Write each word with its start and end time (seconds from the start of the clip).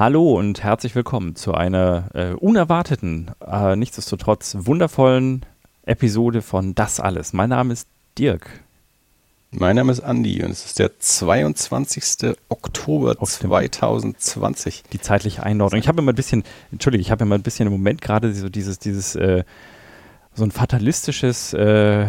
Hallo 0.00 0.32
und 0.32 0.62
herzlich 0.62 0.94
willkommen 0.94 1.36
zu 1.36 1.52
einer 1.52 2.08
äh, 2.14 2.30
unerwarteten, 2.30 3.32
äh, 3.46 3.76
nichtsdestotrotz 3.76 4.56
wundervollen 4.60 5.44
Episode 5.84 6.40
von 6.40 6.74
Das 6.74 7.00
Alles. 7.00 7.34
Mein 7.34 7.50
Name 7.50 7.74
ist 7.74 7.86
Dirk. 8.16 8.48
Mein 9.50 9.76
Name 9.76 9.92
ist 9.92 10.00
Andi 10.00 10.42
und 10.42 10.52
es 10.52 10.64
ist 10.64 10.78
der 10.78 10.98
22. 10.98 12.34
Oktober, 12.48 13.10
Oktober. 13.18 13.60
2020. 13.60 14.84
Die 14.90 15.00
zeitliche 15.00 15.42
Einordnung. 15.42 15.80
Ich 15.80 15.86
habe 15.88 16.00
immer 16.00 16.12
ein 16.12 16.16
bisschen, 16.16 16.44
entschuldige, 16.72 17.02
ich 17.02 17.10
habe 17.10 17.24
immer 17.24 17.34
ein 17.34 17.42
bisschen 17.42 17.66
im 17.66 17.72
Moment 17.74 18.00
gerade 18.00 18.32
so 18.32 18.48
dieses, 18.48 18.78
dieses, 18.78 19.16
äh, 19.16 19.44
so 20.32 20.44
ein 20.44 20.50
fatalistisches 20.50 21.52
äh, 21.52 22.06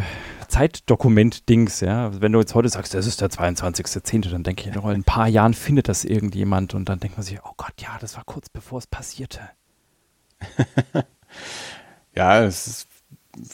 Zeitdokument-Dings, 0.51 1.79
ja. 1.79 2.21
Wenn 2.21 2.31
du 2.31 2.39
jetzt 2.39 2.53
heute 2.53 2.69
sagst, 2.69 2.93
das 2.93 3.07
ist 3.07 3.21
der 3.21 3.29
22.10., 3.29 4.29
dann 4.29 4.43
denke 4.43 4.69
ich, 4.69 4.75
in 4.75 4.81
ein 4.83 5.03
paar 5.03 5.27
Jahren 5.27 5.53
findet 5.53 5.87
das 5.87 6.05
irgendjemand 6.05 6.73
und 6.73 6.87
dann 6.89 6.99
denkt 6.99 7.17
man 7.17 7.25
sich, 7.25 7.39
oh 7.43 7.53
Gott, 7.57 7.73
ja, 7.79 7.97
das 7.99 8.15
war 8.17 8.23
kurz 8.25 8.49
bevor 8.49 8.79
es 8.79 8.87
passierte. 8.87 9.39
ja, 12.15 12.43
es 12.43 12.67
ist, 12.67 12.87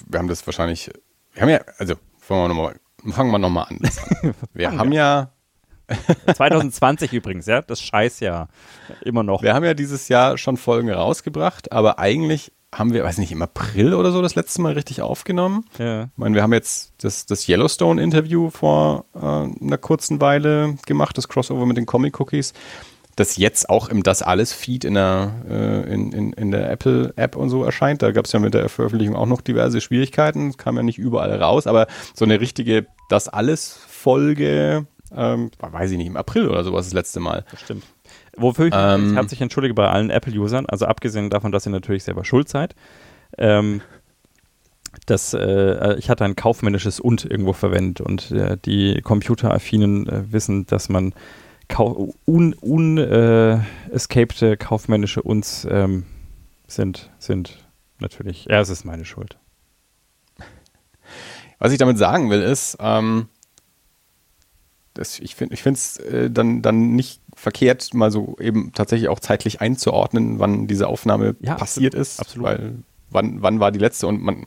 wir 0.08 0.20
haben 0.20 0.28
das 0.28 0.45
wahrscheinlich, 0.45 0.92
wir 1.34 1.42
haben 1.42 1.50
ja, 1.50 1.62
also 1.78 1.95
fangen 2.20 2.44
wir 2.44 2.48
nochmal 2.50 2.80
fangen 3.12 3.31
wir 3.31 3.40
nochmal 3.40 3.68
an. 3.70 3.80
Wir 4.53 4.72
haben 4.72 4.92
ja 4.92 5.31
2020 6.34 7.14
übrigens, 7.14 7.45
ja, 7.45 7.62
das 7.62 7.81
Scheißjahr. 7.81 8.50
Immer 9.02 9.23
noch. 9.23 9.42
Wir 9.42 9.53
haben 9.53 9.64
ja 9.64 9.73
dieses 9.73 10.09
Jahr 10.09 10.38
schon 10.38 10.58
Folgen 10.58 10.92
rausgebracht, 10.92 11.72
aber 11.72 12.00
eigentlich 12.00 12.52
haben 12.76 12.94
wir, 12.94 13.04
weiß 13.04 13.18
nicht, 13.18 13.32
im 13.32 13.42
April 13.42 13.94
oder 13.94 14.12
so 14.12 14.22
das 14.22 14.36
letzte 14.36 14.62
Mal 14.62 14.73
richtig 14.73 15.02
aufgenommen. 15.02 15.66
Ja. 15.80 16.04
Ich 16.04 16.18
meine, 16.18 16.36
wir 16.36 16.44
haben 16.44 16.54
jetzt 16.54 16.94
das, 17.00 17.26
das 17.26 17.48
Yellowstone-Interview 17.48 18.50
vor 18.50 19.06
äh, 19.16 19.20
einer 19.20 19.78
kurzen 19.78 20.20
Weile 20.20 20.76
gemacht, 20.86 21.18
das 21.18 21.28
Crossover 21.28 21.66
mit 21.66 21.78
den 21.78 21.86
Comic-Cookies, 21.86 22.53
das 23.16 23.38
jetzt 23.38 23.69
auch 23.69 23.90
im 23.90 24.03
Das 24.03 24.22
Alles-Feed 24.22 24.84
in 24.86 24.94
der, 24.94 25.34
äh, 25.50 25.94
in, 25.94 26.12
in, 26.12 26.34
in 26.34 26.52
der 26.52 26.69
Apple-App 26.69 27.36
und 27.36 27.50
so 27.50 27.64
erscheint. 27.64 28.02
Da 28.02 28.12
gab 28.12 28.25
es 28.25 28.34
ja 28.34 28.40
mit 28.40 28.53
der 28.53 28.70
Veröffentlichung 28.70 29.16
auch 29.16 29.25
noch 29.25 29.41
diverse 29.41 29.81
Schwierigkeiten, 29.81 30.56
kam 30.58 30.75
ja 30.75 30.84
nicht 30.84 31.00
überall 31.00 31.31
raus, 31.41 31.68
aber 31.68 31.88
so 32.14 32.25
eine 32.25 32.40
richtige 32.41 32.86
Das 33.09 33.30
Alles-Folge, 33.30 34.86
ähm, 35.16 35.52
weiß 35.59 35.91
ich 35.91 35.97
nicht, 35.97 36.08
im 36.08 36.18
April 36.18 36.50
oder 36.50 36.64
sowas 36.64 36.86
das 36.86 36.94
letzte 36.94 37.22
Mal. 37.22 37.46
Das 37.50 37.62
stimmt. 37.62 37.84
Wofür 38.38 38.68
ich 38.68 38.74
ähm, 38.75 39.14
herzlich 39.14 39.42
entschuldige 39.42 39.74
bei 39.74 39.90
allen 39.90 40.09
Apple-Usern, 40.09 40.68
also 40.68 40.86
abgesehen 40.86 41.30
davon, 41.30 41.52
dass 41.52 41.66
ihr 41.66 41.72
natürlich 41.72 42.03
selber 42.03 42.24
schuld 42.24 42.48
seid. 42.48 42.75
Ähm, 43.38 43.81
das, 45.06 45.34
äh, 45.34 45.96
ich 45.98 46.09
hatte 46.09 46.24
ein 46.25 46.36
kaufmännisches 46.36 47.00
Und 47.00 47.26
irgendwo 47.26 47.53
verwendet 47.53 48.02
und 48.02 48.31
äh, 48.31 48.58
die 48.64 49.02
Computeraffinen 49.02 50.08
äh, 50.08 50.31
wissen, 50.31 50.66
dass 50.68 50.90
man 50.90 51.14
unescapte 52.26 52.56
un, 52.66 52.97
äh, 52.97 54.58
kaufmännische 54.58 55.22
Uns 55.22 55.68
ähm, 55.70 56.06
sind, 56.68 57.09
sind 57.20 57.66
natürlich, 58.00 58.46
ja, 58.46 58.59
es 58.62 58.70
ist 58.70 58.86
meine 58.86 59.06
Schuld. 59.06 59.38
Was 61.59 61.72
ich 61.72 61.80
damit 61.80 61.97
sagen 61.97 62.30
will, 62.30 62.42
ist, 62.42 62.78
ähm, 62.80 63.28
das, 64.97 65.19
ich 65.19 65.35
finde 65.35 65.56
es 65.56 65.97
äh, 65.97 66.30
dann, 66.30 66.62
dann 66.62 66.96
nicht 66.96 67.22
verkehrt, 67.35 67.94
mal 67.94 68.12
so 68.12 68.35
eben 68.40 68.72
tatsächlich 68.74 69.09
auch 69.09 69.19
zeitlich 69.19 69.62
einzuordnen, 69.62 70.40
wann 70.40 70.68
diese 70.68 70.88
Aufnahme 70.88 71.35
ja, 71.40 71.56
passiert 71.56 71.94
absolut, 71.94 72.08
ist. 72.08 72.19
Absolut. 72.19 72.46
Weil 72.46 72.75
wann, 73.09 73.41
wann 73.41 73.59
war 73.59 73.72
die 73.72 73.80
letzte? 73.80 74.08
Und 74.08 74.22
man 74.22 74.46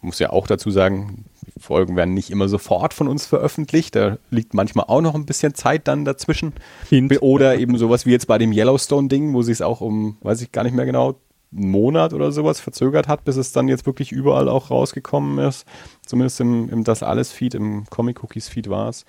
muss 0.00 0.18
ja 0.18 0.30
auch 0.30 0.46
dazu 0.46 0.70
sagen, 0.70 1.24
die 1.56 1.60
Folgen 1.60 1.96
werden 1.96 2.14
nicht 2.14 2.30
immer 2.30 2.48
sofort 2.48 2.94
von 2.94 3.08
uns 3.08 3.26
veröffentlicht. 3.26 3.94
Da 3.94 4.18
liegt 4.30 4.54
manchmal 4.54 4.86
auch 4.88 5.00
noch 5.00 5.14
ein 5.14 5.26
bisschen 5.26 5.54
Zeit 5.54 5.88
dann 5.88 6.04
dazwischen. 6.04 6.54
Hint. 6.88 7.22
Oder 7.22 7.58
eben 7.58 7.76
sowas 7.78 8.06
wie 8.06 8.10
jetzt 8.10 8.26
bei 8.26 8.38
dem 8.38 8.52
Yellowstone-Ding, 8.52 9.34
wo 9.34 9.42
sich 9.42 9.54
es 9.54 9.62
auch 9.62 9.80
um, 9.80 10.16
weiß 10.22 10.40
ich 10.42 10.52
gar 10.52 10.64
nicht 10.64 10.74
mehr 10.74 10.86
genau, 10.86 11.16
Monat 11.50 12.12
oder 12.12 12.32
sowas 12.32 12.60
verzögert 12.60 13.08
hat, 13.08 13.24
bis 13.24 13.36
es 13.36 13.52
dann 13.52 13.68
jetzt 13.68 13.86
wirklich 13.86 14.12
überall 14.12 14.48
auch 14.48 14.70
rausgekommen 14.70 15.44
ist. 15.44 15.66
Zumindest 16.06 16.40
im, 16.40 16.68
im 16.68 16.84
Das 16.84 17.02
Alles-Feed, 17.02 17.54
im 17.54 17.86
Comic-Cookies-Feed 17.90 18.70
war 18.70 18.88
es. 18.88 19.04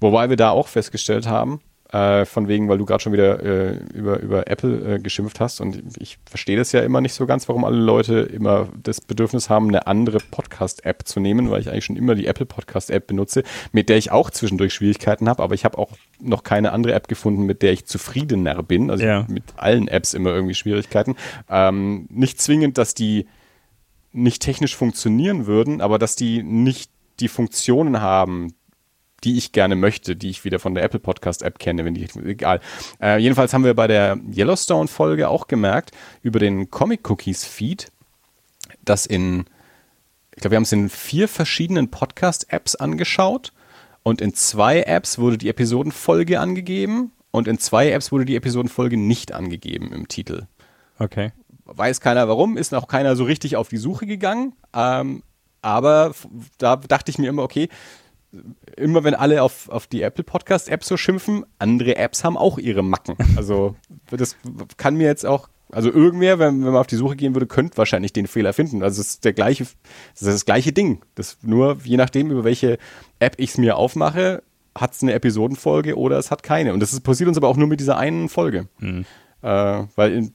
Wobei 0.00 0.30
wir 0.30 0.36
da 0.36 0.50
auch 0.50 0.68
festgestellt 0.68 1.28
haben, 1.28 1.60
äh, 1.92 2.24
von 2.24 2.48
wegen, 2.48 2.68
weil 2.68 2.78
du 2.78 2.86
gerade 2.86 3.02
schon 3.02 3.12
wieder 3.12 3.42
äh, 3.42 3.76
über, 3.94 4.18
über 4.20 4.48
Apple 4.48 4.94
äh, 4.94 4.98
geschimpft 4.98 5.40
hast 5.40 5.60
und 5.60 5.82
ich 5.98 6.18
verstehe 6.24 6.56
das 6.56 6.72
ja 6.72 6.80
immer 6.80 7.00
nicht 7.00 7.12
so 7.12 7.26
ganz, 7.26 7.48
warum 7.48 7.64
alle 7.64 7.76
Leute 7.76 8.20
immer 8.20 8.68
das 8.82 9.00
Bedürfnis 9.00 9.50
haben, 9.50 9.68
eine 9.68 9.86
andere 9.86 10.18
Podcast-App 10.18 11.06
zu 11.06 11.20
nehmen, 11.20 11.50
weil 11.50 11.60
ich 11.60 11.68
eigentlich 11.68 11.84
schon 11.84 11.96
immer 11.96 12.14
die 12.14 12.26
Apple 12.26 12.46
Podcast-App 12.46 13.06
benutze, 13.06 13.42
mit 13.72 13.90
der 13.90 13.98
ich 13.98 14.10
auch 14.10 14.30
zwischendurch 14.30 14.72
Schwierigkeiten 14.72 15.28
habe, 15.28 15.42
aber 15.42 15.54
ich 15.54 15.64
habe 15.64 15.76
auch 15.76 15.90
noch 16.18 16.42
keine 16.44 16.72
andere 16.72 16.94
App 16.94 17.08
gefunden, 17.08 17.44
mit 17.44 17.62
der 17.62 17.72
ich 17.72 17.84
zufriedener 17.84 18.62
bin. 18.62 18.90
Also 18.90 19.04
ja. 19.04 19.26
mit 19.28 19.44
allen 19.56 19.88
Apps 19.88 20.14
immer 20.14 20.30
irgendwie 20.30 20.54
Schwierigkeiten. 20.54 21.16
Ähm, 21.50 22.06
nicht 22.10 22.40
zwingend, 22.40 22.78
dass 22.78 22.94
die 22.94 23.26
nicht 24.12 24.42
technisch 24.42 24.76
funktionieren 24.76 25.46
würden, 25.46 25.80
aber 25.80 25.98
dass 25.98 26.16
die 26.16 26.42
nicht 26.42 26.90
die 27.20 27.28
Funktionen 27.28 28.00
haben, 28.00 28.54
die 29.24 29.38
ich 29.38 29.52
gerne 29.52 29.76
möchte, 29.76 30.16
die 30.16 30.30
ich 30.30 30.44
wieder 30.44 30.58
von 30.58 30.74
der 30.74 30.84
Apple 30.84 31.00
Podcast 31.00 31.42
App 31.42 31.58
kenne, 31.58 31.84
wenn 31.84 31.94
die, 31.94 32.08
egal. 32.24 32.60
Äh, 33.00 33.18
jedenfalls 33.18 33.52
haben 33.54 33.64
wir 33.64 33.74
bei 33.74 33.86
der 33.86 34.18
Yellowstone 34.34 34.88
Folge 34.88 35.28
auch 35.28 35.46
gemerkt, 35.46 35.92
über 36.22 36.38
den 36.38 36.70
Comic 36.70 37.08
Cookies 37.08 37.44
Feed, 37.44 37.90
dass 38.84 39.06
in, 39.06 39.44
ich 40.34 40.40
glaube, 40.40 40.52
wir 40.52 40.56
haben 40.56 40.64
es 40.64 40.72
in 40.72 40.88
vier 40.88 41.28
verschiedenen 41.28 41.90
Podcast 41.90 42.52
Apps 42.52 42.74
angeschaut 42.74 43.52
und 44.02 44.20
in 44.20 44.34
zwei 44.34 44.82
Apps 44.82 45.18
wurde 45.18 45.38
die 45.38 45.48
Episodenfolge 45.48 46.40
angegeben 46.40 47.12
und 47.30 47.48
in 47.48 47.58
zwei 47.58 47.90
Apps 47.90 48.12
wurde 48.12 48.24
die 48.24 48.36
Episodenfolge 48.36 48.96
nicht 48.96 49.32
angegeben 49.32 49.92
im 49.92 50.08
Titel. 50.08 50.46
Okay. 50.98 51.32
Weiß 51.64 52.00
keiner 52.00 52.28
warum, 52.28 52.56
ist 52.56 52.72
noch 52.72 52.88
keiner 52.88 53.16
so 53.16 53.24
richtig 53.24 53.56
auf 53.56 53.68
die 53.68 53.76
Suche 53.76 54.06
gegangen. 54.06 54.54
Ähm, 54.74 55.22
aber 55.62 56.12
da 56.58 56.76
dachte 56.76 57.10
ich 57.10 57.18
mir 57.18 57.28
immer, 57.28 57.44
okay, 57.44 57.68
immer 58.76 59.04
wenn 59.04 59.14
alle 59.14 59.42
auf, 59.42 59.68
auf 59.68 59.86
die 59.86 60.02
Apple 60.02 60.24
Podcast 60.24 60.68
App 60.68 60.84
so 60.84 60.96
schimpfen, 60.96 61.44
andere 61.58 61.96
Apps 61.96 62.24
haben 62.24 62.36
auch 62.36 62.58
ihre 62.58 62.82
Macken. 62.82 63.16
Also 63.36 63.76
das 64.10 64.36
kann 64.76 64.96
mir 64.96 65.06
jetzt 65.06 65.26
auch, 65.26 65.48
also 65.70 65.90
irgendwer, 65.90 66.38
wenn, 66.38 66.64
wenn 66.64 66.72
man 66.72 66.80
auf 66.80 66.86
die 66.86 66.96
Suche 66.96 67.16
gehen 67.16 67.34
würde, 67.34 67.46
könnte 67.46 67.76
wahrscheinlich 67.76 68.12
den 68.12 68.26
Fehler 68.26 68.52
finden. 68.52 68.82
Also 68.82 69.00
es 69.00 69.08
ist 69.08 69.24
der 69.24 69.32
gleiche, 69.32 69.64
das 69.64 70.22
ist 70.22 70.34
das 70.34 70.44
gleiche 70.44 70.72
Ding. 70.72 71.02
Das 71.14 71.38
nur 71.42 71.78
je 71.84 71.96
nachdem, 71.96 72.30
über 72.30 72.44
welche 72.44 72.78
App 73.18 73.34
ich 73.38 73.50
es 73.50 73.58
mir 73.58 73.76
aufmache, 73.76 74.42
hat 74.74 74.92
es 74.92 75.02
eine 75.02 75.12
Episodenfolge 75.12 75.96
oder 75.98 76.18
es 76.18 76.30
hat 76.30 76.42
keine. 76.42 76.72
Und 76.72 76.80
das 76.80 76.92
ist, 76.92 77.02
passiert 77.02 77.28
uns 77.28 77.36
aber 77.36 77.48
auch 77.48 77.56
nur 77.56 77.68
mit 77.68 77.80
dieser 77.80 77.98
einen 77.98 78.28
Folge. 78.28 78.68
Mhm. 78.78 79.04
Äh, 79.42 79.84
weil 79.96 80.12
in, 80.12 80.34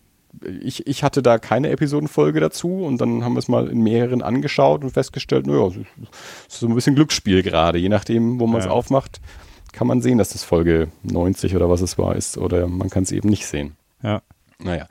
ich, 0.62 0.86
ich 0.88 1.04
hatte 1.04 1.22
da 1.22 1.38
keine 1.40 1.70
Episodenfolge 1.70 2.40
dazu 2.40 2.84
und 2.84 3.00
dann 3.00 3.24
haben 3.24 3.34
wir 3.34 3.40
es 3.40 3.48
mal 3.48 3.68
in 3.68 3.82
mehreren 3.82 4.22
angeschaut 4.22 4.84
und 4.84 4.92
festgestellt, 4.92 5.48
naja, 5.48 5.68
es 5.68 5.76
ist 5.76 6.60
so 6.60 6.68
ein 6.68 6.76
bisschen 6.76 6.96
Glücksspiel 6.96 7.44
gerade. 7.44 7.78
Je 7.78 7.90
nachdem, 7.90 8.40
wo 8.40 8.48
man 8.48 8.60
es 8.60 8.66
ja. 8.66 8.72
aufmacht, 8.72 9.20
kann 9.74 9.88
man 9.88 10.02
sehen, 10.02 10.18
dass 10.18 10.30
das 10.30 10.44
Folge 10.44 10.90
90 11.04 11.56
oder 11.56 11.70
was 11.70 11.82
es 11.82 11.98
war 11.98 12.16
ist 12.16 12.38
oder 12.38 12.68
man 12.68 12.90
kann 12.90 13.04
es 13.04 13.12
eben 13.12 13.30
nicht 13.30 13.46
sehen. 13.46 13.76
Ja. 14.02 14.22
Naja. 14.60 14.88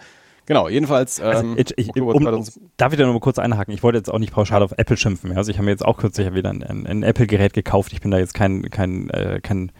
Genau, 0.46 0.68
jedenfalls. 0.68 1.20
Also, 1.20 1.42
ähm, 1.42 1.54
ich, 1.58 1.76
ich, 1.76 1.96
um, 1.96 2.44
darf 2.76 2.92
ich 2.92 2.98
da 2.98 3.04
nochmal 3.04 3.20
kurz 3.20 3.38
einhaken? 3.40 3.74
Ich 3.74 3.82
wollte 3.82 3.98
jetzt 3.98 4.08
auch 4.08 4.20
nicht 4.20 4.32
pauschal 4.32 4.62
auf 4.62 4.72
Apple 4.76 4.96
schimpfen. 4.96 5.36
Also 5.36 5.50
ich 5.50 5.58
habe 5.58 5.64
mir 5.64 5.72
jetzt 5.72 5.84
auch 5.84 5.98
kürzlich 5.98 6.32
wieder 6.34 6.50
ein, 6.50 6.62
ein, 6.62 6.86
ein 6.86 7.02
Apple-Gerät 7.02 7.52
gekauft. 7.52 7.92
Ich 7.92 8.00
bin 8.00 8.12
da 8.12 8.18
jetzt 8.18 8.32
kein, 8.32 8.62
kein, 8.70 9.10
äh, 9.10 9.40
kein 9.42 9.72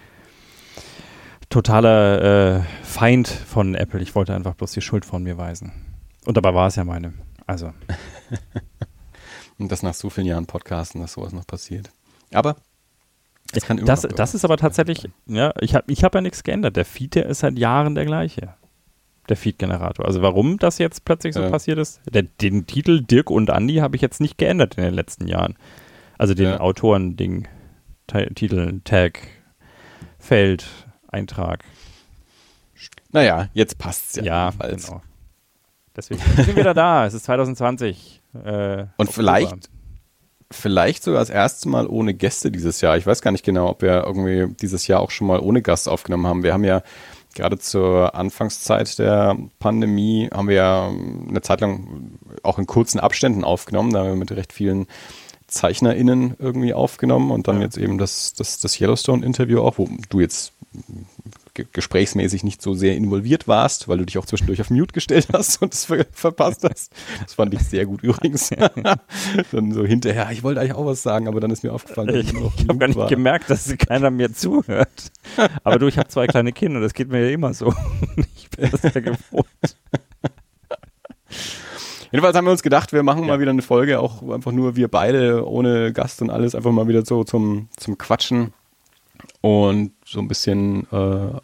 totaler 1.57 2.59
äh, 2.59 2.63
Feind 2.83 3.29
von 3.29 3.75
Apple. 3.75 4.03
Ich 4.03 4.15
wollte 4.15 4.35
einfach 4.35 4.55
bloß 4.55 4.73
die 4.73 4.83
Schuld 4.83 5.07
von 5.07 5.23
mir 5.23 5.39
weisen. 5.39 5.73
Und 6.27 6.37
dabei 6.37 6.53
war 6.53 6.67
es 6.67 6.77
ja 6.77 6.85
meine. 6.85 7.15
Also. 7.47 7.73
Und 9.59 9.73
das 9.73 9.83
nach 9.83 9.95
so 9.95 10.11
vielen 10.11 10.27
Jahren 10.27 10.45
Podcasten, 10.45 11.01
dass 11.01 11.15
sowas 11.15 11.33
noch 11.33 11.47
passiert. 11.47 11.89
Aber 12.31 12.57
das, 13.55 13.65
kann 13.65 13.79
das, 13.79 14.03
das 14.03 14.35
ist 14.35 14.45
aber 14.45 14.59
tatsächlich, 14.59 15.09
ja, 15.25 15.55
ich 15.61 15.75
habe 15.75 15.91
ich 15.91 16.05
hab 16.05 16.15
ja 16.15 16.21
nichts 16.21 16.45
geändert. 16.45 16.77
Der 16.77 16.85
Feed, 16.85 17.15
der 17.15 17.25
ist 17.25 17.39
seit 17.39 17.59
Jahren 17.59 17.95
der 17.95 18.05
gleiche. 18.05 18.53
Der 19.31 19.39
Feed-Generator. 19.39 20.05
Also 20.05 20.21
warum 20.21 20.59
das 20.59 20.77
jetzt 20.77 21.07
plötzlich 21.07 21.33
so 21.33 21.41
ja. 21.41 21.49
passiert 21.49 21.79
ist, 21.79 22.03
der, 22.05 22.25
den 22.25 22.67
Titel 22.67 23.01
Dirk 23.01 23.31
und 23.31 23.49
Andy 23.49 23.77
habe 23.77 23.97
ich 23.97 24.03
jetzt 24.03 24.21
nicht 24.21 24.37
geändert 24.37 24.75
in 24.77 24.85
den 24.85 24.95
letzten 24.95 25.27
Jahren. 25.27 25.57
Also 26.19 26.35
den 26.35 26.51
ja. 26.51 26.61
Autoren-Ding, 26.61 27.49
Titel, 28.35 28.83
Tag, 28.85 29.21
Feld, 30.19 30.67
Eintrag. 31.17 31.65
Naja, 33.11 33.49
jetzt 33.55 33.79
passt 33.79 34.11
es 34.11 34.17
ja. 34.17 34.25
Ja, 34.25 34.45
jedenfalls. 34.51 34.87
genau. 34.87 35.03
Deswegen 35.97 36.21
sind 36.21 36.47
wir 36.49 36.57
wieder 36.57 36.75
da. 36.75 37.07
Es 37.07 37.15
ist 37.15 37.25
2020. 37.25 38.21
Äh, 38.45 38.85
Und 38.99 39.11
vielleicht, 39.11 39.71
vielleicht 40.51 41.03
sogar 41.03 41.21
das 41.21 41.31
erste 41.31 41.69
Mal 41.69 41.87
ohne 41.87 42.13
Gäste 42.13 42.51
dieses 42.51 42.81
Jahr. 42.83 42.99
Ich 42.99 43.07
weiß 43.07 43.23
gar 43.23 43.31
nicht 43.31 43.45
genau, 43.45 43.71
ob 43.71 43.83
wir 43.83 44.05
irgendwie 44.05 44.55
dieses 44.61 44.87
Jahr 44.87 45.01
auch 45.01 45.11
schon 45.11 45.27
mal 45.27 45.41
ohne 45.41 45.63
Gast 45.63 45.89
aufgenommen 45.89 46.27
haben. 46.27 46.43
Wir 46.43 46.53
haben 46.53 46.65
ja 46.65 46.83
gerade 47.35 47.59
zur 47.59 48.15
Anfangszeit 48.15 48.99
der 48.99 49.37
Pandemie 49.59 50.29
haben 50.33 50.49
wir 50.49 50.57
ja 50.57 50.89
eine 50.89 51.43
Zeit 51.43 51.61
lang 51.61 52.19
auch 52.43 52.59
in 52.59 52.67
kurzen 52.67 52.99
Abständen 52.99 53.45
aufgenommen. 53.45 53.93
Da 53.93 54.01
haben 54.01 54.09
wir 54.09 54.17
mit 54.17 54.33
recht 54.33 54.53
vielen 54.53 54.87
ZeichnerInnen 55.47 56.35
irgendwie 56.39 56.75
aufgenommen 56.75 57.31
und 57.31 57.47
dann 57.47 57.57
ja. 57.59 57.63
jetzt 57.63 57.79
eben 57.79 57.99
das, 57.99 58.33
das, 58.33 58.59
das 58.59 58.81
Yellowstone-Interview 58.81 59.61
auch, 59.61 59.79
wo 59.79 59.89
du 60.09 60.21
jetzt 60.21 60.53
gesprächsmäßig 61.73 62.45
nicht 62.45 62.61
so 62.61 62.75
sehr 62.75 62.97
involviert 62.97 63.49
warst, 63.49 63.89
weil 63.89 63.99
du 63.99 64.05
dich 64.05 64.19
auch 64.19 64.27
zwischendurch 64.27 64.61
auf 64.61 64.71
Mute 64.71 64.93
gestellt 64.93 65.29
hast 65.33 65.63
und 65.63 65.73
es 65.73 65.87
ver 65.87 66.07
verpasst 66.13 66.65
hast. 66.65 66.93
Das 67.23 67.35
fand 67.35 67.55
ich 67.55 67.61
sehr 67.61 67.87
gut 67.87 68.03
übrigens. 68.03 68.51
dann 69.53 69.73
so 69.73 69.85
hinterher, 69.85 70.31
ich 70.31 70.43
wollte 70.43 70.61
eigentlich 70.61 70.75
auch 70.75 70.87
was 70.87 71.03
sagen, 71.03 71.29
aber 71.29 71.41
dann 71.41 71.51
ist 71.51 71.63
mir 71.63 71.73
aufgefallen, 71.73 72.15
ich, 72.15 72.33
ich 72.33 72.69
habe 72.69 72.79
gar 72.79 72.89
nicht 72.89 72.97
war. 72.97 73.09
gemerkt, 73.09 73.51
dass 73.51 73.75
keiner 73.79 74.11
mir 74.11 74.33
zuhört. 74.33 75.13
Aber 75.65 75.79
du, 75.79 75.87
ich 75.87 75.99
habe 75.99 76.09
zwei 76.09 76.27
kleine 76.27 76.53
Kinder, 76.53 76.81
das 76.81 76.95
geht 76.95 77.09
mir 77.09 77.27
ja 77.27 77.31
immer 77.31 77.55
so. 77.55 77.73
ich 78.37 78.51
bin 78.51 78.71
das 78.71 78.83
ja 78.83 79.01
gewohnt. 79.01 79.47
Jedenfalls 82.13 82.37
haben 82.37 82.45
wir 82.45 82.53
uns 82.53 82.63
gedacht, 82.63 82.93
wir 82.93 83.03
machen 83.03 83.23
ja. 83.23 83.29
mal 83.29 83.41
wieder 83.41 83.51
eine 83.51 83.63
Folge, 83.63 84.01
auch 84.01 84.23
einfach 84.31 84.53
nur 84.53 84.77
wir 84.77 84.89
beide, 84.89 85.47
ohne 85.47 85.93
Gast 85.93 86.23
und 86.23 86.31
alles, 86.31 86.55
einfach 86.55 86.71
mal 86.71 86.89
wieder 86.89 87.05
so 87.05 87.25
zum, 87.25 87.69
zum 87.77 87.99
Quatschen 87.99 88.53
und 89.47 89.93
so 90.05 90.19
ein 90.19 90.27
bisschen 90.27 90.89
äh, 90.91 91.39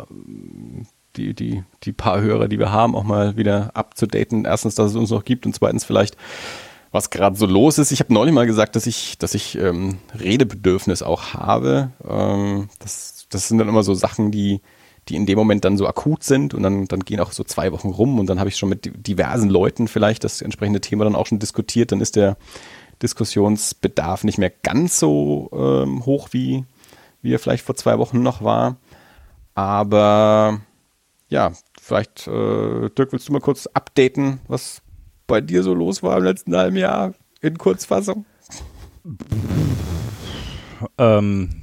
die, 1.14 1.34
die, 1.34 1.62
die 1.84 1.92
paar 1.92 2.20
Hörer, 2.20 2.48
die 2.48 2.58
wir 2.58 2.72
haben, 2.72 2.96
auch 2.96 3.04
mal 3.04 3.36
wieder 3.36 3.70
abzudaten. 3.76 4.44
Erstens, 4.44 4.74
dass 4.74 4.90
es 4.90 4.96
uns 4.96 5.10
noch 5.10 5.24
gibt 5.24 5.46
und 5.46 5.54
zweitens 5.54 5.84
vielleicht, 5.84 6.16
was 6.90 7.10
gerade 7.10 7.36
so 7.36 7.46
los 7.46 7.78
ist. 7.78 7.92
Ich 7.92 8.00
habe 8.00 8.12
neulich 8.12 8.34
mal 8.34 8.46
gesagt, 8.46 8.74
dass 8.74 8.88
ich, 8.88 9.18
dass 9.18 9.34
ich 9.34 9.56
ähm, 9.56 9.98
Redebedürfnis 10.18 11.04
auch 11.04 11.32
habe. 11.34 11.92
Ähm, 12.04 12.68
das, 12.80 13.26
das 13.30 13.46
sind 13.46 13.58
dann 13.58 13.68
immer 13.68 13.84
so 13.84 13.94
Sachen, 13.94 14.32
die, 14.32 14.62
die 15.08 15.14
in 15.14 15.24
dem 15.24 15.38
Moment 15.38 15.64
dann 15.64 15.78
so 15.78 15.86
akut 15.86 16.24
sind 16.24 16.54
und 16.54 16.64
dann, 16.64 16.86
dann 16.86 17.04
gehen 17.04 17.20
auch 17.20 17.30
so 17.30 17.44
zwei 17.44 17.70
Wochen 17.70 17.90
rum 17.90 18.18
und 18.18 18.26
dann 18.26 18.40
habe 18.40 18.48
ich 18.48 18.56
schon 18.56 18.68
mit 18.68 19.06
diversen 19.06 19.48
Leuten 19.48 19.86
vielleicht 19.86 20.24
das 20.24 20.42
entsprechende 20.42 20.80
Thema 20.80 21.04
dann 21.04 21.14
auch 21.14 21.26
schon 21.26 21.38
diskutiert. 21.38 21.92
Dann 21.92 22.00
ist 22.00 22.16
der 22.16 22.36
Diskussionsbedarf 23.00 24.24
nicht 24.24 24.38
mehr 24.38 24.50
ganz 24.50 24.98
so 24.98 25.50
ähm, 25.52 26.04
hoch 26.04 26.30
wie, 26.32 26.64
wie 27.22 27.32
er 27.32 27.38
vielleicht 27.38 27.64
vor 27.64 27.74
zwei 27.74 27.98
Wochen 27.98 28.22
noch 28.22 28.42
war. 28.42 28.76
Aber 29.54 30.60
ja, 31.28 31.52
vielleicht, 31.80 32.26
äh, 32.26 32.90
Dirk, 32.90 33.12
willst 33.12 33.28
du 33.28 33.32
mal 33.32 33.40
kurz 33.40 33.66
updaten, 33.66 34.40
was 34.48 34.82
bei 35.26 35.40
dir 35.40 35.62
so 35.62 35.72
los 35.72 36.02
war 36.02 36.18
im 36.18 36.24
letzten 36.24 36.54
halben 36.54 36.76
Jahr 36.76 37.14
in 37.40 37.56
Kurzfassung? 37.56 38.26
Ähm, 40.98 41.62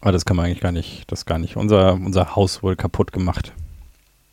aber 0.00 0.12
das 0.12 0.24
kann 0.24 0.36
man 0.36 0.46
eigentlich 0.46 0.60
gar 0.60 0.72
nicht, 0.72 1.10
das 1.10 1.26
gar 1.26 1.38
nicht. 1.38 1.56
Unser, 1.56 1.94
unser 1.94 2.36
Haus 2.36 2.62
wurde 2.62 2.76
kaputt 2.76 3.12
gemacht. 3.12 3.52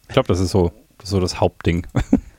Ich 0.04 0.10
glaube, 0.10 0.28
das 0.28 0.40
ist 0.40 0.52
so, 0.52 0.72
das 0.98 1.06
ist 1.06 1.12
so 1.12 1.20
das 1.20 1.40
Hauptding. 1.40 1.88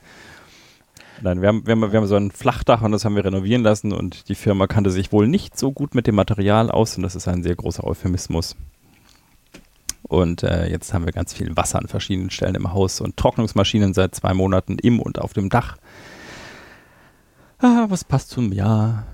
Nein, 1.21 1.41
wir 1.41 1.47
haben, 1.47 1.65
wir, 1.65 1.71
haben, 1.71 1.91
wir 1.91 1.99
haben 1.99 2.07
so 2.07 2.15
ein 2.15 2.31
Flachdach 2.31 2.81
und 2.81 2.91
das 2.91 3.05
haben 3.05 3.15
wir 3.15 3.25
renovieren 3.25 3.63
lassen 3.63 3.93
und 3.93 4.27
die 4.29 4.35
Firma 4.35 4.67
kannte 4.67 4.91
sich 4.91 5.11
wohl 5.11 5.27
nicht 5.27 5.57
so 5.57 5.71
gut 5.71 5.95
mit 5.95 6.07
dem 6.07 6.15
Material 6.15 6.69
aus 6.69 6.97
und 6.97 7.03
das 7.03 7.15
ist 7.15 7.27
ein 7.27 7.43
sehr 7.43 7.55
großer 7.55 7.83
Euphemismus. 7.83 8.55
Und 10.03 10.43
äh, 10.43 10.67
jetzt 10.67 10.93
haben 10.93 11.05
wir 11.05 11.13
ganz 11.13 11.33
viel 11.33 11.55
Wasser 11.57 11.79
an 11.79 11.87
verschiedenen 11.87 12.29
Stellen 12.29 12.55
im 12.55 12.73
Haus 12.73 13.01
und 13.01 13.17
Trocknungsmaschinen 13.17 13.93
seit 13.93 14.13
zwei 14.13 14.33
Monaten 14.33 14.77
im 14.77 14.99
und 14.99 15.19
auf 15.19 15.33
dem 15.33 15.49
Dach. 15.49 15.77
Ah, 17.59 17.85
was 17.89 18.03
passt 18.03 18.29
zum 18.29 18.51
Jahr, 18.51 19.07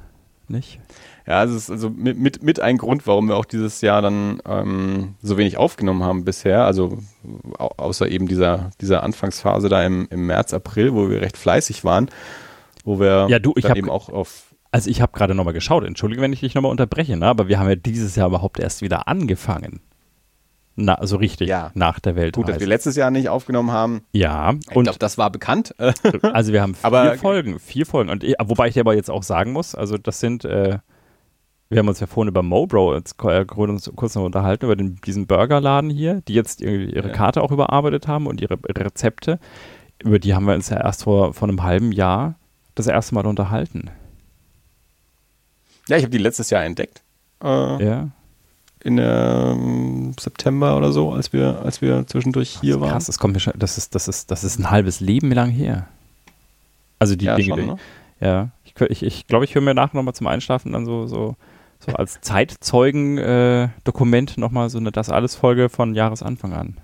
nicht? 0.51 0.80
Ja, 1.27 1.44
es 1.44 1.51
ist 1.51 1.71
also 1.71 1.89
mit, 1.89 2.18
mit, 2.18 2.44
mit 2.44 2.59
ein 2.59 2.77
Grund, 2.77 3.07
warum 3.07 3.27
wir 3.27 3.38
auch 3.38 3.45
dieses 3.45 3.81
Jahr 3.81 4.01
dann 4.01 4.42
ähm, 4.45 5.15
so 5.21 5.38
wenig 5.38 5.57
aufgenommen 5.57 6.03
haben 6.03 6.25
bisher. 6.25 6.65
Also 6.65 6.98
au 7.57 7.69
außer 7.77 8.09
eben 8.09 8.27
dieser, 8.27 8.71
dieser 8.81 9.03
Anfangsphase 9.03 9.69
da 9.69 9.83
im, 9.83 10.07
im 10.09 10.25
März, 10.27 10.53
April, 10.53 10.94
wo 10.94 11.09
wir 11.09 11.21
recht 11.21 11.38
fleißig 11.38 11.83
waren, 11.83 12.09
wo 12.83 13.00
wir 13.00 13.27
ja, 13.30 13.39
du, 13.39 13.53
ich 13.56 13.63
dann 13.63 13.77
eben 13.77 13.89
auch 13.89 14.09
auf 14.09 14.51
also 14.74 14.89
ich 14.89 15.01
habe 15.01 15.12
gerade 15.12 15.36
nochmal 15.36 15.53
geschaut, 15.53 15.83
entschuldige, 15.83 16.21
wenn 16.21 16.31
ich 16.31 16.39
dich 16.39 16.56
nochmal 16.56 16.71
unterbreche, 16.71 17.18
ne? 17.18 17.25
aber 17.25 17.50
wir 17.50 17.59
haben 17.59 17.68
ja 17.68 17.75
dieses 17.75 18.15
Jahr 18.15 18.30
überhaupt 18.30 18.57
erst 18.57 18.81
wieder 18.81 19.07
angefangen. 19.09 19.81
Na, 20.75 21.06
so 21.06 21.18
richtig, 21.18 21.50
ja. 21.50 21.71
nach 21.73 22.00
der 22.00 22.15
Welt. 22.15 22.35
Gut, 22.35 22.47
dass 22.47 22.59
wir 22.59 22.68
letztes 22.68 22.95
Jahr 22.95 23.12
nicht 23.12 23.29
aufgenommen 23.29 23.71
haben. 23.71 24.01
Ja. 24.13 24.53
Ich 24.53 24.68
glaube, 24.68 25.00
das 25.00 25.18
war 25.18 25.29
bekannt. 25.29 25.75
also 26.21 26.53
wir 26.53 26.62
haben 26.62 26.75
vier 26.75 26.85
aber, 26.85 27.15
Folgen, 27.15 27.59
vier 27.59 27.85
Folgen. 27.85 28.09
Und 28.09 28.23
wobei 28.23 28.68
ich 28.68 28.73
dir 28.73 28.81
aber 28.81 28.95
jetzt 28.95 29.12
auch 29.12 29.23
sagen 29.23 29.51
muss, 29.51 29.75
also 29.75 29.97
das 29.97 30.19
sind, 30.19 30.45
äh, 30.45 30.79
wir 31.69 31.79
haben 31.79 31.88
uns 31.88 32.00
ja 32.00 32.07
vorhin 32.07 32.29
über 32.29 32.41
Mobro 32.41 32.95
jetzt 32.95 33.21
äh, 33.23 33.45
kurz 33.45 34.15
noch 34.15 34.23
unterhalten, 34.23 34.65
über 34.65 34.75
den, 34.75 34.95
diesen 35.06 35.27
Burgerladen 35.27 35.89
hier, 35.89 36.21
die 36.27 36.33
jetzt 36.33 36.62
ihre. 36.62 37.12
Karte 37.12 37.41
auch 37.41 37.51
überarbeitet 37.51 38.07
haben 38.07 38.27
und 38.27 38.41
ihre 38.41 38.57
Rezepte. 38.63 39.39
Über 40.03 40.19
die 40.19 40.33
haben 40.33 40.45
wir 40.45 40.56
uns 40.56 40.69
ja 40.69 40.77
erst 40.77 41.03
vor, 41.03 41.33
vor 41.33 41.50
einem 41.50 41.63
halben 41.63 41.91
Jahr 41.91 42.35
das 42.75 42.88
erste 42.88 43.13
Mal 43.13 43.27
unterhalten. 43.27 43.89
Ja, 45.88 45.97
ich 45.97 46.03
habe 46.03 46.12
die 46.12 46.17
letztes 46.17 46.50
Jahr 46.50 46.63
entdeckt. 46.63 47.03
Äh, 47.43 47.86
ja. 47.86 48.10
In 48.83 48.97
ähm, 49.00 50.13
September 50.19 50.75
oder 50.75 50.91
so, 50.91 51.11
als 51.11 51.33
wir, 51.33 51.61
als 51.63 51.81
wir 51.81 52.07
zwischendurch 52.07 52.57
hier 52.61 52.81
waren. 52.81 52.91
Krass, 52.91 53.05
das 53.05 53.19
kommt 53.19 53.35
mir 53.35 53.39
schon, 53.39 53.53
das 53.55 53.77
ist, 53.77 53.93
das 53.93 54.07
ist, 54.07 54.31
das 54.31 54.43
ist 54.43 54.59
ein 54.59 54.71
halbes 54.71 55.00
Leben 55.00 55.31
lang 55.31 55.50
her. 55.50 55.88
Also 56.97 57.15
die 57.15 57.25
ja, 57.25 57.35
Dinge, 57.35 57.55
schon, 57.55 57.65
ne? 57.65 57.77
ja. 58.19 58.50
Ich 58.63 58.73
glaube, 58.73 58.91
ich, 58.91 59.03
ich, 59.03 59.27
glaub, 59.27 59.43
ich 59.43 59.53
höre 59.53 59.61
mir 59.61 59.75
nachher 59.75 59.97
nochmal 59.97 60.15
zum 60.15 60.27
Einschlafen 60.27 60.71
dann 60.71 60.85
so, 60.85 61.05
so 61.05 61.35
so 61.85 61.93
als 61.93 62.19
Zeitzeugen-Dokument 62.21 64.38
äh, 64.38 64.39
nochmal 64.39 64.69
so 64.69 64.77
eine 64.77 64.91
Das 64.91 65.09
alles-Folge 65.09 65.69
von 65.69 65.95
Jahresanfang 65.95 66.53
an. 66.53 66.77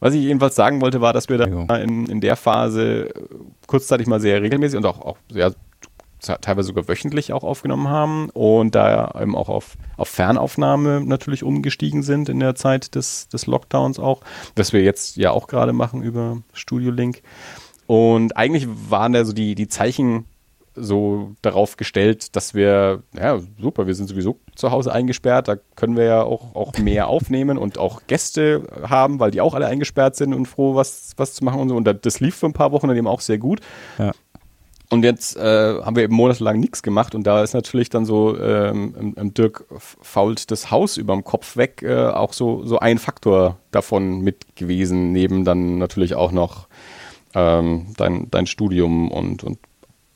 Was 0.00 0.14
ich 0.14 0.22
jedenfalls 0.22 0.54
sagen 0.54 0.80
wollte, 0.80 1.02
war, 1.02 1.12
dass 1.12 1.28
wir 1.28 1.36
da 1.36 1.44
in, 1.76 2.06
in 2.06 2.22
der 2.22 2.36
Phase 2.36 3.12
kurzzeitig 3.66 4.06
mal 4.06 4.18
sehr 4.18 4.40
regelmäßig 4.40 4.78
und 4.78 4.86
auch, 4.86 5.02
auch 5.02 5.18
sehr 5.30 5.54
teilweise 6.20 6.68
sogar 6.68 6.88
wöchentlich 6.88 7.32
auch 7.32 7.44
aufgenommen 7.44 7.88
haben 7.88 8.30
und 8.30 8.74
da 8.74 9.12
eben 9.20 9.36
auch 9.36 9.48
auf, 9.48 9.76
auf 9.96 10.08
Fernaufnahme 10.08 11.00
natürlich 11.00 11.42
umgestiegen 11.42 12.02
sind 12.02 12.28
in 12.28 12.40
der 12.40 12.54
Zeit 12.54 12.94
des, 12.94 13.28
des 13.28 13.46
Lockdowns 13.46 13.98
auch, 13.98 14.20
was 14.56 14.72
wir 14.72 14.82
jetzt 14.82 15.16
ja 15.16 15.30
auch 15.30 15.46
gerade 15.46 15.72
machen 15.72 16.02
über 16.02 16.38
Studio 16.52 16.90
Link. 16.90 17.22
Und 17.86 18.36
eigentlich 18.36 18.68
waren 18.88 19.12
da 19.12 19.24
so 19.24 19.32
die, 19.32 19.54
die 19.54 19.68
Zeichen 19.68 20.26
so 20.74 21.32
darauf 21.42 21.76
gestellt, 21.76 22.36
dass 22.36 22.54
wir, 22.54 23.02
ja, 23.16 23.40
super, 23.58 23.86
wir 23.86 23.94
sind 23.94 24.08
sowieso 24.08 24.38
zu 24.54 24.70
Hause 24.70 24.92
eingesperrt, 24.92 25.48
da 25.48 25.56
können 25.76 25.96
wir 25.96 26.04
ja 26.04 26.22
auch, 26.22 26.54
auch 26.54 26.78
mehr 26.78 27.08
aufnehmen 27.08 27.58
und 27.58 27.78
auch 27.78 28.02
Gäste 28.06 28.66
haben, 28.82 29.18
weil 29.20 29.30
die 29.30 29.40
auch 29.40 29.54
alle 29.54 29.66
eingesperrt 29.66 30.16
sind 30.16 30.34
und 30.34 30.46
froh, 30.46 30.74
was, 30.74 31.12
was 31.16 31.34
zu 31.34 31.44
machen 31.44 31.60
und 31.60 31.68
so. 31.68 31.76
Und 31.76 32.06
das 32.06 32.20
lief 32.20 32.36
für 32.36 32.46
ein 32.46 32.52
paar 32.52 32.72
Wochen 32.72 32.88
dann 32.88 32.96
eben 32.96 33.08
auch 33.08 33.20
sehr 33.20 33.38
gut. 33.38 33.60
Ja. 33.98 34.12
Und 34.92 35.04
jetzt 35.04 35.36
äh, 35.36 35.80
haben 35.82 35.94
wir 35.94 36.02
eben 36.02 36.16
monatelang 36.16 36.58
nichts 36.58 36.82
gemacht 36.82 37.14
und 37.14 37.24
da 37.24 37.44
ist 37.44 37.54
natürlich 37.54 37.90
dann 37.90 38.04
so 38.04 38.36
ähm, 38.36 39.14
im, 39.16 39.34
Dirk 39.34 39.64
fault 39.78 40.50
das 40.50 40.72
Haus 40.72 40.96
überm 40.96 41.22
Kopf 41.22 41.56
weg 41.56 41.82
äh, 41.84 42.08
auch 42.08 42.32
so, 42.32 42.66
so 42.66 42.80
ein 42.80 42.98
Faktor 42.98 43.58
davon 43.70 44.20
mit 44.22 44.56
gewesen, 44.56 45.12
neben 45.12 45.44
dann 45.44 45.78
natürlich 45.78 46.16
auch 46.16 46.32
noch 46.32 46.66
ähm, 47.34 47.94
dein, 47.96 48.32
dein 48.32 48.48
Studium 48.48 49.12
und, 49.12 49.44
und 49.44 49.60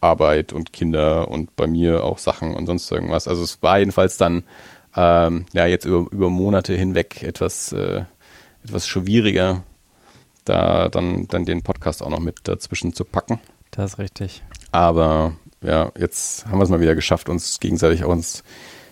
Arbeit 0.01 0.53
und 0.53 0.73
Kinder 0.73 1.29
und 1.29 1.55
bei 1.55 1.69
mir 1.69 2.03
auch 2.03 2.19
Sachen 2.19 2.57
und 2.57 2.67
sonst 2.67 2.91
irgendwas. 2.91 3.29
Also 3.29 3.45
es 3.45 3.63
war 3.63 3.79
jedenfalls 3.79 4.17
dann 4.17 4.43
ähm, 4.97 5.47
ja 5.53 5.67
jetzt 5.67 5.85
über, 5.85 6.11
über 6.11 6.31
Monate 6.31 6.75
hinweg 6.75 7.23
etwas, 7.23 7.71
äh, 7.73 8.07
etwas 8.65 8.89
schwieriger, 8.89 9.63
da 10.45 10.89
dann, 10.89 11.29
dann 11.29 11.45
den 11.45 11.63
Podcast 11.63 12.03
auch 12.03 12.11
noch 12.11 12.19
mit 12.19 12.41
dazwischen 12.49 12.93
zu 12.93 13.05
packen. 13.05 13.39
Das 13.75 13.95
ist 13.95 13.99
richtig. 13.99 14.43
Aber 14.73 15.33
ja, 15.63 15.91
jetzt 15.99 16.47
haben 16.47 16.59
wir 16.59 16.65
es 16.65 16.71
mal 16.71 16.81
wieder 16.81 16.95
geschafft, 16.95 17.29
uns 17.29 17.59
gegenseitig 17.61 18.05
auch 18.05 18.13
ins 18.13 18.45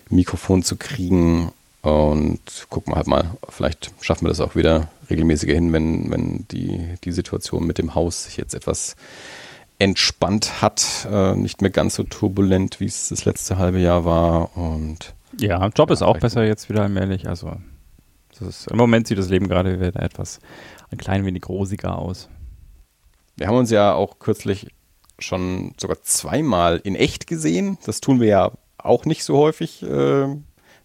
Mikrofon 0.09 0.63
zu 0.63 0.75
kriegen 0.75 1.51
und 1.81 2.39
gucken 2.69 2.93
wir 2.93 2.97
halt 2.97 3.07
mal, 3.07 3.31
vielleicht 3.49 3.91
schaffen 4.01 4.25
wir 4.25 4.29
das 4.29 4.41
auch 4.41 4.55
wieder 4.55 4.89
regelmäßiger 5.09 5.53
hin, 5.53 5.73
wenn, 5.73 6.11
wenn 6.11 6.45
die, 6.49 6.95
die 7.03 7.11
Situation 7.11 7.65
mit 7.65 7.77
dem 7.77 7.95
Haus 7.95 8.25
sich 8.25 8.37
jetzt 8.37 8.53
etwas 8.53 8.95
entspannt 9.79 10.61
hat, 10.61 11.07
äh, 11.11 11.35
nicht 11.35 11.61
mehr 11.61 11.71
ganz 11.71 11.95
so 11.95 12.03
turbulent, 12.03 12.79
wie 12.79 12.85
es 12.85 13.09
das 13.09 13.25
letzte 13.25 13.57
halbe 13.57 13.79
Jahr 13.79 14.05
war. 14.05 14.55
Und 14.57 15.13
ja, 15.39 15.65
Job 15.75 15.89
ja, 15.89 15.93
ist 15.93 16.01
auch 16.01 16.19
besser 16.19 16.45
jetzt 16.45 16.69
wieder 16.69 16.83
allmählich. 16.83 17.27
Also 17.27 17.57
ist, 18.39 18.67
im 18.71 18.77
Moment 18.77 19.07
sieht 19.07 19.17
das 19.17 19.29
Leben 19.29 19.47
gerade 19.47 19.79
wieder 19.79 20.01
etwas 20.01 20.39
ein 20.91 20.97
klein 20.97 21.25
wenig 21.25 21.47
rosiger 21.49 21.97
aus. 21.97 22.29
Wir 23.37 23.47
haben 23.47 23.57
uns 23.57 23.71
ja 23.71 23.93
auch 23.93 24.19
kürzlich 24.19 24.67
schon 25.19 25.73
sogar 25.79 26.01
zweimal 26.01 26.81
in 26.83 26.95
echt 26.95 27.27
gesehen. 27.27 27.77
Das 27.85 28.01
tun 28.01 28.19
wir 28.19 28.27
ja 28.27 28.51
auch 28.77 29.05
nicht 29.05 29.23
so 29.23 29.37
häufig, 29.37 29.83
äh, 29.83 30.27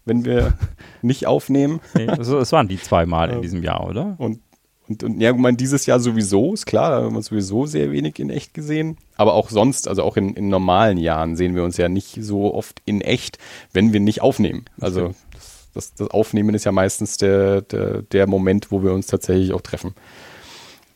wenn 0.05 0.25
wir 0.25 0.57
nicht 1.01 1.27
aufnehmen. 1.27 1.81
Nee, 1.95 2.07
also 2.07 2.39
es 2.39 2.51
waren 2.51 2.67
die 2.67 2.81
zweimal 2.81 3.29
in 3.29 3.41
diesem 3.41 3.63
Jahr, 3.63 3.87
oder? 3.87 4.15
Und 4.17 4.41
und, 4.89 5.03
und 5.03 5.21
ja, 5.21 5.29
ich 5.29 5.37
meine, 5.37 5.55
dieses 5.55 5.85
Jahr 5.85 5.99
sowieso, 5.99 6.53
ist 6.53 6.65
klar, 6.65 6.89
da 6.89 7.05
haben 7.05 7.13
wir 7.13 7.21
sowieso 7.21 7.67
sehr 7.67 7.91
wenig 7.91 8.17
in 8.17 8.31
echt 8.31 8.55
gesehen. 8.55 8.97
Aber 9.17 9.35
auch 9.35 9.51
sonst, 9.51 9.87
also 9.87 10.01
auch 10.03 10.17
in, 10.17 10.33
in 10.33 10.49
normalen 10.49 10.97
Jahren 10.97 11.35
sehen 11.35 11.53
wir 11.53 11.63
uns 11.63 11.77
ja 11.77 11.89
nicht 11.89 12.17
so 12.21 12.55
oft 12.55 12.81
in 12.85 13.01
echt, 13.01 13.37
wenn 13.71 13.93
wir 13.93 13.99
nicht 13.99 14.23
aufnehmen. 14.23 14.65
Also 14.81 15.13
das, 15.31 15.69
das, 15.75 15.93
das 15.93 16.09
Aufnehmen 16.09 16.55
ist 16.55 16.65
ja 16.65 16.71
meistens 16.71 17.17
der, 17.17 17.61
der, 17.61 18.01
der 18.01 18.25
Moment, 18.25 18.71
wo 18.71 18.81
wir 18.81 18.91
uns 18.91 19.05
tatsächlich 19.05 19.53
auch 19.53 19.61
treffen. 19.61 19.93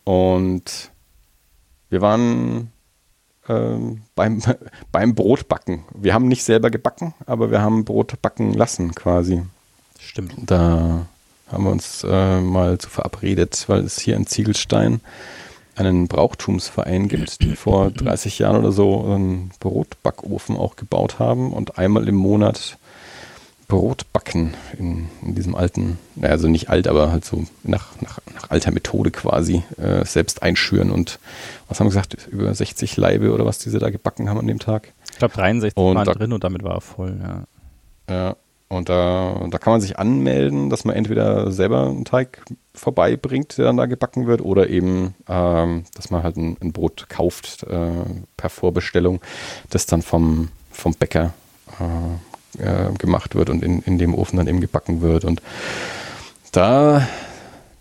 Und 0.06 0.92
wir 1.94 2.02
waren 2.02 2.72
ähm, 3.48 4.02
beim, 4.16 4.42
beim 4.92 5.14
Brotbacken. 5.14 5.84
Wir 5.94 6.16
haben 6.16 6.28
nicht 6.28 6.44
selber 6.44 6.72
gebacken, 6.72 7.14
aber 7.28 7.52
wir 7.52 7.62
haben 7.62 7.86
Brot 7.86 8.20
backen 8.22 8.52
lassen 8.54 8.96
quasi. 8.96 9.44
Stimmt. 10.00 10.34
Da 10.38 11.06
haben 11.52 11.64
wir 11.64 11.72
uns 11.72 12.04
äh, 12.04 12.42
mal 12.42 12.80
zu 12.80 12.90
verabredet, 12.90 13.66
weil 13.68 13.82
es 13.82 14.00
hier 14.00 14.16
in 14.16 14.26
Ziegelstein 14.26 15.02
einen 15.76 16.08
Brauchtumsverein 16.08 17.08
gibt, 17.08 17.42
die 17.42 17.56
vor 17.56 17.92
30 17.96 18.40
Jahren 18.40 18.58
oder 18.58 18.72
so 18.72 19.06
einen 19.06 19.52
Brotbackofen 19.60 20.58
auch 20.58 20.76
gebaut 20.76 21.20
haben 21.20 21.54
und 21.54 21.78
einmal 21.78 22.08
im 22.08 22.16
Monat 22.16 22.80
Brot 23.68 24.12
backen 24.14 24.54
in, 24.78 25.08
in 25.22 25.36
diesem 25.36 25.56
alten, 25.56 25.98
also 26.22 26.48
nicht 26.48 26.70
alt, 26.70 26.88
aber 26.88 27.12
halt 27.12 27.26
so 27.26 27.46
nach, 27.64 27.90
nach, 28.02 28.20
nach 28.34 28.50
alter 28.50 28.72
Methode 28.72 29.12
quasi 29.12 29.64
äh, 29.78 30.06
selbst 30.06 30.44
einschüren 30.44 30.92
und 30.92 31.20
was 31.68 31.80
haben 31.80 31.88
wir 31.88 31.92
gesagt, 31.92 32.28
über 32.30 32.54
60 32.54 32.98
Leibe 32.98 33.32
oder 33.32 33.46
was 33.46 33.60
diese 33.60 33.80
da 33.80 33.90
gebacken 33.90 34.30
haben 34.30 34.40
an 34.40 34.48
dem 34.48 34.60
Tag. 34.60 34.94
Ich 35.12 35.18
glaube 35.18 35.34
63 35.34 35.78
und 35.78 35.96
waren 35.96 36.06
da, 36.06 36.14
drin 36.14 36.34
und 36.34 36.44
damit 36.44 36.64
war 36.64 36.76
er 36.76 36.82
voll, 36.82 37.18
ja. 37.22 37.44
Ja, 38.10 38.36
und 38.68 38.90
da, 38.90 39.40
da 39.50 39.58
kann 39.60 39.74
man 39.74 39.82
sich 39.82 39.98
anmelden, 40.00 40.70
dass 40.70 40.84
man 40.84 40.96
entweder 40.96 41.52
selber 41.52 41.88
einen 41.88 42.06
Teig 42.06 42.44
vorbeibringt, 42.74 43.58
der 43.58 43.66
dann 43.66 43.78
da 43.78 43.86
gebacken 43.86 44.26
wird, 44.28 44.42
oder 44.42 44.70
eben, 44.70 45.16
ähm, 45.28 45.84
dass 45.96 46.10
man 46.10 46.24
halt 46.24 46.38
ein, 46.38 46.58
ein 46.60 46.74
Brot 46.74 47.08
kauft 47.08 47.64
äh, 47.64 47.92
per 48.36 48.50
Vorbestellung, 48.50 49.22
das 49.70 49.86
dann 49.86 50.02
vom, 50.02 50.50
vom 50.72 50.94
Bäcker 50.96 51.34
äh, 51.80 52.33
äh, 52.60 52.92
gemacht 52.98 53.36
wird 53.36 53.50
und 53.50 53.64
in, 53.64 53.82
in 53.82 53.98
dem 53.98 54.14
Ofen 54.14 54.38
dann 54.38 54.48
eben 54.48 54.62
gebacken 54.62 55.02
wird. 55.02 55.26
Und 55.26 55.42
da 56.52 57.08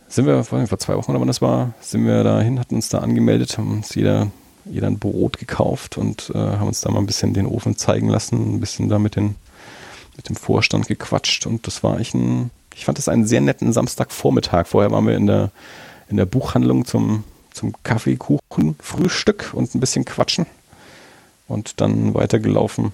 sind 0.09 0.27
wir 0.27 0.45
vor, 0.45 0.67
zwei 0.79 0.97
Wochen 0.97 1.11
oder 1.11 1.21
wann 1.21 1.29
das 1.29 1.43
war, 1.43 1.73
sind 1.81 2.07
wir 2.07 2.23
dahin, 2.25 2.59
hatten 2.59 2.75
uns 2.75 2.89
da 2.89 2.99
angemeldet, 2.99 3.59
haben 3.59 3.73
uns 3.73 3.95
jeder, 3.95 4.31
jeder 4.65 4.87
ein 4.87 4.99
Brot 4.99 5.39
gekauft 5.39 5.97
und 5.97 6.31
äh, 6.35 6.39
haben 6.39 6.69
uns 6.69 6.81
da 6.81 6.91
mal 6.91 6.99
ein 6.99 7.07
bisschen 7.07 7.35
den 7.35 7.47
Ofen 7.47 7.77
zeigen 7.77 8.09
lassen, 8.09 8.57
ein 8.57 8.61
bisschen 8.61 8.89
da 8.89 8.99
mit 8.99 9.17
den 9.17 9.37
mit 10.17 10.29
dem 10.29 10.37
Vorstand 10.37 10.89
gequatscht 10.89 11.47
und 11.47 11.67
das 11.67 11.83
war 11.83 11.99
echt 12.01 12.15
ein, 12.15 12.51
ich 12.75 12.85
fand 12.85 12.99
das 12.99 13.09
einen 13.09 13.27
sehr 13.27 13.41
netten 13.41 13.73
Samstagvormittag. 13.73 14.67
Vorher 14.67 14.91
waren 14.91 15.07
wir 15.07 15.17
in 15.17 15.27
der, 15.27 15.51
in 16.09 16.17
der 16.17 16.27
Buchhandlung 16.27 16.85
zum, 16.85 17.25
zum 17.53 17.75
Kaffeekuchen, 17.83 18.77
Frühstück 18.81 19.53
und 19.55 19.75
ein 19.75 19.81
bisschen 19.81 20.05
quatschen 20.05 20.47
und 21.49 21.81
dann 21.81 22.15
weitergelaufen 22.15 22.93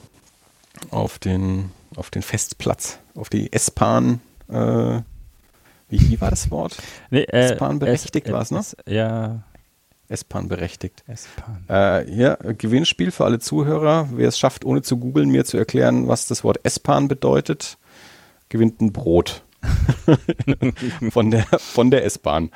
auf 0.90 1.18
den, 1.18 1.70
auf 1.96 2.10
den 2.10 2.22
Festplatz, 2.22 2.98
auf 3.14 3.28
die 3.28 3.52
S-Bahn, 3.52 4.20
äh, 4.48 5.00
wie, 5.90 6.10
wie 6.10 6.20
war 6.20 6.30
das 6.30 6.50
Wort? 6.50 6.76
Nee, 7.10 7.22
äh, 7.22 7.52
S-Bahn 7.52 7.78
berechtigt 7.78 8.30
war 8.30 8.42
es, 8.42 8.50
ne? 8.50 8.62
Ja, 8.86 9.42
S-Bahn 10.08 10.48
berechtigt. 10.48 11.04
S-Bahn. 11.06 11.64
Äh, 11.68 12.10
hier, 12.10 12.38
Gewinnspiel 12.56 13.10
für 13.10 13.24
alle 13.24 13.38
Zuhörer. 13.38 14.08
Wer 14.12 14.28
es 14.28 14.38
schafft, 14.38 14.64
ohne 14.64 14.82
zu 14.82 14.96
googeln, 14.96 15.28
mir 15.28 15.44
zu 15.44 15.58
erklären, 15.58 16.08
was 16.08 16.26
das 16.26 16.44
Wort 16.44 16.60
S-Bahn 16.62 17.08
bedeutet, 17.08 17.78
gewinnt 18.48 18.80
ein 18.80 18.92
Brot. 18.92 19.42
von 21.10 21.30
der, 21.30 21.44
von 21.58 21.90
der 21.90 22.04
S-Bahn. 22.04 22.50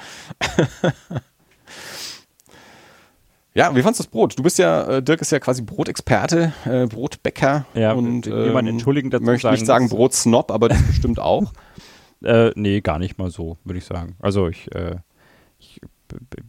Ja, 3.55 3.75
wie 3.75 3.83
fandest 3.83 4.01
du 4.01 4.05
das 4.05 4.11
Brot? 4.11 4.39
Du 4.39 4.43
bist 4.43 4.59
ja, 4.59 4.85
äh, 4.85 5.03
Dirk 5.03 5.21
ist 5.21 5.33
ja 5.33 5.39
quasi 5.39 5.63
Brotexperte, 5.63 6.53
äh, 6.65 6.87
Brotbäcker. 6.87 7.67
Ja, 7.75 7.93
und 7.93 8.27
ähm, 8.27 8.57
entschuldigen 8.67 9.11
dazu 9.11 9.25
möchte 9.25 9.43
sagen, 9.43 9.55
nicht 9.55 9.67
sagen 9.67 9.89
Brotsnob, 9.89 10.51
aber 10.51 10.69
das 10.69 10.83
bestimmt 10.83 11.19
auch. 11.19 11.53
Äh, 12.25 12.53
nee, 12.55 12.81
gar 12.81 13.01
nicht 13.01 13.19
mal 13.19 13.31
so, 13.33 13.57
würde 13.65 13.79
ich 13.79 13.85
sagen. 13.85 14.15
Also 14.21 14.47
ich, 14.47 14.73
äh, 14.73 14.95
ich 15.59 15.81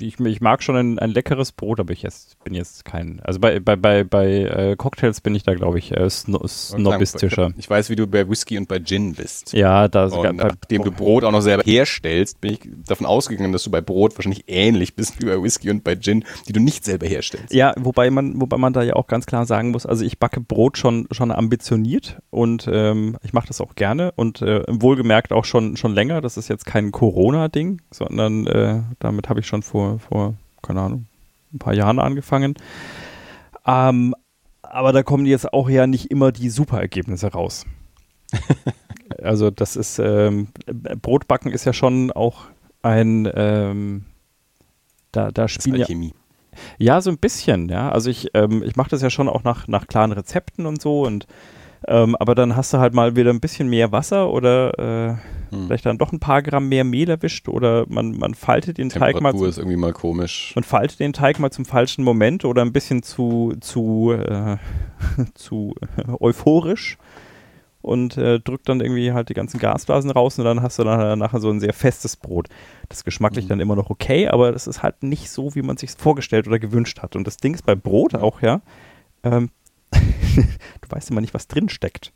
ich, 0.01 0.19
ich, 0.19 0.41
mag 0.41 0.63
schon 0.63 0.75
ein, 0.75 0.99
ein, 0.99 1.11
leckeres 1.11 1.51
Brot, 1.51 1.79
aber 1.79 1.93
ich 1.93 2.01
jetzt, 2.01 2.41
bin 2.43 2.53
jetzt 2.53 2.85
kein. 2.85 3.19
Also 3.23 3.39
bei, 3.39 3.59
bei, 3.59 3.75
bei, 3.75 4.03
bei 4.03 4.27
äh, 4.27 4.75
Cocktails 4.75 5.21
bin 5.21 5.35
ich 5.35 5.43
da, 5.43 5.53
glaube 5.53 5.79
ich, 5.79 5.95
äh, 5.95 6.09
sno 6.09 6.45
snobistischer. 6.47 7.51
Ich 7.57 7.69
weiß, 7.69 7.89
wie 7.89 7.95
du 7.95 8.07
bei 8.07 8.27
Whisky 8.29 8.57
und 8.57 8.67
bei 8.67 8.79
Gin 8.79 9.13
bist. 9.13 9.53
Ja, 9.53 9.87
da 9.87 10.05
und 10.05 10.37
nachdem 10.37 10.83
du 10.83 10.91
Brot 10.91 11.23
auch 11.23 11.31
noch 11.31 11.41
selber 11.41 11.63
herstellst, 11.63 12.41
bin 12.41 12.53
ich 12.53 12.59
davon 12.87 13.05
ausgegangen, 13.05 13.53
dass 13.53 13.63
du 13.63 13.71
bei 13.71 13.81
Brot 13.81 14.17
wahrscheinlich 14.17 14.45
ähnlich 14.47 14.95
bist 14.95 15.21
wie 15.21 15.25
bei 15.25 15.41
Whisky 15.41 15.69
und 15.69 15.83
bei 15.83 15.95
Gin, 15.95 16.23
die 16.47 16.53
du 16.53 16.59
nicht 16.59 16.85
selber 16.85 17.07
herstellst. 17.07 17.53
Ja, 17.53 17.73
wobei 17.77 18.09
man, 18.09 18.39
wobei 18.39 18.57
man 18.57 18.73
da 18.73 18.83
ja 18.83 18.95
auch 18.95 19.07
ganz 19.07 19.25
klar 19.25 19.45
sagen 19.45 19.71
muss, 19.71 19.85
also 19.85 20.03
ich 20.03 20.19
backe 20.19 20.41
Brot 20.41 20.77
schon, 20.77 21.07
schon 21.11 21.31
ambitioniert 21.31 22.19
und 22.29 22.69
ähm, 22.71 23.17
ich 23.23 23.33
mache 23.33 23.47
das 23.47 23.61
auch 23.61 23.75
gerne 23.75 24.11
und 24.15 24.41
äh, 24.41 24.63
wohlgemerkt 24.67 25.31
auch 25.31 25.45
schon, 25.45 25.77
schon 25.77 25.93
länger. 25.93 26.21
Das 26.21 26.37
ist 26.37 26.47
jetzt 26.47 26.65
kein 26.65 26.91
Corona-Ding, 26.91 27.81
sondern 27.91 28.47
äh, 28.47 28.81
damit 28.99 29.29
habe 29.29 29.39
ich 29.39 29.47
schon 29.47 29.52
schon 29.53 29.61
vor, 29.61 29.99
vor, 29.99 30.33
keine 30.61 30.81
Ahnung, 30.81 31.05
ein 31.53 31.59
paar 31.59 31.73
Jahren 31.73 31.99
angefangen. 31.99 32.55
Ähm, 33.65 34.15
aber 34.61 34.91
da 34.91 35.03
kommen 35.03 35.25
jetzt 35.25 35.53
auch 35.53 35.69
ja 35.69 35.85
nicht 35.85 36.09
immer 36.09 36.31
die 36.31 36.49
super 36.49 36.79
Ergebnisse 36.79 37.31
raus. 37.31 37.65
also 39.21 39.51
das 39.51 39.75
ist, 39.75 39.99
ähm, 39.99 40.47
Brotbacken 41.01 41.51
ist 41.51 41.65
ja 41.65 41.73
schon 41.73 42.11
auch 42.11 42.45
ein, 42.81 43.29
ähm, 43.35 44.05
da, 45.11 45.31
da 45.31 45.47
spielen 45.47 45.75
ja, 45.75 46.95
ja, 46.95 47.01
so 47.01 47.11
ein 47.11 47.17
bisschen, 47.17 47.69
ja. 47.69 47.91
Also 47.91 48.09
ich, 48.09 48.29
ähm, 48.33 48.63
ich 48.63 48.75
mache 48.75 48.89
das 48.89 49.01
ja 49.01 49.09
schon 49.09 49.29
auch 49.29 49.43
nach, 49.43 49.67
nach 49.67 49.87
klaren 49.87 50.11
Rezepten 50.11 50.65
und 50.65 50.81
so 50.81 51.03
und 51.03 51.27
ähm, 51.87 52.15
aber 52.15 52.35
dann 52.35 52.55
hast 52.55 52.73
du 52.73 52.77
halt 52.77 52.93
mal 52.93 53.15
wieder 53.15 53.31
ein 53.31 53.39
bisschen 53.39 53.69
mehr 53.69 53.91
Wasser 53.91 54.29
oder 54.29 54.79
äh, 54.79 55.53
hm. 55.53 55.67
vielleicht 55.67 55.85
dann 55.85 55.97
doch 55.97 56.11
ein 56.11 56.19
paar 56.19 56.41
Gramm 56.41 56.69
mehr 56.69 56.83
Mehl 56.83 57.09
erwischt 57.09 57.47
oder 57.49 57.85
man, 57.87 58.17
man 58.17 58.33
faltet 58.33 58.77
den 58.77 58.89
Teig 58.89 59.19
mal. 59.21 59.35
Zum, 59.35 59.47
ist 59.47 59.57
irgendwie 59.57 59.77
mal 59.77 59.93
komisch. 59.93 60.53
Man 60.55 60.63
faltet 60.63 60.99
den 60.99 61.13
Teig 61.13 61.39
mal 61.39 61.51
zum 61.51 61.65
falschen 61.65 62.03
Moment 62.03 62.45
oder 62.45 62.61
ein 62.61 62.71
bisschen 62.71 63.03
zu, 63.03 63.53
zu, 63.59 64.13
äh, 64.13 64.57
zu 65.33 65.75
äh, 65.97 66.11
euphorisch 66.19 66.97
und 67.81 68.17
äh, 68.17 68.39
drückt 68.39 68.69
dann 68.69 68.79
irgendwie 68.79 69.11
halt 69.11 69.27
die 69.27 69.33
ganzen 69.33 69.59
Gasblasen 69.59 70.09
raus 70.09 70.39
und 70.39 70.45
dann 70.45 70.61
hast 70.61 70.79
du 70.79 70.83
dann 70.85 71.19
nachher 71.19 71.41
so 71.41 71.49
ein 71.49 71.59
sehr 71.59 71.73
festes 71.73 72.15
Brot. 72.15 72.47
Das 72.87 72.99
ist 72.99 73.03
geschmacklich 73.03 73.45
mhm. 73.45 73.49
dann 73.49 73.59
immer 73.59 73.75
noch 73.75 73.89
okay, 73.89 74.29
aber 74.29 74.53
das 74.53 74.67
ist 74.67 74.81
halt 74.83 75.03
nicht 75.03 75.29
so, 75.29 75.53
wie 75.53 75.61
man 75.61 75.75
sich 75.75 75.91
vorgestellt 75.91 76.47
oder 76.47 76.59
gewünscht 76.59 77.01
hat. 77.01 77.17
Und 77.17 77.27
das 77.27 77.37
Ding 77.37 77.53
ist 77.53 77.65
bei 77.65 77.75
Brot 77.75 78.15
auch, 78.15 78.41
ja, 78.41 78.61
ähm, 79.23 79.49
du 80.35 80.89
weißt 80.89 81.11
immer 81.11 81.21
nicht, 81.21 81.33
was 81.33 81.47
drin 81.47 81.69
steckt. 81.69 82.11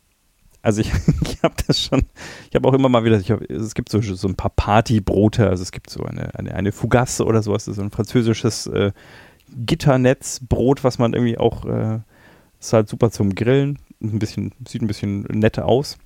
Also 0.62 0.80
ich, 0.80 0.92
ich 1.22 1.42
habe 1.42 1.54
das 1.66 1.82
schon, 1.82 2.02
ich 2.48 2.54
habe 2.54 2.68
auch 2.68 2.74
immer 2.74 2.88
mal 2.88 3.04
wieder, 3.04 3.18
hab, 3.18 3.42
es 3.50 3.74
gibt 3.74 3.88
so, 3.88 4.00
so 4.00 4.28
ein 4.28 4.34
paar 4.34 4.50
Partybrote, 4.50 5.48
also 5.48 5.62
es 5.62 5.72
gibt 5.72 5.90
so 5.90 6.02
eine, 6.02 6.34
eine, 6.34 6.54
eine 6.54 6.72
Fougasse 6.72 7.24
oder 7.24 7.42
sowas, 7.42 7.64
so 7.64 7.80
ein 7.80 7.90
französisches 7.90 8.66
äh, 8.66 8.92
Gitternetzbrot, 9.56 10.84
was 10.84 10.98
man 10.98 11.14
irgendwie 11.14 11.38
auch, 11.38 11.64
äh, 11.64 12.00
ist 12.60 12.72
halt 12.72 12.88
super 12.88 13.10
zum 13.10 13.34
Grillen, 13.34 13.78
ein 14.02 14.18
bisschen, 14.18 14.52
sieht 14.66 14.82
ein 14.82 14.88
bisschen 14.88 15.22
netter 15.22 15.66
aus. 15.66 15.98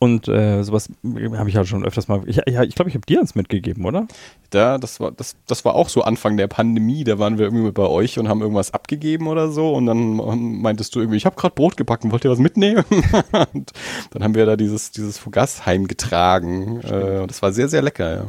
Und 0.00 0.28
äh, 0.28 0.62
sowas 0.62 0.88
habe 1.04 1.48
ich 1.48 1.56
halt 1.56 1.66
schon 1.66 1.84
öfters 1.84 2.06
mal. 2.06 2.22
Ich 2.26 2.36
glaube, 2.36 2.66
ich, 2.66 2.74
glaub, 2.76 2.86
ich 2.86 2.94
habe 2.94 3.06
dir 3.06 3.18
eins 3.18 3.34
mitgegeben, 3.34 3.84
oder? 3.84 4.06
Ja, 4.54 4.78
das 4.78 5.00
war, 5.00 5.10
das, 5.10 5.34
das 5.46 5.64
war 5.64 5.74
auch 5.74 5.88
so 5.88 6.02
Anfang 6.02 6.36
der 6.36 6.46
Pandemie. 6.46 7.02
Da 7.02 7.18
waren 7.18 7.38
wir 7.38 7.46
irgendwie 7.46 7.72
bei 7.72 7.86
euch 7.86 8.18
und 8.18 8.28
haben 8.28 8.40
irgendwas 8.40 8.72
abgegeben 8.72 9.26
oder 9.26 9.50
so. 9.50 9.72
Und 9.74 9.86
dann 9.86 10.16
meintest 10.62 10.94
du 10.94 11.00
irgendwie, 11.00 11.16
ich 11.16 11.26
habe 11.26 11.34
gerade 11.34 11.54
Brot 11.54 11.76
gebacken, 11.76 12.12
wollt 12.12 12.24
ihr 12.24 12.30
was 12.30 12.38
mitnehmen? 12.38 12.84
und 13.54 13.72
dann 14.10 14.22
haben 14.22 14.34
wir 14.36 14.46
da 14.46 14.56
dieses, 14.56 14.92
dieses 14.92 15.18
Fugass 15.18 15.66
heimgetragen. 15.66 16.80
Äh, 16.82 17.26
das 17.26 17.42
war 17.42 17.52
sehr, 17.52 17.68
sehr 17.68 17.82
lecker, 17.82 18.14
ja. 18.14 18.26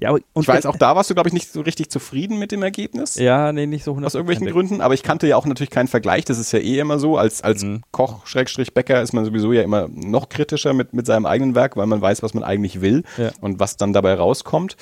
Ja, 0.00 0.10
und 0.10 0.22
ich 0.40 0.48
weiß, 0.48 0.66
auch 0.66 0.76
da 0.76 0.96
warst 0.96 1.08
du, 1.08 1.14
glaube 1.14 1.28
ich, 1.28 1.32
nicht 1.32 1.52
so 1.52 1.60
richtig 1.60 1.90
zufrieden 1.90 2.38
mit 2.38 2.50
dem 2.50 2.62
Ergebnis. 2.62 3.14
Ja, 3.14 3.52
nee, 3.52 3.66
nicht 3.66 3.84
so 3.84 3.92
100%. 3.92 4.04
Aus 4.04 4.14
irgendwelchen 4.14 4.46
Gründen. 4.48 4.80
Aber 4.80 4.94
ich 4.94 5.02
kannte 5.02 5.26
ja 5.28 5.36
auch 5.36 5.46
natürlich 5.46 5.70
keinen 5.70 5.88
Vergleich. 5.88 6.24
Das 6.24 6.38
ist 6.38 6.52
ja 6.52 6.58
eh 6.58 6.78
immer 6.78 6.98
so. 6.98 7.16
Als, 7.16 7.42
als 7.42 7.62
mhm. 7.62 7.82
Koch, 7.92 8.26
Schrägstrich 8.26 8.74
Bäcker 8.74 9.00
ist 9.02 9.12
man 9.12 9.24
sowieso 9.24 9.52
ja 9.52 9.62
immer 9.62 9.88
noch 9.88 10.28
kritischer 10.28 10.72
mit, 10.72 10.94
mit 10.94 11.06
seinem 11.06 11.26
eigenen 11.26 11.54
Werk, 11.54 11.76
weil 11.76 11.86
man 11.86 12.00
weiß, 12.00 12.22
was 12.22 12.34
man 12.34 12.42
eigentlich 12.42 12.80
will 12.80 13.04
ja. 13.16 13.30
und 13.40 13.60
was 13.60 13.76
dann 13.76 13.92
dabei 13.92 14.14
rauskommt. 14.14 14.76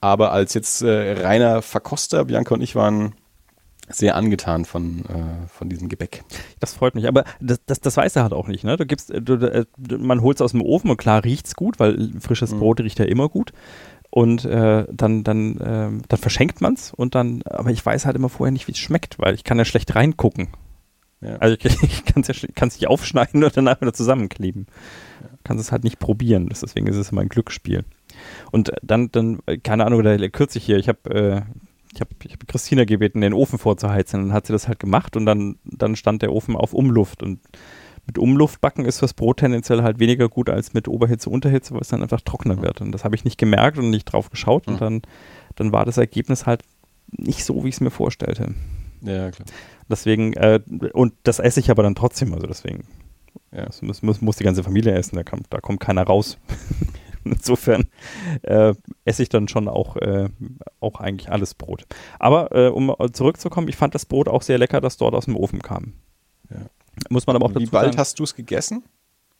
Aber 0.00 0.32
als 0.32 0.54
jetzt 0.54 0.82
äh, 0.82 1.22
reiner 1.22 1.62
Verkoster, 1.62 2.24
Bianca 2.24 2.54
und 2.54 2.62
ich 2.62 2.74
waren 2.74 3.14
sehr 3.88 4.14
angetan 4.14 4.64
von, 4.64 5.00
äh, 5.06 5.48
von 5.48 5.68
diesem 5.68 5.88
Gebäck. 5.88 6.22
Das 6.60 6.74
freut 6.74 6.94
mich, 6.94 7.08
aber 7.08 7.24
das, 7.40 7.60
das, 7.66 7.80
das 7.80 7.96
weiß 7.96 8.16
er 8.16 8.22
halt 8.22 8.32
auch 8.32 8.46
nicht. 8.46 8.62
Ne? 8.62 8.76
Du 8.76 8.86
gibst, 8.86 9.10
du, 9.10 9.36
du, 9.36 9.98
man 9.98 10.22
holt 10.22 10.36
es 10.36 10.42
aus 10.42 10.52
dem 10.52 10.62
Ofen 10.62 10.90
und 10.90 10.96
klar 10.96 11.24
riecht 11.24 11.46
es 11.46 11.56
gut, 11.56 11.80
weil 11.80 12.12
frisches 12.20 12.52
mhm. 12.52 12.60
Brot 12.60 12.80
riecht 12.80 13.00
ja 13.00 13.04
immer 13.04 13.28
gut 13.28 13.52
und 14.10 14.44
äh, 14.44 14.86
dann, 14.90 15.24
dann, 15.24 15.56
äh, 15.58 16.02
dann 16.08 16.18
verschenkt 16.18 16.60
man 16.60 16.74
es 16.74 16.92
und 16.92 17.14
dann, 17.14 17.42
aber 17.44 17.70
ich 17.70 17.84
weiß 17.84 18.06
halt 18.06 18.16
immer 18.16 18.28
vorher 18.28 18.52
nicht, 18.52 18.66
wie 18.66 18.72
es 18.72 18.78
schmeckt, 18.78 19.18
weil 19.18 19.34
ich 19.34 19.44
kann 19.44 19.58
ja 19.58 19.64
schlecht 19.64 19.94
reingucken. 19.94 20.48
Ja. 21.20 21.36
Also 21.36 21.56
ich, 21.60 21.64
ich 21.82 22.04
kann 22.04 22.22
es 22.22 22.28
ja, 22.28 22.48
kann's 22.54 22.74
nicht 22.74 22.88
aufschneiden 22.88 23.44
und 23.44 23.56
danach 23.56 23.80
wieder 23.80 23.92
zusammenkleben. 23.92 24.66
Ja. 25.22 25.28
Kannst 25.44 25.64
es 25.64 25.72
halt 25.72 25.84
nicht 25.84 25.98
probieren. 25.98 26.48
Deswegen 26.48 26.86
ist 26.86 26.96
es 26.96 27.12
immer 27.12 27.20
ein 27.20 27.28
Glücksspiel. 27.28 27.84
Und 28.50 28.72
dann, 28.82 29.10
dann, 29.12 29.38
keine 29.62 29.86
Ahnung, 29.86 30.02
da 30.02 30.16
kürzlich 30.28 30.64
hier, 30.64 30.78
ich 30.78 30.88
habe 30.88 31.10
äh, 31.10 31.42
ich 31.94 32.00
habe 32.00 32.10
ich 32.24 32.32
hab 32.32 32.46
Christina 32.46 32.84
gebeten, 32.84 33.20
den 33.20 33.34
Ofen 33.34 33.58
vorzuheizen. 33.58 34.20
Dann 34.20 34.32
hat 34.32 34.46
sie 34.46 34.52
das 34.52 34.68
halt 34.68 34.78
gemacht 34.78 35.16
und 35.16 35.26
dann, 35.26 35.58
dann 35.64 35.96
stand 35.96 36.22
der 36.22 36.32
Ofen 36.32 36.56
auf 36.56 36.72
Umluft 36.72 37.22
und 37.22 37.40
mit 38.10 38.18
Umluftbacken 38.18 38.84
ist 38.86 38.98
fürs 38.98 39.14
Brot 39.14 39.36
tendenziell 39.36 39.84
halt 39.84 40.00
weniger 40.00 40.28
gut 40.28 40.50
als 40.50 40.74
mit 40.74 40.88
Oberhitze, 40.88 41.30
Unterhitze, 41.30 41.74
weil 41.74 41.82
es 41.82 41.88
dann 41.88 42.02
einfach 42.02 42.20
trockener 42.20 42.60
wird. 42.60 42.80
Und 42.80 42.90
das 42.90 43.04
habe 43.04 43.14
ich 43.14 43.24
nicht 43.24 43.38
gemerkt 43.38 43.78
und 43.78 43.88
nicht 43.88 44.06
drauf 44.06 44.30
geschaut. 44.30 44.66
Und 44.66 44.80
dann, 44.80 45.02
dann 45.54 45.70
war 45.70 45.84
das 45.84 45.96
Ergebnis 45.96 46.44
halt 46.44 46.62
nicht 47.12 47.44
so, 47.44 47.62
wie 47.62 47.68
ich 47.68 47.76
es 47.76 47.80
mir 47.80 47.92
vorstellte. 47.92 48.52
Ja, 49.02 49.30
klar. 49.30 49.46
Deswegen, 49.88 50.32
äh, 50.32 50.58
und 50.92 51.12
das 51.22 51.38
esse 51.38 51.60
ich 51.60 51.70
aber 51.70 51.84
dann 51.84 51.94
trotzdem, 51.94 52.34
also 52.34 52.48
deswegen. 52.48 52.82
Ja. 53.52 53.66
Das 53.66 53.80
muss, 53.80 54.02
muss, 54.02 54.20
muss 54.20 54.36
die 54.36 54.44
ganze 54.44 54.64
Familie 54.64 54.92
essen, 54.92 55.14
da, 55.14 55.22
kann, 55.22 55.42
da 55.48 55.60
kommt 55.60 55.78
keiner 55.78 56.02
raus. 56.02 56.36
Insofern 57.24 57.86
äh, 58.42 58.74
esse 59.04 59.22
ich 59.22 59.28
dann 59.28 59.46
schon 59.46 59.68
auch, 59.68 59.94
äh, 59.98 60.30
auch 60.80 60.98
eigentlich 60.98 61.30
alles 61.30 61.54
Brot. 61.54 61.86
Aber 62.18 62.50
äh, 62.50 62.70
um 62.70 62.92
zurückzukommen, 63.12 63.68
ich 63.68 63.76
fand 63.76 63.94
das 63.94 64.04
Brot 64.04 64.28
auch 64.28 64.42
sehr 64.42 64.58
lecker, 64.58 64.80
das 64.80 64.96
dort 64.96 65.14
aus 65.14 65.26
dem 65.26 65.36
Ofen 65.36 65.62
kam. 65.62 65.92
Ja. 66.96 67.06
Muss 67.10 67.26
man 67.26 67.36
aber 67.36 67.46
auch 67.46 67.50
Wie 67.50 67.60
dazu 67.60 67.70
bald 67.70 67.86
sagen, 67.86 67.98
hast 67.98 68.18
du 68.18 68.24
es 68.24 68.34
gegessen? 68.34 68.84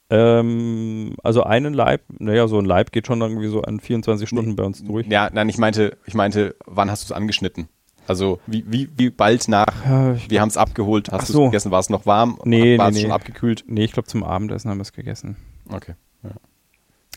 Ähm, 0.09 1.15
also 1.23 1.43
einen 1.43 1.73
Leib, 1.73 2.01
naja, 2.19 2.47
so 2.47 2.59
ein 2.59 2.65
Leib 2.65 2.91
geht 2.91 3.07
schon 3.07 3.21
irgendwie 3.21 3.47
so 3.47 3.61
an 3.61 3.79
24 3.79 4.27
Stunden 4.27 4.51
nee, 4.51 4.55
bei 4.55 4.63
uns 4.63 4.83
durch. 4.83 5.07
Ja, 5.07 5.29
nein, 5.31 5.47
ich 5.47 5.57
meinte, 5.57 5.97
ich 6.05 6.13
meinte, 6.13 6.55
wann 6.65 6.91
hast 6.91 7.03
du 7.03 7.05
es 7.05 7.11
angeschnitten? 7.13 7.69
Also 8.07 8.39
wie, 8.45 8.65
wie, 8.67 8.89
wie 8.97 9.09
bald 9.09 9.47
nach, 9.47 9.85
ja, 9.85 10.17
wir 10.27 10.41
haben 10.41 10.49
es 10.49 10.57
abgeholt, 10.57 11.09
hast 11.11 11.33
du 11.33 11.45
es 11.45 11.51
gegessen, 11.51 11.71
war 11.71 11.79
es 11.79 11.89
noch 11.89 12.05
warm? 12.05 12.39
Nee, 12.43 12.77
war 12.77 12.91
nee, 12.91 12.97
es 12.97 13.01
schon 13.03 13.11
abgekühlt? 13.11 13.63
Nee, 13.67 13.85
ich 13.85 13.93
glaube 13.93 14.07
zum 14.07 14.23
Abendessen 14.23 14.69
haben 14.69 14.79
wir 14.79 14.83
es 14.83 14.91
gegessen. 14.91 15.37
Okay. 15.69 15.93
Ja. 16.23 16.31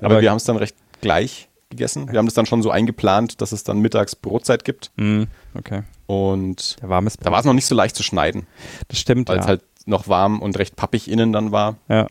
Aber, 0.01 0.07
Aber, 0.07 0.21
wir 0.21 0.31
haben 0.31 0.37
es 0.37 0.45
dann 0.45 0.57
recht 0.57 0.77
gleich 1.01 1.49
gegessen. 1.71 2.13
Wir 2.13 2.19
haben 2.19 2.29
es 2.29 2.35
dann 2.35 2.47
schon 2.47 2.63
so 2.63 2.71
eingeplant, 2.71 3.41
dass 3.41 3.51
es 3.51 3.65
dann 3.65 3.81
mittags 3.81 4.15
Brotzeit 4.15 4.65
gibt. 4.65 4.93
Mm, 4.97 5.25
okay. 5.55 5.83
Und 6.07 6.77
da 6.81 6.89
war 6.89 7.03
es 7.05 7.45
noch 7.45 7.55
nicht 7.55 7.67
so 7.67 7.75
leicht 7.75 7.97
zu 7.97 8.05
schneiden. 8.05 8.47
Das 8.87 9.01
stimmt, 9.01 9.29
Weil 9.29 9.41
es 9.41 9.47
halt 9.47 9.63
noch 9.87 10.09
warm 10.09 10.41
und 10.41 10.59
recht 10.59 10.77
pappig 10.77 11.11
innen 11.11 11.33
dann 11.33 11.53
war. 11.53 11.77
Ja. 11.89 12.07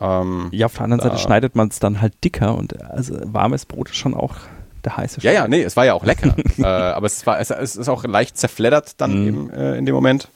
Ähm, 0.00 0.48
ja, 0.52 0.66
auf 0.66 0.74
der 0.74 0.82
anderen 0.82 1.02
Seite 1.02 1.18
schneidet 1.18 1.56
man 1.56 1.68
es 1.68 1.80
dann 1.80 2.00
halt 2.00 2.12
dicker 2.22 2.56
und 2.56 2.80
also 2.82 3.16
warmes 3.24 3.66
Brot 3.66 3.90
ist 3.90 3.96
schon 3.96 4.14
auch 4.14 4.36
der 4.84 4.96
heiße 4.96 5.20
Ja, 5.22 5.32
ja, 5.32 5.48
nee, 5.48 5.62
es 5.62 5.76
war 5.76 5.86
ja 5.86 5.94
auch 5.94 6.04
lecker. 6.04 6.36
äh, 6.58 6.64
aber 6.64 7.06
es, 7.06 7.26
war, 7.26 7.40
es, 7.40 7.50
es, 7.50 7.76
ist 7.76 7.88
auch 7.88 8.04
leicht 8.04 8.38
zerfleddert 8.38 9.00
dann 9.00 9.20
mhm. 9.20 9.28
eben 9.28 9.50
äh, 9.50 9.76
in 9.76 9.86
dem 9.86 9.94
Moment, 9.94 10.28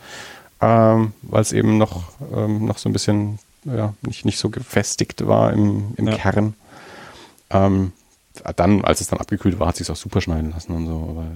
ähm, 0.61 1.13
weil 1.23 1.43
es 1.43 1.53
eben 1.53 1.79
noch, 1.79 2.05
ähm, 2.35 2.67
noch 2.67 2.79
so 2.79 2.89
ein 2.89 2.93
bisschen 2.93 3.39
ja, 3.65 3.95
nicht, 4.03 4.25
nicht 4.25 4.39
so 4.39 4.51
gefestigt 4.51 5.27
war 5.27 5.53
im, 5.53 5.95
im 5.97 6.09
ja. 6.09 6.17
Kern. 6.17 6.55
Ähm, 7.51 7.93
dann, 8.57 8.85
als 8.85 9.01
es 9.01 9.09
dann 9.09 9.19
abgekühlt 9.19 9.59
war, 9.59 9.69
hat 9.69 9.75
es 9.75 9.79
sich 9.79 9.91
auch 9.91 9.97
super 9.97 10.21
schneiden 10.21 10.51
lassen 10.53 10.73
und 10.73 10.87
so. 10.87 11.07
Aber 11.11 11.27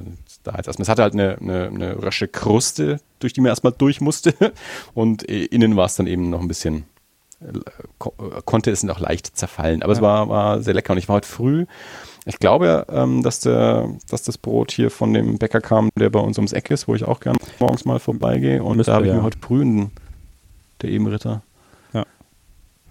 da 0.45 0.55
jetzt 0.57 0.81
Es 0.81 0.89
hatte 0.89 1.03
halt 1.03 1.15
eine, 1.15 1.37
eine, 1.39 1.67
eine 1.67 2.03
rasche 2.03 2.29
Kruste, 2.29 3.01
durch 3.19 3.33
die 3.33 3.41
man 3.41 3.51
erstmal 3.51 3.73
durch 3.73 4.01
musste. 4.01 4.35
Und 4.95 5.23
innen 5.23 5.77
war 5.77 5.87
es 5.87 5.97
dann 5.97 6.07
eben 6.07 6.31
noch 6.31 6.41
ein 6.41 6.49
bisschen, 6.49 6.85
äh, 7.41 7.59
konnte 8.45 8.71
es 8.71 8.83
noch 8.83 9.01
leicht 9.01 9.37
zerfallen. 9.37 9.83
Aber 9.83 9.93
ja. 9.93 9.99
es 9.99 10.03
war, 10.03 10.29
war 10.29 10.63
sehr 10.63 10.75
lecker. 10.75 10.93
Und 10.93 10.99
ich 10.99 11.09
war 11.09 11.17
heute 11.17 11.29
früh, 11.29 11.67
ich 12.25 12.39
glaube, 12.39 12.87
ähm, 12.91 13.23
dass, 13.23 13.41
der, 13.41 13.89
dass 14.09 14.23
das 14.23 14.39
Brot 14.39 14.73
hier 14.73 14.91
von 14.91 15.13
dem 15.13 15.39
Bäcker 15.39 15.61
kam, 15.61 15.91
der 15.97 16.11
bei 16.11 16.21
uns 16.21 16.39
ums 16.39 16.53
Eck 16.53 16.71
ist, 16.71 16.89
wo 16.89 16.95
ich 16.95 17.05
auch 17.05 17.21
gerne 17.21 17.39
morgens 17.61 17.85
mal 17.85 18.01
vorbeigehe. 18.01 18.63
Und 18.63 18.79
Müsste, 18.79 18.91
da 18.91 18.97
habe 18.97 19.07
ich 19.07 19.11
ja. 19.11 19.19
mir 19.19 19.23
heute 19.23 19.39
früh 19.39 19.63
einen, 19.63 19.93
der 20.83 20.91
Ebenritter, 20.91 21.43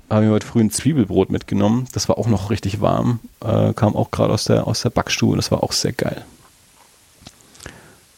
habe 0.10 0.26
ich 0.26 0.32
heute 0.32 0.46
früh 0.46 0.62
ein 0.62 0.72
Zwiebelbrot 0.72 1.30
mitgenommen. 1.32 1.88
Das 1.94 2.08
war 2.10 2.18
auch 2.18 2.28
noch 2.28 2.50
richtig 2.50 2.82
warm. 2.82 3.20
Äh, 3.44 3.74
kam 3.74 3.96
auch 3.96 4.12
gerade 4.12 4.34
aus 4.34 4.46
der, 4.46 4.68
aus 4.68 4.82
der 4.82 4.90
Backstube. 4.92 5.36
Das 5.36 5.52
war 5.52 5.64
auch 5.64 5.72
sehr 5.72 5.94
geil. 5.94 6.24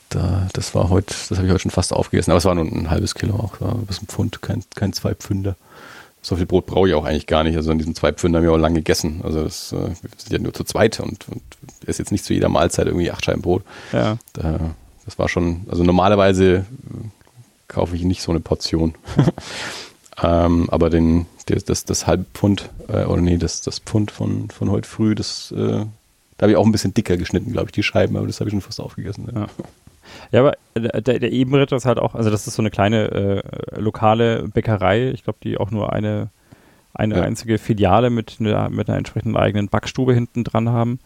Da, 0.09 0.47
das 0.53 0.73
war 0.73 0.89
heute, 0.89 1.13
das 1.29 1.37
habe 1.37 1.47
ich 1.47 1.51
heute 1.51 1.61
schon 1.63 1.71
fast 1.71 1.93
aufgegessen. 1.93 2.31
Aber 2.31 2.37
es 2.37 2.45
war 2.45 2.55
nur 2.55 2.65
ein 2.65 2.89
halbes 2.89 3.15
Kilo 3.15 3.35
auch. 3.35 3.59
War 3.61 3.75
bis 3.75 4.01
ein 4.01 4.07
Pfund, 4.07 4.41
kein, 4.41 4.63
kein 4.75 4.93
zwei 4.93 5.15
Pfünder. 5.15 5.55
So 6.21 6.35
viel 6.35 6.45
Brot 6.45 6.65
brauche 6.65 6.89
ich 6.89 6.93
auch 6.93 7.05
eigentlich 7.05 7.27
gar 7.27 7.43
nicht. 7.43 7.55
Also 7.55 7.71
an 7.71 7.77
diesen 7.77 7.95
zwei 7.95 8.11
Pfünder 8.11 8.39
haben 8.39 8.45
wir 8.45 8.51
auch 8.51 8.57
lange 8.57 8.79
gegessen. 8.79 9.21
Also 9.23 9.43
das, 9.43 9.71
äh, 9.71 9.77
wir 9.77 10.09
sind 10.17 10.33
ja 10.33 10.39
nur 10.39 10.53
zu 10.53 10.63
zweit 10.63 10.99
und, 10.99 11.27
und 11.29 11.41
ist 11.85 11.99
jetzt 11.99 12.11
nicht 12.11 12.25
zu 12.25 12.33
jeder 12.33 12.49
Mahlzeit 12.49 12.87
irgendwie 12.87 13.11
acht 13.11 13.23
Scheiben 13.23 13.41
Brot. 13.41 13.63
Ja. 13.93 14.17
Da, 14.33 14.59
das 15.05 15.17
war 15.17 15.29
schon, 15.29 15.65
also 15.69 15.83
normalerweise 15.83 16.65
kaufe 17.69 17.95
ich 17.95 18.03
nicht 18.03 18.21
so 18.21 18.31
eine 18.31 18.41
Portion. 18.41 18.95
ähm, 20.21 20.69
aber 20.69 20.89
den, 20.89 21.27
das, 21.47 21.65
das, 21.65 21.85
das 21.85 22.07
halbe 22.07 22.25
Pfund, 22.33 22.69
äh, 22.87 23.05
oder 23.05 23.21
nee, 23.21 23.37
das, 23.37 23.61
das 23.61 23.79
Pfund 23.79 24.11
von, 24.11 24.49
von 24.49 24.71
heute 24.71 24.87
früh, 24.87 25.15
das, 25.15 25.51
äh, 25.51 25.85
da 26.37 26.43
habe 26.43 26.51
ich 26.51 26.57
auch 26.57 26.65
ein 26.65 26.71
bisschen 26.71 26.93
dicker 26.93 27.17
geschnitten, 27.17 27.51
glaube 27.51 27.67
ich, 27.67 27.71
die 27.71 27.83
Scheiben, 27.83 28.15
aber 28.15 28.27
das 28.27 28.39
habe 28.39 28.49
ich 28.49 28.53
schon 28.53 28.61
fast 28.61 28.79
aufgegessen. 28.79 29.27
Ja. 29.33 29.47
Ja, 30.31 30.39
aber 30.39 30.53
der, 30.75 31.19
der 31.19 31.31
Ebenritter 31.31 31.75
ist 31.75 31.85
halt 31.85 31.99
auch, 31.99 32.15
also 32.15 32.29
das 32.29 32.47
ist 32.47 32.55
so 32.55 32.61
eine 32.61 32.69
kleine 32.69 33.11
äh, 33.11 33.79
lokale 33.79 34.47
Bäckerei, 34.47 35.09
ich 35.11 35.23
glaube, 35.23 35.39
die 35.43 35.57
auch 35.57 35.71
nur 35.71 35.91
eine, 35.93 36.29
eine 36.93 37.17
ja. 37.17 37.23
einzige 37.23 37.57
Filiale 37.57 38.09
mit 38.09 38.37
einer, 38.39 38.69
mit 38.69 38.87
einer 38.87 38.97
entsprechenden 38.97 39.37
eigenen 39.37 39.67
Backstube 39.67 40.13
hinten 40.13 40.43
dran 40.43 40.69
haben. 40.69 40.99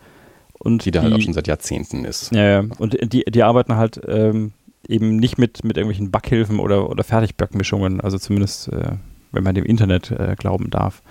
Und 0.60 0.86
die 0.86 0.92
da 0.92 1.02
halt 1.02 1.14
auch 1.14 1.20
schon 1.20 1.34
seit 1.34 1.48
Jahrzehnten 1.48 2.06
ist. 2.06 2.32
Ja, 2.32 2.62
ja. 2.62 2.64
und 2.78 2.96
die, 3.12 3.24
die 3.26 3.42
arbeiten 3.42 3.78
halt 3.78 4.00
ähm, 4.08 4.54
eben 4.88 5.16
nicht 5.16 5.40
mit, 5.40 5.64
mit 5.64 5.76
irgendwelchen 5.76 6.12
Backhilfen 6.12 6.60
oder, 6.60 6.88
oder 6.88 7.04
Fertigbackmischungen, 7.04 8.00
also 8.00 8.20
zumindest 8.20 8.68
äh, 8.68 8.92
wenn 9.32 9.44
man 9.44 9.56
dem 9.56 9.66
Internet 9.66 10.12
äh, 10.12 10.36
glauben 10.38 10.70
darf. 10.70 11.02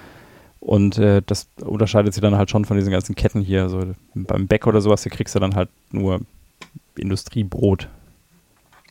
Und 0.61 0.99
äh, 0.99 1.23
das 1.25 1.49
unterscheidet 1.65 2.13
sich 2.13 2.21
dann 2.21 2.37
halt 2.37 2.51
schon 2.51 2.67
von 2.67 2.77
diesen 2.77 2.93
ganzen 2.93 3.15
Ketten 3.15 3.41
hier. 3.41 3.63
Also 3.63 3.95
beim 4.15 4.47
Bäck 4.47 4.67
oder 4.67 4.81
sowas, 4.81 5.03
hier 5.03 5.13
kriegst 5.13 5.35
du 5.35 5.39
dann 5.39 5.55
halt 5.55 5.71
nur 5.91 6.21
Industriebrot. 6.97 7.89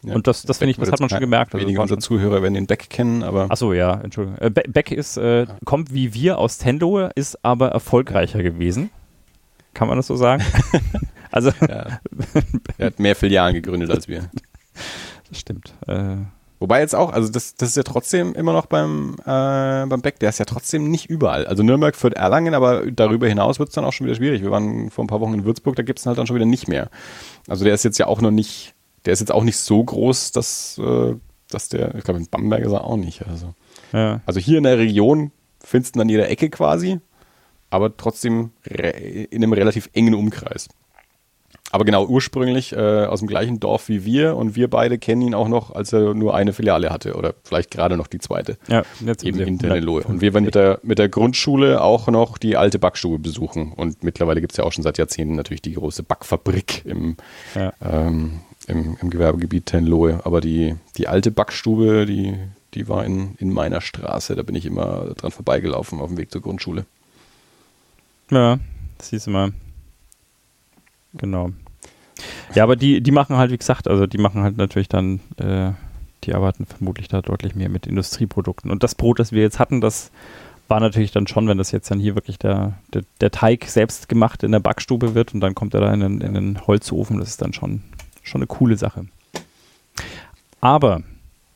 Ja, 0.01 0.15
und 0.15 0.27
das, 0.27 0.43
das 0.43 0.57
finde 0.57 0.71
ich, 0.71 0.77
das 0.77 0.91
hat 0.91 0.99
man 0.99 1.09
schon 1.09 1.19
gemerkt. 1.19 1.53
Also 1.53 1.65
Wenige 1.65 1.81
unserer 1.81 1.99
Zuhörer 1.99 2.41
werden 2.41 2.53
den 2.53 2.67
Beck 2.67 2.89
kennen, 2.89 3.21
aber. 3.21 3.51
Achso, 3.51 3.73
ja, 3.73 3.99
Entschuldigung. 4.01 4.39
Äh, 4.39 4.49
Beck 4.49 4.91
ist, 4.91 5.17
äh, 5.17 5.45
kommt 5.65 5.93
wie 5.93 6.13
wir 6.13 6.37
aus 6.37 6.57
Tendoe, 6.57 7.11
ist 7.15 7.43
aber 7.43 7.69
erfolgreicher 7.69 8.41
gewesen. 8.41 8.89
Kann 9.73 9.87
man 9.87 9.97
das 9.97 10.07
so 10.07 10.15
sagen? 10.15 10.43
also. 11.31 11.51
Ja. 11.61 11.99
Er 12.77 12.85
hat 12.87 12.99
mehr 12.99 13.15
Filialen 13.15 13.53
gegründet 13.53 13.91
als 13.91 14.07
wir. 14.07 14.29
Das 15.27 15.41
stimmt. 15.41 15.75
Äh, 15.85 16.15
Wobei 16.59 16.81
jetzt 16.81 16.93
auch, 16.93 17.13
also 17.13 17.31
das, 17.31 17.55
das 17.55 17.69
ist 17.69 17.77
ja 17.77 17.83
trotzdem 17.83 18.33
immer 18.33 18.51
noch 18.51 18.65
beim, 18.65 19.15
äh, 19.21 19.85
beim 19.85 20.01
Beck, 20.01 20.19
der 20.19 20.29
ist 20.29 20.39
ja 20.39 20.45
trotzdem 20.45 20.91
nicht 20.91 21.09
überall. 21.09 21.47
Also 21.47 21.63
Nürnberg 21.63 21.95
führt 21.95 22.15
Erlangen, 22.15 22.53
aber 22.53 22.91
darüber 22.91 23.27
hinaus 23.27 23.59
wird 23.59 23.69
es 23.69 23.75
dann 23.75 23.85
auch 23.85 23.93
schon 23.93 24.07
wieder 24.07 24.15
schwierig. 24.15 24.41
Wir 24.41 24.51
waren 24.51 24.89
vor 24.89 25.05
ein 25.05 25.07
paar 25.07 25.21
Wochen 25.21 25.35
in 25.35 25.45
Würzburg, 25.45 25.77
da 25.77 25.83
gibt 25.83 25.99
es 25.99 26.05
halt 26.05 26.17
dann 26.17 26.27
schon 26.27 26.35
wieder 26.35 26.45
nicht 26.45 26.67
mehr. 26.67 26.89
Also 27.47 27.63
der 27.63 27.73
ist 27.73 27.83
jetzt 27.83 27.97
ja 27.97 28.07
auch 28.07 28.19
noch 28.19 28.31
nicht, 28.31 28.75
der 29.05 29.13
ist 29.13 29.21
jetzt 29.21 29.31
auch 29.31 29.43
nicht 29.43 29.57
so 29.57 29.81
groß, 29.81 30.33
dass, 30.33 30.77
äh, 30.79 31.15
dass 31.49 31.69
der, 31.69 31.95
ich 31.95 32.03
glaube 32.03 32.19
in 32.19 32.27
Bamberg 32.27 32.63
ist 32.63 32.73
er 32.73 32.83
auch 32.83 32.97
nicht. 32.97 33.25
Also, 33.25 33.53
ja. 33.93 34.19
also 34.25 34.41
hier 34.41 34.57
in 34.57 34.65
der 34.65 34.77
Region 34.77 35.31
findest 35.63 35.95
du 35.95 36.01
an 36.01 36.09
jeder 36.09 36.29
Ecke 36.29 36.49
quasi, 36.49 36.99
aber 37.69 37.95
trotzdem 37.95 38.51
in 38.65 39.27
einem 39.31 39.53
relativ 39.53 39.89
engen 39.93 40.13
Umkreis. 40.13 40.67
Aber 41.71 41.85
genau, 41.85 42.05
ursprünglich 42.05 42.73
äh, 42.73 43.05
aus 43.05 43.19
dem 43.19 43.27
gleichen 43.27 43.59
Dorf 43.59 43.89
wie 43.89 44.03
wir 44.03 44.35
und 44.35 44.55
wir 44.55 44.69
beide 44.69 44.97
kennen 44.97 45.21
ihn 45.21 45.35
auch 45.35 45.47
noch, 45.47 45.73
als 45.73 45.93
er 45.93 46.13
nur 46.13 46.33
eine 46.35 46.53
Filiale 46.53 46.89
hatte 46.89 47.15
oder 47.15 47.35
vielleicht 47.43 47.69
gerade 47.71 47.95
noch 47.95 48.07
die 48.07 48.19
zweite. 48.19 48.57
Ja, 48.67 48.83
jetzt 49.05 49.23
eben 49.23 49.37
hinter 49.39 49.69
der 49.69 49.81
Lohe. 49.81 50.03
Und 50.03 50.21
wir 50.21 50.33
werden 50.33 50.45
mit 50.45 50.55
der, 50.55 50.79
mit 50.81 50.97
der 50.97 51.09
Grundschule 51.09 51.81
auch 51.81 52.07
noch 52.07 52.37
die 52.37 52.57
alte 52.57 52.79
Backstube 52.79 53.19
besuchen. 53.19 53.71
Und 53.73 54.03
mittlerweile 54.03 54.41
gibt 54.41 54.53
es 54.53 54.57
ja 54.57 54.63
auch 54.63 54.71
schon 54.71 54.83
seit 54.83 54.97
Jahrzehnten 54.97 55.35
natürlich 55.35 55.61
die 55.61 55.73
große 55.73 56.03
Backfabrik 56.03 56.85
im, 56.85 57.17
ja. 57.53 57.73
ähm, 57.81 58.39
im, 58.67 58.97
im 58.99 59.09
Gewerbegebiet 59.09 59.67
Tenlohe. 59.67 60.21
Aber 60.23 60.41
die, 60.41 60.75
die 60.97 61.07
alte 61.07 61.29
Backstube, 61.29 62.07
die, 62.07 62.35
die 62.73 62.87
war 62.87 63.05
in, 63.05 63.35
in 63.37 63.53
meiner 63.53 63.81
Straße. 63.81 64.35
Da 64.35 64.41
bin 64.41 64.55
ich 64.55 64.65
immer 64.65 65.13
dran 65.15 65.31
vorbeigelaufen 65.31 65.99
auf 65.99 66.07
dem 66.07 66.17
Weg 66.17 66.31
zur 66.31 66.41
Grundschule. 66.41 66.85
Ja, 68.31 68.59
siehst 68.99 69.27
du 69.27 69.31
mal. 69.31 69.53
Genau. 71.13 71.51
Ja, 72.53 72.63
aber 72.63 72.75
die, 72.75 73.01
die 73.01 73.11
machen 73.11 73.37
halt, 73.37 73.51
wie 73.51 73.57
gesagt, 73.57 73.87
also 73.87 74.07
die 74.07 74.17
machen 74.17 74.41
halt 74.41 74.57
natürlich 74.57 74.89
dann, 74.89 75.19
äh, 75.37 75.71
die 76.23 76.33
arbeiten 76.33 76.65
vermutlich 76.65 77.07
da 77.07 77.21
deutlich 77.21 77.55
mehr 77.55 77.69
mit 77.69 77.87
Industrieprodukten. 77.87 78.71
Und 78.71 78.83
das 78.83 78.95
Brot, 78.95 79.19
das 79.19 79.31
wir 79.31 79.41
jetzt 79.41 79.59
hatten, 79.59 79.81
das 79.81 80.11
war 80.67 80.79
natürlich 80.79 81.11
dann 81.11 81.27
schon, 81.27 81.47
wenn 81.47 81.57
das 81.57 81.71
jetzt 81.71 81.89
dann 81.89 81.99
hier 81.99 82.15
wirklich 82.15 82.37
der, 82.37 82.73
der, 82.93 83.03
der 83.21 83.31
Teig 83.31 83.65
selbst 83.65 84.07
gemacht 84.07 84.43
in 84.43 84.51
der 84.51 84.59
Backstube 84.59 85.15
wird 85.15 85.33
und 85.33 85.39
dann 85.39 85.55
kommt 85.55 85.73
er 85.73 85.81
da 85.81 85.93
in 85.93 85.99
den, 85.99 86.21
in 86.21 86.33
den 86.33 86.67
Holzofen, 86.67 87.19
das 87.19 87.29
ist 87.29 87.41
dann 87.41 87.53
schon, 87.53 87.81
schon 88.21 88.41
eine 88.41 88.47
coole 88.47 88.77
Sache. 88.77 89.05
Aber, 90.61 91.01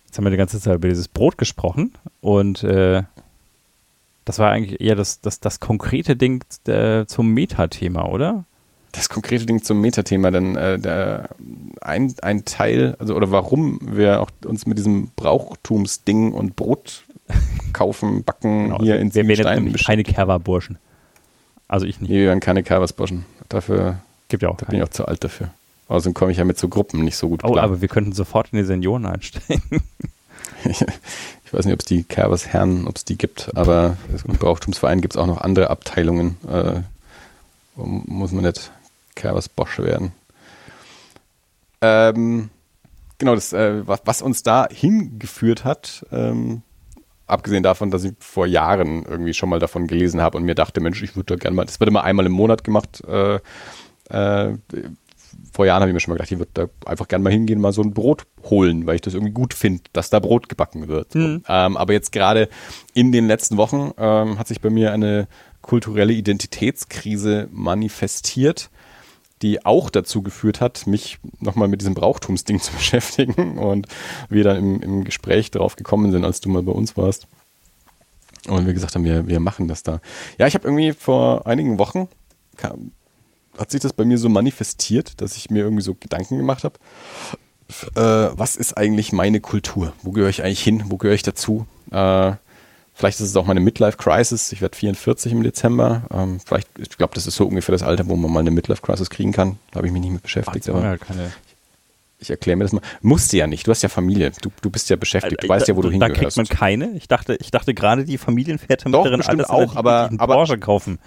jetzt 0.06 0.18
haben 0.18 0.26
wir 0.26 0.32
die 0.32 0.38
ganze 0.38 0.60
Zeit 0.60 0.76
über 0.76 0.88
dieses 0.88 1.08
Brot 1.08 1.38
gesprochen 1.38 1.94
und 2.22 2.64
äh, 2.64 3.04
das 4.26 4.40
war 4.40 4.52
eigentlich 4.52 4.82
eher 4.82 4.96
das, 4.96 5.22
das, 5.22 5.40
das 5.40 5.60
konkrete 5.60 6.16
Ding 6.16 6.44
äh, 6.68 7.06
zum 7.06 7.30
Metathema, 7.30 8.06
oder? 8.06 8.46
Das 8.94 9.10
konkrete 9.10 9.46
Ding 9.46 9.62
zum 9.64 9.82
Metathema, 9.82 10.32
denn 10.32 10.56
äh, 10.56 10.80
der, 10.80 11.30
ein, 11.82 12.14
ein 12.22 12.46
Teil, 12.46 12.96
also 13.00 13.16
oder 13.16 13.32
warum 13.32 13.80
wir 13.82 14.22
auch 14.22 14.30
uns 14.46 14.66
mit 14.66 14.78
diesem 14.78 15.10
Brauchtumsding 15.16 16.32
und 16.32 16.56
Brot 16.56 17.04
kaufen, 17.74 18.24
backen 18.24 18.66
genau, 18.66 18.80
hier 18.80 19.00
in 19.00 19.14
Wir 19.14 19.28
werden 19.28 19.74
keine 19.74 20.04
Kerwa-Burschen. 20.04 20.78
Also 21.68 21.86
ich 21.86 22.00
nicht. 22.00 22.10
Nee, 22.10 22.20
wir 22.20 22.28
werden 22.28 22.40
keine 22.40 22.64
Kerwas-Burschen. 22.64 23.26
Dafür 23.50 23.98
Gibt 24.30 24.44
ja 24.44 24.50
auch 24.50 24.58
da 24.58 24.66
bin 24.66 24.78
ich 24.78 24.84
auch 24.84 24.90
zu 24.90 25.06
alt 25.06 25.24
dafür. 25.24 25.50
Außerdem 25.88 26.14
komme 26.14 26.32
ich 26.32 26.38
ja 26.38 26.46
mit 26.46 26.58
so 26.58 26.70
Gruppen 26.70 27.04
nicht 27.04 27.18
so 27.18 27.30
gut 27.30 27.44
oh, 27.44 27.52
klar. 27.52 27.66
Oh, 27.66 27.68
aber 27.68 27.82
wir 27.82 27.88
könnten 27.88 28.14
sofort 28.14 28.50
in 28.52 28.60
die 28.60 28.64
Senioren 28.64 29.06
einsteigen. 29.06 29.62
ich 30.66 31.54
weiß 31.54 31.66
nicht, 31.66 31.74
ob 31.74 31.80
es 31.80 31.86
die 31.86 32.04
Kerwas 32.04 32.48
Herren, 32.48 32.88
ob 32.88 32.96
es 32.96 33.06
die 33.06 33.18
gibt, 33.18 33.52
aber 33.56 33.98
im 34.28 34.36
Brauchtumsverein 34.36 35.02
gibt 35.02 35.16
es 35.16 35.18
auch 35.18 35.28
noch 35.28 35.42
andere 35.42 35.70
Abteilungen. 35.70 36.38
Äh, 36.50 36.82
muss 37.76 38.32
man 38.32 38.44
nicht 38.44 38.72
Chaos 39.16 39.50
Bosch 39.50 39.80
werden. 39.80 40.12
Ähm, 41.82 42.50
genau, 43.18 43.36
das, 43.36 43.54
äh, 43.54 43.86
was, 43.88 44.02
was, 44.06 44.22
uns 44.22 44.44
da 44.44 44.68
hingeführt 44.70 45.66
hat, 45.66 46.06
ähm, 46.12 46.62
abgesehen 47.28 47.64
davon, 47.64 47.92
dass 47.92 48.04
ich 48.04 48.14
vor 48.20 48.46
Jahren 48.46 49.04
irgendwie 49.06 49.34
schon 49.34 49.50
mal 49.50 49.60
davon 49.60 49.88
gelesen 49.88 50.22
habe 50.22 50.38
und 50.38 50.44
mir 50.44 50.56
dachte, 50.56 50.82
Mensch, 50.82 51.02
ich 51.04 51.16
würde 51.16 51.36
da 51.36 51.40
gerne 51.40 51.56
mal, 51.56 51.66
das 51.66 51.80
wird 51.80 51.90
immer 51.90 52.04
einmal 52.04 52.26
im 52.26 52.32
Monat 52.32 52.64
gemacht. 52.64 53.04
Äh, 53.08 53.40
äh, 54.10 54.58
vor 55.52 55.66
Jahren 55.66 55.82
habe 55.82 55.90
ich 55.90 55.94
mir 55.94 56.00
schon 56.00 56.12
mal 56.12 56.16
gedacht, 56.16 56.32
ich 56.32 56.40
würde 56.40 56.52
da 56.54 56.68
einfach 56.90 57.08
gerne 57.08 57.24
mal 57.24 57.32
hingehen, 57.32 57.62
mal 57.62 57.74
so 57.74 57.82
ein 57.82 57.94
Brot 57.94 58.26
holen, 58.44 58.86
weil 58.86 58.96
ich 58.96 59.02
das 59.02 59.14
irgendwie 59.14 59.34
gut 59.34 59.54
finde, 59.54 59.84
dass 59.94 60.10
da 60.10 60.20
Brot 60.20 60.50
gebacken 60.50 60.88
wird. 60.88 61.16
Mhm. 61.16 61.44
Ähm, 61.48 61.78
aber 61.78 61.94
jetzt 61.94 62.12
gerade 62.12 62.50
in 62.94 63.12
den 63.12 63.28
letzten 63.28 63.58
Wochen 63.58 63.92
ähm, 63.98 64.40
hat 64.40 64.48
sich 64.48 64.62
bei 64.62 64.70
mir 64.70 64.92
eine 64.92 65.28
kulturelle 65.62 66.14
Identitätskrise 66.14 67.48
manifestiert, 67.52 68.70
die 69.44 69.66
auch 69.66 69.90
dazu 69.90 70.24
geführt 70.24 70.62
hat, 70.62 70.88
mich 70.88 71.20
nochmal 71.40 71.68
mit 71.68 71.82
diesem 71.82 71.94
Brauchtumsding 71.94 72.60
zu 72.62 72.72
beschäftigen 72.72 73.60
und 73.60 73.88
wir 74.30 74.44
dann 74.44 74.58
im, 74.58 74.82
im 74.82 75.04
Gespräch 75.04 75.52
darauf 75.52 75.76
gekommen 75.76 76.12
sind, 76.12 76.26
als 76.26 76.42
du 76.42 76.50
mal 76.50 76.64
bei 76.64 76.72
uns 76.72 76.98
warst. 76.98 77.28
Und 78.48 78.66
wir 78.66 78.74
gesagt 78.74 78.96
haben, 78.96 79.06
wir, 79.06 79.28
wir 79.28 79.40
machen 79.40 79.68
das 79.68 79.84
da. 79.84 80.02
Ja, 80.38 80.48
ich 80.48 80.56
habe 80.56 80.68
irgendwie 80.68 80.92
vor 80.94 81.46
einigen 81.46 81.78
Wochen, 81.78 82.10
kam, 82.58 82.92
hat 83.58 83.72
sich 83.72 83.82
das 83.82 83.94
bei 83.94 84.04
mir 84.04 84.18
so 84.18 84.28
manifestiert, 84.28 85.22
dass 85.22 85.38
ich 85.38 85.50
mir 85.50 85.64
irgendwie 85.64 85.84
so 85.84 85.94
Gedanken 85.94 86.38
gemacht 86.38 86.64
habe, 86.64 86.80
äh, 87.96 88.38
was 88.38 88.56
ist 88.56 88.76
eigentlich 88.78 89.14
meine 89.14 89.40
Kultur? 89.40 89.94
Wo 90.02 90.12
gehöre 90.12 90.30
ich 90.30 90.44
eigentlich 90.44 90.64
hin? 90.64 90.84
Wo 90.88 90.98
gehöre 90.98 91.16
ich 91.16 91.24
dazu? 91.24 91.66
Äh, 91.92 92.34
Vielleicht 92.94 93.20
ist 93.20 93.28
es 93.28 93.36
auch 93.36 93.46
meine 93.46 93.60
Midlife-Crisis. 93.60 94.52
Ich 94.52 94.62
werde 94.62 94.78
44 94.78 95.32
im 95.32 95.44
Dezember. 95.44 96.04
Ähm, 96.14 96.40
vielleicht, 96.46 96.68
ich 96.78 96.98
glaube, 96.98 97.16
das 97.16 97.26
ist 97.26 97.36
so 97.36 97.48
ungefähr 97.48 97.74
das 97.74 97.82
Alter, 97.82 98.08
wo 98.08 98.16
man 98.16 98.32
mal 98.32 98.42
eine 98.42 98.52
Midlife-Crisis 98.52 99.10
kriegen 99.10 99.32
kann. 99.32 99.58
Da 99.72 99.78
habe 99.78 99.88
ich 99.88 99.94
mich 99.94 100.02
nicht 100.02 100.12
mit 100.12 100.24
beschäftigt. 100.24 100.70
aber 100.70 100.84
ja 100.84 100.98
keine 100.98 101.32
ich 102.24 102.30
erkläre 102.30 102.58
mir 102.58 102.64
das 102.64 102.74
mal. 102.74 102.82
Musst 103.02 103.32
du 103.32 103.38
ja 103.38 103.48
nicht. 103.48 103.68
Du 103.68 103.72
hast 103.72 103.84
ja 103.84 103.90
Familie. 103.90 104.32
Du, 104.42 104.50
du 104.62 104.70
bist 104.70 104.90
ja 104.90 104.96
beschäftigt. 104.96 105.44
Du 105.44 105.46
also, 105.46 105.54
weißt 105.54 105.68
ja, 105.68 105.76
wo 105.76 105.82
du 105.82 105.92
hingehörst. 105.92 106.18
Da 106.18 106.24
kriegt 106.24 106.38
man 106.38 106.48
keine. 106.48 106.92
Ich 106.96 107.08
dachte, 107.08 107.36
ich 107.40 107.52
dachte 107.52 107.74
gerade 107.74 108.06
die 108.06 108.18
Familienväter 108.18 108.90
Doch, 108.90 109.06
alles 109.06 109.50
auch, 109.50 109.76
aber, 109.76 110.10
aber 110.18 110.36
Porsche 110.36 110.58
kaufen. 110.58 111.00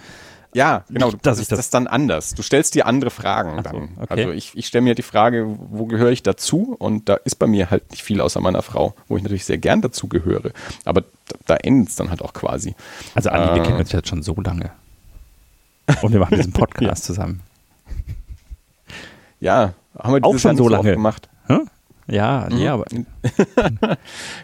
Ja, 0.53 0.83
genau. 0.89 1.07
Nicht, 1.07 1.25
das, 1.25 1.37
das, 1.37 1.47
das 1.47 1.69
dann 1.69 1.87
anders. 1.87 2.33
Du 2.33 2.41
stellst 2.41 2.73
dir 2.75 2.85
andere 2.85 3.09
Fragen 3.09 3.61
dann. 3.63 3.89
So, 3.95 4.01
okay. 4.01 4.07
Also 4.09 4.31
ich, 4.31 4.51
ich 4.55 4.67
stelle 4.67 4.83
mir 4.83 4.95
die 4.95 5.01
Frage, 5.03 5.45
wo 5.47 5.85
gehöre 5.85 6.11
ich 6.11 6.23
dazu? 6.23 6.75
Und 6.79 7.09
da 7.09 7.15
ist 7.15 7.35
bei 7.35 7.47
mir 7.47 7.69
halt 7.69 7.91
nicht 7.91 8.03
viel 8.03 8.21
außer 8.21 8.39
meiner 8.39 8.61
Frau, 8.61 8.95
wo 9.07 9.17
ich 9.17 9.23
natürlich 9.23 9.45
sehr 9.45 9.57
gern 9.57 9.81
dazu 9.81 10.07
gehöre. 10.07 10.51
Aber 10.85 11.01
da, 11.01 11.35
da 11.45 11.55
endet 11.57 11.89
es 11.89 11.95
dann 11.95 12.09
halt 12.09 12.21
auch 12.21 12.33
quasi. 12.33 12.75
Also 13.13 13.29
Andi, 13.29 13.49
äh, 13.49 13.55
wir 13.55 13.63
kennen 13.63 13.79
uns 13.79 13.91
jetzt 13.91 14.09
schon 14.09 14.23
so 14.23 14.35
lange. 14.35 14.71
Und 16.01 16.11
wir 16.11 16.19
machen 16.19 16.35
diesen 16.35 16.53
Podcast 16.53 17.03
zusammen. 17.03 17.41
Ja, 19.39 19.73
haben 19.97 20.13
wir 20.13 20.23
auch 20.23 20.37
schon 20.37 20.57
so 20.57 20.67
lange 20.67 20.91
gemacht. 20.91 21.29
Hm? 21.47 21.69
Ja, 22.07 22.47
mhm. 22.49 22.57
ja, 22.57 22.73
aber. 22.73 22.85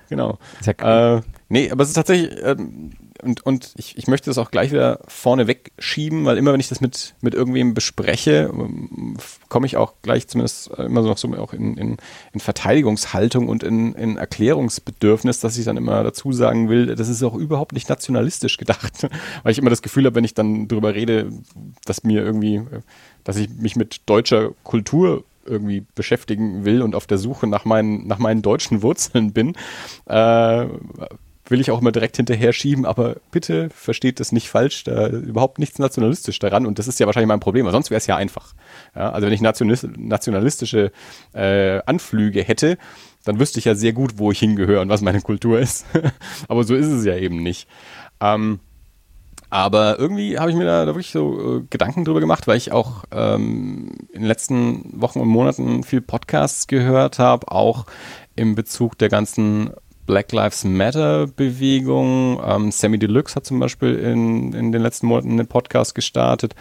genau. 0.09 0.37
Ja 0.63 1.15
äh, 1.17 1.21
nee, 1.49 1.71
aber 1.71 1.83
es 1.83 1.89
ist 1.89 1.95
tatsächlich, 1.95 2.37
ähm, 2.43 2.91
und, 3.23 3.45
und 3.45 3.73
ich, 3.77 3.97
ich 3.97 4.07
möchte 4.07 4.29
das 4.29 4.37
auch 4.37 4.51
gleich 4.51 4.71
wieder 4.71 4.99
vorne 5.07 5.47
wegschieben, 5.47 6.25
weil 6.25 6.37
immer 6.37 6.53
wenn 6.53 6.59
ich 6.59 6.69
das 6.69 6.81
mit, 6.81 7.15
mit 7.21 7.33
irgendwem 7.33 7.73
bespreche, 7.73 8.51
ähm, 8.53 9.17
komme 9.49 9.65
ich 9.65 9.77
auch 9.77 9.93
gleich 10.01 10.27
zumindest 10.27 10.67
immer 10.71 11.01
noch 11.01 11.17
so 11.17 11.33
auch 11.35 11.53
in, 11.53 11.77
in, 11.77 11.97
in 12.33 12.39
Verteidigungshaltung 12.39 13.47
und 13.47 13.63
in, 13.63 13.93
in 13.93 14.17
Erklärungsbedürfnis, 14.17 15.39
dass 15.39 15.57
ich 15.57 15.65
dann 15.65 15.77
immer 15.77 16.03
dazu 16.03 16.31
sagen 16.31 16.69
will, 16.69 16.95
das 16.95 17.09
ist 17.09 17.23
auch 17.23 17.35
überhaupt 17.35 17.73
nicht 17.73 17.89
nationalistisch 17.89 18.57
gedacht. 18.57 19.07
weil 19.43 19.51
ich 19.51 19.57
immer 19.57 19.69
das 19.69 19.81
Gefühl 19.81 20.05
habe, 20.05 20.15
wenn 20.15 20.23
ich 20.23 20.33
dann 20.33 20.67
darüber 20.67 20.93
rede, 20.93 21.31
dass 21.85 22.03
mir 22.03 22.23
irgendwie, 22.23 22.61
dass 23.23 23.37
ich 23.37 23.49
mich 23.49 23.75
mit 23.75 24.01
deutscher 24.05 24.51
Kultur 24.63 25.23
irgendwie 25.45 25.85
beschäftigen 25.95 26.65
will 26.65 26.81
und 26.81 26.95
auf 26.95 27.07
der 27.07 27.17
Suche 27.17 27.47
nach 27.47 27.65
meinen, 27.65 28.07
nach 28.07 28.17
meinen 28.17 28.41
deutschen 28.41 28.81
Wurzeln 28.81 29.33
bin, 29.33 29.55
äh, 30.05 30.65
will 31.47 31.59
ich 31.59 31.71
auch 31.71 31.81
immer 31.81 31.91
direkt 31.91 32.17
hinterher 32.17 32.53
schieben, 32.53 32.85
aber 32.85 33.17
bitte 33.31 33.69
versteht 33.69 34.19
das 34.19 34.31
nicht 34.31 34.49
falsch, 34.49 34.85
da 34.85 35.09
überhaupt 35.09 35.59
nichts 35.59 35.77
nationalistisch 35.79 36.39
daran 36.39 36.65
und 36.65 36.79
das 36.79 36.87
ist 36.87 36.99
ja 36.99 37.05
wahrscheinlich 37.05 37.27
mein 37.27 37.39
Problem, 37.39 37.65
weil 37.65 37.73
sonst 37.73 37.89
wäre 37.89 37.97
es 37.97 38.07
ja 38.07 38.15
einfach. 38.15 38.53
Ja, 38.95 39.11
also 39.11 39.27
wenn 39.27 39.33
ich 39.33 39.41
nationalistische 39.41 40.91
äh, 41.33 41.81
Anflüge 41.85 42.43
hätte, 42.43 42.77
dann 43.25 43.39
wüsste 43.39 43.59
ich 43.59 43.65
ja 43.65 43.75
sehr 43.75 43.93
gut, 43.93 44.17
wo 44.17 44.31
ich 44.31 44.39
hingehöre 44.39 44.81
und 44.81 44.89
was 44.89 45.01
meine 45.01 45.21
Kultur 45.21 45.59
ist. 45.59 45.85
aber 46.47 46.63
so 46.63 46.75
ist 46.75 46.87
es 46.87 47.05
ja 47.05 47.15
eben 47.15 47.43
nicht. 47.43 47.67
Ähm, 48.21 48.59
aber 49.49 49.99
irgendwie 49.99 50.39
habe 50.39 50.49
ich 50.49 50.57
mir 50.57 50.65
da, 50.65 50.83
da 50.83 50.95
wirklich 50.95 51.11
so 51.11 51.59
äh, 51.59 51.63
Gedanken 51.69 52.05
drüber 52.05 52.19
gemacht, 52.19 52.47
weil 52.47 52.57
ich 52.57 52.71
auch 52.71 53.03
ähm, 53.11 53.91
in 54.11 54.21
den 54.21 54.27
letzten 54.27 54.99
Wochen 54.99 55.19
und 55.19 55.27
Monaten 55.27 55.83
viel 55.83 56.01
Podcasts 56.01 56.65
gehört 56.65 57.19
habe, 57.19 57.51
auch 57.51 57.85
im 58.35 58.55
Bezug 58.55 58.97
der 58.97 59.09
ganzen 59.09 59.71
Black 60.05 60.31
Lives 60.31 60.63
Matter 60.63 61.27
Bewegung. 61.27 62.41
Ähm, 62.45 62.71
Sammy 62.71 62.99
Deluxe 62.99 63.35
hat 63.35 63.45
zum 63.45 63.59
Beispiel 63.59 63.95
in, 63.95 64.53
in 64.53 64.71
den 64.71 64.81
letzten 64.81 65.07
Monaten 65.07 65.31
einen 65.31 65.47
Podcast 65.47 65.95
gestartet, 65.95 66.55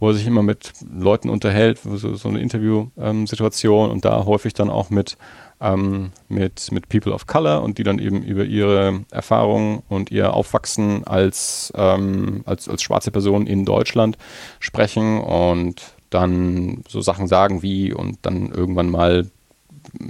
wo 0.00 0.08
er 0.08 0.14
sich 0.14 0.26
immer 0.26 0.42
mit 0.42 0.72
Leuten 0.92 1.30
unterhält, 1.30 1.80
so, 1.82 2.14
so 2.14 2.28
eine 2.28 2.40
Interviewsituation 2.40 3.86
ähm, 3.86 3.92
und 3.92 4.04
da 4.04 4.24
häufig 4.24 4.52
dann 4.52 4.70
auch 4.70 4.90
mit, 4.90 5.16
ähm, 5.60 6.10
mit, 6.28 6.72
mit 6.72 6.88
People 6.88 7.12
of 7.12 7.26
Color 7.26 7.62
und 7.62 7.78
die 7.78 7.84
dann 7.84 7.98
eben 7.98 8.22
über 8.22 8.44
ihre 8.44 9.04
Erfahrungen 9.10 9.82
und 9.88 10.10
ihr 10.10 10.34
Aufwachsen 10.34 11.04
als, 11.04 11.72
ähm, 11.76 12.42
als, 12.44 12.68
als 12.68 12.82
schwarze 12.82 13.10
Person 13.10 13.46
in 13.46 13.64
Deutschland 13.64 14.18
sprechen 14.60 15.20
und 15.20 15.94
dann 16.10 16.84
so 16.88 17.00
Sachen 17.00 17.26
sagen 17.26 17.62
wie 17.62 17.92
und 17.92 18.18
dann 18.22 18.50
irgendwann 18.50 18.90
mal 18.90 19.26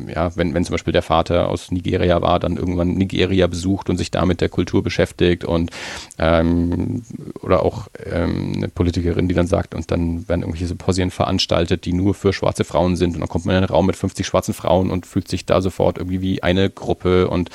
ja, 0.09 0.35
wenn, 0.37 0.55
wenn 0.55 0.65
zum 0.65 0.75
Beispiel 0.75 0.93
der 0.93 1.03
Vater 1.03 1.49
aus 1.49 1.71
Nigeria 1.71 2.21
war, 2.23 2.39
dann 2.39 2.57
irgendwann 2.57 2.95
Nigeria 2.95 3.47
besucht 3.47 3.91
und 3.91 3.97
sich 3.97 4.11
da 4.11 4.25
mit 4.27 4.41
der 4.41 4.49
Kultur 4.49 4.83
beschäftigt 4.83 5.45
und 5.45 5.71
ähm, 6.19 7.03
oder 7.41 7.63
auch 7.63 7.89
ähm, 8.05 8.53
eine 8.57 8.69
Politikerin, 8.69 9.29
die 9.29 9.35
dann 9.35 9.47
sagt, 9.47 9.75
und 9.75 9.91
dann 9.91 10.29
werden 10.29 10.43
irgendwelche 10.43 10.67
Symposien 10.67 11.11
veranstaltet, 11.11 11.85
die 11.85 11.93
nur 11.93 12.15
für 12.15 12.33
schwarze 12.33 12.65
Frauen 12.65 12.97
sind 12.97 13.15
und 13.15 13.21
dann 13.21 13.29
kommt 13.29 13.47
man 13.47 13.57
in 13.57 13.63
einen 13.63 13.71
Raum 13.71 13.87
mit 13.87 13.97
50 13.97 14.27
schwarzen 14.27 14.55
Frauen 14.55 14.91
und 14.91 15.07
fühlt 15.07 15.29
sich 15.29 15.47
da 15.47 15.61
sofort 15.61 15.99
irgendwie 15.99 16.21
wie 16.21 16.43
eine 16.43 16.71
Gruppe 16.71 17.29
und 17.29 17.51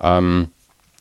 ähm, 0.00 0.48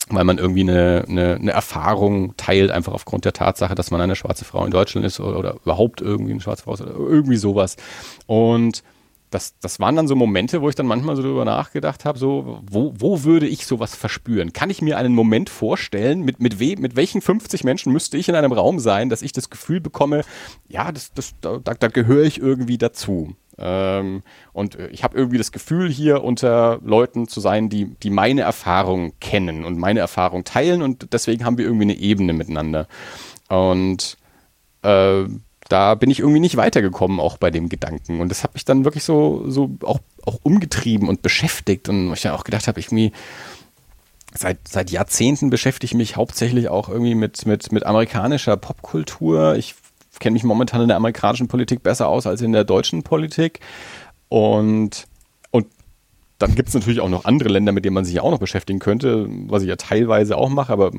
weil 0.10 0.24
man 0.24 0.40
irgendwie 0.40 0.62
eine, 0.62 1.06
eine, 1.08 1.36
eine 1.36 1.52
Erfahrung 1.52 2.36
teilt, 2.36 2.72
einfach 2.72 2.94
aufgrund 2.94 3.26
der 3.26 3.34
Tatsache, 3.34 3.76
dass 3.76 3.92
man 3.92 4.02
eine 4.02 4.16
schwarze 4.16 4.44
Frau 4.44 4.66
in 4.66 4.72
Deutschland 4.72 5.06
ist 5.06 5.20
oder, 5.20 5.38
oder 5.38 5.56
überhaupt 5.64 6.02
irgendwie 6.02 6.32
eine 6.32 6.42
schwarze 6.42 6.64
Frau 6.64 6.74
ist 6.74 6.82
oder 6.82 6.96
irgendwie 6.96 7.38
sowas. 7.38 7.78
Und 8.26 8.84
das, 9.30 9.58
das 9.60 9.80
waren 9.80 9.96
dann 9.96 10.08
so 10.08 10.16
Momente, 10.16 10.62
wo 10.62 10.70
ich 10.70 10.76
dann 10.76 10.88
manchmal 10.88 11.16
so 11.16 11.22
darüber 11.22 11.46
nachgedacht 11.46 12.06
habe, 12.06 12.18
so, 12.18 12.62
wo, 12.70 12.94
wo 12.98 13.24
würde 13.24 13.48
ich 13.48 13.66
sowas 13.66 13.96
verspüren? 13.96 14.54
Kann 14.54 14.70
ich 14.70 14.82
mir 14.82 14.98
einen 14.98 15.14
Moment 15.14 15.50
vorstellen, 15.50 16.22
mit, 16.22 16.40
mit, 16.40 16.60
we, 16.60 16.76
mit 16.80 16.96
welchen 16.96 17.22
50 17.22 17.64
Menschen 17.64 17.94
müsste 17.94 18.18
ich 18.18 18.30
in 18.30 18.36
einem 18.36 18.52
Raum 18.52 18.80
sein, 18.80 19.10
dass 19.10 19.22
ich 19.22 19.32
das 19.32 19.50
Gefühl 19.50 19.82
bekomme, 19.82 20.24
ja, 20.68 20.92
das, 20.92 21.14
das, 21.14 21.34
da, 21.42 21.60
da 21.60 21.88
gehöre 21.88 22.24
ich 22.24 22.40
irgendwie 22.40 22.78
dazu. 22.78 23.36
Ähm, 23.58 24.24
und 24.54 24.78
ich 24.92 25.04
habe 25.04 25.18
irgendwie 25.18 25.38
das 25.38 25.52
Gefühl, 25.52 25.90
hier 25.92 26.24
unter 26.24 26.80
Leuten 26.84 27.28
zu 27.28 27.40
sein, 27.40 27.70
die, 27.70 27.96
die 28.02 28.10
meine 28.10 28.42
Erfahrung 28.42 29.14
kennen 29.20 29.66
und 29.66 29.78
meine 29.78 30.00
Erfahrung 30.00 30.44
teilen 30.44 30.82
und 30.82 31.14
deswegen 31.14 31.46
haben 31.46 31.58
wir 31.58 31.66
irgendwie 31.66 31.84
eine 31.84 31.98
Ebene 31.98 32.34
miteinander. 32.34 32.88
Und 33.50 34.18
äh, 34.82 35.26
da 35.70 35.96
bin 35.96 36.10
ich 36.10 36.20
irgendwie 36.20 36.40
nicht 36.40 36.58
weitergekommen, 36.58 37.20
auch 37.20 37.38
bei 37.38 37.52
dem 37.52 37.70
Gedanken. 37.70 38.20
Und 38.20 38.30
das 38.30 38.44
hat 38.44 38.56
mich 38.56 38.66
dann 38.66 38.84
wirklich 38.86 39.04
so, 39.04 39.50
so 39.50 39.70
auch, 39.84 40.00
auch 40.26 40.40
umgetrieben 40.44 41.08
und 41.08 41.22
beschäftigt. 41.22 41.88
Und 41.88 42.12
ich 42.12 42.22
dann 42.22 42.34
auch 42.34 42.44
gedacht 42.44 42.68
habe, 42.68 42.80
ich 42.80 42.88
irgendwie 42.88 43.12
seit, 44.34 44.68
seit 44.68 44.90
Jahrzehnten 44.90 45.50
beschäftige 45.50 45.86
ich 45.86 45.94
mich 45.94 46.16
hauptsächlich 46.16 46.70
auch 46.70 46.90
irgendwie 46.90 47.16
mit, 47.16 47.46
mit, 47.46 47.72
mit 47.72 47.86
amerikanischer 47.86 48.58
Popkultur. 48.58 49.56
Ich 49.56 49.76
kenne 50.20 50.34
mich 50.34 50.44
momentan 50.44 50.82
in 50.82 50.88
der 50.88 50.98
amerikanischen 50.98 51.48
Politik 51.48 51.84
besser 51.84 52.08
aus 52.08 52.28
als 52.28 52.42
in 52.42 52.52
der 52.52 52.64
deutschen 52.64 53.04
Politik. 53.04 53.60
Und 54.28 55.08
dann 56.40 56.56
gibt 56.56 56.70
es 56.70 56.74
natürlich 56.74 57.02
auch 57.02 57.10
noch 57.10 57.26
andere 57.26 57.50
Länder, 57.50 57.74
mit 57.74 57.86
denen 57.86 57.94
man 57.94 58.06
sich 58.06 58.16
ja 58.16 58.22
auch 58.24 58.32
noch 58.32 58.40
beschäftigen 58.40 58.80
könnte, 58.80 59.28
was 59.48 59.62
ich 59.62 59.70
ja 59.70 59.76
teilweise 59.76 60.38
auch 60.38 60.50
mache, 60.50 60.72
aber 60.72 60.92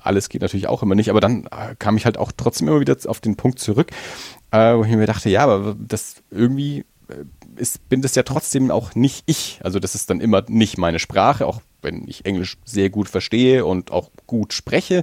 alles 0.00 0.28
geht 0.28 0.42
natürlich 0.42 0.66
auch 0.66 0.82
immer 0.82 0.96
nicht. 0.96 1.10
Aber 1.10 1.20
dann 1.20 1.46
äh, 1.46 1.76
kam 1.78 1.96
ich 1.96 2.04
halt 2.04 2.18
auch 2.18 2.32
trotzdem 2.36 2.68
immer 2.68 2.80
wieder 2.80 2.96
auf 3.06 3.20
den 3.20 3.36
Punkt 3.36 3.60
zurück, 3.60 3.92
äh, 4.50 4.74
wo 4.76 4.84
ich 4.84 4.90
mir 4.90 5.06
dachte, 5.06 5.30
ja, 5.30 5.44
aber 5.44 5.76
das 5.78 6.16
irgendwie 6.30 6.80
äh, 7.08 7.24
ist, 7.56 7.88
bin 7.88 8.02
das 8.02 8.16
ja 8.16 8.24
trotzdem 8.24 8.72
auch 8.72 8.96
nicht 8.96 9.22
ich. 9.26 9.60
Also 9.62 9.78
das 9.78 9.94
ist 9.94 10.10
dann 10.10 10.20
immer 10.20 10.42
nicht 10.48 10.76
meine 10.76 10.98
Sprache, 10.98 11.46
auch 11.46 11.60
wenn 11.80 12.08
ich 12.08 12.24
Englisch 12.26 12.56
sehr 12.64 12.90
gut 12.90 13.08
verstehe 13.08 13.64
und 13.64 13.92
auch 13.92 14.10
gut 14.26 14.52
spreche. 14.52 15.02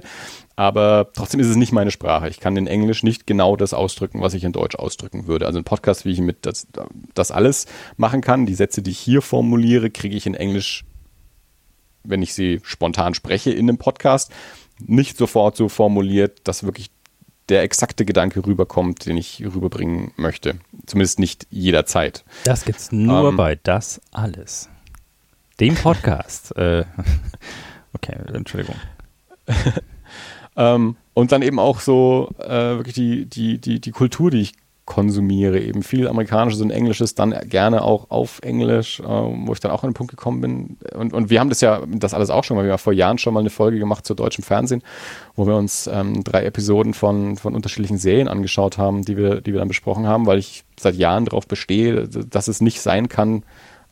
Aber 0.56 1.10
trotzdem 1.14 1.40
ist 1.40 1.48
es 1.48 1.56
nicht 1.56 1.72
meine 1.72 1.90
Sprache. 1.90 2.28
Ich 2.28 2.40
kann 2.40 2.56
in 2.56 2.66
Englisch 2.66 3.02
nicht 3.02 3.26
genau 3.26 3.56
das 3.56 3.74
ausdrücken, 3.74 4.20
was 4.20 4.34
ich 4.34 4.44
in 4.44 4.52
Deutsch 4.52 4.76
ausdrücken 4.76 5.26
würde. 5.26 5.46
Also 5.46 5.58
ein 5.58 5.64
Podcast, 5.64 6.04
wie 6.04 6.12
ich 6.12 6.20
mit 6.20 6.44
das, 6.46 6.66
das 7.14 7.30
alles 7.30 7.66
machen 7.96 8.20
kann, 8.20 8.46
die 8.46 8.54
Sätze, 8.54 8.82
die 8.82 8.90
ich 8.90 8.98
hier 8.98 9.22
formuliere, 9.22 9.90
kriege 9.90 10.16
ich 10.16 10.26
in 10.26 10.34
Englisch, 10.34 10.84
wenn 12.04 12.22
ich 12.22 12.34
sie 12.34 12.60
spontan 12.62 13.14
spreche 13.14 13.50
in 13.50 13.68
einem 13.68 13.78
Podcast, 13.78 14.30
nicht 14.78 15.16
sofort 15.16 15.56
so 15.56 15.68
formuliert, 15.68 16.40
dass 16.44 16.64
wirklich 16.64 16.90
der 17.48 17.62
exakte 17.62 18.04
Gedanke 18.04 18.46
rüberkommt, 18.46 19.06
den 19.06 19.16
ich 19.16 19.42
rüberbringen 19.42 20.12
möchte. 20.16 20.58
Zumindest 20.86 21.18
nicht 21.18 21.46
jederzeit. 21.50 22.24
Das 22.44 22.64
gibt's 22.64 22.92
nur 22.92 23.30
ähm, 23.30 23.36
bei 23.36 23.56
Das 23.56 24.00
Alles. 24.12 24.68
Dem 25.58 25.74
Podcast. 25.74 26.56
äh, 26.56 26.84
Okay, 27.94 28.16
Entschuldigung. 28.32 28.76
ähm, 30.56 30.96
und 31.14 31.32
dann 31.32 31.42
eben 31.42 31.58
auch 31.58 31.80
so 31.80 32.30
äh, 32.38 32.48
wirklich 32.48 32.94
die, 32.94 33.26
die, 33.26 33.58
die, 33.58 33.80
die 33.80 33.90
Kultur, 33.90 34.30
die 34.30 34.40
ich 34.40 34.52
konsumiere. 34.84 35.60
Eben 35.60 35.82
viel 35.82 36.08
amerikanisches 36.08 36.60
und 36.60 36.70
englisches, 36.70 37.14
dann 37.14 37.34
gerne 37.48 37.82
auch 37.82 38.10
auf 38.10 38.40
Englisch, 38.42 39.00
äh, 39.00 39.04
wo 39.04 39.52
ich 39.52 39.60
dann 39.60 39.70
auch 39.70 39.84
an 39.84 39.90
den 39.90 39.94
Punkt 39.94 40.10
gekommen 40.10 40.40
bin. 40.40 40.76
Und, 40.94 41.12
und 41.12 41.30
wir 41.30 41.40
haben 41.40 41.48
das 41.48 41.60
ja, 41.60 41.82
das 41.86 42.14
alles 42.14 42.30
auch 42.30 42.44
schon 42.44 42.56
mal, 42.56 42.64
wir 42.64 42.72
haben 42.72 42.78
vor 42.78 42.92
Jahren 42.92 43.18
schon 43.18 43.32
mal 43.32 43.40
eine 43.40 43.50
Folge 43.50 43.78
gemacht 43.78 44.04
zu 44.04 44.14
deutschem 44.14 44.44
Fernsehen, 44.44 44.82
wo 45.36 45.46
wir 45.46 45.54
uns 45.54 45.86
ähm, 45.86 46.24
drei 46.24 46.44
Episoden 46.44 46.94
von, 46.94 47.36
von 47.36 47.54
unterschiedlichen 47.54 47.98
Serien 47.98 48.28
angeschaut 48.28 48.76
haben, 48.76 49.04
die 49.04 49.16
wir, 49.16 49.40
die 49.40 49.52
wir 49.52 49.60
dann 49.60 49.68
besprochen 49.68 50.06
haben, 50.06 50.26
weil 50.26 50.38
ich 50.38 50.64
seit 50.78 50.96
Jahren 50.96 51.26
darauf 51.26 51.46
bestehe, 51.46 52.08
dass 52.08 52.48
es 52.48 52.60
nicht 52.60 52.80
sein 52.80 53.08
kann, 53.08 53.44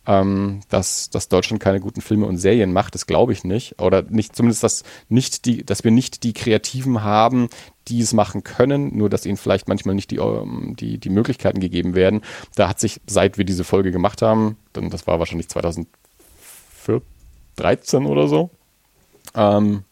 ähm, 0.07 0.61
dass, 0.69 1.11
dass 1.11 1.29
Deutschland 1.29 1.63
keine 1.63 1.81
guten 1.81 2.01
Filme 2.01 2.27
und 2.27 2.39
Serien 2.39 2.73
macht, 2.73 2.95
das 2.95 3.07
glaube 3.07 3.33
ich 3.33 3.45
nicht. 3.45 3.81
Oder 3.81 4.03
nicht, 4.03 4.35
zumindest, 4.35 4.63
dass, 4.63 4.85
nicht 5.09 5.45
die, 5.45 5.65
dass 5.65 5.85
wir 5.85 5.91
nicht 5.91 6.23
die 6.23 6.33
Kreativen 6.33 7.03
haben, 7.03 7.49
die 7.89 8.01
es 8.01 8.13
machen 8.13 8.43
können, 8.43 8.97
nur 8.97 9.11
dass 9.11 9.27
ihnen 9.27 9.37
vielleicht 9.37 9.69
manchmal 9.69 9.95
nicht 9.95 10.11
die, 10.11 10.17
ähm, 10.17 10.75
die, 10.79 10.99
die 10.99 11.11
Möglichkeiten 11.11 11.61
gegeben 11.61 11.95
werden. 11.95 12.23
Da 12.57 12.69
hat 12.69 12.81
sich, 12.81 13.01
seit 13.07 13.37
wir 13.37 13.45
diese 13.45 13.65
Folge 13.65 13.93
gemacht 13.93 14.23
haben, 14.23 14.57
dann 14.73 14.91
das 14.91 15.07
war 15.07 15.19
wahrscheinlich 15.19 15.49
2013 15.49 18.07
oder 18.07 18.27
so, 18.27 18.51
ähm, 19.35 19.85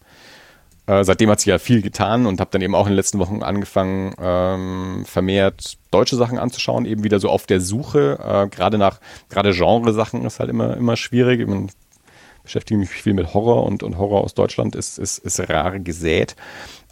äh, 0.89 1.05
seitdem 1.05 1.31
hat 1.31 1.41
sich 1.41 1.49
ja 1.49 1.59
viel 1.59 1.83
getan 1.83 2.25
und 2.25 2.41
habe 2.41 2.51
dann 2.51 2.63
eben 2.63 2.75
auch 2.75 2.87
in 2.87 2.93
den 2.93 2.97
letzten 2.97 3.19
Wochen 3.19 3.43
angefangen, 3.43 4.15
ähm, 4.19 5.05
vermehrt 5.05 5.77
deutsche 5.91 6.17
Sachen 6.17 6.39
anzuschauen, 6.39 6.87
eben 6.87 7.05
wieder 7.05 7.21
so 7.21 7.29
auf 7.29 7.47
der 7.47 7.61
Suche. 7.61 8.19
Äh, 8.19 8.49
gerade 8.49 8.79
nach, 8.79 8.99
gerade 9.29 9.53
Genre-Sachen 9.53 10.25
ist 10.25 10.41
halt 10.41 10.49
immer, 10.49 10.79
immer 10.79 10.97
schwierig. 10.97 11.41
Ich 11.41 11.73
beschäftige 12.43 12.81
mich 12.81 12.89
viel 12.89 13.13
mit 13.13 13.35
Horror 13.35 13.65
und, 13.65 13.83
und 13.83 13.99
Horror 13.99 14.23
aus 14.23 14.33
Deutschland 14.33 14.75
ist, 14.75 14.99
ist, 14.99 15.19
ist 15.19 15.39
rar 15.51 15.79
gesät. 15.79 16.37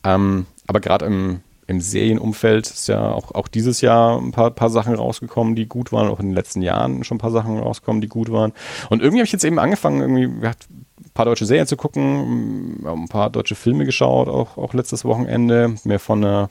Ähm, 0.04 0.44
aber 0.66 0.80
gerade 0.80 1.06
im, 1.06 1.40
im 1.66 1.80
Serienumfeld 1.80 2.66
ist 2.66 2.88
ja 2.88 3.12
auch, 3.12 3.34
auch 3.34 3.48
dieses 3.48 3.80
Jahr 3.80 4.20
ein 4.20 4.32
paar, 4.32 4.50
paar 4.50 4.68
Sachen 4.68 4.94
rausgekommen, 4.94 5.56
die 5.56 5.66
gut 5.66 5.90
waren, 5.90 6.08
auch 6.08 6.20
in 6.20 6.26
den 6.26 6.34
letzten 6.34 6.60
Jahren 6.60 7.02
schon 7.02 7.16
ein 7.16 7.20
paar 7.20 7.30
Sachen 7.30 7.58
rausgekommen, 7.58 8.02
die 8.02 8.08
gut 8.08 8.30
waren. 8.30 8.52
Und 8.90 9.00
irgendwie 9.00 9.20
habe 9.20 9.26
ich 9.26 9.32
jetzt 9.32 9.44
eben 9.44 9.58
angefangen, 9.58 10.02
irgendwie, 10.02 10.46
paar 11.16 11.24
deutsche 11.24 11.46
Serien 11.46 11.66
zu 11.66 11.76
gucken, 11.76 12.86
ein 12.86 13.08
paar 13.08 13.30
deutsche 13.30 13.54
Filme 13.54 13.84
geschaut, 13.84 14.28
auch, 14.28 14.58
auch 14.58 14.74
letztes 14.74 15.04
Wochenende, 15.04 15.74
mehr 15.84 15.98
von 15.98 16.24
einer 16.24 16.50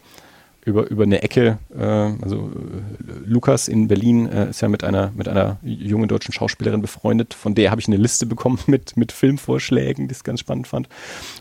über, 0.65 0.89
über 0.89 1.03
eine 1.03 1.21
Ecke, 1.21 1.59
äh, 1.77 1.83
also 1.83 2.37
äh, 2.37 3.11
Lukas 3.23 3.67
in 3.67 3.87
Berlin 3.87 4.27
äh, 4.27 4.49
ist 4.49 4.61
ja 4.61 4.67
mit 4.67 4.83
einer, 4.83 5.11
mit 5.15 5.27
einer 5.27 5.57
jungen 5.61 6.07
deutschen 6.07 6.33
Schauspielerin 6.33 6.81
befreundet, 6.81 7.35
von 7.35 7.53
der 7.53 7.69
habe 7.69 7.79
ich 7.79 7.87
eine 7.87 7.97
Liste 7.97 8.25
bekommen 8.25 8.59
mit, 8.67 8.97
mit 8.97 9.11
Filmvorschlägen, 9.11 10.07
die 10.07 10.13
ich 10.13 10.23
ganz 10.23 10.39
spannend 10.39 10.67
fand. 10.67 10.89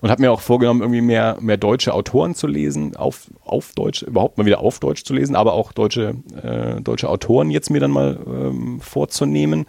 Und 0.02 0.10
habe 0.10 0.20
mir 0.20 0.30
auch 0.30 0.42
vorgenommen, 0.42 0.82
irgendwie 0.82 1.00
mehr, 1.00 1.38
mehr 1.40 1.56
deutsche 1.56 1.94
Autoren 1.94 2.34
zu 2.34 2.46
lesen, 2.46 2.96
auf, 2.96 3.30
auf 3.42 3.72
Deutsch, 3.72 4.02
überhaupt 4.02 4.37
mal 4.37 4.44
wieder 4.44 4.60
auf 4.60 4.78
Deutsch 4.78 5.04
zu 5.04 5.14
lesen, 5.14 5.37
aber 5.37 5.54
auch 5.54 5.72
deutsche, 5.72 6.16
äh, 6.42 6.82
deutsche 6.82 7.08
Autoren 7.08 7.50
jetzt 7.50 7.70
mir 7.70 7.80
dann 7.80 7.92
mal 7.92 8.18
ähm, 8.26 8.80
vorzunehmen. 8.82 9.64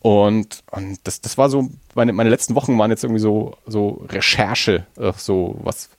Und, 0.00 0.62
und 0.70 0.98
das, 1.04 1.20
das 1.20 1.36
war 1.36 1.50
so, 1.50 1.68
meine, 1.94 2.12
meine 2.12 2.30
letzten 2.30 2.54
Wochen 2.54 2.78
waren 2.78 2.90
jetzt 2.90 3.04
irgendwie 3.04 3.20
so, 3.20 3.56
so 3.66 4.02
Recherche, 4.08 4.86
äh, 4.96 5.12
so 5.16 5.56
was, 5.62 5.90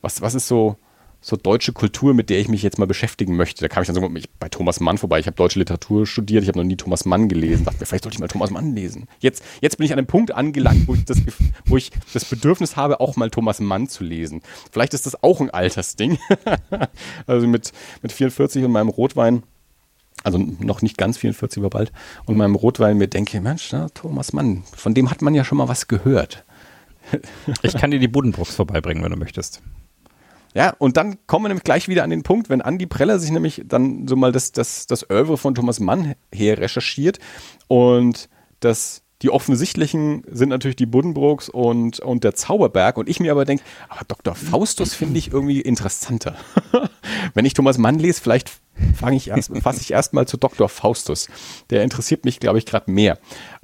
was, 0.00 0.22
was 0.22 0.34
ist 0.34 0.48
so, 0.48 0.76
so 1.20 1.36
deutsche 1.36 1.72
Kultur, 1.74 2.14
mit 2.14 2.30
der 2.30 2.40
ich 2.40 2.48
mich 2.48 2.62
jetzt 2.62 2.78
mal 2.78 2.86
beschäftigen 2.86 3.36
möchte. 3.36 3.60
Da 3.60 3.68
kam 3.68 3.82
ich 3.82 3.86
dann 3.86 3.96
so 3.96 4.08
bei 4.38 4.48
Thomas 4.48 4.80
Mann 4.80 4.96
vorbei. 4.96 5.20
Ich 5.20 5.26
habe 5.26 5.36
deutsche 5.36 5.58
Literatur 5.58 6.06
studiert, 6.06 6.42
ich 6.42 6.48
habe 6.48 6.58
noch 6.58 6.64
nie 6.64 6.76
Thomas 6.76 7.04
Mann 7.04 7.28
gelesen. 7.28 7.66
Dachte 7.66 7.80
mir, 7.80 7.86
vielleicht 7.86 8.04
sollte 8.04 8.16
ich 8.16 8.20
mal 8.20 8.28
Thomas 8.28 8.50
Mann 8.50 8.74
lesen. 8.74 9.06
Jetzt, 9.18 9.44
jetzt 9.60 9.76
bin 9.76 9.84
ich 9.84 9.92
an 9.92 9.98
einem 9.98 10.06
Punkt 10.06 10.32
angelangt, 10.32 10.88
wo 10.88 10.94
ich, 10.94 11.04
das, 11.04 11.18
wo 11.66 11.76
ich 11.76 11.90
das 12.14 12.24
Bedürfnis 12.24 12.76
habe, 12.76 13.00
auch 13.00 13.16
mal 13.16 13.28
Thomas 13.28 13.60
Mann 13.60 13.88
zu 13.88 14.04
lesen. 14.04 14.40
Vielleicht 14.72 14.94
ist 14.94 15.04
das 15.04 15.22
auch 15.22 15.40
ein 15.42 15.50
Altersding. 15.50 16.18
also 17.26 17.46
mit, 17.46 17.72
mit 18.00 18.12
44 18.12 18.64
und 18.64 18.72
meinem 18.72 18.88
Rotwein 18.88 19.42
also 20.22 20.38
noch 20.38 20.82
nicht 20.82 20.98
ganz 20.98 21.18
44, 21.18 21.62
aber 21.62 21.70
bald, 21.70 21.92
und 22.26 22.36
meinem 22.36 22.54
Rotwein 22.54 22.98
mir 22.98 23.08
denke, 23.08 23.40
Mensch, 23.40 23.70
na, 23.72 23.88
Thomas 23.90 24.32
Mann, 24.32 24.62
von 24.76 24.94
dem 24.94 25.10
hat 25.10 25.22
man 25.22 25.34
ja 25.34 25.44
schon 25.44 25.58
mal 25.58 25.68
was 25.68 25.88
gehört. 25.88 26.44
ich 27.62 27.74
kann 27.74 27.90
dir 27.90 27.98
die 27.98 28.08
Buddenbrooks 28.08 28.54
vorbeibringen, 28.54 29.02
wenn 29.02 29.12
du 29.12 29.18
möchtest. 29.18 29.62
Ja, 30.54 30.74
und 30.78 30.96
dann 30.96 31.18
kommen 31.26 31.44
wir 31.44 31.48
nämlich 31.48 31.64
gleich 31.64 31.88
wieder 31.88 32.02
an 32.02 32.10
den 32.10 32.24
Punkt, 32.24 32.48
wenn 32.50 32.60
Andi 32.60 32.86
Preller 32.86 33.18
sich 33.18 33.30
nämlich 33.30 33.62
dann 33.64 34.08
so 34.08 34.16
mal 34.16 34.32
das, 34.32 34.52
das, 34.52 34.86
das 34.86 35.08
Oeuvre 35.08 35.38
von 35.38 35.54
Thomas 35.54 35.78
Mann 35.78 36.14
her 36.32 36.58
recherchiert 36.58 37.18
und 37.68 38.28
das 38.58 39.02
die 39.22 39.30
offensichtlichen 39.30 40.22
sind 40.30 40.48
natürlich 40.48 40.76
die 40.76 40.86
Buddenbrooks 40.86 41.48
und, 41.50 42.00
und 42.00 42.24
der 42.24 42.34
Zauberberg. 42.34 42.96
Und 42.96 43.08
ich 43.08 43.20
mir 43.20 43.32
aber 43.32 43.44
denke, 43.44 43.62
aber 43.88 44.04
Dr. 44.08 44.34
Faustus 44.34 44.94
finde 44.94 45.18
ich 45.18 45.30
irgendwie 45.30 45.60
interessanter. 45.60 46.36
Wenn 47.34 47.44
ich 47.44 47.52
Thomas 47.52 47.76
Mann 47.76 47.98
lese, 47.98 48.20
vielleicht 48.22 48.59
fange 48.94 49.16
ich 49.16 49.28
erst, 49.28 49.50
fasse 49.62 49.80
ich 49.80 49.92
erstmal 49.92 50.26
zu 50.26 50.36
Dr. 50.36 50.68
Faustus. 50.68 51.28
Der 51.70 51.82
interessiert 51.82 52.24
mich, 52.24 52.40
glaube 52.40 52.58
ich, 52.58 52.66
gerade 52.66 52.90
mehr. 52.90 53.18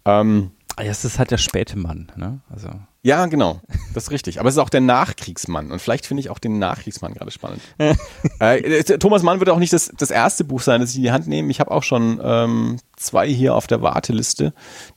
Ähm, 0.05 0.51
das 0.77 1.05
ist 1.05 1.19
halt 1.19 1.31
der 1.31 1.39
späte 1.39 1.79
Mann, 1.79 2.13
ne? 2.17 2.41
Also. 2.51 2.69
Ja, 3.03 3.25
genau. 3.27 3.61
Das 3.95 4.05
ist 4.05 4.11
richtig. 4.11 4.41
Aber 4.41 4.49
es 4.49 4.57
ist 4.57 4.59
auch 4.59 4.69
der 4.69 4.81
Nachkriegsmann. 4.81 5.71
Und 5.71 5.81
vielleicht 5.81 6.07
finde 6.07 6.23
ich 6.23 6.29
auch 6.29 6.41
den 6.41 6.59
Nachkriegsmann 6.59 7.15
gerade 7.15 7.31
spannend. 7.31 7.61
äh, 8.41 8.83
Thomas 8.99 9.23
Mann 9.23 9.39
wird 9.39 9.49
auch 9.49 9.61
nicht 9.61 9.73
das, 9.73 9.93
das 9.97 10.11
erste 10.11 10.43
Buch 10.43 10.61
sein, 10.61 10.81
das 10.81 10.91
ich 10.91 10.97
in 10.97 11.03
die 11.03 11.13
Hand 11.13 11.29
nehme. 11.29 11.49
Ich 11.53 11.61
habe 11.61 11.71
auch 11.71 11.85
schon 11.85 12.21
ähm, 12.21 12.79
zwei 12.97 13.29
hier 13.29 13.55
auf 13.55 13.69
der 13.69 13.81
Warteliste, 13.81 14.53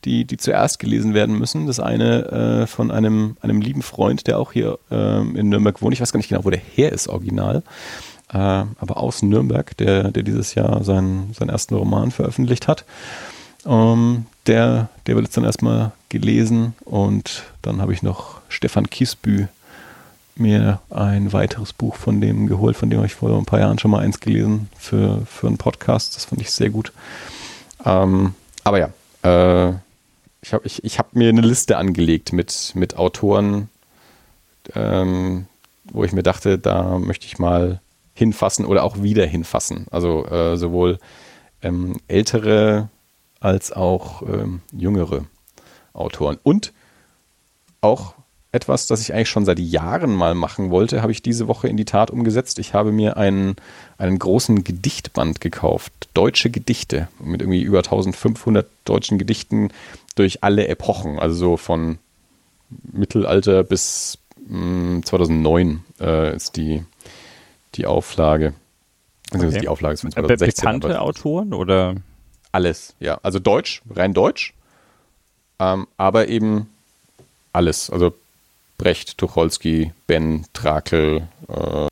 die, 0.05 0.25
die 0.25 0.38
zuerst 0.38 0.79
gelesen 0.79 1.13
werden 1.13 1.38
müssen. 1.38 1.67
Das 1.67 1.79
eine 1.79 2.63
äh, 2.63 2.67
von 2.67 2.89
einem, 2.89 3.38
einem 3.41 3.62
lieben 3.62 3.84
Freund, 3.84 4.25
der 4.25 4.39
auch 4.39 4.53
hier 4.53 4.79
ähm, 4.89 5.36
in 5.36 5.49
Nürnberg 5.49 5.79
wohnt. 5.84 5.93
Ich 5.93 6.01
weiß 6.01 6.12
gar 6.12 6.17
nicht 6.17 6.29
genau, 6.29 6.45
wo 6.45 6.49
der 6.49 6.60
her 6.60 6.91
ist, 6.91 7.10
original. 7.10 7.62
Äh, 8.31 8.37
aber 8.37 8.97
aus 8.97 9.21
Nürnberg, 9.21 9.75
der, 9.77 10.11
der 10.11 10.23
dieses 10.23 10.55
Jahr 10.55 10.83
seinen, 10.83 11.33
seinen 11.33 11.49
ersten 11.49 11.75
Roman 11.75 12.11
veröffentlicht 12.11 12.67
hat. 12.67 12.85
Ähm, 13.65 14.25
der, 14.47 14.89
der 15.05 15.15
wird 15.15 15.25
jetzt 15.25 15.37
dann 15.37 15.43
erstmal 15.43 15.91
gelesen 16.09 16.73
und 16.85 17.43
dann 17.61 17.81
habe 17.81 17.93
ich 17.93 18.03
noch 18.03 18.41
Stefan 18.49 18.89
Kiesbü 18.89 19.47
mir 20.35 20.79
ein 20.89 21.33
weiteres 21.33 21.73
Buch 21.73 21.95
von 21.95 22.21
dem 22.21 22.47
geholt, 22.47 22.77
von 22.77 22.89
dem 22.89 22.99
habe 22.99 23.07
ich 23.07 23.15
vor 23.15 23.37
ein 23.37 23.45
paar 23.45 23.59
Jahren 23.59 23.77
schon 23.77 23.91
mal 23.91 23.99
eins 23.99 24.19
gelesen 24.19 24.69
für, 24.77 25.25
für 25.25 25.47
einen 25.47 25.57
Podcast. 25.57 26.15
Das 26.15 26.25
fand 26.25 26.41
ich 26.41 26.51
sehr 26.51 26.69
gut. 26.69 26.93
Ähm, 27.85 28.33
aber 28.63 28.79
ja, 28.79 28.89
äh, 29.23 29.73
ich 30.41 30.53
habe 30.53 30.65
ich, 30.65 30.83
ich 30.83 30.99
hab 30.99 31.13
mir 31.13 31.29
eine 31.29 31.41
Liste 31.41 31.77
angelegt 31.77 32.31
mit, 32.31 32.71
mit 32.75 32.95
Autoren, 32.95 33.69
ähm, 34.75 35.47
wo 35.91 36.03
ich 36.03 36.13
mir 36.13 36.23
dachte, 36.23 36.57
da 36.57 36.97
möchte 36.97 37.25
ich 37.25 37.39
mal 37.39 37.81
hinfassen 38.19 38.65
oder 38.65 38.84
auch 38.84 39.01
wieder 39.01 39.25
hinfassen. 39.25 39.88
Also 39.89 40.25
äh, 40.25 40.58
sowohl 40.58 40.99
ähm, 41.63 41.97
ältere 42.08 42.89
als 43.39 43.71
auch 43.71 44.21
ähm, 44.21 44.62
jüngere 44.71 45.25
Autoren. 45.93 46.38
Und 46.43 46.73
auch 47.82 48.13
etwas, 48.51 48.88
das 48.88 49.01
ich 49.01 49.13
eigentlich 49.13 49.29
schon 49.29 49.45
seit 49.45 49.60
Jahren 49.60 50.13
mal 50.13 50.36
machen 50.36 50.69
wollte, 50.69 51.01
habe 51.01 51.12
ich 51.12 51.21
diese 51.21 51.47
Woche 51.47 51.67
in 51.67 51.77
die 51.77 51.86
Tat 51.86 52.12
umgesetzt. 52.12 52.60
Ich 52.60 52.73
habe 52.73 52.91
mir 52.91 53.15
einen, 53.15 53.55
einen 53.97 54.19
großen 54.19 54.63
Gedichtband 54.63 55.39
gekauft. 55.39 55.93
Deutsche 56.13 56.49
Gedichte 56.49 57.08
mit 57.23 57.41
irgendwie 57.41 57.62
über 57.62 57.79
1500 57.79 58.67
deutschen 58.86 59.17
Gedichten 59.17 59.69
durch 60.15 60.43
alle 60.43 60.67
Epochen. 60.67 61.19
Also 61.19 61.36
so 61.36 61.58
von 61.58 61.99
Mittelalter 62.91 63.63
bis 63.63 64.17
mh, 64.47 64.97
mm, 64.97 65.03
2009 65.03 65.84
äh, 66.01 66.36
ist 66.36 66.58
die, 66.58 66.84
die 67.75 67.86
Auflage. 67.86 68.53
Also 69.32 69.47
okay. 69.47 69.60
die 69.60 69.67
Auflage 69.67 69.93
ist 69.93 70.01
von 70.01 70.12
2016. 70.12 70.63
Bekannte 70.63 71.01
Autoren 71.01 71.53
oder? 71.53 71.95
Alles, 72.51 72.95
ja. 72.99 73.19
Also 73.21 73.39
Deutsch, 73.39 73.82
rein 73.89 74.13
Deutsch. 74.13 74.53
Ähm, 75.60 75.88
aber 75.97 76.29
eben 76.29 76.69
alles. 77.53 77.89
Also 77.89 78.13
Brecht, 78.77 79.17
Tucholsky, 79.17 79.91
Ben, 80.08 80.45
Trakel, 80.53 81.27
äh, 81.47 81.88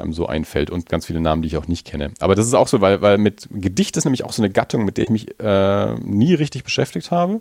einem 0.00 0.12
so 0.12 0.26
einfällt 0.26 0.70
und 0.70 0.88
ganz 0.88 1.06
viele 1.06 1.20
Namen, 1.20 1.42
die 1.42 1.48
ich 1.48 1.56
auch 1.56 1.68
nicht 1.68 1.86
kenne. 1.86 2.12
Aber 2.20 2.34
das 2.34 2.46
ist 2.46 2.54
auch 2.54 2.68
so, 2.68 2.80
weil, 2.80 3.00
weil 3.02 3.18
mit 3.18 3.48
Gedicht 3.50 3.96
ist 3.96 4.04
nämlich 4.04 4.24
auch 4.24 4.32
so 4.32 4.42
eine 4.42 4.50
Gattung, 4.50 4.84
mit 4.84 4.96
der 4.96 5.04
ich 5.04 5.10
mich 5.10 5.40
äh, 5.40 5.94
nie 5.96 6.34
richtig 6.34 6.64
beschäftigt 6.64 7.10
habe, 7.10 7.40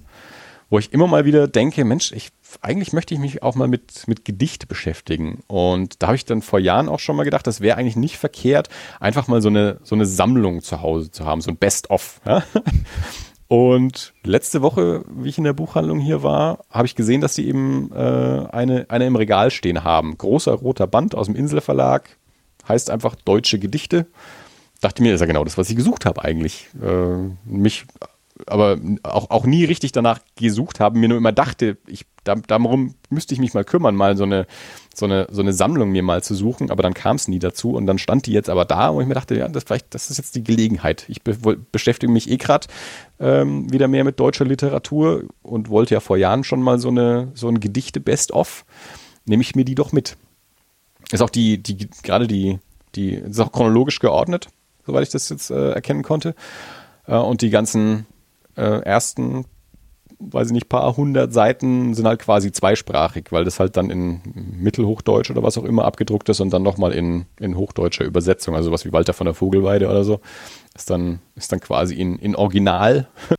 wo 0.70 0.80
ich 0.80 0.94
immer 0.94 1.08
mal 1.08 1.26
wieder 1.26 1.48
denke, 1.48 1.86
Mensch, 1.86 2.12
ich, 2.12 2.30
eigentlich 2.62 2.94
möchte 2.94 3.14
ich 3.14 3.20
mich 3.20 3.44
auch 3.44 3.56
mal 3.56 3.68
mit, 3.68 4.08
mit 4.08 4.26
Gedicht 4.26 4.68
beschäftigen. 4.68 5.44
Und 5.48 6.02
da 6.02 6.08
habe 6.08 6.16
ich 6.16 6.26
dann 6.26 6.42
vor 6.42 6.60
Jahren 6.60 6.90
auch 6.90 7.00
schon 7.00 7.16
mal 7.16 7.24
gedacht, 7.24 7.48
das 7.48 7.62
wäre 7.62 7.78
eigentlich 7.78 7.96
nicht 7.96 8.18
verkehrt, 8.18 8.70
einfach 9.00 9.28
mal 9.28 9.42
so 9.42 9.50
eine, 9.50 9.80
so 9.84 9.96
eine 9.96 10.06
Sammlung 10.06 10.62
zu 10.62 10.82
Hause 10.82 11.12
zu 11.12 11.26
haben, 11.26 11.42
so 11.42 11.52
ein 11.52 11.58
Best-of. 11.58 12.22
Ja? 12.26 12.44
Und 13.48 14.14
letzte 14.24 14.62
Woche, 14.62 15.06
wie 15.08 15.30
ich 15.30 15.38
in 15.38 15.44
der 15.44 15.54
Buchhandlung 15.54 16.00
hier 16.00 16.24
war, 16.24 16.66
habe 16.72 16.88
ich 16.88 16.96
gesehen, 16.96 17.22
dass 17.22 17.36
sie 17.36 17.48
eben 17.48 17.92
äh, 17.94 18.48
eine, 18.52 18.88
eine 18.90 19.06
im 19.06 19.16
Regal 19.16 19.52
stehen 19.52 19.84
haben. 19.84 20.18
Großer 20.18 20.54
roter 20.54 20.88
Band 20.88 21.14
aus 21.14 21.28
dem 21.28 21.36
Inselverlag, 21.36 22.18
heißt 22.68 22.90
einfach 22.90 23.16
Deutsche 23.16 23.60
Gedichte. 23.60 24.08
Dachte 24.82 25.04
mir, 25.04 25.12
das 25.12 25.18
ist 25.18 25.22
ja 25.22 25.28
genau 25.28 25.44
das, 25.44 25.58
was 25.58 25.70
ich 25.70 25.76
gesucht 25.76 26.06
habe 26.06 26.24
eigentlich. 26.24 26.68
Äh, 26.82 27.30
mich 27.46 27.86
aber 28.48 28.78
auch, 29.04 29.30
auch 29.30 29.46
nie 29.46 29.64
richtig 29.64 29.92
danach 29.92 30.20
gesucht 30.36 30.80
habe, 30.80 30.98
mir 30.98 31.08
nur 31.08 31.18
immer 31.18 31.32
dachte, 31.32 31.78
ich, 31.88 32.06
darum 32.26 32.96
müsste 33.10 33.34
ich 33.34 33.40
mich 33.40 33.54
mal 33.54 33.64
kümmern, 33.64 33.96
mal 33.96 34.18
so 34.18 34.24
eine, 34.24 34.48
so 34.94 35.06
eine, 35.06 35.28
so 35.32 35.42
eine 35.42 35.54
Sammlung 35.54 35.92
mir 35.92 36.04
mal 36.04 36.24
zu 36.24 36.36
suchen, 36.36 36.72
aber 36.72 36.84
dann 36.84 36.94
kam 36.94 37.16
es 37.16 37.28
nie 37.28 37.40
dazu 37.40 37.74
und 37.74 37.86
dann 37.86 37.98
stand 37.98 38.26
die 38.26 38.34
jetzt 38.34 38.50
aber 38.50 38.66
da, 38.66 38.94
wo 38.94 39.02
ich 39.02 39.08
mir 39.08 39.14
dachte, 39.14 39.36
ja, 39.36 39.48
das 39.48 39.64
vielleicht, 39.64 39.94
das 39.94 40.10
ist 40.10 40.18
jetzt 40.18 40.36
die 40.36 40.44
Gelegenheit. 40.44 41.06
Ich 41.08 41.22
be 41.22 41.36
beschäftige 41.72 42.12
mich 42.12 42.30
eh 42.30 42.38
gerade 42.38 42.68
ähm, 43.20 43.72
wieder 43.72 43.88
mehr 43.88 44.04
mit 44.04 44.20
deutscher 44.20 44.46
Literatur 44.46 45.24
und 45.42 45.70
wollte 45.70 45.94
ja 45.94 46.00
vor 46.00 46.18
Jahren 46.18 46.44
schon 46.44 46.62
mal 46.62 46.80
so 46.80 46.90
eine, 46.90 47.32
so 47.34 47.48
ein 47.48 47.60
Gedichte-Best-of, 47.60 48.66
nehme 49.26 49.42
ich 49.42 49.56
mir 49.56 49.66
die 49.66 49.76
doch 49.76 49.92
mit. 49.92 50.18
Ist 51.12 51.22
auch 51.22 51.30
die, 51.30 51.62
die, 51.62 51.90
gerade 52.04 52.28
die, 52.28 52.60
die, 52.96 53.14
ist 53.14 53.40
auch 53.40 53.52
chronologisch 53.52 54.00
geordnet, 54.00 54.48
soweit 54.86 55.04
ich 55.04 55.10
das 55.10 55.30
jetzt 55.30 55.52
äh, 55.52 55.72
erkennen 55.72 56.04
konnte. 56.04 56.36
Äh, 57.08 57.16
und 57.16 57.42
die 57.42 57.50
ganzen 57.50 58.06
äh, 58.56 58.82
ersten, 58.82 59.46
weiß 60.20 60.48
ich 60.48 60.54
nicht, 60.54 60.70
paar 60.70 60.96
hundert 60.96 61.34
Seiten 61.34 61.94
sind 61.94 62.08
halt 62.08 62.22
quasi 62.22 62.52
zweisprachig, 62.52 63.32
weil 63.32 63.44
das 63.44 63.60
halt 63.60 63.78
dann 63.78 63.90
in 63.90 64.22
Mittelhochdeutsch 64.34 65.30
oder 65.32 65.44
was 65.44 65.58
auch 65.58 65.64
immer 65.64 65.86
abgedruckt 65.86 66.30
ist 66.30 66.40
und 66.40 66.52
dann 66.52 66.64
nochmal 66.64 66.94
in, 66.94 67.26
in 67.40 67.56
hochdeutscher 67.56 68.06
Übersetzung, 68.06 68.56
also 68.56 68.72
was 68.72 68.86
wie 68.86 68.94
Walter 68.94 69.14
von 69.14 69.26
der 69.26 69.34
Vogelweide 69.34 69.90
oder 69.90 70.04
so, 70.04 70.20
ist 70.76 70.90
dann, 70.90 71.20
ist 71.36 71.52
dann 71.52 71.60
quasi 71.60 71.96
in, 71.96 72.18
in 72.18 72.36
Original. 72.36 73.08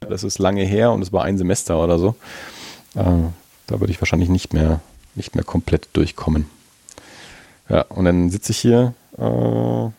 Das 0.00 0.24
ist 0.24 0.38
lange 0.38 0.64
her 0.64 0.92
und 0.92 1.02
es 1.02 1.12
war 1.12 1.24
ein 1.24 1.36
Semester 1.36 1.84
oder 1.84 1.98
so. 1.98 2.14
Äh, 2.94 3.04
da 3.66 3.80
würde 3.80 3.90
ich 3.90 4.00
wahrscheinlich 4.00 4.30
nicht 4.30 4.54
mehr, 4.54 4.80
nicht 5.14 5.34
mehr 5.34 5.44
komplett 5.44 5.88
durchkommen. 5.92 6.48
Ja, 7.68 7.82
und 7.82 8.06
dann 8.06 8.30
sitze 8.30 8.52
ich 8.52 8.58
hier, 8.58 8.94
äh, 9.18 9.90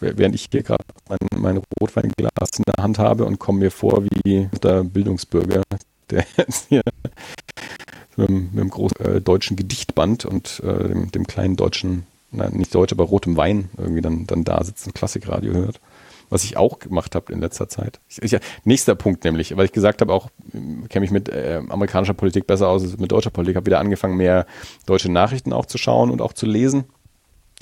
während 0.00 0.34
ich 0.34 0.48
hier 0.50 0.62
gerade 0.62 0.84
mein, 1.08 1.40
mein 1.40 1.62
Rotweinglas 1.80 2.58
in 2.58 2.64
der 2.66 2.82
Hand 2.82 2.98
habe 2.98 3.24
und 3.24 3.38
komme 3.38 3.60
mir 3.60 3.70
vor 3.70 4.04
wie 4.04 4.48
der 4.62 4.84
Bildungsbürger, 4.84 5.62
der 6.10 6.24
jetzt 6.36 6.68
hier 6.68 6.82
mit, 8.16 8.30
mit 8.30 8.58
dem 8.58 8.70
großen 8.70 9.00
äh, 9.00 9.20
deutschen 9.20 9.56
Gedichtband 9.56 10.24
und 10.24 10.60
äh, 10.64 10.88
dem, 10.88 11.10
dem, 11.10 11.26
kleinen 11.26 11.56
deutschen, 11.56 12.06
nein, 12.30 12.52
nicht 12.52 12.74
deutsch, 12.74 12.92
aber 12.92 13.04
rotem 13.04 13.36
Wein 13.36 13.70
irgendwie 13.76 14.02
dann, 14.02 14.26
dann 14.26 14.44
da 14.44 14.62
sitzt 14.64 14.86
und 14.86 14.94
Klassikradio 14.94 15.52
hört. 15.52 15.80
Was 16.30 16.44
ich 16.44 16.56
auch 16.56 16.78
gemacht 16.78 17.14
habe 17.14 17.30
in 17.30 17.40
letzter 17.40 17.68
Zeit. 17.68 18.00
Ich, 18.08 18.22
ich, 18.22 18.40
nächster 18.64 18.94
Punkt 18.94 19.22
nämlich, 19.24 19.54
weil 19.54 19.66
ich 19.66 19.72
gesagt 19.72 20.00
habe, 20.00 20.14
auch 20.14 20.30
kenne 20.88 21.00
mich 21.00 21.10
mit 21.10 21.28
äh, 21.28 21.60
amerikanischer 21.68 22.14
Politik 22.14 22.46
besser 22.46 22.68
aus 22.68 22.82
als 22.82 22.96
mit 22.96 23.12
deutscher 23.12 23.30
Politik, 23.30 23.56
habe 23.56 23.66
wieder 23.66 23.80
angefangen, 23.80 24.16
mehr 24.16 24.46
deutsche 24.86 25.12
Nachrichten 25.12 25.52
auch 25.52 25.66
zu 25.66 25.76
schauen 25.76 26.10
und 26.10 26.22
auch 26.22 26.32
zu 26.32 26.46
lesen. 26.46 26.84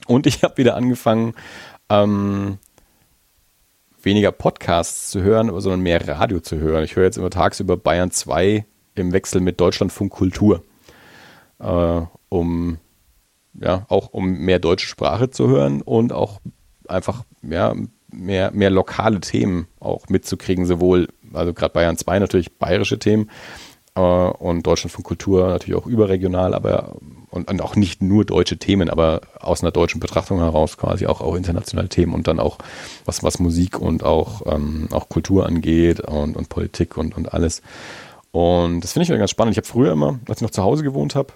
Und 0.07 0.27
ich 0.27 0.43
habe 0.43 0.57
wieder 0.57 0.77
angefangen, 0.77 1.35
ähm, 1.91 2.59
weniger 4.03 4.33
Podcasts 4.33 5.11
zu 5.11 5.23
hören, 5.23 5.49
sondern 5.61 5.81
mehr 5.81 6.07
Radio 6.09 6.41
zu 6.41 6.59
hören. 6.59 6.85
Ich 6.85 6.97
höre 6.97 7.05
jetzt 7.05 7.19
immer 7.19 7.31
tagsüber 7.31 7.77
Bayern 7.77 8.11
2 8.11 8.65
im 8.95 9.13
Wechsel 9.13 9.41
mit 9.41 9.61
Deutschlandfunk 9.61 10.13
Kultur, 10.13 10.63
äh, 11.59 12.01
um 12.29 12.79
ja 13.55 13.85
auch 13.89 14.09
um 14.13 14.31
mehr 14.31 14.59
deutsche 14.59 14.87
Sprache 14.87 15.31
zu 15.31 15.49
hören 15.49 15.83
und 15.83 16.13
auch 16.13 16.41
einfach 16.89 17.25
ja, 17.43 17.75
mehr, 18.13 18.51
mehr 18.53 18.71
lokale 18.71 19.21
Themen 19.21 19.67
auch 19.81 20.09
mitzukriegen, 20.09 20.67
sowohl, 20.67 21.09
also 21.33 21.53
gerade 21.53 21.73
Bayern 21.73 21.97
2 21.97 22.19
natürlich 22.19 22.59
bayerische 22.59 22.99
Themen 22.99 23.31
äh, 23.95 24.01
und 24.01 24.67
Deutschlandfunk 24.67 25.07
Kultur 25.07 25.49
natürlich 25.49 25.81
auch 25.81 25.87
überregional, 25.87 26.55
aber 26.55 26.97
und, 27.31 27.51
und, 27.51 27.63
auch 27.63 27.77
nicht 27.77 28.03
nur 28.03 28.25
deutsche 28.25 28.59
Themen, 28.59 28.91
aber 28.91 29.21
aus 29.39 29.63
einer 29.63 29.71
deutschen 29.71 30.01
Betrachtung 30.01 30.39
heraus 30.39 30.77
quasi 30.77 31.07
auch, 31.07 31.21
auch 31.21 31.35
internationale 31.35 31.89
Themen 31.89 32.15
und 32.15 32.27
dann 32.27 32.41
auch 32.41 32.59
was, 33.05 33.23
was 33.23 33.39
Musik 33.39 33.79
und 33.79 34.03
auch, 34.03 34.43
ähm, 34.47 34.89
auch 34.91 35.09
Kultur 35.09 35.47
angeht 35.47 36.01
und, 36.01 36.37
und 36.37 36.49
Politik 36.49 36.97
und, 36.97 37.17
und 37.17 37.33
alles. 37.33 37.63
Und 38.33 38.81
das 38.83 38.93
finde 38.93 39.13
ich 39.13 39.19
ganz 39.19 39.31
spannend. 39.31 39.53
Ich 39.53 39.59
habe 39.59 39.67
früher 39.67 39.93
immer, 39.93 40.19
als 40.29 40.39
ich 40.39 40.43
noch 40.43 40.51
zu 40.51 40.63
Hause 40.63 40.83
gewohnt 40.83 41.15
habe, 41.15 41.33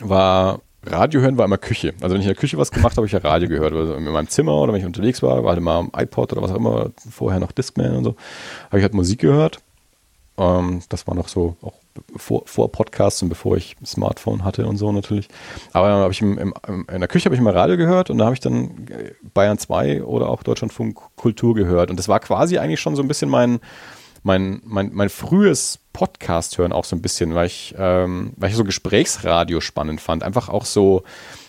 war 0.00 0.60
Radio 0.84 1.20
hören 1.20 1.36
war 1.36 1.44
immer 1.44 1.58
Küche. 1.58 1.92
Also 2.00 2.14
wenn 2.14 2.20
ich 2.20 2.26
in 2.26 2.32
der 2.32 2.40
Küche 2.40 2.56
was 2.56 2.70
gemacht 2.70 2.92
habe, 2.92 2.98
habe 2.98 3.06
ich 3.06 3.12
ja 3.12 3.18
Radio 3.18 3.48
gehört. 3.48 3.72
Also 3.72 3.94
in 3.94 4.04
meinem 4.04 4.28
Zimmer 4.28 4.54
oder 4.54 4.72
wenn 4.72 4.80
ich 4.80 4.86
unterwegs 4.86 5.22
war, 5.22 5.42
war 5.42 5.50
halt 5.50 5.58
immer 5.58 5.72
am 5.72 5.90
iPod 5.96 6.32
oder 6.32 6.42
was 6.42 6.52
auch 6.52 6.56
immer, 6.56 6.90
vorher 7.10 7.40
noch 7.40 7.52
Discman 7.52 7.96
und 7.96 8.04
so, 8.04 8.16
habe 8.66 8.78
ich 8.78 8.82
halt 8.82 8.94
Musik 8.94 9.20
gehört. 9.20 9.60
Ähm, 10.36 10.82
das 10.88 11.06
war 11.06 11.14
noch 11.14 11.28
so 11.28 11.56
auch 11.62 11.74
vor, 12.16 12.42
vor 12.46 12.72
Podcasts 12.72 13.22
und 13.22 13.28
bevor 13.28 13.56
ich 13.56 13.76
Smartphone 13.84 14.44
hatte 14.44 14.66
und 14.66 14.76
so 14.76 14.90
natürlich. 14.92 15.28
Aber 15.72 15.88
habe 15.88 16.12
ich 16.12 16.20
im, 16.20 16.38
im, 16.38 16.54
in 16.92 17.00
der 17.00 17.08
Küche 17.08 17.26
habe 17.26 17.34
ich 17.34 17.40
immer 17.40 17.54
Radio 17.54 17.76
gehört 17.76 18.10
und 18.10 18.18
da 18.18 18.24
habe 18.24 18.34
ich 18.34 18.40
dann 18.40 18.86
Bayern 19.34 19.58
2 19.58 20.02
oder 20.04 20.28
auch 20.28 20.42
Deutschlandfunk 20.42 20.98
Kultur 21.16 21.54
gehört. 21.54 21.90
Und 21.90 21.98
das 21.98 22.08
war 22.08 22.20
quasi 22.20 22.58
eigentlich 22.58 22.80
schon 22.80 22.96
so 22.96 23.02
ein 23.02 23.08
bisschen 23.08 23.30
mein, 23.30 23.60
mein, 24.22 24.60
mein, 24.64 24.90
mein 24.92 25.08
frühes 25.08 25.78
Podcast 25.92 26.58
hören 26.58 26.72
auch 26.72 26.84
so 26.84 26.96
ein 26.96 27.02
bisschen, 27.02 27.34
weil 27.34 27.46
ich, 27.46 27.74
ähm, 27.78 28.32
weil 28.36 28.50
ich 28.50 28.56
so 28.56 28.64
Gesprächsradio 28.64 29.60
spannend 29.60 30.00
fand. 30.00 30.22
Einfach 30.22 30.48
auch 30.48 30.64
so, 30.64 31.02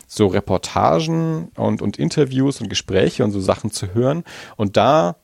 so 0.07 0.27
Reportagen 0.27 1.51
und, 1.55 1.81
und 1.81 1.97
Interviews 1.97 2.61
und 2.61 2.69
Gespräche 2.69 3.23
und 3.23 3.31
so 3.31 3.39
Sachen 3.39 3.71
zu 3.71 3.93
hören 3.93 4.23
und 4.55 4.77
da 4.77 5.17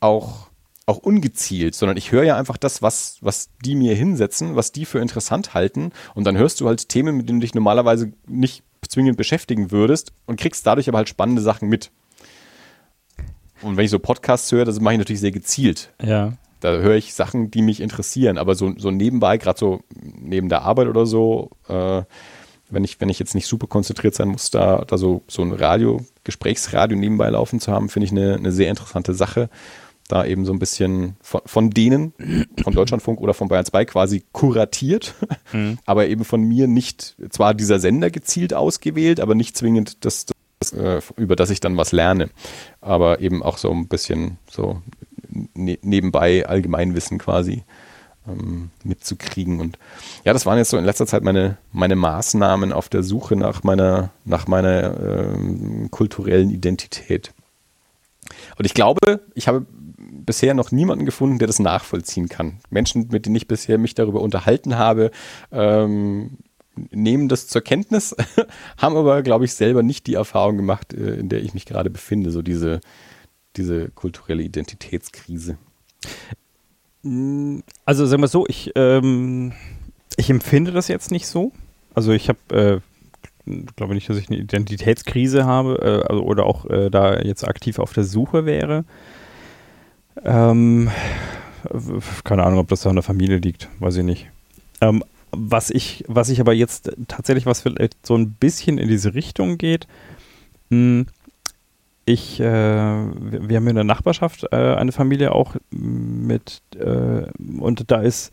auch 0.00 0.48
auch 0.86 0.98
ungezielt, 0.98 1.74
sondern 1.74 1.96
ich 1.96 2.12
höre 2.12 2.22
ja 2.22 2.36
einfach 2.36 2.56
das, 2.56 2.80
was, 2.80 3.18
was 3.20 3.50
die 3.64 3.74
mir 3.74 3.94
hinsetzen, 3.94 4.54
was 4.54 4.70
die 4.70 4.84
für 4.84 5.00
interessant 5.00 5.52
halten. 5.52 5.90
Und 6.14 6.24
dann 6.24 6.38
hörst 6.38 6.60
du 6.60 6.68
halt 6.68 6.88
Themen, 6.88 7.16
mit 7.16 7.28
denen 7.28 7.40
du 7.40 7.44
dich 7.44 7.54
normalerweise 7.54 8.12
nicht 8.26 8.62
zwingend 8.88 9.16
beschäftigen 9.16 9.72
würdest 9.72 10.12
und 10.26 10.38
kriegst 10.38 10.64
dadurch 10.64 10.88
aber 10.88 10.98
halt 10.98 11.08
spannende 11.08 11.42
Sachen 11.42 11.68
mit. 11.68 11.90
Und 13.62 13.76
wenn 13.76 13.84
ich 13.84 13.90
so 13.90 13.98
Podcasts 13.98 14.52
höre, 14.52 14.64
das 14.64 14.78
mache 14.80 14.94
ich 14.94 14.98
natürlich 14.98 15.20
sehr 15.20 15.32
gezielt. 15.32 15.92
Ja. 16.00 16.34
Da 16.60 16.76
höre 16.76 16.94
ich 16.94 17.14
Sachen, 17.14 17.50
die 17.50 17.62
mich 17.62 17.80
interessieren, 17.80 18.38
aber 18.38 18.54
so, 18.54 18.72
so 18.78 18.92
nebenbei, 18.92 19.38
gerade 19.38 19.58
so 19.58 19.80
neben 19.90 20.48
der 20.48 20.62
Arbeit 20.62 20.86
oder 20.86 21.04
so, 21.04 21.50
äh, 21.68 22.02
wenn 22.70 22.84
ich, 22.84 23.00
wenn 23.00 23.08
ich 23.08 23.18
jetzt 23.18 23.34
nicht 23.34 23.46
super 23.46 23.66
konzentriert 23.66 24.14
sein 24.14 24.28
muss, 24.28 24.50
da, 24.50 24.84
da 24.86 24.98
so, 24.98 25.22
so 25.28 25.42
ein 25.42 25.52
Radio, 25.52 26.04
Gesprächsradio 26.24 26.96
nebenbei 26.96 27.28
laufen 27.28 27.60
zu 27.60 27.72
haben, 27.72 27.88
finde 27.88 28.06
ich 28.06 28.12
eine, 28.12 28.34
eine 28.34 28.52
sehr 28.52 28.70
interessante 28.70 29.14
Sache 29.14 29.48
da 30.08 30.24
eben 30.24 30.44
so 30.44 30.52
ein 30.52 30.58
bisschen 30.58 31.16
von, 31.20 31.40
von 31.44 31.70
denen, 31.70 32.12
von 32.62 32.74
Deutschlandfunk 32.74 33.20
oder 33.20 33.34
von 33.34 33.48
Bayern 33.48 33.64
2 33.64 33.84
quasi 33.86 34.24
kuratiert, 34.32 35.14
mhm. 35.52 35.78
aber 35.86 36.08
eben 36.08 36.24
von 36.24 36.42
mir 36.42 36.66
nicht, 36.66 37.16
zwar 37.30 37.54
dieser 37.54 37.78
Sender 37.78 38.10
gezielt 38.10 38.54
ausgewählt, 38.54 39.20
aber 39.20 39.34
nicht 39.34 39.56
zwingend 39.56 40.04
das, 40.04 40.26
das 40.60 40.72
äh, 40.72 41.00
über 41.16 41.36
das 41.36 41.50
ich 41.50 41.60
dann 41.60 41.76
was 41.76 41.92
lerne, 41.92 42.30
aber 42.80 43.20
eben 43.20 43.42
auch 43.42 43.58
so 43.58 43.70
ein 43.70 43.88
bisschen 43.88 44.38
so 44.50 44.82
ne 45.54 45.78
nebenbei 45.82 46.46
Allgemeinwissen 46.46 47.18
quasi 47.18 47.64
ähm, 48.28 48.70
mitzukriegen 48.84 49.60
und 49.60 49.78
ja, 50.24 50.32
das 50.32 50.46
waren 50.46 50.58
jetzt 50.58 50.70
so 50.70 50.78
in 50.78 50.84
letzter 50.84 51.06
Zeit 51.06 51.22
meine, 51.22 51.58
meine 51.72 51.96
Maßnahmen 51.96 52.72
auf 52.72 52.88
der 52.88 53.02
Suche 53.02 53.36
nach 53.36 53.62
meiner, 53.62 54.10
nach 54.24 54.46
meiner 54.46 54.98
ähm, 55.00 55.90
kulturellen 55.90 56.50
Identität. 56.50 57.32
Und 58.58 58.64
ich 58.64 58.74
glaube, 58.74 59.20
ich 59.34 59.48
habe 59.48 59.66
bisher 60.26 60.54
noch 60.54 60.72
niemanden 60.72 61.06
gefunden, 61.06 61.38
der 61.38 61.46
das 61.46 61.58
nachvollziehen 61.58 62.28
kann. 62.28 62.58
Menschen, 62.70 63.08
mit 63.10 63.26
denen 63.26 63.36
ich 63.36 63.48
bisher 63.48 63.78
mich 63.78 63.94
darüber 63.94 64.20
unterhalten 64.20 64.76
habe, 64.76 65.10
ähm, 65.52 66.38
nehmen 66.90 67.28
das 67.28 67.48
zur 67.48 67.62
Kenntnis, 67.62 68.14
haben 68.76 68.96
aber, 68.96 69.22
glaube 69.22 69.44
ich, 69.44 69.54
selber 69.54 69.82
nicht 69.82 70.06
die 70.06 70.14
Erfahrung 70.14 70.56
gemacht, 70.56 70.92
äh, 70.92 71.14
in 71.14 71.28
der 71.28 71.42
ich 71.42 71.54
mich 71.54 71.64
gerade 71.64 71.90
befinde, 71.90 72.30
so 72.30 72.42
diese, 72.42 72.80
diese 73.56 73.90
kulturelle 73.90 74.42
Identitätskrise. 74.42 75.56
Also 77.84 78.06
sagen 78.06 78.22
wir 78.22 78.28
so, 78.28 78.46
ich, 78.48 78.72
ähm, 78.74 79.52
ich 80.16 80.28
empfinde 80.28 80.72
das 80.72 80.88
jetzt 80.88 81.10
nicht 81.10 81.26
so. 81.26 81.52
Also 81.94 82.12
ich 82.12 82.28
habe, 82.28 82.82
äh, 83.46 83.60
glaube 83.76 83.94
nicht, 83.94 84.08
dass 84.10 84.16
ich 84.16 84.28
eine 84.28 84.38
Identitätskrise 84.38 85.44
habe 85.44 85.78
äh, 85.80 86.08
also, 86.08 86.22
oder 86.22 86.46
auch 86.46 86.66
äh, 86.66 86.90
da 86.90 87.20
jetzt 87.20 87.46
aktiv 87.46 87.78
auf 87.78 87.92
der 87.92 88.04
Suche 88.04 88.44
wäre. 88.44 88.84
Ähm, 90.24 90.90
keine 92.24 92.44
Ahnung, 92.44 92.60
ob 92.60 92.68
das 92.68 92.86
an 92.86 92.96
der 92.96 93.02
Familie 93.02 93.38
liegt, 93.38 93.68
weiß 93.80 93.96
ich 93.96 94.04
nicht. 94.04 94.30
Ähm, 94.80 95.02
was 95.32 95.70
ich, 95.70 96.04
was 96.08 96.28
ich 96.28 96.40
aber 96.40 96.54
jetzt 96.54 96.92
tatsächlich, 97.08 97.46
was 97.46 97.60
vielleicht 97.60 98.06
so 98.06 98.16
ein 98.16 98.32
bisschen 98.32 98.78
in 98.78 98.88
diese 98.88 99.14
Richtung 99.14 99.58
geht, 99.58 99.86
hm, 100.70 101.06
ich, 102.04 102.40
äh, 102.40 102.44
wir, 102.44 103.48
wir, 103.48 103.56
haben 103.56 103.66
in 103.66 103.74
der 103.74 103.84
Nachbarschaft 103.84 104.46
äh, 104.52 104.56
eine 104.56 104.92
Familie 104.92 105.32
auch 105.32 105.56
mit, 105.70 106.62
äh, 106.78 107.26
und 107.58 107.90
da 107.90 108.00
ist 108.00 108.32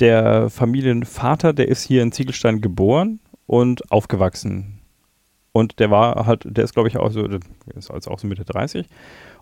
der 0.00 0.50
Familienvater, 0.50 1.52
der 1.52 1.68
ist 1.68 1.84
hier 1.84 2.02
in 2.02 2.12
Ziegelstein 2.12 2.60
geboren 2.60 3.20
und 3.46 3.90
aufgewachsen. 3.92 4.80
Und 5.52 5.78
der 5.78 5.90
war 5.90 6.26
halt, 6.26 6.42
der 6.44 6.64
ist 6.64 6.74
glaube 6.74 6.88
ich 6.88 6.98
auch 6.98 7.10
so, 7.10 7.26
ist 7.74 7.90
also 7.90 8.10
auch 8.10 8.18
so 8.18 8.26
Mitte 8.26 8.44
30 8.44 8.86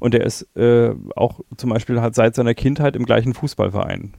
und 0.00 0.14
der 0.14 0.24
ist 0.24 0.42
äh, 0.56 0.94
auch 1.14 1.40
zum 1.56 1.70
Beispiel 1.70 2.00
halt 2.00 2.14
seit 2.14 2.34
seiner 2.34 2.54
Kindheit 2.54 2.96
im 2.96 3.06
gleichen 3.06 3.34
Fußballverein. 3.34 4.14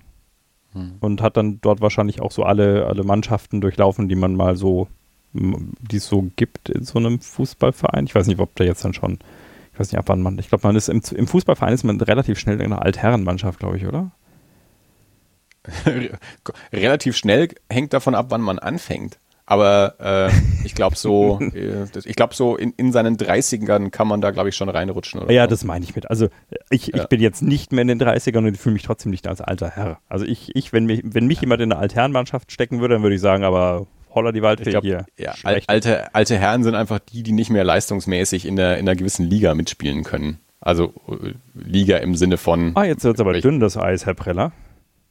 Hm. 0.73 0.95
Und 0.99 1.21
hat 1.21 1.37
dann 1.37 1.59
dort 1.61 1.81
wahrscheinlich 1.81 2.21
auch 2.21 2.31
so 2.31 2.43
alle, 2.43 2.85
alle 2.87 3.03
Mannschaften 3.03 3.61
durchlaufen, 3.61 4.09
die 4.09 4.15
man 4.15 4.35
mal 4.35 4.55
so 4.55 4.87
die 5.33 5.97
es 5.97 6.07
so 6.07 6.29
gibt 6.35 6.69
in 6.69 6.83
so 6.83 6.99
einem 6.99 7.19
Fußballverein. 7.19 8.05
Ich 8.05 8.15
weiß 8.15 8.27
nicht, 8.27 8.39
ob 8.39 8.55
der 8.55 8.65
jetzt 8.65 8.83
dann 8.83 8.93
schon, 8.93 9.19
ich 9.73 9.79
weiß 9.79 9.91
nicht, 9.91 9.99
ab 9.99 10.05
wann 10.07 10.21
man, 10.21 10.37
ich 10.39 10.49
glaube, 10.49 10.67
man 10.67 10.75
ist 10.75 10.89
im, 10.89 11.01
im 11.15 11.27
Fußballverein 11.27 11.73
ist 11.73 11.83
man 11.83 11.99
relativ 12.01 12.39
schnell 12.39 12.59
in 12.59 12.73
einer 12.73 12.81
Altherrenmannschaft, 12.81 13.59
glaube 13.59 13.77
ich, 13.77 13.85
oder? 13.85 14.11
relativ 16.73 17.17
schnell 17.17 17.49
hängt 17.69 17.93
davon 17.93 18.15
ab, 18.15 18.27
wann 18.29 18.41
man 18.41 18.59
anfängt. 18.59 19.19
Aber 19.49 19.95
äh, 19.99 20.29
ich 20.65 20.75
glaube 20.75 20.95
so, 20.95 21.39
äh, 21.39 21.85
ich 22.05 22.15
glaube 22.15 22.35
so 22.35 22.55
in, 22.55 22.73
in 22.77 22.91
seinen 22.91 23.17
30ern 23.17 23.89
kann 23.89 24.07
man 24.07 24.21
da 24.21 24.31
glaube 24.31 24.49
ich 24.49 24.55
schon 24.55 24.69
reinrutschen. 24.69 25.21
Oder 25.21 25.31
ja, 25.31 25.45
so. 25.45 25.49
das 25.49 25.63
meine 25.63 25.85
ich 25.85 25.95
mit. 25.95 26.09
Also 26.09 26.27
ich, 26.69 26.87
ja. 26.87 27.01
ich 27.01 27.07
bin 27.07 27.21
jetzt 27.21 27.41
nicht 27.41 27.71
mehr 27.71 27.81
in 27.81 27.87
den 27.87 27.99
30ern 27.99 28.45
und 28.45 28.57
fühle 28.57 28.73
mich 28.73 28.83
trotzdem 28.83 29.09
nicht 29.09 29.25
als 29.27 29.41
alter 29.41 29.71
Herr. 29.71 29.99
Also 30.09 30.25
ich, 30.25 30.55
ich 30.55 30.73
wenn 30.73 30.85
mich, 30.85 31.01
wenn 31.03 31.25
mich 31.25 31.41
jemand 31.41 31.61
in 31.61 31.71
eine 31.71 31.81
Altherrenmannschaft 31.81 32.51
stecken 32.51 32.81
würde, 32.81 32.95
dann 32.95 33.03
würde 33.03 33.15
ich 33.15 33.21
sagen, 33.21 33.45
aber 33.45 33.87
holla 34.13 34.33
die 34.33 34.41
Waldfee 34.41 34.71
glaub, 34.71 34.83
hier. 34.83 35.05
Ja, 35.17 35.33
alte, 35.43 36.13
alte 36.13 36.37
Herren 36.37 36.63
sind 36.63 36.75
einfach 36.75 36.99
die, 36.99 37.23
die 37.23 37.31
nicht 37.31 37.49
mehr 37.49 37.63
leistungsmäßig 37.63 38.45
in, 38.45 38.57
der, 38.57 38.77
in 38.77 38.87
einer 38.87 38.97
gewissen 38.97 39.25
Liga 39.25 39.53
mitspielen 39.53 40.03
können. 40.03 40.39
Also 40.59 40.93
äh, 41.07 41.33
Liga 41.53 41.97
im 41.97 42.15
Sinne 42.15 42.35
von. 42.35 42.73
Ah, 42.75 42.83
jetzt 42.83 43.05
wird 43.05 43.15
es 43.15 43.21
aber 43.21 43.39
dünn, 43.39 43.61
das 43.61 43.77
Eis, 43.77 44.05
Herr 44.05 44.15
Preller. 44.15 44.51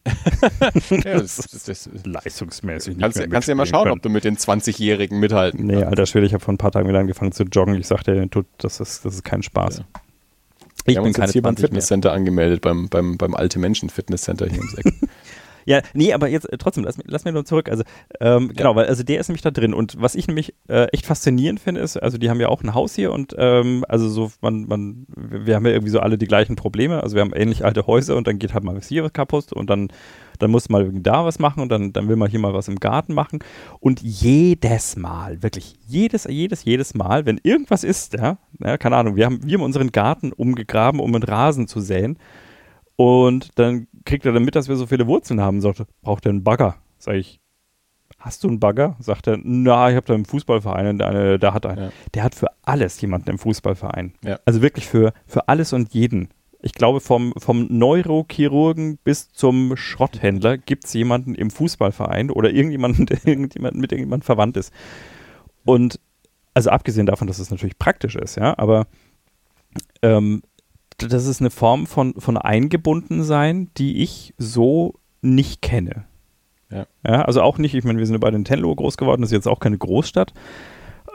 Ja, 0.07 1.18
das, 1.18 1.36
das, 1.52 1.64
das, 1.64 1.90
leistungsmäßig. 2.04 2.98
Kannst, 2.98 3.30
kannst 3.30 3.48
du 3.48 3.52
ja 3.52 3.57
mal 3.57 3.66
schauen, 3.66 3.84
können. 3.84 3.96
ob 3.96 4.02
du 4.02 4.09
mit 4.09 4.24
den 4.24 4.36
20-Jährigen 4.36 5.18
mithalten 5.18 5.66
Nee, 5.66 5.74
kannst. 5.74 5.88
alter 5.88 6.07
Schwede, 6.07 6.26
ich 6.26 6.34
habe 6.34 6.44
vor 6.44 6.54
ein 6.54 6.59
paar 6.59 6.72
Tagen 6.72 6.88
wieder 6.88 6.98
angefangen 6.98 7.32
zu 7.32 7.44
joggen. 7.44 7.74
Ich 7.74 7.86
sagte, 7.86 8.28
das 8.59 8.80
ist, 8.80 9.04
das 9.04 9.14
ist 9.14 9.24
kein 9.24 9.42
Spaß. 9.42 9.78
Ja. 9.78 9.84
Ich 10.86 10.94
Wir 10.94 11.02
bin 11.02 11.09
uns 11.09 11.16
jetzt 11.16 11.32
hier 11.32 11.42
beim 11.42 11.57
Fitnesscenter 11.57 12.12
angemeldet, 12.12 12.61
beim, 12.61 12.88
beim, 12.88 13.16
beim 13.16 13.34
Alte 13.34 13.59
Menschen 13.59 13.88
Fitnesscenter 13.90 14.46
hier 14.46 14.59
ums 14.59 14.74
Eck. 14.74 14.86
Ja, 15.67 15.83
nee, 15.95 16.12
aber 16.12 16.29
jetzt 16.29 16.51
äh, 16.51 16.57
trotzdem, 16.57 16.85
lass, 16.85 16.97
lass 17.05 17.25
mir 17.25 17.33
nur 17.33 17.45
zurück. 17.45 17.69
Also, 17.69 17.83
ähm, 18.21 18.47
ja. 18.49 18.53
genau, 18.57 18.77
weil 18.77 18.87
also 18.87 19.03
der 19.03 19.21
ist 19.21 19.29
nämlich 19.29 19.43
da 19.43 19.51
drin. 19.51 19.75
Und 19.75 20.01
was 20.01 20.14
ich 20.14 20.27
nämlich 20.27 20.55
äh, 20.69 20.87
echt 20.93 21.07
faszinierend 21.07 21.61
finde, 21.61 21.81
ist, 21.83 21.97
also 21.97 22.17
die 22.19 22.31
haben 22.31 22.41
ja 22.41 22.49
auch 22.49 22.62
ein 22.62 22.73
Haus 22.73 22.95
hier 22.95 23.12
und 23.12 23.35
ähm, 23.37 23.85
also 23.89 24.09
so, 24.09 24.31
man, 24.41 24.67
man, 24.67 25.07
wir 25.09 25.57
haben 25.57 25.67
ja 25.67 25.73
irgendwie 25.73 25.91
so 25.91 26.01
alle 26.01 26.17
die 26.17 26.27
gleichen 26.27 26.57
Probleme. 26.57 27.03
Also 27.03 27.17
wir 27.17 27.21
haben 27.21 27.35
ähnlich 27.35 27.64
alte 27.64 27.87
Häuser 27.87 28.17
und 28.17 28.27
dann 28.27 28.39
geht 28.39 28.55
halt 28.55 28.64
mal 28.64 28.77
was 28.77 28.89
hier 28.89 29.05
was 29.05 29.12
kaputt 29.12 29.53
und 29.53 29.69
dann 29.69 29.89
dann 30.39 30.51
muss 30.51 30.69
man 30.69 30.83
irgendwie 30.83 31.03
da 31.03 31.25
was 31.25 31.39
machen 31.39 31.62
und 31.62 31.71
dann, 31.71 31.93
dann 31.93 32.09
will 32.09 32.17
man 32.17 32.31
hier 32.31 32.41
mal 32.41 32.55
was 32.55 32.69
im 32.69 32.77
Garten 32.77 33.14
machen. 33.14 33.39
Und 33.81 34.03
jedes 34.03 34.97
Mal, 34.97 35.43
wirklich 35.43 35.77
jedes, 35.87 36.25
jedes, 36.25 36.64
jedes 36.64 36.95
Mal, 36.95 37.27
wenn 37.27 37.41
irgendwas 37.43 37.85
ist, 37.85 38.14
ja, 38.14 38.39
ja 38.61 38.77
keine 38.77 38.97
Ahnung, 38.97 39.17
wir 39.17 39.27
haben, 39.27 39.41
wir 39.43 39.55
haben 39.55 39.64
unseren 39.64 39.93
Garten 39.93 40.33
umgegraben, 40.33 41.01
um 41.01 41.14
einen 41.14 41.25
Rasen 41.25 41.69
zu 41.69 41.81
säen. 41.81 42.19
Und 42.97 43.59
dann 43.59 43.89
kriegt 44.07 44.24
er 44.24 44.32
dann 44.32 44.44
mit, 44.44 44.54
dass 44.54 44.68
wir 44.68 44.76
so 44.76 44.86
viele 44.86 45.07
Wurzeln 45.07 45.40
haben. 45.40 45.61
Sagt, 45.61 45.82
braucht 46.00 46.24
er 46.24 46.30
einen 46.30 46.44
Bagger? 46.44 46.76
Sag 46.98 47.16
ich, 47.16 47.40
hast 48.18 48.44
du 48.44 48.48
einen 48.48 48.61
Bagger? 48.61 48.96
Sagt 49.00 49.26
er, 49.26 49.38
na, 49.42 49.90
ich 49.90 49.96
habe 49.96 50.07
da 50.07 50.14
einen 50.14 50.24
Fußballverein, 50.24 51.00
eine, 51.02 51.38
da 51.38 51.52
hat 51.52 51.66
einen. 51.66 51.84
Ja. 51.84 51.92
Der 52.14 52.22
hat 52.22 52.34
für 52.34 52.48
alles 52.62 53.00
jemanden 53.00 53.30
im 53.30 53.38
Fußballverein. 53.38 54.14
Ja. 54.24 54.38
Also 54.46 54.62
wirklich 54.62 54.86
für, 54.86 55.12
für 55.26 55.48
alles 55.48 55.72
und 55.72 55.92
jeden. 55.92 56.28
Ich 56.62 56.72
glaube, 56.72 57.00
vom, 57.00 57.34
vom 57.36 57.66
Neurochirurgen 57.68 58.98
bis 59.04 59.30
zum 59.30 59.76
Schrotthändler 59.76 60.57
gibt 60.57 60.86
es 60.86 60.94
jemanden 60.94 61.34
im 61.34 61.50
Fußballverein 61.50 62.30
oder 62.30 62.50
irgendjemanden, 62.50 63.07
der 63.07 63.18
irgendjemand, 63.26 63.76
mit 63.76 63.92
irgendjemandem 63.92 64.24
verwandt 64.24 64.57
ist. 64.57 64.72
Und 65.64 66.00
also 66.54 66.70
abgesehen 66.70 67.07
davon, 67.07 67.28
dass 67.28 67.38
es 67.38 67.50
natürlich 67.50 67.78
praktisch 67.78 68.16
ist, 68.16 68.36
ja, 68.36 68.57
aber 68.57 68.86
ähm, 70.00 70.42
das 70.99 71.26
ist 71.26 71.40
eine 71.40 71.51
Form 71.51 71.86
von, 71.86 72.14
von 72.14 72.36
Eingebundensein, 72.36 73.70
die 73.76 74.03
ich 74.03 74.34
so 74.38 74.94
nicht 75.22 75.62
kenne. 75.62 76.05
Ja. 76.70 76.86
ja 77.07 77.22
also 77.22 77.42
auch 77.42 77.59
nicht, 77.59 77.74
ich 77.74 77.84
meine, 77.84 77.99
wir 77.99 78.07
sind 78.07 78.18
bei 78.20 78.30
den 78.30 78.44
Tenlo 78.44 78.74
groß 78.74 78.97
geworden, 78.97 79.22
das 79.22 79.30
ist 79.30 79.36
jetzt 79.36 79.49
auch 79.49 79.61
keine 79.61 79.78
Großstadt. 79.78 80.32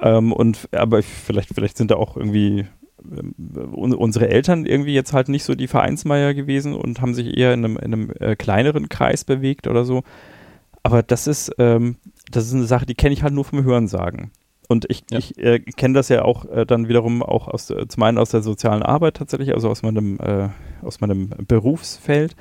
Ähm, 0.01 0.31
und 0.31 0.69
aber 0.71 1.03
vielleicht, 1.03 1.53
vielleicht 1.53 1.77
sind 1.77 1.91
da 1.91 1.95
auch 1.95 2.17
irgendwie 2.17 2.67
ähm, 3.03 3.35
unsere 3.73 4.29
Eltern 4.29 4.65
irgendwie 4.65 4.93
jetzt 4.93 5.13
halt 5.13 5.29
nicht 5.29 5.43
so 5.43 5.55
die 5.55 5.67
Vereinsmeier 5.67 6.33
gewesen 6.33 6.73
und 6.73 7.01
haben 7.01 7.13
sich 7.13 7.37
eher 7.37 7.53
in 7.53 7.65
einem, 7.65 7.77
in 7.77 7.93
einem 7.93 8.11
äh, 8.19 8.35
kleineren 8.35 8.89
Kreis 8.89 9.23
bewegt 9.23 9.67
oder 9.67 9.85
so. 9.85 10.03
Aber 10.83 11.03
das 11.03 11.27
ist, 11.27 11.53
ähm, 11.59 11.97
das 12.31 12.47
ist 12.47 12.53
eine 12.53 12.65
Sache, 12.65 12.85
die 12.85 12.95
kenne 12.95 13.13
ich 13.13 13.23
halt 13.23 13.33
nur 13.33 13.45
vom 13.45 13.63
Hörensagen. 13.63 14.31
Und 14.67 14.85
ich, 14.89 15.03
ja. 15.11 15.17
ich 15.19 15.37
äh, 15.37 15.59
kenne 15.59 15.95
das 15.95 16.09
ja 16.09 16.23
auch 16.23 16.45
äh, 16.45 16.65
dann 16.65 16.87
wiederum 16.87 17.23
auch 17.23 17.47
aus, 17.47 17.69
äh, 17.69 17.87
zum 17.87 18.03
einen 18.03 18.17
aus 18.17 18.29
der 18.31 18.41
sozialen 18.41 18.83
Arbeit 18.83 19.17
tatsächlich, 19.17 19.53
also 19.53 19.69
aus 19.69 19.83
meinem, 19.83 20.17
äh, 20.19 20.49
aus 20.81 21.01
meinem 21.01 21.29
Berufsfeld, 21.47 22.35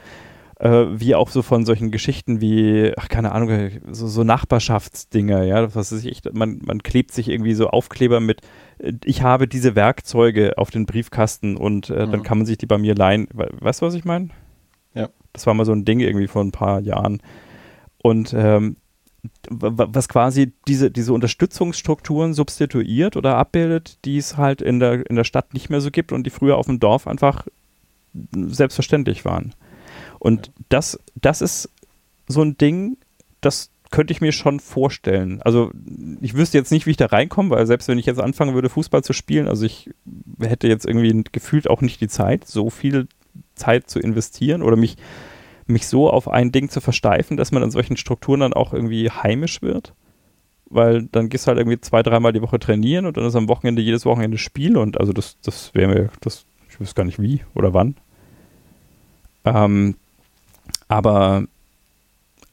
äh, 0.61 0.87
wie 0.93 1.15
auch 1.15 1.29
so 1.31 1.43
von 1.43 1.65
solchen 1.65 1.91
Geschichten 1.91 2.41
wie, 2.41 2.93
ach, 2.97 3.09
keine 3.09 3.33
Ahnung, 3.33 3.71
so, 3.91 4.07
so 4.07 4.23
Nachbarschaftsdinge, 4.23 5.47
ja, 5.47 5.75
was 5.75 5.91
ist 5.91 6.05
ich, 6.05 6.23
man, 6.33 6.61
man 6.65 6.83
klebt 6.83 7.13
sich 7.13 7.29
irgendwie 7.29 7.55
so 7.55 7.69
Aufkleber 7.69 8.21
mit, 8.21 8.43
ich 9.05 9.23
habe 9.23 9.49
diese 9.49 9.75
Werkzeuge 9.75 10.57
auf 10.57 10.71
den 10.71 10.87
Briefkasten 10.87 11.57
und 11.57 11.91
mhm. 11.91 12.13
dann 12.13 12.23
kann 12.23 12.39
man 12.39 12.47
sich 12.47 12.59
die 12.59 12.67
bei 12.67 12.79
mir 12.79 12.95
leihen. 12.95 13.27
Weißt 13.33 13.83
du, 13.83 13.87
was 13.87 13.95
ich 13.95 14.05
meine? 14.05 14.29
Ja. 14.95 15.09
Das 15.33 15.47
war 15.47 15.55
mal 15.55 15.67
so 15.67 15.73
ein 15.73 15.85
Ding 15.85 16.01
irgendwie 16.01 16.29
vor 16.29 16.43
ein 16.43 16.53
paar 16.53 16.81
Jahren. 16.81 17.23
Und 18.03 18.35
ähm, 18.37 18.77
was 19.49 20.09
quasi 20.09 20.53
diese, 20.67 20.91
diese 20.91 21.13
Unterstützungsstrukturen 21.13 22.35
substituiert 22.35 23.17
oder 23.17 23.37
abbildet, 23.37 23.99
die 24.05 24.17
es 24.17 24.37
halt 24.37 24.63
in 24.63 24.81
der, 24.81 25.09
in 25.09 25.17
der 25.17 25.25
Stadt 25.25 25.55
nicht 25.55 25.71
mehr 25.71 25.81
so 25.81 25.91
gibt 25.91 26.13
und 26.13 26.25
die 26.25 26.31
früher 26.31 26.57
auf 26.57 26.67
dem 26.67 26.81
Dorf 26.81 27.07
einfach 27.07 27.47
selbstverständlich 28.33 29.25
waren. 29.25 29.55
Und 30.19 30.49
ja. 30.49 30.53
das, 30.69 30.99
das 31.15 31.41
ist 31.41 31.71
so 32.29 32.43
ein 32.43 32.57
Ding, 32.59 32.97
das 33.41 33.71
könnte 33.91 34.13
ich 34.13 34.21
mir 34.21 34.33
schon 34.33 34.61
vorstellen. 34.61 35.43
Also 35.43 35.73
ich 36.21 36.35
wüsste 36.35 36.59
jetzt 36.59 36.71
nicht, 36.71 36.87
wie 36.87 36.93
ich 36.93 36.97
da 36.97 37.07
reinkomme, 37.07 37.51
weil 37.51 37.67
selbst 37.67 37.89
wenn 37.89 37.99
ich 37.99 38.07
jetzt 38.07 38.21
anfangen 38.21 38.55
würde, 38.55 38.69
Fußball 38.69 39.03
zu 39.03 39.13
spielen, 39.13 39.49
also 39.49 39.67
ich 39.67 39.91
hätte 40.41 40.69
jetzt 40.69 40.87
irgendwie 40.87 41.25
gefühlt 41.33 41.69
auch 41.69 41.81
nicht 41.81 42.01
die 42.01 42.09
Zeit, 42.09 42.47
so 42.47 42.71
viel 42.71 43.09
Zeit 43.57 43.91
zu 43.91 43.99
investieren 43.99 44.63
oder 44.63 44.77
mich 44.77 44.97
mich 45.71 45.87
so 45.87 46.11
auf 46.11 46.29
ein 46.29 46.53
Ding 46.53 46.69
zu 46.69 46.81
versteifen, 46.81 47.37
dass 47.37 47.53
man 47.53 47.63
in 47.63 47.71
solchen 47.71 47.97
Strukturen 47.97 48.41
dann 48.41 48.53
auch 48.53 48.73
irgendwie 48.73 49.11
heimisch 49.11 49.63
wird. 49.63 49.95
Weil 50.67 51.05
dann 51.05 51.29
gehst 51.29 51.47
du 51.47 51.49
halt 51.49 51.59
irgendwie 51.59 51.81
zwei, 51.81 52.03
dreimal 52.03 52.33
die 52.33 52.43
Woche 52.43 52.59
trainieren 52.59 53.07
und 53.07 53.17
dann 53.17 53.25
ist 53.25 53.35
am 53.35 53.49
Wochenende 53.49 53.83
jedes 53.83 54.05
Wochenende 54.05 54.39
Spiel 54.39 54.77
und 54.77 55.01
also 55.01 55.13
das, 55.13 55.39
das 55.41 55.75
wäre 55.75 55.93
mir, 55.93 56.11
das, 56.21 56.45
ich 56.69 56.79
wüsste 56.79 56.95
gar 56.95 57.05
nicht 57.05 57.21
wie 57.21 57.43
oder 57.55 57.75
wann. 57.75 57.97
Ähm, 59.45 59.97
aber, 60.87 61.45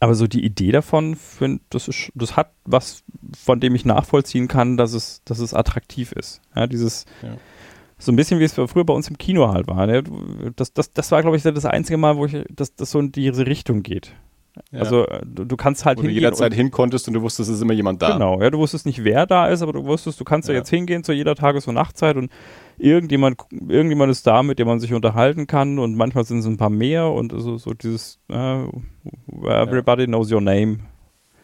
aber 0.00 0.14
so 0.14 0.26
die 0.26 0.44
Idee 0.44 0.72
davon, 0.72 1.14
find, 1.14 1.60
das, 1.70 1.86
ist, 1.86 2.10
das 2.14 2.36
hat 2.36 2.50
was, 2.64 3.04
von 3.36 3.60
dem 3.60 3.74
ich 3.74 3.84
nachvollziehen 3.84 4.48
kann, 4.48 4.76
dass 4.76 4.94
es, 4.94 5.22
dass 5.24 5.38
es 5.38 5.54
attraktiv 5.54 6.10
ist. 6.12 6.40
Ja, 6.56 6.66
dieses, 6.66 7.04
ja 7.22 7.36
so 7.98 8.12
ein 8.12 8.16
bisschen 8.16 8.40
wie 8.40 8.44
es 8.44 8.54
früher 8.54 8.84
bei 8.84 8.94
uns 8.94 9.08
im 9.08 9.18
Kino 9.18 9.48
halt 9.52 9.66
war. 9.66 9.86
Ne? 9.86 10.02
Das, 10.56 10.72
das, 10.72 10.92
das 10.92 11.10
war, 11.10 11.22
glaube 11.22 11.36
ich, 11.36 11.42
das 11.42 11.64
einzige 11.64 11.98
Mal, 11.98 12.16
wo 12.16 12.26
ich, 12.26 12.36
das, 12.48 12.74
das 12.74 12.90
so 12.90 13.00
in 13.00 13.12
diese 13.12 13.46
Richtung 13.46 13.82
geht. 13.82 14.14
Ja. 14.72 14.80
Also 14.80 15.06
äh, 15.06 15.20
du, 15.24 15.44
du, 15.44 15.56
kannst 15.56 15.84
halt 15.84 15.98
wo 15.98 16.02
hingehen. 16.02 16.16
du 16.16 16.20
jederzeit 16.22 16.54
hin 16.54 16.70
konntest 16.70 17.08
und 17.08 17.14
du 17.14 17.22
wusstest, 17.22 17.48
es 17.48 17.56
ist 17.56 17.62
immer 17.62 17.72
jemand 17.72 18.02
da. 18.02 18.12
Genau, 18.12 18.40
ja, 18.40 18.50
du 18.50 18.58
wusstest 18.58 18.86
nicht, 18.86 19.04
wer 19.04 19.26
da 19.26 19.46
ist, 19.48 19.62
aber 19.62 19.72
du 19.72 19.84
wusstest, 19.84 20.20
du 20.20 20.24
kannst 20.24 20.48
ja, 20.48 20.54
ja 20.54 20.60
jetzt 20.60 20.70
hingehen 20.70 21.04
zu 21.04 21.12
jeder 21.12 21.34
Tages- 21.34 21.66
und 21.66 21.74
Nachtzeit 21.74 22.16
und 22.16 22.30
irgendjemand, 22.76 23.40
irgendjemand 23.50 24.10
ist 24.10 24.26
da, 24.26 24.42
mit 24.42 24.58
dem 24.58 24.66
man 24.66 24.80
sich 24.80 24.94
unterhalten 24.94 25.46
kann 25.46 25.78
und 25.78 25.96
manchmal 25.96 26.24
sind 26.24 26.38
es 26.38 26.46
ein 26.46 26.56
paar 26.56 26.70
mehr 26.70 27.06
und 27.06 27.32
so, 27.36 27.56
so 27.56 27.74
dieses 27.74 28.18
uh, 28.30 28.68
Everybody 29.44 30.02
ja. 30.02 30.06
knows 30.06 30.30
your 30.32 30.40
name. 30.40 30.78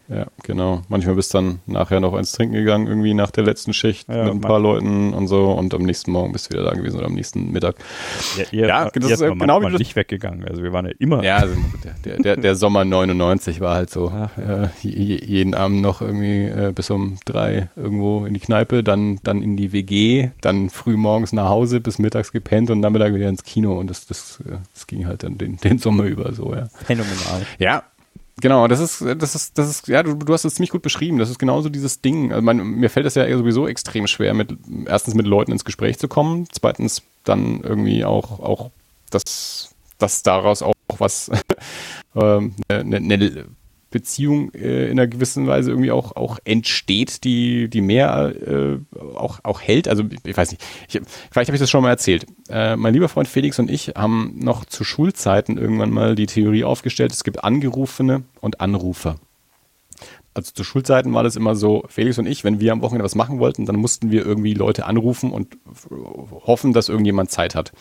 Ja, 0.09 0.27
genau. 0.43 0.83
Manchmal 0.89 1.15
bist 1.15 1.33
du 1.33 1.39
dann 1.39 1.61
nachher 1.67 2.01
noch 2.01 2.13
eins 2.15 2.33
trinken 2.33 2.55
gegangen, 2.55 2.87
irgendwie 2.87 3.15
nach 3.15 3.31
der 3.31 3.45
letzten 3.45 3.73
Schicht 3.73 4.09
ja, 4.09 4.25
mit 4.25 4.35
ein 4.35 4.41
paar 4.41 4.61
Leuten 4.61 5.15
und 5.15 5.29
so 5.29 5.53
und 5.53 5.73
am 5.73 5.83
nächsten 5.83 6.13
Morgen 6.13 6.33
bist 6.33 6.47
du 6.47 6.55
wieder 6.55 6.65
da 6.65 6.75
gewesen 6.75 6.99
oder 6.99 7.07
am 7.07 7.15
nächsten 7.15 7.53
Mittag. 7.53 7.77
Ja, 8.37 8.45
ihr, 8.51 8.67
ja 8.69 8.91
das 8.91 9.11
ist 9.11 9.21
genau 9.21 9.63
wie 9.63 9.77
nicht 9.77 9.97
weggegangen. 9.97 10.45
Also 10.47 10.63
wir 10.63 10.73
waren 10.73 10.87
ja 10.87 10.93
immer. 10.99 11.23
Ja, 11.23 11.37
also 11.37 11.55
der, 12.05 12.19
der, 12.19 12.37
der, 12.37 12.55
Sommer 12.55 12.85
99 12.85 13.61
war 13.61 13.77
halt 13.77 13.91
so. 13.91 14.13
Ach, 14.15 14.31
ja. 14.37 14.65
äh, 14.65 14.69
jeden 14.83 15.55
Abend 15.55 15.81
noch 15.81 16.03
irgendwie 16.03 16.45
äh, 16.45 16.73
bis 16.75 16.91
um 16.91 17.17
drei 17.25 17.71
irgendwo 17.75 18.27
in 18.27 18.35
die 18.35 18.41
Kneipe, 18.41 18.83
dann, 18.85 19.19
dann 19.23 19.43
in 19.43 19.57
die 19.57 19.73
WG, 19.73 20.31
dann 20.43 20.69
früh 20.69 20.97
morgens 20.97 21.33
nach 21.33 21.49
Hause 21.49 21.81
bis 21.81 21.99
mittags 21.99 22.31
gepennt 22.31 22.71
und 22.71 22.81
Nachmittag 22.81 23.15
wieder 23.15 23.29
ins 23.29 23.43
Kino 23.43 23.79
und 23.79 23.89
das, 23.89 24.07
das, 24.07 24.43
das 24.73 24.87
ging 24.87 25.07
halt 25.07 25.23
dann 25.23 25.39
den, 25.39 25.57
den 25.57 25.79
Sommer 25.79 26.05
über 26.05 26.33
so, 26.33 26.55
ja. 26.55 26.67
Phänomenal. 26.85 27.47
Ja, 27.59 27.85
Genau, 28.41 28.67
das 28.67 28.81
ist, 28.81 29.01
das 29.01 29.35
ist, 29.35 29.57
das 29.59 29.71
ist, 29.71 29.89
ja, 29.89 30.03
du, 30.03 30.15
du 30.15 30.33
hast 30.33 30.45
es 30.45 30.55
ziemlich 30.55 30.71
gut 30.71 30.83
beschrieben. 30.83 31.19
Das 31.19 31.31
ist 31.31 31.39
genauso 31.39 31.69
dieses 31.69 32.01
Ding. 32.01 32.33
Also 32.33 32.43
mein, 32.43 32.59
mir 32.59 32.91
fällt 32.91 33.07
es 33.07 33.15
ja 33.15 33.29
sowieso 33.37 33.69
extrem 33.69 34.07
schwer, 34.07 34.35
mit 34.35 34.57
erstens 34.87 35.15
mit 35.15 35.27
Leuten 35.27 35.53
ins 35.53 35.65
Gespräch 35.65 35.99
zu 35.99 36.09
kommen, 36.09 36.49
zweitens 36.51 37.03
dann 37.23 37.61
irgendwie 37.61 38.05
auch, 38.05 38.41
auch 38.41 38.71
das, 39.11 39.75
dass 39.99 40.23
daraus 40.23 40.63
auch 40.63 40.75
was 40.99 41.31
eine, 42.15 42.53
eine, 42.69 42.97
eine 42.97 43.47
Beziehung 43.95 44.53
äh, 44.55 44.87
in 44.87 44.99
einer 44.99 45.07
gewissen 45.07 45.47
Weise 45.47 45.71
irgendwie 45.71 45.93
auch, 45.93 46.17
auch 46.17 46.41
entsteht, 46.45 47.23
die, 47.23 47.69
die 47.69 47.81
mehr 47.81 48.35
äh, 48.45 48.79
auch, 49.15 49.39
auch 49.45 49.61
hält. 49.61 49.87
Also 49.87 50.03
ich 50.25 50.37
weiß 50.37 50.51
nicht, 50.51 50.65
ich, 50.89 51.01
vielleicht 51.31 51.49
habe 51.49 51.55
ich 51.55 51.61
das 51.61 51.71
schon 51.71 51.83
mal 51.83 51.91
erzählt. 51.91 52.27
Äh, 52.51 52.75
mein 52.75 52.93
lieber 52.93 53.09
Freund 53.09 53.29
Felix 53.29 53.61
und 53.61 53.71
ich 53.71 53.93
haben 53.97 54.35
noch 54.41 54.65
zu 54.65 54.83
Schulzeiten 54.83 55.57
irgendwann 55.59 55.91
mal 55.91 56.17
die 56.17 56.27
Theorie 56.27 56.65
aufgestellt, 56.65 57.13
es 57.13 57.23
gibt 57.23 57.45
Angerufene 57.45 58.25
und 58.41 58.61
Anrufer. 58.61 59.17
Also 60.35 60.53
zu 60.53 60.65
Schulzeiten 60.65 61.15
war 61.15 61.23
das 61.23 61.37
immer 61.37 61.55
so, 61.55 61.85
Felix 61.89 62.19
und 62.19 62.27
ich, 62.27 62.43
wenn 62.43 62.61
wir 62.61 62.73
am 62.73 62.83
Wochenende 62.83 63.05
was 63.05 63.15
machen 63.15 63.39
wollten, 63.39 63.67
dann 63.67 63.77
mussten 63.77 64.11
wir 64.11 64.27
irgendwie 64.27 64.53
Leute 64.53 64.85
anrufen 64.85 65.31
und 65.31 65.57
hoffen, 66.45 66.73
dass 66.73 66.89
irgendjemand 66.89 67.31
Zeit 67.31 67.55
hat. 67.55 67.73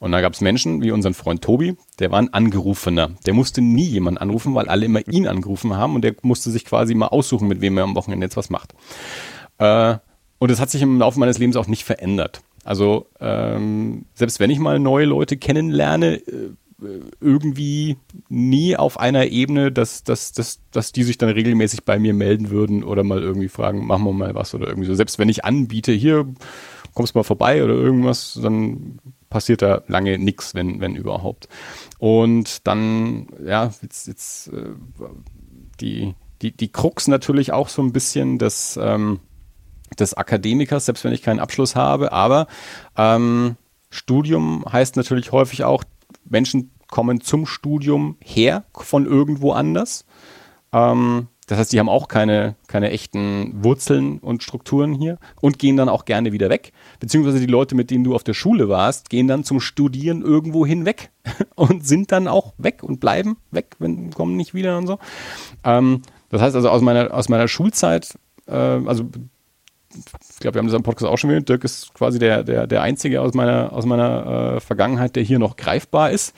Und 0.00 0.10
da 0.10 0.20
gab 0.20 0.32
es 0.32 0.40
Menschen 0.40 0.82
wie 0.82 0.90
unseren 0.90 1.14
Freund 1.14 1.42
Tobi, 1.42 1.76
der 2.00 2.10
war 2.10 2.18
ein 2.18 2.34
Angerufener. 2.34 3.12
Der 3.26 3.34
musste 3.34 3.62
nie 3.62 3.84
jemand 3.84 4.20
anrufen, 4.20 4.54
weil 4.56 4.68
alle 4.68 4.86
immer 4.86 5.06
ihn 5.08 5.28
angerufen 5.28 5.76
haben 5.76 5.94
und 5.94 6.02
der 6.02 6.16
musste 6.22 6.50
sich 6.50 6.64
quasi 6.64 6.94
mal 6.94 7.08
aussuchen, 7.08 7.46
mit 7.46 7.60
wem 7.60 7.78
er 7.78 7.84
am 7.84 7.94
Wochenende 7.94 8.26
jetzt 8.26 8.36
was 8.36 8.50
macht. 8.50 8.74
Äh, 9.58 9.96
und 10.38 10.50
es 10.50 10.58
hat 10.58 10.70
sich 10.70 10.82
im 10.82 10.98
Laufe 10.98 11.20
meines 11.20 11.38
Lebens 11.38 11.56
auch 11.56 11.68
nicht 11.68 11.84
verändert. 11.84 12.42
Also 12.64 13.06
ähm, 13.20 14.06
selbst 14.14 14.40
wenn 14.40 14.50
ich 14.50 14.58
mal 14.58 14.80
neue 14.80 15.06
Leute 15.06 15.36
kennenlerne, 15.36 16.16
äh, 16.16 16.50
irgendwie 17.20 17.96
nie 18.28 18.76
auf 18.76 18.98
einer 18.98 19.26
Ebene, 19.26 19.72
dass, 19.72 20.04
dass, 20.04 20.32
dass, 20.32 20.60
dass 20.70 20.92
die 20.92 21.02
sich 21.02 21.18
dann 21.18 21.30
regelmäßig 21.30 21.84
bei 21.84 21.98
mir 21.98 22.14
melden 22.14 22.50
würden 22.50 22.82
oder 22.82 23.04
mal 23.04 23.22
irgendwie 23.22 23.48
fragen, 23.48 23.86
machen 23.86 24.04
wir 24.04 24.12
mal 24.12 24.34
was 24.34 24.54
oder 24.54 24.68
irgendwie 24.68 24.86
so. 24.86 24.94
Selbst 24.94 25.18
wenn 25.18 25.28
ich 25.28 25.44
anbiete, 25.44 25.92
hier 25.92 26.26
kommst 26.94 27.14
du 27.14 27.18
mal 27.18 27.24
vorbei 27.24 27.62
oder 27.62 27.74
irgendwas, 27.74 28.38
dann 28.42 28.98
passiert 29.28 29.62
da 29.62 29.82
lange 29.86 30.18
nichts, 30.18 30.54
wenn, 30.54 30.80
wenn 30.80 30.96
überhaupt. 30.96 31.48
Und 31.98 32.66
dann, 32.66 33.28
ja, 33.44 33.70
jetzt, 33.82 34.08
jetzt 34.08 34.48
äh, 34.48 34.74
die, 35.80 36.14
die, 36.42 36.52
die 36.52 36.72
Krux 36.72 37.06
natürlich 37.08 37.52
auch 37.52 37.68
so 37.68 37.82
ein 37.82 37.92
bisschen 37.92 38.38
des, 38.38 38.78
ähm, 38.82 39.20
des 39.98 40.14
Akademikers, 40.14 40.86
selbst 40.86 41.04
wenn 41.04 41.12
ich 41.12 41.22
keinen 41.22 41.40
Abschluss 41.40 41.76
habe, 41.76 42.12
aber 42.12 42.46
ähm, 42.96 43.56
Studium 43.90 44.64
heißt 44.70 44.96
natürlich 44.96 45.32
häufig 45.32 45.64
auch, 45.64 45.84
Menschen 46.24 46.70
kommen 46.88 47.20
zum 47.20 47.46
Studium 47.46 48.16
her 48.20 48.64
von 48.72 49.06
irgendwo 49.06 49.52
anders. 49.52 50.04
Ähm, 50.72 51.28
das 51.50 51.58
heißt, 51.58 51.72
die 51.72 51.80
haben 51.80 51.88
auch 51.88 52.06
keine, 52.06 52.54
keine 52.68 52.90
echten 52.90 53.64
Wurzeln 53.64 54.18
und 54.18 54.44
Strukturen 54.44 54.94
hier 54.94 55.18
und 55.40 55.58
gehen 55.58 55.76
dann 55.76 55.88
auch 55.88 56.04
gerne 56.04 56.32
wieder 56.32 56.48
weg. 56.48 56.72
Beziehungsweise 57.00 57.40
die 57.40 57.46
Leute, 57.46 57.74
mit 57.74 57.90
denen 57.90 58.04
du 58.04 58.14
auf 58.14 58.22
der 58.22 58.34
Schule 58.34 58.68
warst, 58.68 59.10
gehen 59.10 59.26
dann 59.26 59.42
zum 59.42 59.58
Studieren 59.58 60.22
irgendwo 60.22 60.64
hinweg 60.64 61.10
und 61.56 61.84
sind 61.84 62.12
dann 62.12 62.28
auch 62.28 62.54
weg 62.56 62.84
und 62.84 63.00
bleiben 63.00 63.36
weg, 63.50 63.74
wenn, 63.80 64.10
kommen 64.12 64.36
nicht 64.36 64.54
wieder 64.54 64.78
und 64.78 64.86
so. 64.86 64.98
Ähm, 65.64 66.02
das 66.28 66.40
heißt 66.40 66.54
also 66.54 66.68
aus 66.68 66.82
meiner, 66.82 67.12
aus 67.12 67.28
meiner 67.28 67.48
Schulzeit, 67.48 68.16
äh, 68.46 68.52
also 68.52 69.06
ich 69.94 70.38
glaube, 70.38 70.54
wir 70.54 70.58
haben 70.60 70.66
das 70.66 70.74
am 70.74 70.82
Podcast 70.82 71.10
auch 71.10 71.18
schon 71.18 71.30
gehört, 71.30 71.48
Dirk 71.48 71.64
ist 71.64 71.92
quasi 71.94 72.18
der, 72.18 72.42
der, 72.44 72.66
der 72.66 72.82
Einzige 72.82 73.20
aus 73.20 73.34
meiner, 73.34 73.72
aus 73.72 73.86
meiner 73.86 74.56
äh, 74.56 74.60
Vergangenheit, 74.60 75.16
der 75.16 75.22
hier 75.22 75.38
noch 75.38 75.56
greifbar 75.56 76.10
ist 76.10 76.34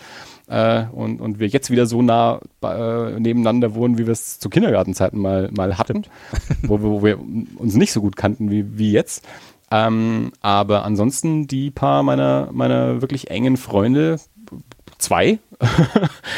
äh, 0.49 0.85
und, 0.93 1.21
und 1.21 1.39
wir 1.39 1.49
jetzt 1.49 1.71
wieder 1.71 1.87
so 1.87 2.03
nah 2.03 2.41
äh, 2.63 3.19
nebeneinander 3.21 3.75
wohnen, 3.75 3.99
wie 3.99 4.07
wir 4.07 4.13
es 4.13 4.39
zu 4.39 4.49
Kindergartenzeiten 4.49 5.21
mal, 5.21 5.51
mal 5.53 5.79
hatten, 5.79 6.05
wo, 6.63 6.81
wo, 6.81 7.03
wir 7.03 7.19
uns 7.21 7.75
nicht 7.75 7.93
so 7.93 8.01
gut 8.01 8.17
kannten 8.17 8.51
wie, 8.51 8.79
wie 8.79 8.93
jetzt. 8.93 9.27
Ähm, 9.71 10.33
aber 10.41 10.85
ansonsten 10.85 11.47
die 11.47 11.71
paar 11.71 12.03
meiner, 12.03 12.49
meiner 12.53 13.01
wirklich 13.01 13.31
engen 13.31 13.57
Freunde, 13.57 14.19
zwei, 14.99 15.39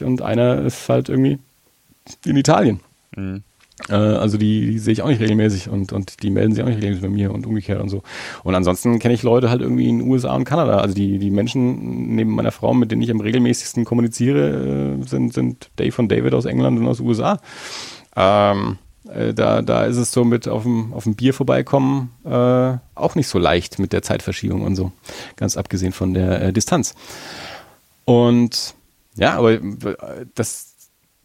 und 0.00 0.22
einer 0.22 0.62
ist 0.62 0.88
halt 0.88 1.08
irgendwie 1.08 1.38
in 2.24 2.36
Italien. 2.36 2.80
Äh, 3.88 3.94
also 3.94 4.38
die, 4.38 4.66
die 4.66 4.78
sehe 4.78 4.92
ich 4.92 5.02
auch 5.02 5.08
nicht 5.08 5.20
regelmäßig 5.20 5.68
und, 5.68 5.92
und 5.92 6.22
die 6.22 6.30
melden 6.30 6.52
sich 6.52 6.62
auch 6.62 6.68
nicht 6.68 6.78
regelmäßig 6.78 7.02
bei 7.02 7.08
mir 7.08 7.32
und 7.32 7.46
umgekehrt 7.46 7.80
und 7.80 7.88
so. 7.88 8.02
Und 8.42 8.54
ansonsten 8.54 8.98
kenne 8.98 9.14
ich 9.14 9.22
Leute 9.22 9.50
halt 9.50 9.60
irgendwie 9.60 9.88
in 9.88 10.00
den 10.00 10.08
USA 10.08 10.34
und 10.34 10.44
Kanada. 10.44 10.78
Also 10.78 10.94
die, 10.94 11.18
die 11.18 11.30
Menschen 11.30 12.14
neben 12.14 12.34
meiner 12.34 12.52
Frau, 12.52 12.74
mit 12.74 12.90
denen 12.90 13.02
ich 13.02 13.10
am 13.10 13.20
regelmäßigsten 13.20 13.84
kommuniziere, 13.84 14.98
äh, 15.00 15.06
sind, 15.06 15.32
sind 15.32 15.70
Dave 15.76 15.94
und 15.98 16.10
David 16.10 16.34
aus 16.34 16.44
England 16.44 16.78
und 16.78 16.88
aus 16.88 17.00
USA. 17.00 17.40
Ähm, 18.16 18.78
äh, 19.08 19.32
da, 19.32 19.62
da 19.62 19.84
ist 19.84 19.96
es 19.96 20.12
so 20.12 20.24
mit 20.24 20.48
auf 20.48 20.64
dem, 20.64 20.92
auf 20.92 21.04
dem 21.04 21.14
Bier 21.14 21.32
vorbeikommen 21.32 22.10
äh, 22.24 22.78
auch 22.94 23.14
nicht 23.14 23.28
so 23.28 23.38
leicht 23.38 23.78
mit 23.78 23.92
der 23.92 24.02
Zeitverschiebung 24.02 24.62
und 24.62 24.76
so. 24.76 24.92
Ganz 25.36 25.56
abgesehen 25.56 25.92
von 25.92 26.14
der 26.14 26.42
äh, 26.42 26.52
Distanz. 26.52 26.94
Und 28.04 28.74
ja, 29.16 29.36
aber 29.36 29.58
das, 30.34 30.67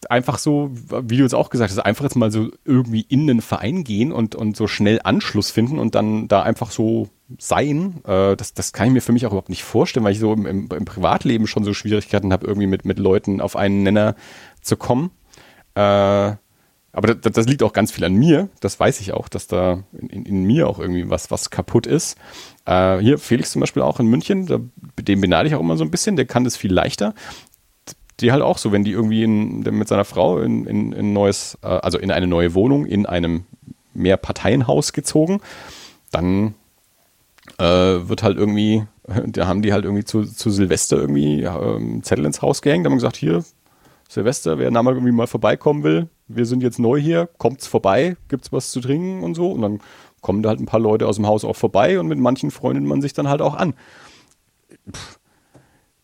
einfach 0.10 0.38
so, 0.38 0.72
wie 0.74 1.18
du 1.18 1.24
jetzt 1.24 1.36
auch 1.36 1.50
gesagt 1.50 1.72
hast, 1.72 1.80
einfach 1.80 2.04
jetzt 2.04 2.16
mal 2.16 2.32
so 2.32 2.50
irgendwie 2.66 3.02
in 3.02 3.28
den 3.28 3.42
Verein 3.42 3.84
gehen 3.84 4.12
und, 4.12 4.36
und 4.36 4.56
so 4.56 4.68
schnell 4.68 5.00
Anschluss 5.04 5.52
finden 5.52 5.80
und 5.80 5.96
dann 5.96 6.28
da 6.28 6.42
einfach 6.42 6.72
so 6.72 7.10
sein, 7.40 8.02
äh, 8.06 8.36
das, 8.36 8.54
das 8.54 8.74
kann 8.74 8.88
ich 8.88 8.94
mir 8.94 9.02
für 9.02 9.12
mich 9.12 9.26
auch 9.26 9.32
überhaupt 9.32 9.50
nicht 9.50 9.64
vorstellen, 9.64 10.04
weil 10.04 10.14
ich 10.14 10.20
so 10.20 10.34
im, 10.34 10.46
im, 10.46 10.70
im 10.70 10.86
Privatleben 10.86 11.48
schon 11.48 11.64
so 11.64 11.74
Schwierigkeiten 11.74 12.34
habe, 12.34 12.46
irgendwie 12.46 12.68
mit, 12.68 12.86
mit 12.86 13.00
Leuten 13.00 13.42
auf 13.42 13.56
einen 13.56 13.84
Nenner 13.84 14.16
zu 14.62 14.78
kommen. 14.78 15.12
Äh, 15.76 15.82
aber 16.96 17.16
das, 17.16 17.34
das, 17.34 17.48
liegt 17.48 17.64
auch 17.64 17.74
ganz 17.74 17.92
viel 17.92 18.04
an 18.04 18.14
mir. 18.14 18.50
Das 18.60 18.80
weiß 18.80 19.02
ich 19.02 19.14
auch, 19.14 19.28
dass 19.28 19.48
da 19.48 19.84
in, 19.94 20.10
in, 20.10 20.26
in 20.26 20.44
mir 20.44 20.68
auch 20.68 20.78
irgendwie 20.78 21.10
was, 21.10 21.32
was 21.32 21.50
kaputt 21.50 21.88
ist. 21.88 22.18
Äh, 22.66 23.00
hier 23.00 23.18
Felix 23.18 23.52
zum 23.52 23.62
Beispiel 23.62 23.82
auch 23.82 24.00
in 24.00 24.06
München, 24.06 24.46
da, 24.46 24.60
dem 25.02 25.20
beneide 25.20 25.50
ich 25.50 25.56
auch 25.56 25.60
immer 25.60 25.76
so 25.76 25.84
ein 25.84 25.90
bisschen. 25.92 26.16
Der 26.16 26.26
kann 26.26 26.44
das 26.44 26.56
viel 26.56 26.72
leichter 26.72 27.16
die 28.20 28.32
halt 28.32 28.42
auch 28.42 28.58
so, 28.58 28.72
wenn 28.72 28.84
die 28.84 28.92
irgendwie 28.92 29.24
in, 29.24 29.60
mit 29.60 29.88
seiner 29.88 30.06
Frau 30.06 30.40
in, 30.40 30.66
in, 30.66 30.92
in 30.92 31.14
neues, 31.14 31.58
äh, 31.62 31.68
also 31.68 31.98
in 31.98 32.12
eine 32.12 32.28
neue 32.28 32.54
Wohnung, 32.54 32.86
in 32.86 33.06
einem 33.06 33.46
Mehrparteienhaus 33.94 34.94
gezogen, 34.94 35.40
dann 36.12 36.56
äh, 37.58 37.64
wird 37.66 38.24
halt 38.24 38.38
irgendwie, 38.38 38.84
da 39.28 39.48
haben 39.48 39.62
die 39.62 39.74
halt 39.74 39.86
irgendwie 39.86 40.06
zu, 40.06 40.24
zu 40.24 40.50
Silvester 40.50 40.98
irgendwie 40.98 41.44
ähm, 41.44 42.04
Zettel 42.04 42.26
ins 42.26 42.42
Haus 42.42 42.62
gehängt, 42.62 42.86
haben 42.86 42.96
gesagt, 42.96 43.18
hier, 43.18 43.44
Silvester, 44.10 44.60
wer 44.60 44.70
mal 44.70 44.94
irgendwie 44.94 45.12
mal 45.12 45.28
vorbeikommen 45.28 45.84
will, 45.84 46.08
wir 46.28 46.46
sind 46.46 46.62
jetzt 46.62 46.80
neu 46.80 47.00
hier, 47.00 47.30
kommt's 47.38 47.68
vorbei, 47.68 48.16
gibt's 48.28 48.52
was 48.52 48.72
zu 48.72 48.80
trinken 48.80 49.24
und 49.24 49.34
so. 49.34 49.52
Und 49.52 49.62
dann 49.62 49.80
kommen 50.22 50.44
da 50.44 50.50
halt 50.50 50.60
ein 50.60 50.66
paar 50.66 50.80
Leute 50.80 51.08
aus 51.08 51.16
dem 51.16 51.28
Haus 51.28 51.44
auch 51.44 51.56
vorbei 51.56 52.00
und 52.00 52.08
mit 52.08 52.20
manchen 52.20 52.52
freundet 52.52 52.84
man 52.86 53.02
sich 53.02 53.14
dann 53.14 53.28
halt 53.28 53.42
auch 53.42 53.56
an. 53.56 53.74
Pff, 54.92 55.20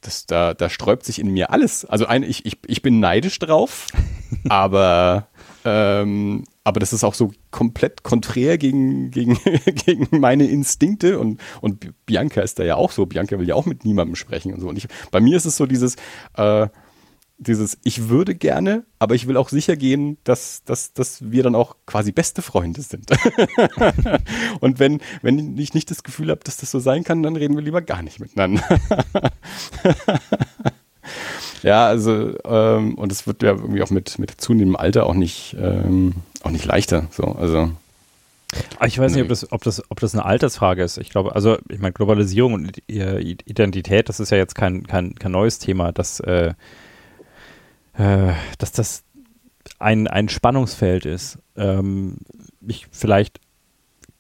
das, 0.02 0.26
da, 0.26 0.54
da 0.54 0.70
sträubt 0.70 1.06
sich 1.06 1.20
in 1.20 1.32
mir 1.32 1.52
alles. 1.52 1.86
Also 1.86 2.06
ein, 2.06 2.24
ich, 2.24 2.46
ich, 2.46 2.58
ich 2.68 2.82
bin 2.82 3.00
neidisch 3.00 3.40
drauf, 3.40 3.88
aber, 4.50 5.28
ähm, 5.66 6.46
aber 6.64 6.80
das 6.80 6.94
ist 6.94 7.04
auch 7.04 7.14
so 7.14 7.32
komplett 7.52 8.04
konträr 8.04 8.58
gegen, 8.58 9.12
gegen, 9.12 9.38
gegen 9.86 10.08
meine 10.20 10.48
Instinkte 10.48 11.20
und, 11.20 11.42
und 11.62 12.06
Bianca 12.06 12.42
ist 12.42 12.60
da 12.60 12.64
ja 12.64 12.76
auch 12.76 12.92
so. 12.92 13.06
Bianca 13.06 13.38
will 13.40 13.48
ja 13.48 13.56
auch 13.56 13.66
mit 13.66 13.84
niemandem 13.86 14.16
sprechen 14.16 14.54
und 14.54 14.62
so. 14.62 14.70
Und 14.70 14.78
ich, 14.78 14.88
bei 15.12 15.20
mir 15.20 15.36
ist 15.36 15.46
es 15.46 15.58
so 15.58 15.66
dieses, 15.66 15.96
äh, 16.38 16.68
dieses, 17.40 17.78
ich 17.84 18.10
würde 18.10 18.36
gerne, 18.36 18.84
aber 19.00 19.16
ich 19.16 19.26
will 19.26 19.38
auch 19.38 19.48
sicher 19.48 19.78
gehen, 19.78 20.18
dass, 20.26 20.62
dass, 20.66 20.94
dass 20.94 21.32
wir 21.32 21.42
dann 21.42 21.56
auch 21.56 21.78
quasi 21.86 22.12
beste 22.12 22.42
Freunde 22.42 22.82
sind. 22.82 23.10
und 24.60 24.80
wenn, 24.80 25.00
wenn 25.22 25.58
ich 25.58 25.74
nicht 25.74 25.90
das 25.90 26.04
Gefühl 26.04 26.30
habe, 26.32 26.42
dass 26.44 26.58
das 26.58 26.70
so 26.70 26.80
sein 26.80 27.06
kann, 27.06 27.24
dann 27.24 27.38
reden 27.38 27.56
wir 27.56 27.64
lieber 27.64 27.82
gar 27.82 28.04
nicht 28.04 28.20
miteinander. 28.20 28.62
ja, 31.64 31.88
also, 31.88 32.34
ähm, 32.44 32.96
und 32.96 33.12
es 33.12 33.26
wird 33.26 33.42
ja 33.42 33.52
irgendwie 33.52 33.82
auch 33.82 33.90
mit, 33.90 34.20
mit 34.20 34.32
zunehmendem 34.32 34.76
Alter 34.76 35.06
auch 35.06 35.14
nicht, 35.14 35.56
ähm, 35.58 36.16
auch 36.44 36.52
nicht 36.52 36.66
leichter. 36.66 37.08
So, 37.12 37.24
also. 37.24 37.72
Ich 38.86 38.98
weiß 38.98 39.14
nicht, 39.14 39.22
ob 39.22 39.30
das, 39.30 39.52
ob, 39.52 39.64
das, 39.64 39.84
ob 39.90 40.00
das 40.00 40.14
eine 40.14 40.26
Altersfrage 40.26 40.84
ist. 40.84 40.98
Ich 40.98 41.12
glaube, 41.12 41.36
also, 41.36 41.58
ich 41.70 41.80
meine, 41.80 41.94
Globalisierung 41.94 42.54
und 42.54 42.82
Identität, 42.88 44.10
das 44.10 44.20
ist 44.20 44.32
ja 44.32 44.38
jetzt 44.38 44.56
kein, 44.56 44.88
kein, 44.88 45.16
kein 45.16 45.32
neues 45.32 45.60
Thema. 45.60 45.92
Das, 45.92 46.20
äh, 46.20 46.54
äh, 48.00 48.34
dass 48.58 48.72
das 48.72 49.04
ein, 49.78 50.08
ein 50.08 50.30
Spannungsfeld 50.30 51.06
ist. 51.06 51.38
Ähm, 51.58 52.18
ich 52.66 52.88
vielleicht, 52.92 53.40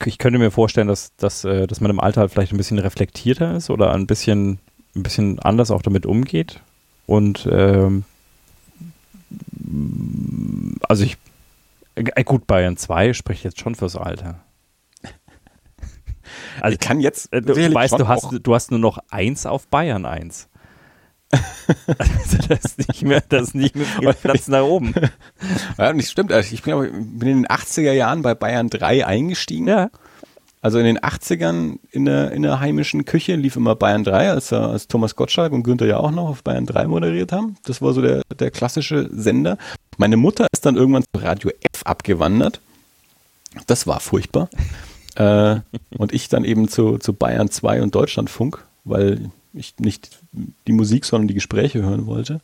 ich 0.05 0.17
könnte 0.17 0.37
mir 0.37 0.51
vorstellen, 0.51 0.87
dass, 0.87 1.15
dass, 1.15 1.45
äh, 1.45 1.65
dass 1.65 1.79
man 1.79 1.89
im 1.89 1.99
Alter 1.99 2.21
halt 2.21 2.31
vielleicht 2.31 2.51
ein 2.51 2.57
bisschen 2.57 2.79
reflektierter 2.79 3.55
ist 3.55 3.69
oder 3.69 3.93
ein 3.93 4.05
bisschen, 4.05 4.59
ein 4.95 5.03
bisschen 5.03 5.39
anders 5.39 5.71
auch 5.71 5.81
damit 5.81 6.05
umgeht. 6.05 6.61
Und 7.07 7.47
ähm, 7.51 8.03
also 10.87 11.03
ich, 11.03 11.17
äh, 11.95 12.23
gut, 12.23 12.47
Bayern 12.47 12.75
2 12.75 13.13
spricht 13.13 13.43
jetzt 13.45 13.59
schon 13.59 13.75
fürs 13.75 13.95
Alter. 13.95 14.41
Also 16.61 16.73
ich 16.73 16.79
kann 16.79 16.99
jetzt, 16.99 17.33
äh, 17.33 17.41
du 17.41 17.55
weißt, 17.55 17.97
du 17.97 18.07
hast, 18.07 18.27
du 18.43 18.53
hast 18.53 18.69
nur 18.69 18.79
noch 18.79 18.99
eins 19.09 19.47
auf 19.47 19.65
Bayern 19.67 20.05
1 20.05 20.49
also 21.31 22.37
das 22.47 22.65
ist 22.65 22.77
nicht 22.79 23.03
mehr, 23.03 23.21
das 23.29 23.49
ist 23.49 23.55
nicht 23.55 23.75
mehr 23.75 23.85
viel 23.85 24.13
Platz 24.13 24.47
nach 24.47 24.63
oben. 24.63 24.93
Ja, 25.77 25.93
nicht 25.93 26.09
stimmt. 26.09 26.31
Also 26.31 26.53
ich 26.53 26.63
bin, 26.63 26.73
aber, 26.73 26.87
bin 26.87 27.29
in 27.29 27.43
den 27.43 27.47
80er 27.47 27.91
Jahren 27.91 28.21
bei 28.21 28.33
Bayern 28.33 28.69
3 28.69 29.05
eingestiegen. 29.05 29.67
Ja. 29.67 29.89
Also 30.61 30.79
in 30.79 30.85
den 30.85 30.99
80ern 30.99 31.79
in 31.91 32.05
der, 32.05 32.31
in 32.31 32.41
der 32.41 32.59
heimischen 32.59 33.05
Küche 33.05 33.35
lief 33.35 33.55
immer 33.55 33.75
Bayern 33.75 34.03
3, 34.03 34.31
als, 34.31 34.51
als 34.51 34.87
Thomas 34.87 35.15
Gottschalk 35.15 35.53
und 35.53 35.63
Günther 35.63 35.85
ja 35.85 35.97
auch 35.97 36.11
noch 36.11 36.27
auf 36.27 36.43
Bayern 36.43 36.65
3 36.65 36.87
moderiert 36.87 37.31
haben. 37.31 37.55
Das 37.63 37.81
war 37.81 37.93
so 37.93 38.01
der, 38.01 38.23
der 38.37 38.51
klassische 38.51 39.09
Sender. 39.11 39.57
Meine 39.97 40.17
Mutter 40.17 40.47
ist 40.51 40.65
dann 40.65 40.75
irgendwann 40.75 41.03
zu 41.03 41.21
Radio 41.21 41.51
F 41.61 41.83
abgewandert. 41.85 42.59
Das 43.67 43.87
war 43.87 43.99
furchtbar. 43.99 44.49
äh, 45.15 45.59
und 45.97 46.13
ich 46.13 46.27
dann 46.27 46.43
eben 46.43 46.67
zu, 46.67 46.97
zu 46.97 47.13
Bayern 47.13 47.49
2 47.49 47.81
und 47.81 47.95
Deutschlandfunk, 47.95 48.65
weil 48.83 49.31
ich 49.53 49.75
nicht 49.79 50.18
die 50.31 50.71
Musik, 50.73 51.05
sondern 51.05 51.27
die 51.27 51.33
Gespräche 51.33 51.81
hören 51.81 52.05
wollte. 52.05 52.41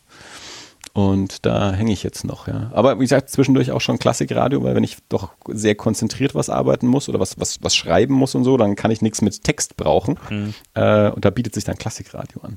Und 0.92 1.44
da 1.44 1.72
hänge 1.72 1.92
ich 1.92 2.02
jetzt 2.02 2.24
noch, 2.24 2.48
ja. 2.48 2.70
Aber 2.72 2.96
wie 2.98 3.04
gesagt, 3.04 3.28
zwischendurch 3.28 3.70
auch 3.70 3.82
schon 3.82 3.98
Klassikradio, 3.98 4.62
weil 4.62 4.74
wenn 4.74 4.84
ich 4.84 4.96
doch 5.10 5.32
sehr 5.46 5.74
konzentriert 5.74 6.34
was 6.34 6.48
arbeiten 6.48 6.86
muss 6.86 7.08
oder 7.10 7.20
was, 7.20 7.38
was, 7.38 7.62
was 7.62 7.76
schreiben 7.76 8.14
muss 8.14 8.34
und 8.34 8.44
so, 8.44 8.56
dann 8.56 8.76
kann 8.76 8.90
ich 8.90 9.02
nichts 9.02 9.20
mit 9.20 9.44
Text 9.44 9.76
brauchen. 9.76 10.18
Mhm. 10.30 10.54
Äh, 10.72 11.10
und 11.10 11.24
da 11.24 11.30
bietet 11.30 11.54
sich 11.54 11.64
dann 11.64 11.76
Klassikradio 11.76 12.40
an. 12.40 12.56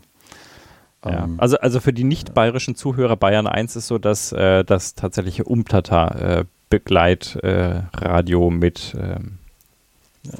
Ja. 1.04 1.26
Ähm, 1.26 1.36
also, 1.38 1.58
also 1.58 1.82
für 1.82 1.92
die 1.92 2.06
nicht 2.06 2.34
bayerischen 2.34 2.76
Zuhörer 2.76 3.18
Bayern 3.18 3.46
1 3.46 3.76
ist 3.76 3.88
so, 3.88 3.98
dass 3.98 4.32
äh, 4.32 4.64
das 4.64 4.96
tatsächliche 4.96 5.44
Umtata 5.44 6.08
äh, 6.40 6.46
Begleitradio 6.70 8.52
mit 8.52 8.96
ähm, 8.98 9.40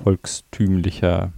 volkstümlicher 0.04 1.34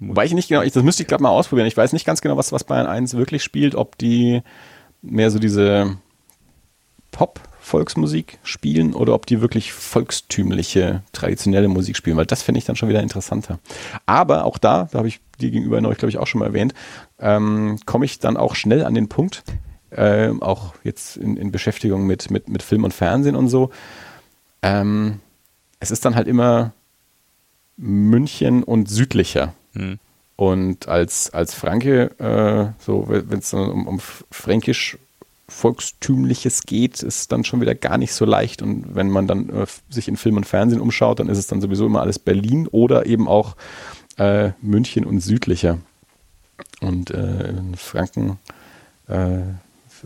Wobei 0.00 0.26
ich 0.26 0.34
nicht 0.34 0.48
genau, 0.48 0.62
ich, 0.62 0.72
das 0.72 0.82
müsste 0.82 1.02
ich 1.02 1.08
glaube 1.08 1.22
mal 1.22 1.30
ausprobieren. 1.30 1.66
Ich 1.66 1.76
weiß 1.76 1.92
nicht 1.92 2.06
ganz 2.06 2.20
genau, 2.20 2.36
was, 2.36 2.52
was 2.52 2.64
Bayern 2.64 2.86
1 2.86 3.14
wirklich 3.14 3.42
spielt, 3.42 3.74
ob 3.74 3.96
die 3.98 4.42
mehr 5.02 5.30
so 5.30 5.38
diese 5.38 5.96
Pop-Volksmusik 7.12 8.38
spielen 8.42 8.92
oder 8.92 9.14
ob 9.14 9.26
die 9.26 9.40
wirklich 9.40 9.72
volkstümliche, 9.72 11.02
traditionelle 11.12 11.68
Musik 11.68 11.96
spielen, 11.96 12.16
weil 12.16 12.26
das 12.26 12.42
finde 12.42 12.58
ich 12.58 12.64
dann 12.64 12.76
schon 12.76 12.88
wieder 12.88 13.02
interessanter. 13.02 13.58
Aber 14.04 14.44
auch 14.44 14.58
da, 14.58 14.88
da 14.90 14.98
habe 14.98 15.08
ich 15.08 15.20
dir 15.40 15.50
gegenüber 15.50 15.80
neulich, 15.80 15.98
glaube 15.98 16.10
ich, 16.10 16.18
auch 16.18 16.26
schon 16.26 16.40
mal 16.40 16.46
erwähnt, 16.46 16.74
ähm, 17.18 17.78
komme 17.86 18.04
ich 18.04 18.18
dann 18.18 18.36
auch 18.36 18.54
schnell 18.54 18.84
an 18.84 18.94
den 18.94 19.08
Punkt, 19.08 19.44
äh, 19.90 20.28
auch 20.40 20.74
jetzt 20.84 21.16
in, 21.16 21.36
in, 21.36 21.52
Beschäftigung 21.52 22.06
mit, 22.06 22.30
mit, 22.30 22.48
mit 22.48 22.62
Film 22.62 22.84
und 22.84 22.92
Fernsehen 22.92 23.36
und 23.36 23.48
so. 23.48 23.70
Ähm, 24.60 25.20
es 25.80 25.90
ist 25.90 26.04
dann 26.04 26.16
halt 26.16 26.28
immer 26.28 26.72
München 27.76 28.62
und 28.62 28.88
südlicher. 28.88 29.54
Und 30.36 30.88
als, 30.88 31.32
als 31.32 31.54
Franke, 31.54 32.10
äh, 32.18 32.82
so 32.82 33.06
wenn 33.08 33.38
es 33.38 33.52
um, 33.54 33.86
um 33.86 34.00
fränkisch 34.00 34.98
Volkstümliches 35.48 36.62
geht, 36.62 37.02
ist 37.02 37.30
dann 37.30 37.44
schon 37.44 37.60
wieder 37.60 37.74
gar 37.74 37.98
nicht 37.98 38.12
so 38.12 38.24
leicht. 38.24 38.62
Und 38.62 38.94
wenn 38.94 39.08
man 39.08 39.26
dann 39.26 39.48
äh, 39.48 39.66
sich 39.88 40.08
in 40.08 40.16
Film 40.16 40.36
und 40.36 40.44
Fernsehen 40.44 40.80
umschaut, 40.80 41.20
dann 41.20 41.28
ist 41.28 41.38
es 41.38 41.46
dann 41.46 41.60
sowieso 41.60 41.86
immer 41.86 42.00
alles 42.00 42.18
Berlin 42.18 42.66
oder 42.66 43.06
eben 43.06 43.28
auch 43.28 43.56
äh, 44.18 44.50
München 44.60 45.04
und 45.04 45.20
südlicher. 45.20 45.78
Und 46.80 47.10
äh, 47.10 47.50
in 47.50 47.76
Franken 47.76 48.38
äh, 49.08 49.38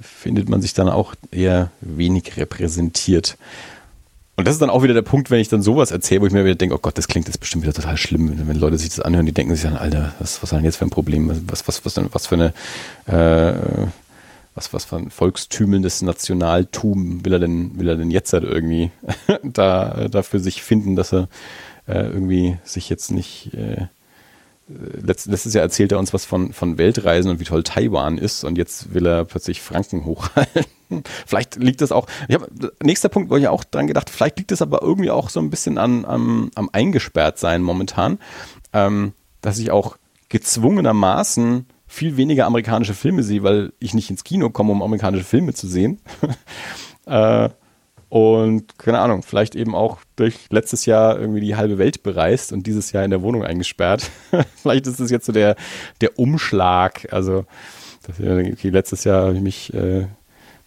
findet 0.01 0.49
man 0.49 0.61
sich 0.61 0.75
dann 0.75 0.89
auch 0.89 1.15
eher 1.31 1.71
wenig 1.81 2.37
repräsentiert. 2.37 3.37
Und 4.41 4.47
das 4.47 4.55
ist 4.55 4.63
dann 4.63 4.71
auch 4.71 4.83
wieder 4.83 4.95
der 4.95 5.03
Punkt, 5.03 5.31
wenn 5.31 5.39
ich 5.39 5.49
dann 5.49 5.61
sowas 5.61 5.91
erzähle, 5.91 6.23
wo 6.23 6.27
ich 6.27 6.33
mir 6.33 6.47
wieder 6.47 6.55
denke, 6.55 6.75
oh 6.75 6.79
Gott, 6.79 6.97
das 6.97 7.09
klingt 7.09 7.27
jetzt 7.27 7.41
bestimmt 7.41 7.63
wieder 7.63 7.75
total 7.75 7.99
schlimm. 7.99 8.49
Wenn 8.49 8.59
Leute 8.59 8.79
sich 8.79 8.89
das 8.89 9.01
anhören, 9.01 9.27
die 9.27 9.33
denken 9.33 9.55
sich 9.55 9.65
dann, 9.65 9.77
Alter, 9.77 10.15
was, 10.19 10.43
was 10.43 10.51
ist 10.51 10.57
denn 10.57 10.65
jetzt 10.65 10.77
für 10.77 10.87
ein 10.87 10.91
Problem? 10.91 11.31
Was, 11.47 11.69
was, 11.69 11.85
was, 11.85 12.01
was 12.11 12.27
für 12.27 12.37
eine, 12.37 12.55
äh, 13.05 13.87
was, 14.55 14.73
was 14.73 14.87
für 14.87 14.97
ein 14.97 15.11
volkstümelndes 15.11 16.01
Nationaltum 16.01 17.23
will 17.23 17.35
er 17.35 17.39
denn, 17.39 17.79
will 17.79 17.87
er 17.87 17.97
denn 17.97 18.11
jetzt 18.11 18.33
halt 18.33 18.45
irgendwie 18.45 18.91
da, 19.43 20.09
da 20.11 20.23
sich 20.23 20.63
finden, 20.63 20.97
dass 20.97 21.13
er 21.13 21.29
äh, 21.87 22.07
irgendwie 22.07 22.57
sich 22.65 22.89
jetzt 22.89 23.11
nicht, 23.11 23.53
äh, 23.53 23.89
Letzt, 25.03 25.27
letztes 25.27 25.53
Jahr 25.53 25.65
erzählt 25.65 25.93
er 25.93 25.99
uns 25.99 26.15
was 26.15 26.25
von, 26.25 26.55
von 26.55 26.79
Weltreisen 26.79 27.31
und 27.31 27.41
wie 27.41 27.45
toll 27.45 27.65
Taiwan 27.65 28.17
ist 28.17 28.45
und 28.45 28.57
jetzt 28.57 28.95
will 28.95 29.05
er 29.05 29.27
plötzlich 29.27 29.61
Franken 29.61 30.07
hochhalten. 30.07 30.65
Vielleicht 31.27 31.57
liegt 31.57 31.81
das 31.81 31.93
auch, 31.93 32.07
ich 32.29 32.35
hab, 32.35 32.49
nächster 32.83 33.09
Punkt, 33.09 33.31
wo 33.31 33.37
ich 33.37 33.49
auch 33.49 33.65
dran 33.65 33.87
gedacht, 33.87 34.11
vielleicht 34.11 34.39
liegt 34.39 34.53
es 34.53 34.63
aber 34.63 34.83
irgendwie 34.83 35.11
auch 35.11 35.31
so 35.31 35.41
ein 35.41 35.51
bisschen 35.51 35.79
an, 35.79 36.05
am, 36.05 36.51
am 36.55 36.71
Eingesperrtsein 36.73 37.63
momentan, 37.63 38.19
ähm, 38.73 39.13
dass 39.41 39.59
ich 39.59 39.71
auch 39.71 39.97
gezwungenermaßen 40.29 41.67
viel 41.87 42.17
weniger 42.17 42.47
amerikanische 42.47 42.95
Filme 42.95 43.23
sehe, 43.23 43.43
weil 43.43 43.73
ich 43.81 43.95
nicht 43.95 44.11
ins 44.11 44.23
Kino 44.23 44.51
komme, 44.51 44.71
um 44.73 44.83
amerikanische 44.83 45.25
Filme 45.25 45.55
zu 45.55 45.67
sehen. 45.67 46.01
äh, 47.07 47.49
und 48.11 48.77
keine 48.77 48.99
Ahnung, 48.99 49.23
vielleicht 49.23 49.55
eben 49.55 49.75
auch 49.75 49.99
durch 50.17 50.37
letztes 50.51 50.85
Jahr 50.85 51.19
irgendwie 51.19 51.41
die 51.41 51.55
halbe 51.55 51.79
Welt 51.79 52.03
bereist 52.03 52.53
und 52.53 52.67
dieses 52.67 52.91
Jahr 52.91 53.05
in 53.05 53.11
der 53.11 53.23
Wohnung 53.23 53.45
eingesperrt. 53.45 54.11
vielleicht 54.57 54.89
ist 54.89 54.99
es 54.99 55.11
jetzt 55.11 55.27
so 55.27 55.33
der, 55.33 55.55
der 56.01 56.19
Umschlag. 56.19 57.13
Also, 57.13 57.45
okay, 58.09 58.71
letztes 58.71 59.05
Jahr 59.05 59.27
habe 59.27 59.37
ich 59.37 59.43
mich 59.43 59.75
äh, 59.75 60.07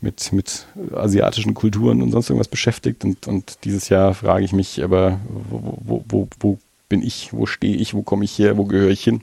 mit, 0.03 0.31
mit 0.33 0.67
asiatischen 0.93 1.53
Kulturen 1.53 2.01
und 2.01 2.11
sonst 2.11 2.29
irgendwas 2.29 2.47
beschäftigt 2.47 3.03
und, 3.03 3.27
und 3.27 3.63
dieses 3.63 3.89
Jahr 3.89 4.13
frage 4.13 4.45
ich 4.45 4.53
mich 4.53 4.83
aber, 4.83 5.19
wo, 5.49 5.77
wo, 5.83 6.05
wo, 6.07 6.27
wo 6.39 6.59
bin 6.89 7.01
ich, 7.01 7.33
wo 7.33 7.45
stehe 7.45 7.75
ich, 7.75 7.93
wo 7.93 8.03
komme 8.03 8.25
ich 8.25 8.37
her, 8.37 8.57
wo 8.57 8.65
gehöre 8.65 8.91
ich 8.91 9.03
hin? 9.03 9.21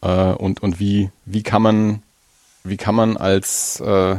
Äh, 0.00 0.32
und 0.32 0.62
und 0.62 0.80
wie, 0.80 1.10
wie 1.26 1.42
kann 1.42 1.62
man, 1.62 2.02
wie 2.62 2.76
kann 2.76 2.94
man 2.94 3.16
als 3.16 3.80
äh, 3.80 4.16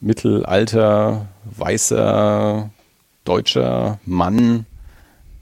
Mittelalter, 0.00 1.28
weißer, 1.44 2.70
deutscher 3.24 4.00
Mann 4.04 4.66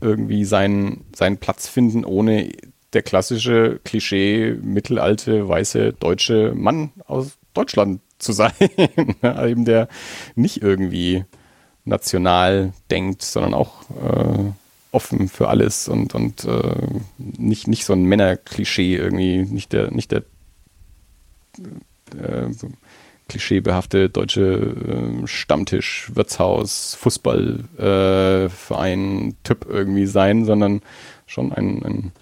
irgendwie 0.00 0.44
seinen, 0.44 1.04
seinen 1.14 1.38
Platz 1.38 1.68
finden, 1.68 2.04
ohne 2.04 2.50
der 2.92 3.02
klassische 3.02 3.80
Klischee 3.84 4.57
mittelalte, 4.61 5.48
weiße, 5.48 5.92
deutsche 5.92 6.52
Mann 6.54 6.90
aus 7.07 7.36
Deutschland 7.54 8.00
zu 8.19 8.33
sein. 8.33 8.53
Eben 9.23 9.64
der 9.64 9.89
nicht 10.35 10.62
irgendwie 10.62 11.25
national 11.85 12.73
denkt, 12.91 13.23
sondern 13.23 13.55
auch 13.55 13.83
äh, 13.91 14.53
offen 14.93 15.29
für 15.29 15.49
alles 15.49 15.89
und, 15.89 16.14
und 16.14 16.45
äh, 16.45 16.87
nicht, 17.19 17.69
nicht 17.69 17.85
so 17.85 17.93
ein 17.93 18.05
Männerklischee 18.05 18.97
irgendwie, 18.97 19.43
nicht 19.43 19.73
der, 19.73 19.91
nicht 19.91 20.11
der 20.11 20.23
äh, 22.19 22.49
klischeebehaftete 23.29 24.09
deutsche 24.09 24.43
äh, 24.43 25.27
Stammtisch, 25.27 26.11
Wirtshaus, 26.14 26.95
Fußballverein, 26.95 29.31
äh, 29.31 29.35
irgendwie 29.69 30.07
sein, 30.07 30.45
sondern 30.45 30.81
schon 31.27 31.53
ein, 31.53 31.83
ein 31.83 32.12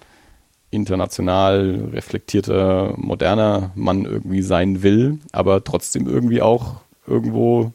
international 0.75 1.89
reflektierter, 1.91 2.93
moderner 2.97 3.71
Mann 3.75 4.05
irgendwie 4.05 4.41
sein 4.41 4.83
will, 4.83 5.19
aber 5.31 5.63
trotzdem 5.63 6.07
irgendwie 6.07 6.41
auch 6.41 6.81
irgendwo 7.07 7.71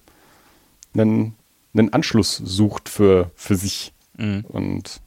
einen, 0.95 1.35
einen 1.75 1.93
Anschluss 1.93 2.37
sucht 2.37 2.89
für, 2.89 3.31
für 3.35 3.57
sich. 3.57 3.93
Mhm. 4.17 4.45
Und 4.49 5.01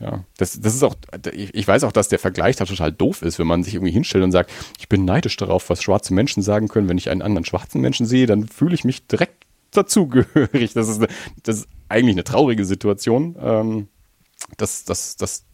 ja, 0.00 0.24
das, 0.38 0.58
das 0.58 0.74
ist 0.74 0.82
auch, 0.82 0.94
ich 1.32 1.68
weiß 1.68 1.84
auch, 1.84 1.92
dass 1.92 2.08
der 2.08 2.18
Vergleich 2.18 2.56
da 2.56 2.64
total 2.64 2.90
doof 2.90 3.20
ist, 3.20 3.38
wenn 3.38 3.46
man 3.46 3.62
sich 3.62 3.74
irgendwie 3.74 3.92
hinstellt 3.92 4.24
und 4.24 4.32
sagt, 4.32 4.50
ich 4.78 4.88
bin 4.88 5.04
neidisch 5.04 5.36
darauf, 5.36 5.68
was 5.68 5.82
schwarze 5.82 6.14
Menschen 6.14 6.42
sagen 6.42 6.68
können. 6.68 6.88
Wenn 6.88 6.96
ich 6.96 7.10
einen 7.10 7.20
anderen 7.20 7.44
schwarzen 7.44 7.82
Menschen 7.82 8.06
sehe, 8.06 8.26
dann 8.26 8.48
fühle 8.48 8.74
ich 8.74 8.84
mich 8.84 9.06
direkt 9.06 9.44
dazugehörig. 9.72 10.72
Das 10.72 10.88
ist, 10.88 10.98
eine, 10.98 11.08
das 11.42 11.58
ist 11.58 11.68
eigentlich 11.90 12.14
eine 12.14 12.24
traurige 12.24 12.64
Situation, 12.64 13.36
ähm, 13.40 13.88
dass, 14.56 14.84
dass, 14.84 15.16
dass 15.16 15.44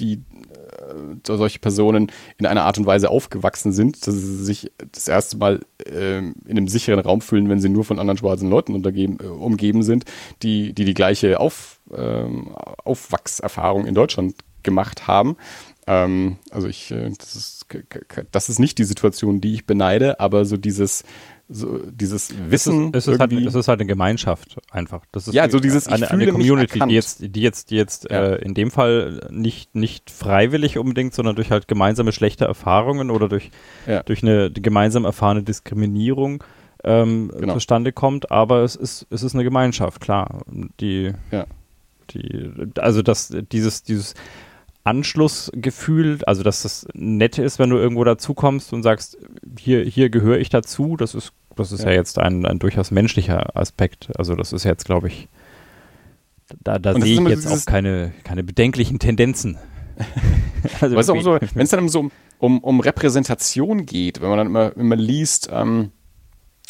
die 0.00 0.14
äh, 0.14 1.16
solche 1.24 1.58
Personen 1.58 2.10
in 2.38 2.46
einer 2.46 2.64
Art 2.64 2.78
und 2.78 2.86
Weise 2.86 3.10
aufgewachsen 3.10 3.72
sind, 3.72 4.06
dass 4.06 4.14
sie 4.14 4.44
sich 4.44 4.72
das 4.92 5.08
erste 5.08 5.36
Mal 5.36 5.60
äh, 5.86 6.18
in 6.18 6.34
einem 6.48 6.68
sicheren 6.68 7.00
Raum 7.00 7.20
fühlen, 7.20 7.48
wenn 7.48 7.60
sie 7.60 7.68
nur 7.68 7.84
von 7.84 7.98
anderen 7.98 8.18
schwarzen 8.18 8.50
Leuten 8.50 8.82
äh, 8.82 9.26
umgeben 9.26 9.82
sind, 9.82 10.04
die, 10.42 10.72
die 10.72 10.84
die 10.84 10.94
gleiche 10.94 11.40
Auf, 11.40 11.80
ähm, 11.94 12.54
Aufwachserfahrung 12.84 13.86
in 13.86 13.94
Deutschland 13.94 14.34
gemacht 14.62 15.06
haben. 15.06 15.36
Ähm, 15.86 16.36
also 16.50 16.68
ich, 16.68 16.90
äh, 16.90 17.10
das 17.18 17.36
ist, 17.36 17.66
das 18.30 18.48
ist 18.48 18.58
nicht 18.58 18.78
die 18.78 18.84
Situation, 18.84 19.40
die 19.40 19.54
ich 19.54 19.66
beneide, 19.66 20.20
aber 20.20 20.44
so 20.44 20.56
dieses 20.56 21.04
so 21.52 21.78
dieses 21.90 22.32
Wissen. 22.48 22.90
Es 22.92 23.06
ist, 23.06 23.08
es, 23.08 23.14
ist 23.14 23.20
halt, 23.20 23.32
es 23.32 23.54
ist 23.54 23.68
halt 23.68 23.80
eine 23.80 23.88
Gemeinschaft 23.88 24.58
einfach. 24.70 25.02
Das 25.10 25.26
ist 25.26 25.34
ja, 25.34 25.48
so 25.50 25.58
dieses 25.58 25.88
eine, 25.88 26.10
eine 26.10 26.28
Community, 26.28 26.78
die 26.78 26.94
jetzt, 26.94 27.20
die 27.20 27.40
jetzt, 27.40 27.70
die 27.70 27.76
jetzt 27.76 28.08
ja. 28.08 28.34
äh, 28.34 28.44
in 28.44 28.54
dem 28.54 28.70
Fall 28.70 29.26
nicht, 29.30 29.74
nicht 29.74 30.10
freiwillig 30.10 30.78
unbedingt, 30.78 31.12
sondern 31.12 31.34
durch 31.34 31.50
halt 31.50 31.66
gemeinsame 31.66 32.12
schlechte 32.12 32.44
Erfahrungen 32.44 33.10
oder 33.10 33.28
durch, 33.28 33.50
ja. 33.86 34.02
durch 34.04 34.22
eine 34.22 34.50
gemeinsam 34.50 35.04
erfahrene 35.04 35.42
Diskriminierung 35.42 36.44
ähm, 36.84 37.32
genau. 37.36 37.54
zustande 37.54 37.92
kommt. 37.92 38.30
Aber 38.30 38.62
es 38.62 38.76
ist, 38.76 39.06
es 39.10 39.24
ist 39.24 39.34
eine 39.34 39.42
Gemeinschaft, 39.42 40.00
klar. 40.00 40.42
Die, 40.80 41.12
ja. 41.32 41.46
die, 42.10 42.52
also 42.78 43.02
das, 43.02 43.34
dieses, 43.50 43.82
dieses 43.82 44.14
Anschlussgefühl, 44.84 46.20
also 46.26 46.42
dass 46.42 46.62
das 46.62 46.86
nett 46.94 47.38
ist, 47.38 47.58
wenn 47.58 47.70
du 47.70 47.76
irgendwo 47.76 48.04
dazukommst 48.04 48.72
und 48.72 48.82
sagst, 48.82 49.18
hier, 49.58 49.82
hier 49.84 50.10
gehöre 50.10 50.38
ich 50.38 50.48
dazu, 50.48 50.96
das 50.96 51.14
ist 51.14 51.32
das 51.60 51.72
ist 51.72 51.84
ja, 51.84 51.90
ja 51.90 51.96
jetzt 51.96 52.18
ein, 52.18 52.44
ein, 52.44 52.58
durchaus 52.58 52.90
menschlicher 52.90 53.56
Aspekt. 53.56 54.10
Also 54.18 54.34
das 54.34 54.52
ist 54.52 54.64
jetzt, 54.64 54.84
glaube 54.84 55.08
ich, 55.08 55.28
da, 56.62 56.78
da 56.78 56.98
sehe 56.98 57.20
ich 57.20 57.28
jetzt 57.28 57.46
auch 57.46 57.64
keine, 57.64 58.12
keine 58.24 58.42
bedenklichen 58.42 58.98
Tendenzen. 58.98 59.56
also 60.80 60.96
weißt 60.96 61.10
auch 61.10 61.22
so, 61.22 61.38
wenn 61.54 61.64
es 61.64 61.70
dann 61.70 61.88
so 61.88 62.10
um, 62.38 62.58
um, 62.60 62.80
Repräsentation 62.80 63.86
geht, 63.86 64.20
wenn 64.20 64.28
man 64.28 64.38
dann 64.38 64.46
immer, 64.46 64.76
immer 64.76 64.96
liest, 64.96 65.48
ähm, 65.52 65.92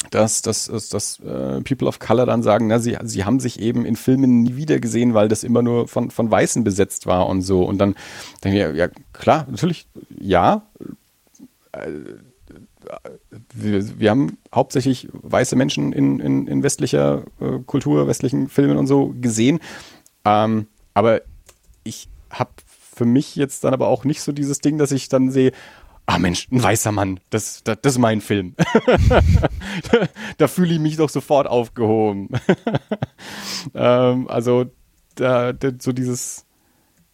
dass, 0.09 0.41
dass, 0.41 0.65
dass, 0.65 0.89
dass 0.89 1.19
äh, 1.19 1.61
People 1.61 1.87
of 1.87 1.99
Color 1.99 2.25
dann 2.25 2.43
sagen, 2.43 2.67
na, 2.67 2.79
sie, 2.79 2.97
sie 3.03 3.23
haben 3.23 3.39
sich 3.39 3.59
eben 3.59 3.85
in 3.85 3.95
Filmen 3.95 4.41
nie 4.43 4.55
wieder 4.55 4.79
gesehen, 4.79 5.13
weil 5.13 5.27
das 5.27 5.43
immer 5.43 5.61
nur 5.61 5.87
von, 5.87 6.09
von 6.09 6.29
Weißen 6.29 6.63
besetzt 6.63 7.05
war 7.05 7.27
und 7.27 7.41
so. 7.41 7.63
Und 7.63 7.77
dann 7.77 7.95
denke 8.43 8.71
ich, 8.71 8.77
ja, 8.77 8.87
klar, 9.13 9.47
natürlich, 9.49 9.87
ja. 10.19 10.63
Äh, 11.71 11.89
wir, 13.53 13.99
wir 13.99 14.09
haben 14.09 14.37
hauptsächlich 14.53 15.07
weiße 15.11 15.55
Menschen 15.55 15.93
in, 15.93 16.19
in, 16.19 16.47
in 16.47 16.63
westlicher 16.63 17.23
äh, 17.39 17.59
Kultur, 17.65 18.07
westlichen 18.07 18.49
Filmen 18.49 18.77
und 18.77 18.87
so 18.87 19.13
gesehen. 19.19 19.59
Ähm, 20.25 20.67
aber 20.93 21.21
ich 21.83 22.09
habe 22.29 22.51
für 22.67 23.05
mich 23.05 23.35
jetzt 23.35 23.63
dann 23.63 23.73
aber 23.73 23.87
auch 23.87 24.03
nicht 24.03 24.21
so 24.21 24.31
dieses 24.31 24.59
Ding, 24.59 24.77
dass 24.77 24.91
ich 24.91 25.09
dann 25.09 25.31
sehe, 25.31 25.51
ah 26.05 26.19
Mensch, 26.19 26.47
ein 26.51 26.61
weißer 26.61 26.91
Mann, 26.91 27.19
das, 27.29 27.63
das, 27.63 27.77
das 27.81 27.93
ist 27.93 27.99
mein 27.99 28.21
Film. 28.21 28.55
da, 29.09 29.21
da 30.37 30.47
fühle 30.47 30.73
ich 30.73 30.79
mich 30.79 30.97
doch 30.97 31.09
sofort 31.09 31.47
aufgehoben. 31.47 32.29
ähm, 33.73 34.27
also 34.27 34.65
da, 35.15 35.53
da, 35.53 35.71
so 35.79 35.91
dieses, 35.91 36.45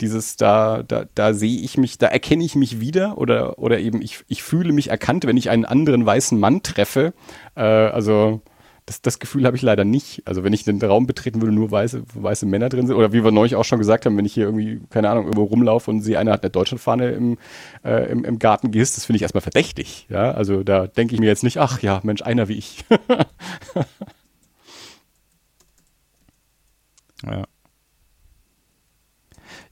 dieses 0.02 0.38
da, 0.38 0.84
da, 0.84 1.06
da 1.16 1.34
sehe 1.34 1.60
ich 1.60 1.78
mich, 1.78 1.98
da 1.98 2.08
erkenne 2.08 2.44
ich 2.44 2.56
mich 2.56 2.80
wieder 2.80 3.18
oder, 3.18 3.60
oder 3.60 3.80
eben 3.80 4.02
ich, 4.02 4.24
ich 4.28 4.44
fühle 4.44 4.74
mich 4.74 4.90
erkannt, 4.90 5.26
wenn 5.26 5.38
ich 5.38 5.50
einen 5.50 5.66
anderen 5.66 6.06
weißen 6.06 6.40
Mann 6.40 6.64
treffe. 6.64 7.14
Äh, 7.56 7.62
also 7.62 8.42
das, 8.88 9.02
das 9.02 9.20
Gefühl 9.20 9.46
habe 9.46 9.58
ich 9.58 9.62
leider 9.62 9.84
nicht. 9.84 10.24
Also 10.26 10.46
wenn 10.46 10.54
ich 10.54 10.64
den 10.64 10.82
Raum 10.82 11.08
betreten 11.08 11.42
würde, 11.42 11.54
nur 11.54 11.70
weiße, 11.70 12.04
weiße 12.14 12.46
Männer 12.46 12.70
drin 12.70 12.88
sind, 12.88 12.96
oder 12.96 13.12
wie 13.12 13.24
wir 13.24 13.32
neulich 13.32 13.56
auch 13.56 13.66
schon 13.66 13.80
gesagt 13.80 14.06
haben, 14.06 14.16
wenn 14.18 14.26
ich 14.26 14.34
hier 14.34 14.46
irgendwie, 14.46 14.80
keine 14.90 15.10
Ahnung, 15.10 15.26
irgendwo 15.26 15.44
rumlaufe 15.44 15.92
und 15.92 16.02
sehe, 16.02 16.18
einer 16.18 16.32
hat 16.32 16.44
eine 16.44 16.52
Deutschlandfahne 16.52 17.12
im, 17.12 17.38
äh, 17.84 18.10
im, 18.10 18.24
im 18.24 18.40
Garten 18.40 18.72
gehisst, 18.72 18.96
das 18.96 19.06
finde 19.06 19.18
ich 19.18 19.24
erstmal 19.24 19.42
verdächtig. 19.42 20.08
Ja, 20.10 20.32
also 20.32 20.64
da 20.64 20.88
denke 20.88 21.16
ich 21.16 21.20
mir 21.20 21.28
jetzt 21.28 21.44
nicht, 21.44 21.58
ach 21.58 21.82
ja, 21.82 22.00
Mensch, 22.04 22.22
einer 22.22 22.48
wie 22.48 22.54
ich. 22.54 22.86
ja. 27.26 27.44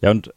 Ja, 0.01 0.11
und 0.11 0.31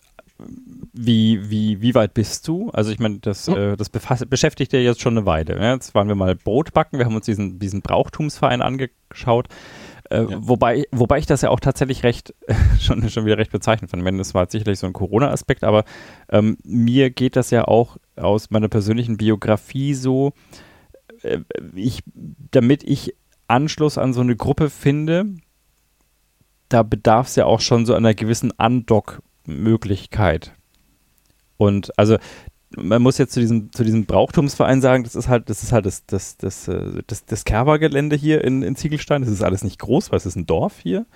wie, 0.93 1.51
wie, 1.51 1.83
wie 1.83 1.95
weit 1.95 2.15
bist 2.15 2.47
du? 2.47 2.71
Also 2.71 2.91
ich 2.91 2.99
meine, 2.99 3.19
das, 3.19 3.49
äh, 3.49 3.77
das 3.77 3.89
beschäftigt 3.91 4.73
ja 4.73 4.79
jetzt 4.79 5.01
schon 5.01 5.17
eine 5.17 5.27
Weile. 5.27 5.59
Ne? 5.59 5.73
Jetzt 5.73 5.95
waren 5.95 6.09
wir 6.09 6.15
mal 6.15 6.37
Brot 6.37 6.73
backen, 6.73 6.99
wir 6.99 7.07
haben 7.07 7.17
uns 7.17 7.27
diesen, 7.27 7.59
diesen 7.59 7.83
Brauchtumsverein 7.83 8.63
angeschaut. 8.63 9.49
Äh, 10.11 10.23
ja. 10.23 10.39
wobei, 10.41 10.85
wobei 10.91 11.19
ich 11.19 11.27
das 11.27 11.43
ja 11.43 11.51
auch 11.51 11.61
tatsächlich 11.61 12.03
recht, 12.03 12.35
schon, 12.81 13.09
schon 13.11 13.27
wieder 13.27 13.37
recht 13.37 13.51
bezeichnet 13.51 13.91
fand. 13.91 14.03
Meine, 14.03 14.19
das 14.19 14.33
war 14.33 14.49
sicherlich 14.49 14.79
so 14.79 14.87
ein 14.87 14.93
Corona-Aspekt, 14.93 15.65
aber 15.65 15.85
ähm, 16.31 16.57
mir 16.65 17.11
geht 17.11 17.37
das 17.37 17.51
ja 17.51 17.67
auch 17.67 17.97
aus 18.17 18.51
meiner 18.51 18.69
persönlichen 18.69 19.17
Biografie 19.17 19.95
so, 19.95 20.33
äh, 21.23 21.41
ich, 21.75 22.03
damit 22.51 22.85
ich 22.85 23.15
Anschluss 23.49 23.99
an 23.99 24.13
so 24.13 24.21
eine 24.21 24.37
Gruppe 24.37 24.71
finde, 24.71 25.27
da 26.69 26.83
bedarf 26.83 27.27
es 27.29 27.37
ja 27.37 27.47
auch 27.47 27.61
schon 27.61 27.87
so 27.87 27.95
einer 27.95 28.15
gewissen 28.15 28.53
Andock- 28.53 29.21
Möglichkeit. 29.49 30.53
Und 31.57 31.91
also 31.99 32.19
man 32.77 33.03
muss 33.03 33.19
jetzt 33.19 33.33
zu 33.33 33.41
diesem, 33.41 33.73
zu 33.73 33.83
diesem 33.83 34.05
Brauchtumsverein 34.05 34.81
sagen, 34.81 35.05
das 35.05 35.15
ist 35.15 35.29
halt, 35.29 35.49
das 35.49 35.63
ist 35.63 35.73
halt 35.73 35.87
das, 35.87 36.05
das, 36.07 36.37
das, 36.37 36.69
äh, 36.69 37.03
das, 37.07 37.25
das 37.25 37.45
Kerber-Gelände 37.45 38.17
hier 38.17 38.45
in, 38.45 38.63
in 38.63 38.77
Ziegelstein. 38.77 39.23
Das 39.23 39.31
ist 39.31 39.43
alles 39.43 39.65
nicht 39.65 39.79
groß, 39.79 40.11
weil 40.11 40.19
es 40.19 40.27
ist 40.27 40.37
ein 40.37 40.47
Dorf 40.47 40.79
hier. 40.79 41.07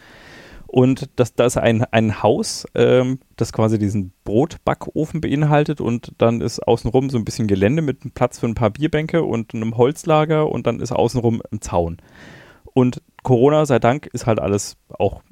Und 0.66 1.10
das, 1.16 1.34
da 1.34 1.44
ist 1.44 1.58
ein, 1.58 1.84
ein 1.84 2.22
Haus, 2.22 2.64
ähm, 2.74 3.18
das 3.36 3.52
quasi 3.52 3.78
diesen 3.78 4.14
Brotbackofen 4.24 5.20
beinhaltet 5.20 5.82
und 5.82 6.12
dann 6.16 6.40
ist 6.40 6.66
außenrum 6.66 7.10
so 7.10 7.18
ein 7.18 7.26
bisschen 7.26 7.46
Gelände 7.46 7.82
mit 7.82 8.02
einem 8.02 8.12
Platz 8.12 8.38
für 8.38 8.46
ein 8.46 8.54
paar 8.54 8.70
Bierbänke 8.70 9.22
und 9.22 9.52
einem 9.54 9.76
Holzlager 9.76 10.50
und 10.50 10.66
dann 10.66 10.80
ist 10.80 10.92
außenrum 10.92 11.42
ein 11.52 11.60
Zaun. 11.60 11.98
Und 12.72 13.02
Corona 13.22 13.66
sei 13.66 13.80
Dank 13.80 14.06
ist 14.06 14.24
halt 14.24 14.40
alles 14.40 14.78
auch 14.88 15.22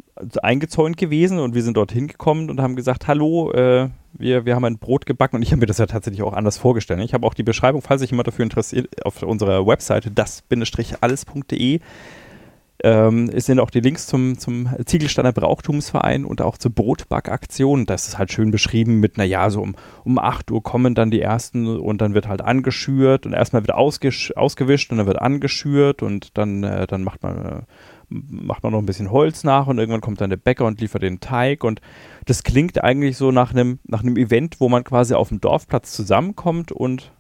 eingezäunt 0.43 0.97
gewesen 0.97 1.39
und 1.39 1.55
wir 1.55 1.62
sind 1.62 1.77
dorthin 1.77 2.09
gekommen 2.09 2.51
und 2.51 2.61
haben 2.61 2.77
gesagt, 2.77 3.09
hallo, 3.09 3.53
äh, 3.53 3.89
wir, 4.12 4.45
wir 4.45 4.55
haben 4.55 4.64
ein 4.64 4.79
Brot 4.79 5.07
gebacken 5.07 5.37
und 5.37 5.43
ich 5.43 5.53
habe 5.53 5.61
mir 5.61 5.66
das 5.66 5.79
ja 5.79 5.87
tatsächlich 5.87 6.23
auch 6.23 6.33
anders 6.33 6.59
vorgestellt. 6.59 7.01
Ich 7.01 7.14
habe 7.14 7.27
auch 7.27 7.35
die 7.35 7.43
Beschreibung, 7.43 7.83
falls 7.83 8.01
sich 8.01 8.11
jemand 8.11 8.29
dafür 8.29 8.43
interessiert, 8.43 9.05
auf 9.05 9.23
unserer 9.23 9.66
Webseite 9.66 10.11
das-alles.de 10.11 11.81
ähm, 12.83 13.31
es 13.33 13.47
sind 13.47 13.61
auch 13.61 13.71
die 13.71 13.81
Links 13.81 14.07
zum, 14.07 14.39
zum 14.39 14.68
Ziegelsteiner 14.87 15.33
Brauchtumsverein 15.33 16.25
und 16.25 16.41
auch 16.41 16.57
zur 16.57 16.73
Brotbackaktion. 16.73 17.85
Das 17.85 18.09
ist 18.09 18.18
halt 18.18 18.33
schön 18.33 18.51
beschrieben 18.51 19.01
mit, 19.01 19.18
naja, 19.18 19.51
so 19.51 19.61
um, 19.61 19.77
um 20.05 20.18
8 20.18 20.51
Uhr 20.51 20.62
kommen 20.62 20.95
dann 20.95 21.11
die 21.11 21.21
ersten 21.21 21.66
und 21.66 22.01
dann 22.01 22.14
wird 22.14 22.27
halt 22.27 22.41
angeschürt 22.41 23.27
und 23.27 23.35
erstmal 23.35 23.66
wird 23.66 23.77
ausgewischt 23.77 24.91
und 24.91 24.99
dann 24.99 25.07
wird 25.07 25.21
angeschürt 25.21 26.03
und 26.03 26.39
dann, 26.39 26.62
äh, 26.64 26.87
dann 26.87 27.05
macht 27.05 27.23
man 27.23 27.45
äh, 27.45 27.62
macht 28.11 28.62
man 28.62 28.72
noch 28.72 28.80
ein 28.80 28.86
bisschen 28.86 29.11
Holz 29.11 29.44
nach 29.44 29.66
und 29.68 29.78
irgendwann 29.78 30.00
kommt 30.00 30.20
dann 30.20 30.30
der 30.30 30.36
Bäcker 30.36 30.66
und 30.66 30.80
liefert 30.80 31.02
den 31.02 31.20
Teig 31.20 31.64
und 31.64 31.80
das 32.26 32.42
klingt 32.42 32.82
eigentlich 32.82 33.16
so 33.16 33.30
nach 33.30 33.52
einem 33.52 33.78
nach 33.84 34.02
einem 34.02 34.16
Event, 34.16 34.61
wo 34.61 34.68
man 34.68 34.84
quasi 34.84 35.14
auf 35.14 35.28
dem 35.28 35.40
Dorfplatz 35.40 35.92
zusammenkommt 35.92 36.72
und 36.72 37.12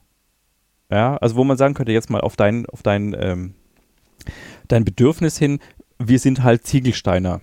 ja, 0.90 1.16
also 1.16 1.36
wo 1.36 1.44
man 1.44 1.56
sagen 1.56 1.74
könnte 1.74 1.92
jetzt 1.92 2.10
mal 2.10 2.20
auf 2.20 2.36
dein 2.36 2.66
auf 2.66 2.82
dein 2.82 3.16
ähm, 3.18 3.54
dein 4.68 4.84
Bedürfnis 4.84 5.38
hin, 5.38 5.60
wir 5.98 6.18
sind 6.18 6.42
halt 6.42 6.66
Ziegelsteiner. 6.66 7.40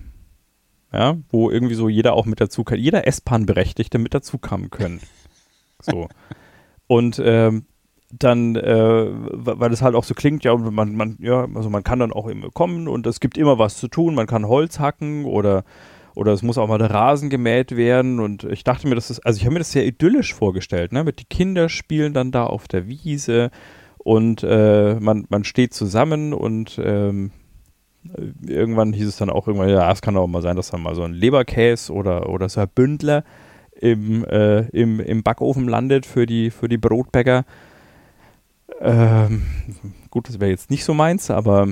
Ja, 0.92 1.18
wo 1.28 1.50
irgendwie 1.50 1.74
so 1.74 1.90
jeder 1.90 2.14
auch 2.14 2.24
mit 2.24 2.40
dazu 2.40 2.64
kann, 2.64 2.78
jeder 2.78 3.06
S-Bahn-Berechtigte 3.06 3.98
mit 3.98 4.14
dazu 4.14 4.38
kommen 4.38 4.70
können. 4.70 5.00
So. 5.82 6.08
Und 6.86 7.20
ähm, 7.22 7.66
dann, 8.10 8.56
äh, 8.56 9.06
weil 9.10 9.72
es 9.72 9.82
halt 9.82 9.94
auch 9.94 10.04
so 10.04 10.14
klingt, 10.14 10.44
ja, 10.44 10.56
man, 10.56 10.94
man, 10.94 11.16
ja, 11.20 11.46
also 11.54 11.68
man 11.68 11.84
kann 11.84 11.98
dann 11.98 12.12
auch 12.12 12.26
immer 12.26 12.50
kommen 12.50 12.88
und 12.88 13.06
es 13.06 13.20
gibt 13.20 13.36
immer 13.36 13.58
was 13.58 13.76
zu 13.76 13.88
tun, 13.88 14.14
man 14.14 14.26
kann 14.26 14.48
Holz 14.48 14.78
hacken 14.78 15.24
oder 15.24 15.64
oder 16.14 16.32
es 16.32 16.42
muss 16.42 16.58
auch 16.58 16.66
mal 16.66 16.78
der 16.78 16.90
Rasen 16.90 17.30
gemäht 17.30 17.76
werden 17.76 18.18
und 18.18 18.42
ich 18.42 18.64
dachte 18.64 18.88
mir, 18.88 18.96
das 18.96 19.08
ist, 19.08 19.20
also 19.20 19.36
ich 19.36 19.44
habe 19.44 19.52
mir 19.52 19.60
das 19.60 19.70
sehr 19.70 19.86
idyllisch 19.86 20.34
vorgestellt, 20.34 20.90
ne, 20.90 21.04
mit 21.04 21.20
die 21.20 21.26
Kinder 21.26 21.68
spielen 21.68 22.12
dann 22.12 22.32
da 22.32 22.44
auf 22.44 22.66
der 22.66 22.88
Wiese 22.88 23.50
und 23.98 24.42
äh, 24.42 24.96
man, 24.98 25.26
man 25.28 25.44
steht 25.44 25.74
zusammen 25.74 26.32
und 26.32 26.80
ähm, 26.82 27.30
irgendwann 28.46 28.92
hieß 28.92 29.06
es 29.06 29.16
dann 29.16 29.30
auch 29.30 29.46
irgendwann, 29.46 29.68
ja, 29.68 29.90
es 29.92 30.02
kann 30.02 30.16
auch 30.16 30.26
mal 30.26 30.42
sein, 30.42 30.56
dass 30.56 30.70
dann 30.70 30.82
mal 30.82 30.94
so 30.94 31.02
ein 31.02 31.12
Leberkäse 31.12 31.92
oder, 31.92 32.28
oder 32.28 32.48
so 32.48 32.60
ein 32.60 32.68
Bündler 32.74 33.22
im, 33.80 34.24
äh, 34.24 34.66
im, 34.70 35.00
im 35.00 35.22
Backofen 35.22 35.68
landet 35.68 36.06
für 36.06 36.26
die, 36.26 36.50
für 36.50 36.68
die 36.68 36.78
Brotbäcker. 36.78 37.44
Ähm, 38.80 39.42
gut, 40.10 40.28
das 40.28 40.40
wäre 40.40 40.50
jetzt 40.50 40.70
nicht 40.70 40.84
so 40.84 40.94
meins, 40.94 41.30
aber 41.30 41.68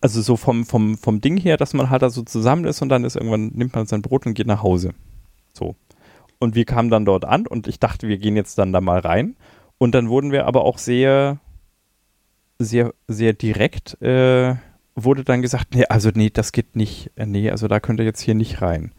also 0.00 0.22
so 0.22 0.36
vom, 0.36 0.64
vom, 0.64 0.96
vom 0.96 1.20
Ding 1.20 1.36
her, 1.36 1.56
dass 1.56 1.74
man 1.74 1.90
halt 1.90 2.02
da 2.02 2.10
so 2.10 2.22
zusammen 2.22 2.64
ist 2.64 2.82
und 2.82 2.88
dann 2.88 3.04
ist 3.04 3.16
irgendwann, 3.16 3.48
nimmt 3.54 3.74
man 3.74 3.86
sein 3.86 4.02
Brot 4.02 4.26
und 4.26 4.34
geht 4.34 4.46
nach 4.46 4.62
Hause. 4.62 4.94
So. 5.52 5.76
Und 6.38 6.54
wir 6.54 6.64
kamen 6.64 6.90
dann 6.90 7.04
dort 7.04 7.24
an 7.24 7.46
und 7.46 7.66
ich 7.66 7.80
dachte, 7.80 8.06
wir 8.06 8.18
gehen 8.18 8.36
jetzt 8.36 8.58
dann 8.58 8.72
da 8.72 8.80
mal 8.80 9.00
rein. 9.00 9.36
Und 9.78 9.94
dann 9.94 10.08
wurden 10.08 10.30
wir 10.30 10.46
aber 10.46 10.64
auch 10.64 10.78
sehr, 10.78 11.38
sehr, 12.58 12.94
sehr 13.08 13.32
direkt, 13.32 14.00
äh, 14.02 14.54
wurde 14.94 15.24
dann 15.24 15.42
gesagt, 15.42 15.74
nee, 15.74 15.84
also 15.88 16.10
nee, 16.14 16.30
das 16.30 16.52
geht 16.52 16.76
nicht, 16.76 17.10
äh, 17.16 17.26
nee, 17.26 17.50
also 17.50 17.68
da 17.68 17.80
könnt 17.80 18.00
ihr 18.00 18.06
jetzt 18.06 18.20
hier 18.20 18.34
nicht 18.34 18.62
rein. 18.62 18.92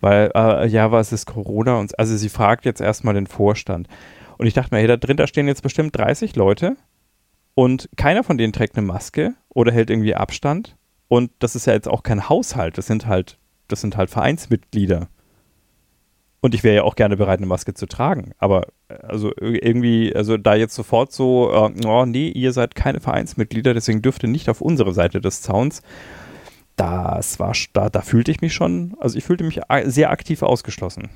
Weil, 0.00 0.30
äh, 0.34 0.66
ja, 0.66 0.90
was 0.90 1.12
ist 1.12 1.26
Corona? 1.26 1.78
Und, 1.78 1.98
also 1.98 2.16
sie 2.16 2.28
fragt 2.28 2.64
jetzt 2.64 2.80
erstmal 2.80 3.14
den 3.14 3.26
Vorstand. 3.26 3.86
Und 4.42 4.48
ich 4.48 4.54
dachte 4.54 4.74
mir, 4.74 4.80
hey, 4.80 4.88
da 4.88 4.96
drin, 4.96 5.16
da 5.16 5.28
stehen 5.28 5.46
jetzt 5.46 5.62
bestimmt 5.62 5.96
30 5.96 6.34
Leute 6.34 6.76
und 7.54 7.88
keiner 7.96 8.24
von 8.24 8.38
denen 8.38 8.52
trägt 8.52 8.76
eine 8.76 8.84
Maske 8.84 9.34
oder 9.50 9.70
hält 9.70 9.88
irgendwie 9.88 10.16
Abstand. 10.16 10.76
Und 11.06 11.30
das 11.38 11.54
ist 11.54 11.68
ja 11.68 11.74
jetzt 11.74 11.86
auch 11.86 12.02
kein 12.02 12.28
Haushalt, 12.28 12.76
das 12.76 12.88
sind 12.88 13.06
halt, 13.06 13.38
das 13.68 13.82
sind 13.82 13.96
halt 13.96 14.10
Vereinsmitglieder. 14.10 15.06
Und 16.40 16.56
ich 16.56 16.64
wäre 16.64 16.74
ja 16.74 16.82
auch 16.82 16.96
gerne 16.96 17.16
bereit, 17.16 17.38
eine 17.38 17.46
Maske 17.46 17.72
zu 17.74 17.86
tragen. 17.86 18.32
Aber 18.38 18.66
äh, 18.88 18.94
also 18.94 19.30
irgendwie, 19.38 20.12
also 20.12 20.36
da 20.36 20.56
jetzt 20.56 20.74
sofort 20.74 21.12
so, 21.12 21.52
äh, 21.52 21.86
oh 21.86 22.04
nee, 22.04 22.28
ihr 22.30 22.52
seid 22.52 22.74
keine 22.74 22.98
Vereinsmitglieder, 22.98 23.74
deswegen 23.74 24.02
dürft 24.02 24.24
ihr 24.24 24.28
nicht 24.28 24.48
auf 24.48 24.60
unsere 24.60 24.92
Seite 24.92 25.20
des 25.20 25.40
Zauns. 25.42 25.82
Das 26.74 27.38
war, 27.38 27.52
da, 27.74 27.90
da 27.90 28.00
fühlte 28.00 28.32
ich 28.32 28.40
mich 28.40 28.54
schon, 28.54 28.96
also 28.98 29.16
ich 29.16 29.22
fühlte 29.22 29.44
mich 29.44 29.60
sehr 29.84 30.10
aktiv 30.10 30.42
ausgeschlossen. 30.42 31.10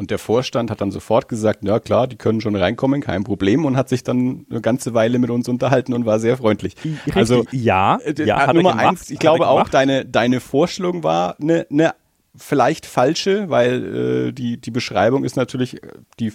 Und 0.00 0.10
der 0.10 0.18
Vorstand 0.18 0.70
hat 0.70 0.80
dann 0.80 0.90
sofort 0.90 1.28
gesagt, 1.28 1.62
ja 1.62 1.78
klar, 1.78 2.06
die 2.06 2.16
können 2.16 2.40
schon 2.40 2.56
reinkommen, 2.56 3.02
kein 3.02 3.22
Problem 3.22 3.66
und 3.66 3.76
hat 3.76 3.90
sich 3.90 4.02
dann 4.02 4.46
eine 4.48 4.62
ganze 4.62 4.94
Weile 4.94 5.18
mit 5.18 5.28
uns 5.28 5.46
unterhalten 5.46 5.92
und 5.92 6.06
war 6.06 6.18
sehr 6.18 6.38
freundlich. 6.38 6.74
Richtig, 6.82 7.14
also 7.14 7.44
ja, 7.52 7.98
äh, 7.98 8.14
ja 8.24 8.50
Nummer 8.50 8.76
eins, 8.76 9.10
ich 9.10 9.18
glaube 9.18 9.46
auch, 9.46 9.68
deine, 9.68 10.06
deine 10.06 10.40
Vorstellung 10.40 11.04
war 11.04 11.36
eine, 11.38 11.66
eine 11.70 11.94
vielleicht 12.34 12.86
falsche, 12.86 13.50
weil 13.50 14.28
äh, 14.28 14.32
die, 14.32 14.58
die 14.58 14.70
Beschreibung 14.70 15.22
ist 15.22 15.36
natürlich 15.36 15.82
äh, 15.82 15.88
die, 16.18 16.32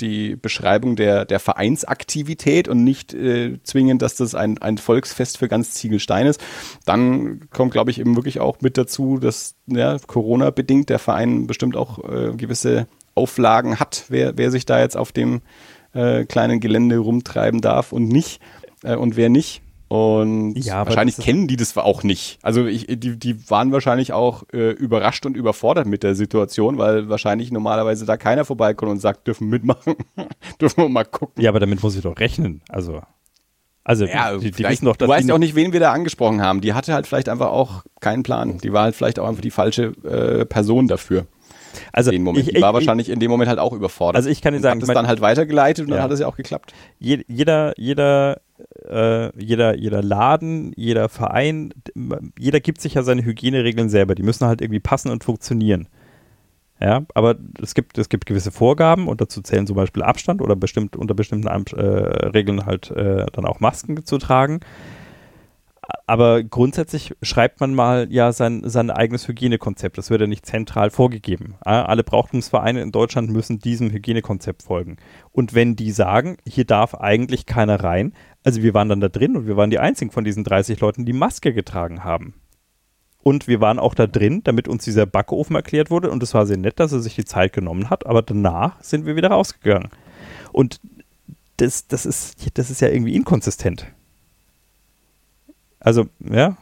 die 0.00 0.36
Beschreibung 0.36 0.96
der, 0.96 1.24
der 1.24 1.40
Vereinsaktivität 1.40 2.68
und 2.68 2.84
nicht 2.84 3.14
äh, 3.14 3.58
zwingend, 3.62 4.02
dass 4.02 4.16
das 4.16 4.34
ein, 4.34 4.58
ein 4.58 4.78
Volksfest 4.78 5.38
für 5.38 5.48
ganz 5.48 5.72
Ziegelstein 5.72 6.26
ist. 6.26 6.40
Dann 6.84 7.48
kommt, 7.50 7.72
glaube 7.72 7.90
ich, 7.90 7.98
eben 7.98 8.16
wirklich 8.16 8.40
auch 8.40 8.60
mit 8.60 8.76
dazu, 8.76 9.18
dass 9.18 9.54
ja, 9.66 9.96
Corona-bedingt 9.98 10.90
der 10.90 10.98
Verein 10.98 11.46
bestimmt 11.46 11.76
auch 11.76 11.98
äh, 12.04 12.32
gewisse 12.36 12.86
Auflagen 13.14 13.80
hat, 13.80 14.04
wer, 14.08 14.36
wer 14.36 14.50
sich 14.50 14.66
da 14.66 14.80
jetzt 14.80 14.96
auf 14.96 15.12
dem 15.12 15.40
äh, 15.94 16.24
kleinen 16.26 16.60
Gelände 16.60 16.98
rumtreiben 16.98 17.60
darf 17.60 17.92
und 17.92 18.08
nicht 18.08 18.40
äh, 18.82 18.96
und 18.96 19.16
wer 19.16 19.30
nicht. 19.30 19.62
Und 19.88 20.54
ja, 20.56 20.84
wahrscheinlich 20.84 21.16
kennen 21.16 21.46
die 21.46 21.56
das 21.56 21.76
auch 21.76 22.02
nicht. 22.02 22.38
Also 22.42 22.66
ich, 22.66 22.86
die, 22.88 23.16
die 23.16 23.50
waren 23.50 23.70
wahrscheinlich 23.70 24.12
auch 24.12 24.42
äh, 24.52 24.70
überrascht 24.70 25.24
und 25.26 25.36
überfordert 25.36 25.86
mit 25.86 26.02
der 26.02 26.16
Situation, 26.16 26.76
weil 26.76 27.08
wahrscheinlich 27.08 27.52
normalerweise 27.52 28.04
da 28.04 28.16
keiner 28.16 28.44
vorbeikommt 28.44 28.90
und 28.90 28.98
sagt, 28.98 29.28
dürfen 29.28 29.48
mitmachen, 29.48 29.94
dürfen 30.60 30.82
wir 30.82 30.88
mal 30.88 31.04
gucken. 31.04 31.42
Ja, 31.42 31.50
aber 31.50 31.60
damit 31.60 31.82
muss 31.84 31.94
ich 31.94 32.02
doch 32.02 32.18
rechnen. 32.18 32.62
Also, 32.68 33.00
also 33.84 34.06
ja, 34.06 34.36
die, 34.36 34.50
die 34.50 34.64
wissen 34.64 34.86
doch, 34.86 34.96
dass 34.96 35.06
du 35.06 35.12
weißt 35.12 35.30
auch 35.30 35.38
nicht, 35.38 35.54
wen 35.54 35.72
wir 35.72 35.78
da 35.78 35.92
angesprochen 35.92 36.42
haben. 36.42 36.60
Die 36.60 36.74
hatte 36.74 36.92
halt 36.92 37.06
vielleicht 37.06 37.28
einfach 37.28 37.50
auch 37.50 37.84
keinen 38.00 38.24
Plan. 38.24 38.58
Die 38.58 38.72
war 38.72 38.82
halt 38.82 38.96
vielleicht 38.96 39.20
auch 39.20 39.28
einfach 39.28 39.42
die 39.42 39.52
falsche 39.52 39.92
äh, 40.02 40.44
Person 40.44 40.88
dafür. 40.88 41.26
Also 41.92 42.10
den 42.10 42.24
Moment. 42.24 42.48
Ich, 42.48 42.54
die 42.54 42.60
war 42.60 42.70
ich, 42.70 42.74
wahrscheinlich 42.74 43.08
in 43.08 43.20
dem 43.20 43.30
Moment 43.30 43.48
halt 43.48 43.60
auch 43.60 43.72
überfordert. 43.72 44.16
Also 44.16 44.30
ich 44.30 44.42
kann 44.42 44.52
dir 44.54 44.60
sagen, 44.60 44.80
hat 44.80 44.88
es 44.88 44.94
dann 44.94 45.06
halt 45.06 45.20
weitergeleitet 45.20 45.84
und 45.84 45.90
ja. 45.90 45.96
dann 45.96 46.04
hat 46.04 46.10
es 46.10 46.18
ja 46.18 46.26
auch 46.26 46.36
geklappt. 46.36 46.72
Jeder, 46.98 47.74
jeder 47.78 48.40
äh, 48.88 49.36
jeder, 49.38 49.76
jeder 49.76 50.02
Laden, 50.02 50.72
jeder 50.76 51.08
Verein, 51.08 51.72
jeder 52.38 52.60
gibt 52.60 52.80
sich 52.80 52.94
ja 52.94 53.02
seine 53.02 53.24
Hygieneregeln 53.24 53.88
selber. 53.88 54.14
Die 54.14 54.22
müssen 54.22 54.46
halt 54.46 54.60
irgendwie 54.60 54.80
passen 54.80 55.10
und 55.10 55.24
funktionieren. 55.24 55.88
Ja, 56.78 57.06
aber 57.14 57.36
es 57.62 57.74
gibt, 57.74 57.96
es 57.96 58.10
gibt 58.10 58.26
gewisse 58.26 58.50
Vorgaben 58.50 59.08
und 59.08 59.22
dazu 59.22 59.40
zählen 59.40 59.66
zum 59.66 59.76
Beispiel 59.76 60.02
Abstand 60.02 60.42
oder 60.42 60.56
bestimmt, 60.56 60.94
unter 60.94 61.14
bestimmten 61.14 61.46
äh, 61.48 61.80
Regeln 61.80 62.66
halt 62.66 62.90
äh, 62.90 63.24
dann 63.32 63.46
auch 63.46 63.60
Masken 63.60 64.04
zu 64.04 64.18
tragen 64.18 64.60
aber 66.06 66.44
grundsätzlich 66.44 67.14
schreibt 67.20 67.60
man 67.60 67.74
mal 67.74 68.06
ja 68.10 68.32
sein, 68.32 68.62
sein 68.64 68.90
eigenes 68.90 69.26
Hygienekonzept. 69.26 69.98
Das 69.98 70.08
wird 70.08 70.20
ja 70.20 70.28
nicht 70.28 70.46
zentral 70.46 70.90
vorgegeben. 70.90 71.56
Alle 71.62 72.04
Brauchtumsvereine 72.04 72.80
in 72.80 72.92
Deutschland 72.92 73.30
müssen 73.30 73.58
diesem 73.58 73.90
Hygienekonzept 73.90 74.62
folgen. 74.62 74.98
Und 75.32 75.54
wenn 75.54 75.74
die 75.74 75.90
sagen, 75.90 76.36
hier 76.46 76.64
darf 76.64 76.94
eigentlich 76.94 77.44
keiner 77.44 77.82
rein, 77.82 78.12
also 78.44 78.62
wir 78.62 78.72
waren 78.72 78.88
dann 78.88 79.00
da 79.00 79.08
drin 79.08 79.36
und 79.36 79.48
wir 79.48 79.56
waren 79.56 79.70
die 79.70 79.80
einzigen 79.80 80.12
von 80.12 80.22
diesen 80.22 80.44
30 80.44 80.78
Leuten, 80.78 81.04
die 81.04 81.12
Maske 81.12 81.52
getragen 81.52 82.04
haben. 82.04 82.34
Und 83.24 83.48
wir 83.48 83.60
waren 83.60 83.80
auch 83.80 83.94
da 83.94 84.06
drin, 84.06 84.42
damit 84.44 84.68
uns 84.68 84.84
dieser 84.84 85.06
Backofen 85.06 85.56
erklärt 85.56 85.90
wurde. 85.90 86.12
Und 86.12 86.22
es 86.22 86.32
war 86.32 86.46
sehr 86.46 86.58
nett, 86.58 86.78
dass 86.78 86.92
er 86.92 87.00
sich 87.00 87.16
die 87.16 87.24
Zeit 87.24 87.52
genommen 87.52 87.90
hat. 87.90 88.06
Aber 88.06 88.22
danach 88.22 88.80
sind 88.80 89.04
wir 89.04 89.16
wieder 89.16 89.32
rausgegangen. 89.32 89.88
Und 90.52 90.80
das, 91.56 91.88
das, 91.88 92.06
ist, 92.06 92.56
das 92.56 92.70
ist 92.70 92.80
ja 92.80 92.86
irgendwie 92.86 93.16
inkonsistent. 93.16 93.88
Also, 95.86 96.06
ja. 96.18 96.56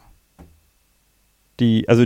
Die, 1.59 1.89
also, 1.89 2.05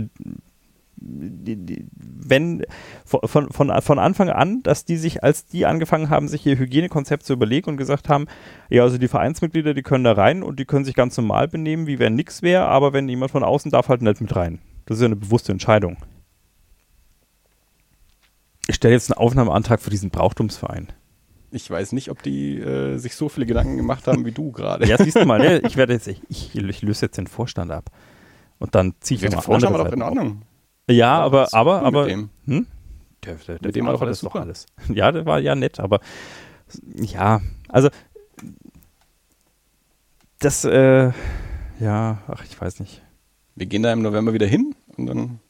die, 0.96 1.56
die, 1.56 1.84
wenn 1.92 2.64
von, 3.04 3.50
von, 3.50 3.82
von 3.82 3.98
Anfang 3.98 4.30
an, 4.30 4.62
dass 4.62 4.86
die 4.86 4.96
sich, 4.96 5.22
als 5.22 5.44
die 5.44 5.66
angefangen 5.66 6.08
haben, 6.08 6.28
sich 6.28 6.46
ihr 6.46 6.58
Hygienekonzept 6.58 7.24
zu 7.24 7.34
überlegen 7.34 7.68
und 7.68 7.76
gesagt 7.76 8.08
haben, 8.08 8.26
ja, 8.70 8.84
also 8.84 8.96
die 8.96 9.06
Vereinsmitglieder, 9.06 9.74
die 9.74 9.82
können 9.82 10.04
da 10.04 10.12
rein 10.12 10.42
und 10.42 10.58
die 10.58 10.64
können 10.64 10.86
sich 10.86 10.94
ganz 10.94 11.14
normal 11.18 11.46
benehmen, 11.46 11.86
wie 11.86 11.98
wenn 11.98 12.14
nichts 12.14 12.40
wäre, 12.40 12.64
aber 12.64 12.94
wenn 12.94 13.06
jemand 13.06 13.32
von 13.32 13.44
außen 13.44 13.70
darf 13.70 13.90
halt 13.90 14.00
nicht 14.00 14.22
mit 14.22 14.34
rein. 14.34 14.58
Das 14.86 14.96
ist 14.96 15.02
ja 15.02 15.06
eine 15.06 15.16
bewusste 15.16 15.52
Entscheidung. 15.52 15.98
Ich 18.66 18.76
stelle 18.76 18.94
jetzt 18.94 19.12
einen 19.12 19.18
Aufnahmeantrag 19.18 19.82
für 19.82 19.90
diesen 19.90 20.08
Brauchtumsverein. 20.08 20.88
Ich 21.52 21.68
weiß 21.68 21.92
nicht, 21.92 22.10
ob 22.10 22.22
die 22.22 22.58
äh, 22.58 22.96
sich 22.98 23.14
so 23.14 23.28
viele 23.28 23.46
Gedanken 23.46 23.76
gemacht 23.76 24.06
haben 24.06 24.24
wie 24.24 24.32
du 24.32 24.52
gerade. 24.52 24.86
Ja, 24.86 24.96
siehst 24.98 25.16
du 25.16 25.24
mal, 25.24 25.38
ne? 25.38 25.60
ich 25.60 25.76
werde 25.76 25.94
jetzt, 25.94 26.06
ich, 26.08 26.20
ich, 26.28 26.54
ich, 26.54 26.82
löse 26.82 27.06
jetzt 27.06 27.18
den 27.18 27.26
Vorstand 27.26 27.70
ab. 27.70 27.90
Und 28.58 28.74
dann 28.74 28.94
ziehe 29.00 29.16
ich 29.16 29.22
ja, 29.22 29.30
mal 29.30 29.42
Vorstand 29.42 29.76
war 29.76 29.84
doch 29.84 29.92
in 29.92 30.02
Ordnung. 30.02 30.42
Ja, 30.88 30.94
ja 30.94 31.18
aber, 31.20 31.48
aber, 31.52 31.82
aber. 31.82 32.02
Mit 32.02 32.10
dem, 32.10 32.30
hm? 32.46 32.66
der, 33.24 33.34
der, 33.34 33.58
der 33.58 33.68
mit 33.68 33.76
dem 33.76 33.86
war 33.86 33.94
doch 33.94 34.34
alles. 34.34 34.66
Ja, 34.88 35.10
der 35.12 35.26
war 35.26 35.40
ja 35.40 35.54
nett, 35.54 35.80
aber 35.80 36.00
ja, 36.94 37.40
also 37.68 37.88
das, 40.38 40.64
äh, 40.64 41.12
ja, 41.80 42.18
ach, 42.28 42.44
ich 42.44 42.58
weiß 42.60 42.80
nicht. 42.80 43.02
Wir 43.56 43.66
gehen 43.66 43.82
da 43.82 43.92
im 43.92 44.02
November 44.02 44.32
wieder 44.32 44.46
hin 44.46 44.74
und 44.96 45.06
dann 45.06 45.40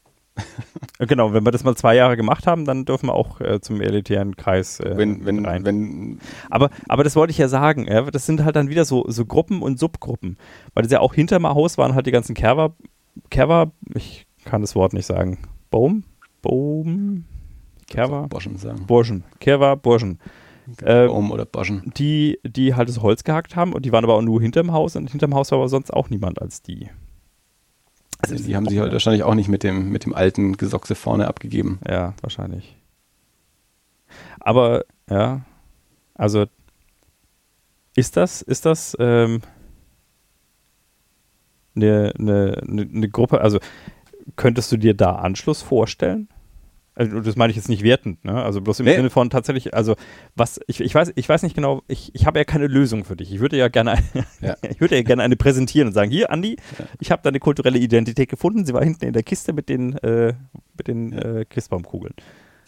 Genau, 0.99 1.33
wenn 1.33 1.47
wir 1.47 1.51
das 1.51 1.65
mal 1.65 1.75
zwei 1.77 1.95
Jahre 1.95 2.17
gemacht 2.19 2.47
haben, 2.47 2.67
dann 2.67 2.85
dürfen 2.85 3.07
wir 3.07 3.15
auch 3.15 3.41
äh, 3.41 3.61
zum 3.63 3.81
elitären 3.81 4.37
Kreis 4.37 4.81
äh, 4.81 4.99
wenn, 4.99 5.25
wenn, 5.25 5.47
rein. 5.47 5.65
Wenn, 5.65 6.21
aber, 6.51 6.69
aber 6.89 7.05
das 7.05 7.17
wollte 7.17 7.31
ich 7.31 7.39
ja 7.39 7.49
sagen, 7.49 7.87
ja, 7.89 8.03
das 8.03 8.27
sind 8.27 8.45
halt 8.45 8.55
dann 8.55 8.69
wieder 8.69 8.85
so, 8.85 9.07
so 9.09 9.25
Gruppen 9.25 9.63
und 9.63 9.79
Subgruppen. 9.79 10.37
Weil 10.75 10.83
das 10.83 10.93
ja 10.93 11.01
auch 11.01 11.15
hinter 11.15 11.39
meinem 11.39 11.55
Haus 11.55 11.79
waren 11.79 11.95
halt 11.95 12.07
die 12.07 12.11
ganzen 12.11 12.35
Kerber, 12.35 12.75
Kerber, 13.31 13.73
ich 13.95 14.27
kann 14.45 14.61
das 14.61 14.75
Wort 14.75 14.93
nicht 14.93 15.07
sagen, 15.07 15.39
Baum, 15.71 16.05
Baum, 16.43 17.25
Kerber, 17.89 18.29
Burschen 18.29 18.59
sagen. 18.59 18.87
Burschen, 18.87 19.25
Kerber, 19.41 19.77
Burschen. 19.77 20.19
Äh, 20.83 21.07
Baum 21.07 21.33
oder 21.33 21.47
Burschen. 21.47 21.93
Die, 21.97 22.39
die 22.45 22.75
halt 22.75 22.91
das 22.91 23.01
Holz 23.01 23.25
gehackt 23.25 23.57
haben 23.57 23.73
und 23.73 23.87
die 23.87 23.93
waren 23.93 24.05
aber 24.05 24.15
auch 24.15 24.23
nur 24.23 24.41
hinterm 24.41 24.73
Haus 24.73 24.97
und 24.97 25.11
hinterm 25.11 25.35
Haus 25.35 25.51
war 25.51 25.59
aber 25.59 25.69
sonst 25.69 25.93
auch 25.93 26.11
niemand 26.11 26.43
als 26.43 26.61
die. 26.61 26.91
Also 28.23 28.37
die 28.37 28.55
haben 28.57 28.67
sich 28.69 28.79
halt 28.79 28.93
wahrscheinlich 28.93 29.23
auch 29.23 29.35
nicht 29.35 29.49
mit 29.49 29.63
dem, 29.63 29.91
mit 29.91 30.05
dem 30.05 30.15
alten 30.15 30.57
Gesochse 30.57 30.95
vorne 30.95 31.27
abgegeben. 31.27 31.81
Ja, 31.89 32.15
wahrscheinlich. 32.21 32.77
Aber, 34.41 34.85
ja, 35.09 35.43
also 36.15 36.47
ist 37.97 38.17
das, 38.17 38.43
ist 38.43 38.67
das 38.67 38.97
ähm, 38.99 39.41
eine, 41.75 42.13
eine, 42.19 42.63
eine 42.63 43.09
Gruppe, 43.09 43.41
also 43.41 43.59
könntest 44.37 44.71
du 44.73 44.77
dir 44.77 44.95
da 44.95 45.17
Anschluss 45.17 45.63
vorstellen? 45.63 46.29
Also 46.95 47.21
das 47.21 47.37
meine 47.37 47.51
ich 47.51 47.57
jetzt 47.57 47.69
nicht 47.69 47.83
wertend, 47.83 48.25
ne? 48.25 48.43
Also 48.43 48.61
bloß 48.61 48.81
im 48.81 48.87
nee. 48.87 48.97
Sinne 48.97 49.11
von 49.11 49.31
tatsächlich, 49.31 49.75
also 49.75 49.95
was, 50.35 50.61
ich, 50.67 50.81
ich 50.81 50.95
weiß, 50.95 51.13
ich 51.15 51.29
weiß 51.29 51.43
nicht 51.45 51.55
genau, 51.55 51.83
ich, 51.87 52.15
ich 52.15 52.27
habe 52.27 52.39
ja 52.39 52.45
keine 52.45 52.67
Lösung 52.67 53.05
für 53.05 53.17
dich. 53.17 53.33
Ich 53.33 53.41
würde 53.41 53.57
ja 53.57 53.69
gerne 53.69 53.99
ja. 54.41 54.57
ich 54.69 54.81
würde 54.81 54.97
ja 54.97 55.03
gerne 55.03 55.23
eine 55.23 55.37
präsentieren 55.37 55.89
und 55.89 55.95
sagen, 55.95 56.11
hier, 56.11 56.31
Andi, 56.31 56.57
ja. 56.79 56.85
ich 56.99 57.11
habe 57.11 57.23
deine 57.23 57.39
kulturelle 57.39 57.79
Identität 57.79 58.29
gefunden, 58.29 58.67
sie 58.67 58.75
war 58.75 58.83
hinten 58.83 59.05
in 59.07 59.13
der 59.13 59.23
Kiste 59.23 59.53
mit 59.53 59.69
den, 59.69 59.97
äh, 59.99 60.35
mit 60.77 60.89
den 60.89 61.13
ja. 61.13 61.19
äh, 61.19 61.45
Christbaumkugeln. 61.45 62.15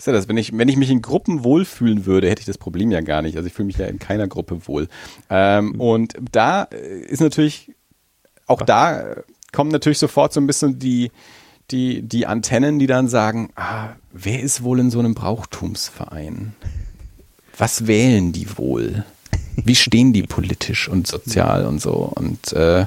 Ist 0.03 0.07
ja 0.07 0.13
das, 0.13 0.29
wenn 0.29 0.37
ich, 0.37 0.57
wenn 0.57 0.69
ich 0.69 0.77
mich 0.77 0.91
in 0.91 1.03
Gruppen 1.03 1.45
wohlfühlen 1.45 2.07
würde, 2.07 2.29
hätte 2.29 2.41
ich 2.41 2.47
das 2.47 2.59
Problem 2.59 2.91
ja 2.91 3.01
gar 3.03 3.23
nicht. 3.23 3.37
Also 3.37 3.47
ich 3.47 3.53
fühle 3.53 3.67
mich 3.67 3.79
ja 3.79 3.87
in 3.87 3.99
keiner 3.99 4.27
Gruppe 4.27 4.67
wohl. 4.67 4.89
Ähm, 5.31 5.67
mhm. 5.75 5.81
Und 5.81 6.15
da 6.33 6.65
äh, 6.65 7.01
ist 7.01 7.21
natürlich, 7.21 7.73
auch 8.47 8.61
was? 8.61 8.67
da 8.67 9.01
äh, 9.01 9.23
kommen 9.53 9.71
natürlich 9.71 9.99
sofort 9.99 10.33
so 10.33 10.41
ein 10.41 10.47
bisschen 10.47 10.79
die, 10.79 11.13
die, 11.73 12.03
die 12.03 12.27
Antennen, 12.27 12.79
die 12.79 12.87
dann 12.87 13.09
sagen, 13.09 13.51
ah, 13.57 13.91
wer 14.13 14.41
ist 14.41 14.63
wohl 14.63 14.79
in 14.81 14.91
so 14.91 14.99
einem 14.99 15.15
Brauchtumsverein? 15.15 16.55
Was 17.57 17.87
wählen 17.87 18.33
die 18.33 18.47
wohl? 18.57 19.05
Wie 19.57 19.75
stehen 19.75 20.13
die 20.13 20.23
politisch 20.23 20.89
und 20.89 21.07
sozial 21.07 21.67
und 21.67 21.81
so? 21.81 22.13
Und 22.15 22.53
äh, 22.53 22.87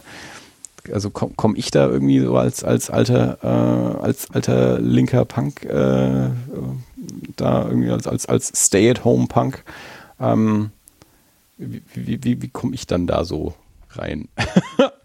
also 0.91 1.09
komme 1.09 1.33
komm 1.35 1.55
ich 1.55 1.71
da 1.71 1.87
irgendwie 1.87 2.19
so 2.19 2.37
als, 2.37 2.63
als 2.63 2.89
alter, 2.89 3.39
äh, 3.43 4.03
als 4.03 4.29
alter 4.31 4.79
linker 4.79 5.25
Punk 5.25 5.63
äh, 5.65 6.29
da 7.35 7.65
irgendwie 7.65 7.89
als, 7.89 8.07
als, 8.07 8.25
als 8.27 8.51
Stay-at-home-Punk, 8.55 9.63
ähm, 10.19 10.71
wie, 11.57 11.81
wie, 11.93 12.23
wie, 12.23 12.41
wie 12.41 12.49
komme 12.49 12.75
ich 12.75 12.87
dann 12.87 13.07
da 13.07 13.23
so 13.23 13.53
rein? 13.91 14.27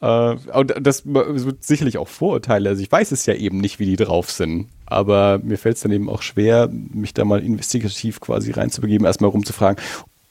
Äh, 0.00 0.36
das 0.80 1.06
wird 1.06 1.64
sicherlich 1.64 1.98
auch 1.98 2.08
Vorurteile. 2.08 2.68
Also 2.68 2.82
ich 2.82 2.92
weiß 2.92 3.12
es 3.12 3.26
ja 3.26 3.34
eben 3.34 3.58
nicht, 3.58 3.78
wie 3.78 3.86
die 3.86 3.96
drauf 3.96 4.30
sind. 4.30 4.68
Aber 4.86 5.40
mir 5.42 5.58
fällt 5.58 5.76
es 5.76 5.82
dann 5.82 5.92
eben 5.92 6.08
auch 6.08 6.22
schwer, 6.22 6.68
mich 6.68 7.12
da 7.14 7.24
mal 7.24 7.42
investigativ 7.42 8.20
quasi 8.20 8.52
reinzubegeben, 8.52 9.06
erstmal 9.06 9.30
rumzufragen. 9.30 9.82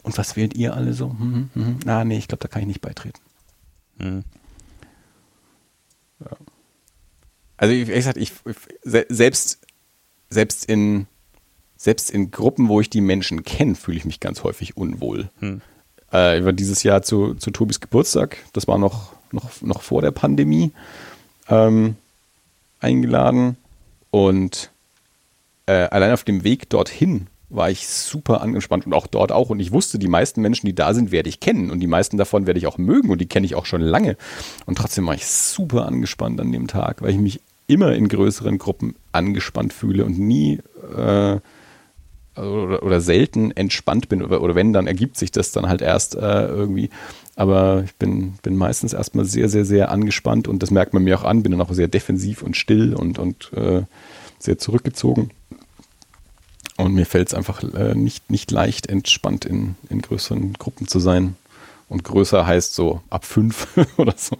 Und 0.03 0.17
was 0.17 0.35
wählt 0.35 0.55
ihr 0.55 0.75
alle 0.75 0.93
so? 0.93 1.09
Hm, 1.09 1.49
hm, 1.53 1.65
hm. 1.65 1.79
Ah, 1.87 2.05
nee, 2.05 2.17
ich 2.17 2.27
glaube, 2.27 2.41
da 2.41 2.47
kann 2.47 2.61
ich 2.61 2.67
nicht 2.67 2.81
beitreten. 2.81 3.19
Hm. 3.99 4.23
Ja. 6.19 6.37
Also, 7.57 7.73
wie 7.73 7.85
gesagt, 7.85 8.17
ich, 8.17 8.31
selbst, 8.83 9.59
selbst 10.29 10.65
in, 10.65 11.07
selbst 11.75 12.11
in 12.11 12.31
Gruppen, 12.31 12.69
wo 12.69 12.81
ich 12.81 12.89
die 12.89 13.01
Menschen 13.01 13.43
kenne, 13.43 13.75
fühle 13.75 13.97
ich 13.97 14.05
mich 14.05 14.19
ganz 14.19 14.43
häufig 14.43 14.77
unwohl. 14.77 15.29
Hm. 15.39 15.61
Äh, 16.13 16.39
ich 16.39 16.45
war 16.45 16.53
dieses 16.53 16.83
Jahr 16.83 17.01
zu, 17.01 17.33
zu 17.33 17.51
Tobis 17.51 17.79
Geburtstag. 17.79 18.37
Das 18.53 18.67
war 18.67 18.77
noch 18.77 19.14
noch, 19.35 19.61
noch 19.61 19.81
vor 19.81 20.01
der 20.01 20.11
Pandemie 20.11 20.71
ähm, 21.49 21.95
eingeladen. 22.79 23.57
Und 24.11 24.71
äh, 25.65 25.73
allein 25.73 26.13
auf 26.13 26.23
dem 26.23 26.43
Weg 26.43 26.69
dorthin 26.69 27.27
war 27.49 27.69
ich 27.69 27.87
super 27.87 28.41
angespannt 28.41 28.85
und 28.85 28.93
auch 28.93 29.07
dort 29.07 29.31
auch. 29.31 29.49
Und 29.49 29.59
ich 29.59 29.71
wusste, 29.71 29.99
die 29.99 30.07
meisten 30.07 30.41
Menschen, 30.41 30.65
die 30.65 30.75
da 30.75 30.93
sind, 30.93 31.11
werde 31.11 31.29
ich 31.29 31.39
kennen. 31.39 31.69
Und 31.69 31.79
die 31.79 31.87
meisten 31.87 32.17
davon 32.17 32.47
werde 32.47 32.57
ich 32.57 32.67
auch 32.67 32.77
mögen 32.77 33.09
und 33.09 33.19
die 33.19 33.27
kenne 33.27 33.45
ich 33.45 33.55
auch 33.55 33.65
schon 33.65 33.81
lange. 33.81 34.17
Und 34.65 34.77
trotzdem 34.77 35.05
war 35.05 35.15
ich 35.15 35.27
super 35.27 35.85
angespannt 35.85 36.39
an 36.39 36.51
dem 36.51 36.67
Tag, 36.67 37.01
weil 37.01 37.11
ich 37.11 37.17
mich 37.17 37.41
immer 37.67 37.93
in 37.93 38.07
größeren 38.07 38.57
Gruppen 38.57 38.95
angespannt 39.11 39.73
fühle 39.73 40.05
und 40.05 40.19
nie 40.19 40.59
äh, 40.95 41.39
oder, 42.35 42.83
oder, 42.83 43.01
selten 43.01 43.51
entspannt 43.51 44.09
bin. 44.09 44.21
Oder, 44.23 44.41
oder, 44.41 44.55
wenn, 44.55 44.73
dann 44.73 44.87
ergibt 44.87 45.17
sich 45.17 45.31
das 45.31 45.51
dann 45.51 45.67
halt 45.67 45.81
erst 45.81 46.15
äh, 46.15 46.47
irgendwie. 46.47 46.89
Aber 47.35 47.83
ich 47.85 47.95
bin, 47.95 48.33
bin 48.43 48.55
meistens 48.55 48.93
erstmal 48.93 49.25
sehr, 49.25 49.49
sehr, 49.49 49.65
sehr 49.65 49.91
angespannt 49.91 50.47
und 50.47 50.63
das 50.63 50.71
merkt 50.71 50.93
man 50.93 51.03
mir 51.03 51.19
auch 51.19 51.23
an. 51.23 51.43
Bin 51.43 51.51
dann 51.51 51.61
auch 51.61 51.73
sehr 51.73 51.87
defensiv 51.87 52.41
und 52.41 52.55
still 52.55 52.93
und, 52.93 53.19
und 53.19 53.51
äh, 53.53 53.83
sehr 54.39 54.57
zurückgezogen. 54.57 55.31
Und 56.77 56.93
mir 56.93 57.05
fällt 57.05 57.29
es 57.29 57.33
einfach 57.33 57.63
äh, 57.63 57.95
nicht, 57.95 58.29
nicht 58.29 58.51
leicht, 58.51 58.87
entspannt 58.87 59.45
in, 59.45 59.75
in 59.89 60.01
größeren 60.01 60.53
Gruppen 60.53 60.87
zu 60.87 60.99
sein. 60.99 61.35
Und 61.87 62.03
größer 62.03 62.45
heißt 62.45 62.73
so 62.73 63.01
ab 63.09 63.25
fünf 63.25 63.67
oder 63.97 64.15
so. 64.17 64.37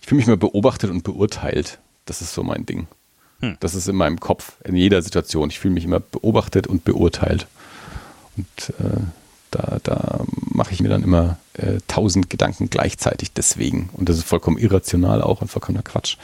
ich 0.00 0.06
fühle 0.06 0.18
mich 0.18 0.26
immer 0.26 0.36
beobachtet 0.36 0.90
und 0.90 1.04
beurteilt. 1.04 1.78
Das 2.04 2.20
ist 2.20 2.34
so 2.34 2.42
mein 2.42 2.66
Ding. 2.66 2.86
Hm. 3.40 3.56
Das 3.60 3.74
ist 3.74 3.88
in 3.88 3.96
meinem 3.96 4.20
Kopf, 4.20 4.54
in 4.64 4.76
jeder 4.76 5.02
Situation. 5.02 5.50
Ich 5.50 5.58
fühle 5.58 5.74
mich 5.74 5.84
immer 5.84 6.00
beobachtet 6.00 6.66
und 6.66 6.84
beurteilt. 6.84 7.46
Und 8.36 8.74
äh, 8.80 9.00
da, 9.50 9.78
da 9.82 10.20
mache 10.30 10.72
ich 10.72 10.80
mir 10.80 10.88
dann 10.88 11.02
immer 11.02 11.38
äh, 11.54 11.78
tausend 11.88 12.30
Gedanken 12.30 12.70
gleichzeitig 12.70 13.32
deswegen. 13.32 13.90
Und 13.92 14.08
das 14.08 14.18
ist 14.18 14.26
vollkommen 14.26 14.58
irrational 14.58 15.22
auch 15.22 15.40
und 15.40 15.48
vollkommener 15.48 15.82
Quatsch. 15.82 16.16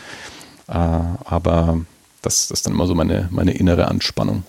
Äh, 0.69 0.73
aber 0.73 1.81
das, 2.23 2.49
das 2.49 2.59
ist 2.59 2.67
dann 2.67 2.75
immer 2.75 2.87
so 2.87 2.95
meine, 2.95 3.29
meine 3.31 3.53
innere 3.53 3.89
Anspannung. 3.89 4.45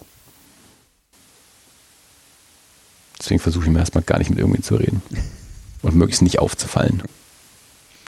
Deswegen 3.19 3.39
versuche 3.39 3.65
ich 3.65 3.71
mir 3.71 3.79
erstmal 3.79 4.03
gar 4.03 4.19
nicht 4.19 4.29
mit 4.29 4.39
irgendwen 4.39 4.63
zu 4.63 4.75
reden. 4.75 5.01
Und 5.81 5.95
möglichst 5.95 6.21
nicht 6.21 6.39
aufzufallen. 6.39 7.03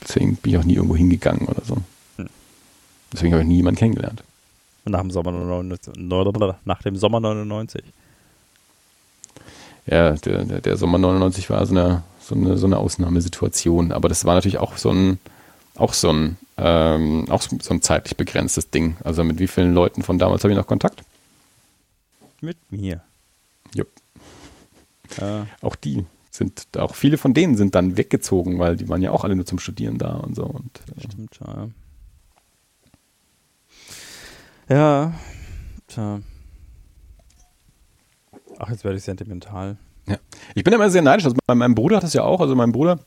Deswegen 0.02 0.36
bin 0.36 0.52
ich 0.52 0.58
auch 0.58 0.64
nie 0.64 0.74
irgendwo 0.74 0.96
hingegangen 0.96 1.46
oder 1.46 1.64
so. 1.64 1.76
Hm. 2.16 2.28
Deswegen 3.12 3.32
habe 3.32 3.42
ich 3.42 3.48
nie 3.48 3.56
jemanden 3.56 3.78
kennengelernt. 3.78 4.22
Nach 4.88 5.00
dem 5.00 5.10
Sommer 5.10 5.32
99. 5.32 5.94
Nach 6.64 6.82
dem 6.82 6.96
Sommer 6.96 7.20
99. 7.20 7.82
Ja, 9.86 10.12
der, 10.12 10.44
der, 10.44 10.76
Sommer 10.76 10.98
99 10.98 11.48
war 11.48 11.64
so 11.64 11.74
eine, 11.74 12.02
so, 12.20 12.34
eine, 12.34 12.58
so 12.58 12.66
eine 12.66 12.76
Ausnahmesituation. 12.76 13.92
Aber 13.92 14.08
das 14.08 14.24
war 14.24 14.34
natürlich 14.34 14.58
auch 14.58 14.76
so 14.76 14.90
ein, 14.90 15.18
auch 15.76 15.94
so 15.94 16.10
ein, 16.10 16.36
ähm, 16.58 17.26
auch 17.30 17.40
so 17.42 17.74
ein 17.74 17.82
zeitlich 17.82 18.16
begrenztes 18.16 18.70
Ding. 18.70 18.96
Also 19.02 19.24
mit 19.24 19.38
wie 19.38 19.48
vielen 19.48 19.72
Leuten 19.72 20.02
von 20.02 20.18
damals 20.18 20.44
habe 20.44 20.52
ich 20.52 20.58
noch 20.58 20.66
Kontakt? 20.66 21.02
Mit 22.40 22.58
mir. 22.70 23.00
Jupp. 23.74 23.88
Äh. 25.18 25.42
Auch 25.62 25.74
die 25.74 26.04
sind, 26.30 26.66
auch 26.76 26.94
viele 26.94 27.18
von 27.18 27.34
denen 27.34 27.56
sind 27.56 27.74
dann 27.74 27.96
weggezogen, 27.96 28.58
weil 28.58 28.76
die 28.76 28.88
waren 28.88 29.02
ja 29.02 29.10
auch 29.10 29.24
alle 29.24 29.36
nur 29.36 29.46
zum 29.46 29.58
Studieren 29.58 29.98
da 29.98 30.16
und 30.16 30.36
so. 30.36 30.44
Und, 30.44 30.80
äh. 30.96 31.02
Stimmt, 31.02 31.38
ja. 31.40 31.68
Ja, 34.68 35.14
tja. 35.86 36.20
Ach, 38.58 38.70
jetzt 38.70 38.84
werde 38.84 38.98
ich 38.98 39.04
sentimental. 39.04 39.76
Ja. 40.06 40.16
Ich 40.54 40.64
bin 40.64 40.74
immer 40.74 40.90
sehr 40.90 41.02
neidisch. 41.02 41.24
Also 41.24 41.36
mein, 41.46 41.58
mein 41.58 41.74
Bruder 41.74 41.96
hat 41.96 42.02
das 42.02 42.12
ja 42.12 42.24
auch. 42.24 42.40
Also 42.40 42.54
mein 42.54 42.72
Bruder 42.72 42.98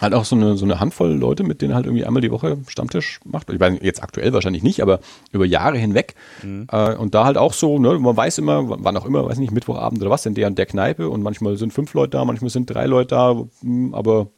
hat 0.00 0.12
auch 0.12 0.24
so 0.24 0.36
eine, 0.36 0.56
so 0.56 0.64
eine 0.64 0.80
Handvoll 0.80 1.12
Leute, 1.12 1.44
mit 1.44 1.62
denen 1.62 1.72
er 1.72 1.76
halt 1.76 1.86
irgendwie 1.86 2.04
einmal 2.04 2.20
die 2.20 2.30
Woche 2.30 2.58
Stammtisch 2.66 3.20
macht. 3.24 3.50
Ich 3.50 3.60
weiß 3.60 3.78
jetzt 3.80 4.02
aktuell 4.02 4.32
wahrscheinlich 4.32 4.62
nicht, 4.62 4.82
aber 4.82 5.00
über 5.32 5.46
Jahre 5.46 5.78
hinweg. 5.78 6.14
Mhm. 6.42 6.66
Äh, 6.70 6.94
und 6.94 7.14
da 7.14 7.24
halt 7.24 7.38
auch 7.38 7.52
so, 7.52 7.78
ne, 7.78 7.98
man 7.98 8.16
weiß 8.16 8.38
immer, 8.38 8.68
wann 8.68 8.96
auch 8.96 9.06
immer, 9.06 9.24
weiß 9.24 9.38
nicht, 9.38 9.52
Mittwochabend 9.52 10.00
oder 10.02 10.10
was, 10.10 10.26
in 10.26 10.34
der 10.34 10.48
und 10.48 10.58
der 10.58 10.66
Kneipe 10.66 11.08
und 11.08 11.22
manchmal 11.22 11.56
sind 11.56 11.72
fünf 11.72 11.94
Leute 11.94 12.10
da, 12.10 12.24
manchmal 12.24 12.50
sind 12.50 12.68
drei 12.68 12.86
Leute 12.86 13.14
da, 13.14 13.44
hm, 13.60 13.94
aber 13.94 14.28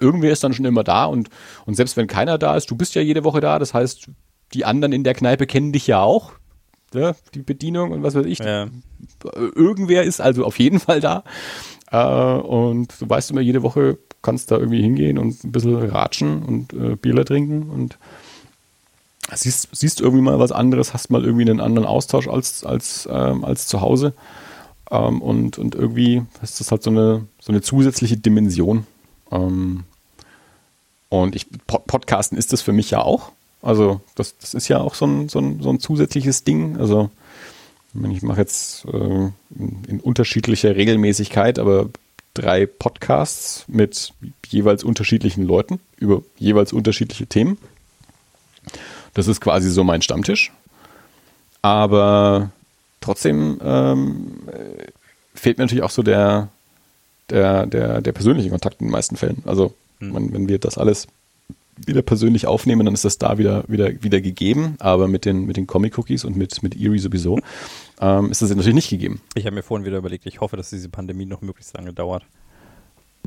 irgendwer 0.00 0.32
ist 0.32 0.42
dann 0.42 0.52
schon 0.52 0.64
immer 0.64 0.82
da 0.82 1.04
und, 1.04 1.28
und 1.64 1.74
selbst 1.74 1.96
wenn 1.96 2.06
keiner 2.08 2.38
da 2.38 2.56
ist, 2.56 2.70
du 2.70 2.76
bist 2.76 2.94
ja 2.94 3.02
jede 3.02 3.24
Woche 3.24 3.40
da, 3.40 3.58
das 3.58 3.74
heißt, 3.74 4.08
die 4.54 4.64
anderen 4.64 4.92
in 4.92 5.04
der 5.04 5.14
Kneipe 5.14 5.46
kennen 5.46 5.72
dich 5.72 5.86
ja 5.86 6.02
auch, 6.02 6.32
ne, 6.94 7.14
die 7.34 7.42
Bedienung 7.42 7.92
und 7.92 8.02
was 8.02 8.14
weiß 8.14 8.26
ich. 8.26 8.38
Ja. 8.38 8.68
Irgendwer 9.34 10.04
ist 10.04 10.20
also 10.20 10.44
auf 10.44 10.58
jeden 10.58 10.80
Fall 10.80 11.00
da. 11.00 11.24
Äh, 11.90 12.40
und 12.40 13.00
du 13.00 13.08
weißt 13.08 13.30
immer, 13.30 13.40
jede 13.40 13.62
Woche 13.62 13.98
kannst 14.22 14.50
da 14.50 14.56
irgendwie 14.56 14.82
hingehen 14.82 15.18
und 15.18 15.42
ein 15.44 15.52
bisschen 15.52 15.76
ratschen 15.76 16.42
und 16.42 16.72
äh, 16.72 16.96
Bierle 16.96 17.24
trinken 17.24 17.70
und 17.70 17.98
siehst, 19.34 19.68
siehst 19.72 20.00
irgendwie 20.00 20.22
mal 20.22 20.38
was 20.38 20.52
anderes, 20.52 20.94
hast 20.94 21.10
mal 21.10 21.24
irgendwie 21.24 21.48
einen 21.48 21.60
anderen 21.60 21.86
Austausch 21.86 22.28
als, 22.28 22.64
als, 22.64 23.08
ähm, 23.10 23.44
als 23.44 23.66
zu 23.66 23.80
Hause. 23.80 24.14
Ähm, 24.90 25.20
und, 25.20 25.58
und 25.58 25.74
irgendwie 25.74 26.22
ist 26.42 26.60
das 26.60 26.70
halt 26.70 26.82
so 26.82 26.90
eine, 26.90 27.26
so 27.40 27.52
eine 27.52 27.62
zusätzliche 27.62 28.16
Dimension. 28.16 28.86
Ähm, 29.30 29.84
und 31.08 31.34
ich, 31.34 31.46
Podcasten 31.66 32.38
ist 32.38 32.52
das 32.52 32.62
für 32.62 32.72
mich 32.72 32.90
ja 32.90 33.02
auch. 33.02 33.32
Also 33.62 34.00
das, 34.16 34.36
das 34.38 34.54
ist 34.54 34.68
ja 34.68 34.80
auch 34.80 34.94
so 34.94 35.06
ein, 35.06 35.28
so 35.28 35.38
ein, 35.38 35.62
so 35.62 35.70
ein 35.70 35.80
zusätzliches 35.80 36.44
Ding. 36.44 36.76
Also 36.76 37.10
ich 38.10 38.22
mache 38.22 38.40
jetzt 38.40 38.84
äh, 38.86 39.30
in, 39.88 40.00
unterschiedlicher 40.02 40.74
Regelmäßigkeit, 40.74 41.58
aber 41.58 41.88
drei 42.34 42.66
Podcasts 42.66 43.64
mit 43.68 44.12
jeweils 44.48 44.82
unterschiedlichen 44.82 45.46
Leuten 45.46 45.80
über 45.98 46.22
jeweils 46.38 46.72
unterschiedliche 46.72 47.26
Themen. 47.26 47.58
Das 49.14 49.28
ist 49.28 49.40
quasi 49.40 49.70
so 49.70 49.84
mein 49.84 50.02
Stammtisch. 50.02 50.52
Aber 51.60 52.50
trotzdem 53.00 53.60
ähm, 53.62 54.32
fehlt 55.34 55.58
mir 55.58 55.64
natürlich 55.64 55.84
auch 55.84 55.90
so 55.90 56.02
der, 56.02 56.48
der, 57.30 57.66
der, 57.66 58.00
der 58.00 58.12
persönliche 58.12 58.50
Kontakt 58.50 58.80
in 58.80 58.88
den 58.88 58.92
meisten 58.92 59.16
Fällen. 59.16 59.42
Also, 59.46 59.74
hm. 59.98 60.14
wenn, 60.14 60.32
wenn 60.32 60.48
wir 60.48 60.58
das 60.58 60.78
alles 60.78 61.06
wieder 61.76 62.02
persönlich 62.02 62.46
aufnehmen, 62.46 62.84
dann 62.84 62.94
ist 62.94 63.04
das 63.04 63.18
da 63.18 63.38
wieder, 63.38 63.64
wieder, 63.68 64.02
wieder 64.02 64.20
gegeben. 64.20 64.76
Aber 64.78 65.08
mit 65.08 65.24
den, 65.24 65.46
mit 65.46 65.56
den 65.56 65.66
Comic-Cookies 65.66 66.24
und 66.24 66.36
mit, 66.36 66.62
mit 66.62 66.74
Erie 66.76 66.98
sowieso 66.98 67.40
ähm, 68.00 68.30
ist 68.30 68.42
das 68.42 68.50
natürlich 68.50 68.74
nicht 68.74 68.90
gegeben. 68.90 69.20
Ich 69.34 69.46
habe 69.46 69.54
mir 69.54 69.62
vorhin 69.62 69.86
wieder 69.86 69.98
überlegt, 69.98 70.26
ich 70.26 70.40
hoffe, 70.40 70.56
dass 70.56 70.70
diese 70.70 70.88
Pandemie 70.88 71.26
noch 71.26 71.40
möglichst 71.40 71.76
lange 71.76 71.92
dauert. 71.92 72.24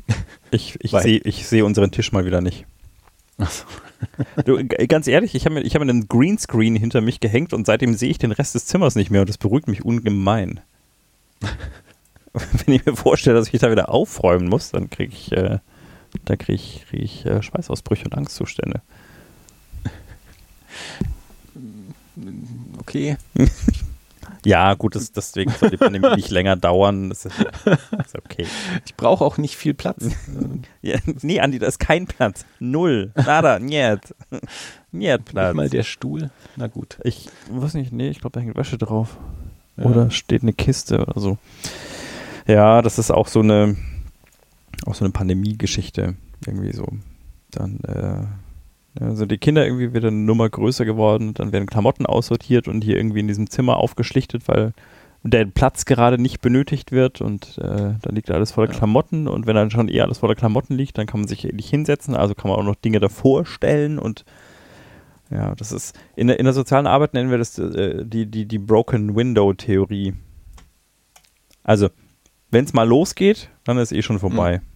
Ich, 0.51 0.77
ich 0.79 0.91
sehe 0.91 1.21
seh 1.25 1.61
unseren 1.63 1.91
Tisch 1.91 2.11
mal 2.13 2.23
wieder 2.23 2.39
nicht. 2.39 2.65
So. 3.39 3.65
du, 4.45 4.63
ganz 4.87 5.07
ehrlich, 5.07 5.35
ich 5.35 5.45
habe 5.45 5.55
mir, 5.55 5.63
hab 5.63 5.81
mir 5.81 5.89
einen 5.89 6.07
Greenscreen 6.07 6.75
hinter 6.75 7.01
mich 7.01 7.19
gehängt 7.19 7.53
und 7.53 7.65
seitdem 7.65 7.95
sehe 7.95 8.09
ich 8.09 8.17
den 8.17 8.31
Rest 8.31 8.55
des 8.55 8.65
Zimmers 8.65 8.95
nicht 8.95 9.11
mehr 9.11 9.21
und 9.21 9.29
das 9.29 9.37
beruhigt 9.37 9.67
mich 9.67 9.83
ungemein. 9.83 10.61
Wenn 12.33 12.75
ich 12.75 12.85
mir 12.85 12.95
vorstelle, 12.95 13.37
dass 13.37 13.53
ich 13.53 13.59
da 13.59 13.71
wieder 13.71 13.89
aufräumen 13.89 14.47
muss, 14.47 14.71
dann 14.71 14.89
kriege 14.89 15.13
ich, 15.13 15.31
äh, 15.31 15.59
da 16.25 16.35
krieg 16.35 16.55
ich, 16.55 16.85
krieg 16.87 17.01
ich 17.01 17.25
äh, 17.25 17.41
Schweißausbrüche 17.41 18.05
und 18.05 18.15
Angstzustände. 18.15 18.81
Okay. 22.79 23.17
Ja, 24.45 24.75
gut, 24.75 24.95
das, 24.95 25.11
deswegen 25.11 25.51
soll 25.51 25.71
die 25.71 25.77
Pandemie 25.77 26.15
nicht 26.15 26.29
länger 26.29 26.55
dauern. 26.55 27.09
Das 27.09 27.25
ist, 27.25 27.39
ist 27.39 28.15
okay. 28.15 28.45
Ich 28.85 28.95
brauche 28.95 29.25
auch 29.25 29.37
nicht 29.37 29.55
viel 29.55 29.73
Platz. 29.73 30.05
ja, 30.81 30.99
nee, 31.23 31.39
Andi, 31.39 31.57
da 31.57 31.65
ist 31.65 31.79
kein 31.79 32.05
Platz. 32.05 32.45
Null. 32.59 33.11
Nada, 33.15 33.57
niet. 33.57 34.13
Niet 34.91 35.25
Platz. 35.25 35.47
Nicht 35.47 35.55
mal 35.55 35.69
der 35.69 35.83
Stuhl. 35.83 36.29
Na 36.57 36.67
gut. 36.67 36.99
Ich 37.03 37.27
weiß 37.49 37.73
nicht, 37.73 37.91
nee, 37.91 38.09
ich 38.09 38.21
glaube, 38.21 38.33
da 38.33 38.39
hängt 38.39 38.55
Wäsche 38.55 38.77
drauf. 38.77 39.17
Ja. 39.77 39.85
Oder 39.85 40.11
steht 40.11 40.43
eine 40.43 40.53
Kiste 40.53 41.01
oder 41.01 41.19
so. 41.19 41.37
Ja, 42.47 42.83
das 42.83 42.99
ist 42.99 43.11
auch 43.11 43.27
so 43.27 43.39
eine, 43.39 43.75
auch 44.85 44.95
so 44.95 45.05
eine 45.05 45.11
Pandemie-Geschichte. 45.11 46.15
Irgendwie 46.45 46.73
so. 46.73 46.87
Dann, 47.51 47.79
äh, 47.81 49.03
also 49.03 49.25
die 49.25 49.37
Kinder 49.37 49.65
irgendwie 49.65 49.93
wieder 49.93 50.07
eine 50.07 50.17
Nummer 50.17 50.49
größer 50.49 50.85
geworden, 50.85 51.33
dann 51.33 51.51
werden 51.51 51.67
Klamotten 51.67 52.05
aussortiert 52.05 52.67
und 52.67 52.83
hier 52.83 52.97
irgendwie 52.97 53.19
in 53.19 53.27
diesem 53.27 53.49
Zimmer 53.49 53.77
aufgeschlichtet, 53.77 54.47
weil 54.47 54.73
der 55.23 55.45
Platz 55.45 55.85
gerade 55.85 56.19
nicht 56.19 56.39
benötigt 56.39 56.91
wird 56.91 57.19
und 57.19 57.57
äh, 57.57 57.95
da 57.99 58.09
liegt 58.11 58.29
alles 58.29 58.51
voller. 58.51 58.67
Klamotten 58.67 59.27
und 59.27 59.47
wenn 59.47 59.55
dann 59.55 59.71
schon 59.71 59.89
eh 59.89 60.01
alles 60.01 60.19
voller 60.19 60.35
Klamotten 60.35 60.75
liegt, 60.75 60.97
dann 60.97 61.07
kann 61.07 61.21
man 61.21 61.27
sich 61.27 61.43
nicht 61.43 61.69
hinsetzen, 61.69 62.15
also 62.15 62.35
kann 62.35 62.49
man 62.49 62.59
auch 62.59 62.63
noch 62.63 62.75
Dinge 62.75 62.99
davor 62.99 63.45
stellen 63.45 63.97
und 63.97 64.23
ja, 65.31 65.55
das 65.55 65.71
ist 65.71 65.97
in 66.15 66.27
der, 66.27 66.39
in 66.39 66.45
der 66.45 66.53
sozialen 66.53 66.85
Arbeit 66.85 67.15
nennen 67.15 67.31
wir 67.31 67.39
das 67.39 67.57
äh, 67.57 68.05
die, 68.05 68.27
die, 68.27 68.45
die 68.45 68.59
Broken 68.59 69.15
Window 69.15 69.51
Theorie. 69.53 70.13
Also, 71.63 71.89
wenn 72.51 72.65
es 72.65 72.73
mal 72.73 72.87
losgeht, 72.87 73.49
dann 73.63 73.77
ist 73.77 73.91
eh 73.91 74.01
schon 74.01 74.19
vorbei. 74.19 74.57
Mhm. 74.57 74.75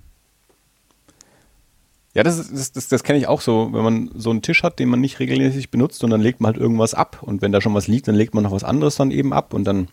Ja, 2.15 2.23
das, 2.23 2.51
das, 2.51 2.71
das, 2.71 2.87
das 2.87 3.03
kenne 3.03 3.19
ich 3.19 3.27
auch 3.27 3.39
so, 3.39 3.69
wenn 3.71 3.83
man 3.83 4.11
so 4.15 4.31
einen 4.31 4.41
Tisch 4.41 4.63
hat, 4.63 4.79
den 4.79 4.89
man 4.89 4.99
nicht 4.99 5.19
regelmäßig 5.19 5.69
benutzt 5.69 6.03
und 6.03 6.09
dann 6.09 6.21
legt 6.21 6.41
man 6.41 6.53
halt 6.53 6.61
irgendwas 6.61 6.95
ab 6.95 7.19
und 7.21 7.41
wenn 7.41 7.51
da 7.51 7.61
schon 7.61 7.75
was 7.75 7.87
liegt, 7.87 8.07
dann 8.07 8.15
legt 8.15 8.33
man 8.33 8.43
noch 8.43 8.51
was 8.51 8.63
anderes 8.63 8.95
dann 8.95 9.11
eben 9.11 9.31
ab 9.31 9.53
und 9.53 9.63
dann, 9.65 9.89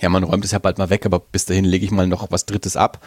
ja, 0.00 0.08
man 0.08 0.24
räumt 0.24 0.44
es 0.44 0.50
ja 0.50 0.58
bald 0.58 0.78
mal 0.78 0.90
weg, 0.90 1.06
aber 1.06 1.20
bis 1.20 1.46
dahin 1.46 1.64
lege 1.64 1.84
ich 1.84 1.92
mal 1.92 2.08
noch 2.08 2.30
was 2.32 2.44
Drittes 2.44 2.76
ab 2.76 3.06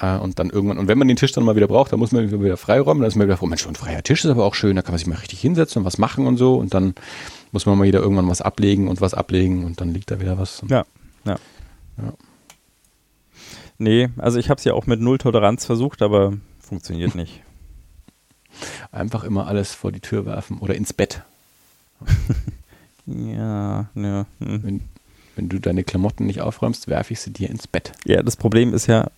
äh, 0.00 0.16
und 0.16 0.40
dann 0.40 0.50
irgendwann, 0.50 0.78
und 0.78 0.88
wenn 0.88 0.98
man 0.98 1.06
den 1.06 1.16
Tisch 1.16 1.30
dann 1.30 1.44
mal 1.44 1.54
wieder 1.54 1.68
braucht, 1.68 1.92
dann 1.92 2.00
muss 2.00 2.10
man 2.10 2.30
wieder 2.30 2.56
freiräumen, 2.56 3.02
dann 3.02 3.08
ist 3.08 3.14
man 3.14 3.28
wieder, 3.28 3.38
oh 3.40 3.46
Mensch, 3.46 3.66
ein 3.66 3.76
freier 3.76 4.02
Tisch 4.02 4.24
ist 4.24 4.30
aber 4.30 4.44
auch 4.44 4.54
schön, 4.54 4.74
da 4.74 4.82
kann 4.82 4.92
man 4.92 4.98
sich 4.98 5.06
mal 5.06 5.18
richtig 5.18 5.40
hinsetzen 5.40 5.80
und 5.80 5.86
was 5.86 5.96
machen 5.96 6.26
und 6.26 6.38
so 6.38 6.56
und 6.56 6.74
dann 6.74 6.94
muss 7.52 7.66
man 7.66 7.78
mal 7.78 7.86
wieder 7.86 8.00
irgendwann 8.00 8.28
was 8.28 8.42
ablegen 8.42 8.88
und 8.88 9.00
was 9.00 9.14
ablegen 9.14 9.64
und 9.64 9.80
dann 9.80 9.94
liegt 9.94 10.10
da 10.10 10.20
wieder 10.20 10.38
was. 10.38 10.62
Ja, 10.68 10.84
ja. 11.24 11.36
ja. 11.98 12.12
Nee, 13.80 14.10
also 14.18 14.38
ich 14.38 14.50
habe 14.50 14.58
es 14.58 14.64
ja 14.64 14.74
auch 14.74 14.86
mit 14.86 15.00
Null 15.00 15.16
Toleranz 15.16 15.64
versucht, 15.64 16.02
aber 16.02 16.34
funktioniert 16.58 17.14
nicht. 17.14 17.40
Einfach 18.92 19.24
immer 19.24 19.46
alles 19.46 19.72
vor 19.72 19.90
die 19.90 20.00
Tür 20.00 20.26
werfen 20.26 20.58
oder 20.58 20.74
ins 20.74 20.92
Bett. 20.92 21.22
ja, 23.06 23.88
ja. 23.94 24.26
Hm. 24.38 24.62
Wenn, 24.62 24.80
wenn 25.34 25.48
du 25.48 25.58
deine 25.58 25.82
Klamotten 25.82 26.26
nicht 26.26 26.42
aufräumst, 26.42 26.88
werfe 26.88 27.14
ich 27.14 27.20
sie 27.20 27.30
dir 27.32 27.48
ins 27.48 27.66
Bett. 27.66 27.92
Ja, 28.04 28.22
das 28.22 28.36
Problem 28.36 28.74
ist 28.74 28.86
ja, 28.86 29.10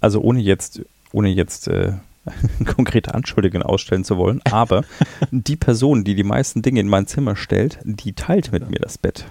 also 0.00 0.22
ohne 0.22 0.40
jetzt, 0.40 0.80
ohne 1.12 1.28
jetzt 1.28 1.68
äh, 1.68 1.92
konkrete 2.64 3.14
Anschuldigungen 3.14 3.66
ausstellen 3.66 4.04
zu 4.04 4.16
wollen, 4.16 4.40
aber 4.44 4.84
die 5.30 5.56
Person, 5.56 6.04
die 6.04 6.14
die 6.14 6.24
meisten 6.24 6.62
Dinge 6.62 6.80
in 6.80 6.88
mein 6.88 7.06
Zimmer 7.06 7.36
stellt, 7.36 7.78
die 7.84 8.14
teilt 8.14 8.52
mit 8.52 8.62
ja. 8.62 8.68
mir 8.70 8.78
das 8.78 8.96
Bett. 8.96 9.26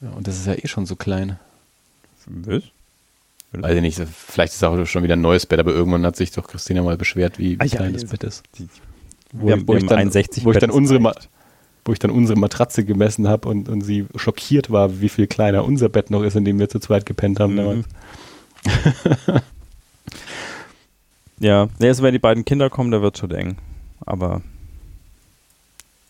Ja, 0.00 0.10
und 0.10 0.26
das 0.26 0.40
ist 0.40 0.46
ja 0.48 0.54
eh 0.54 0.66
schon 0.66 0.86
so 0.86 0.96
klein. 0.96 1.38
Was? 2.26 2.64
Weiß 3.52 3.76
ich 3.76 3.82
nicht, 3.82 4.00
vielleicht 4.08 4.54
ist 4.54 4.64
auch 4.64 4.86
schon 4.86 5.02
wieder 5.02 5.14
ein 5.14 5.20
neues 5.20 5.44
Bett, 5.44 5.60
aber 5.60 5.72
irgendwann 5.72 6.06
hat 6.06 6.16
sich 6.16 6.30
doch 6.30 6.46
Christina 6.46 6.82
mal 6.82 6.96
beschwert, 6.96 7.38
wie, 7.38 7.56
ah, 7.58 7.66
klein 7.66 7.92
ja, 7.92 8.00
das 8.00 8.06
Bett 8.06 8.24
ist. 8.24 8.42
Die, 8.58 8.66
wo, 9.32 9.48
wir, 9.48 9.68
wo, 9.68 9.74
ich 9.74 9.86
dann, 9.86 10.14
wo 10.14 10.52
ich 10.52 10.58
dann 10.58 10.70
unsere 10.70 11.00
wo 11.84 11.92
ich 11.92 11.98
dann 11.98 12.10
unsere 12.10 12.38
Matratze 12.38 12.84
gemessen 12.84 13.28
habe 13.28 13.48
und, 13.48 13.68
und 13.68 13.82
sie 13.82 14.06
schockiert 14.14 14.70
war, 14.70 15.00
wie 15.00 15.08
viel 15.08 15.26
kleiner 15.26 15.64
unser 15.64 15.88
Bett 15.88 16.10
noch 16.10 16.22
ist, 16.22 16.36
in 16.36 16.44
dem 16.44 16.58
wir 16.58 16.68
zu 16.68 16.78
zweit 16.78 17.06
gepennt 17.06 17.40
haben 17.40 17.54
mhm. 17.56 17.84
ja, 21.40 21.68
nee, 21.80 21.88
also 21.88 22.04
wenn 22.04 22.12
die 22.12 22.20
beiden 22.20 22.44
Kinder 22.44 22.70
kommen, 22.70 22.92
da 22.92 23.02
wird 23.02 23.18
schon 23.18 23.32
eng. 23.32 23.56
Aber 24.06 24.42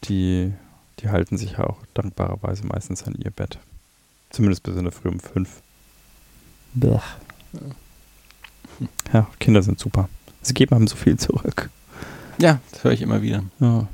die, 0.05 0.53
die 1.01 1.09
halten 1.09 1.38
sich 1.38 1.53
ja 1.53 1.64
auch 1.64 1.78
dankbarerweise 1.95 2.66
meistens 2.66 3.05
an 3.05 3.14
ihr 3.14 3.30
Bett. 3.30 3.59
Zumindest 4.28 4.62
bis 4.62 4.76
in 4.76 4.84
der 4.84 4.93
Früh 4.93 5.09
um 5.09 5.20
fünf. 5.20 5.62
Blech. 6.74 7.01
Ja, 9.12 9.28
Kinder 9.38 9.62
sind 9.62 9.78
super. 9.78 10.09
Sie 10.40 10.55
geben 10.55 10.74
einem 10.74 10.88
so 10.88 10.96
viel 10.96 11.18
zurück. 11.18 11.70
Ja, 12.38 12.61
das 12.70 12.84
höre 12.84 12.92
ich 12.92 13.03
immer 13.03 13.22
wieder. 13.22 13.44
Ja. 13.61 13.86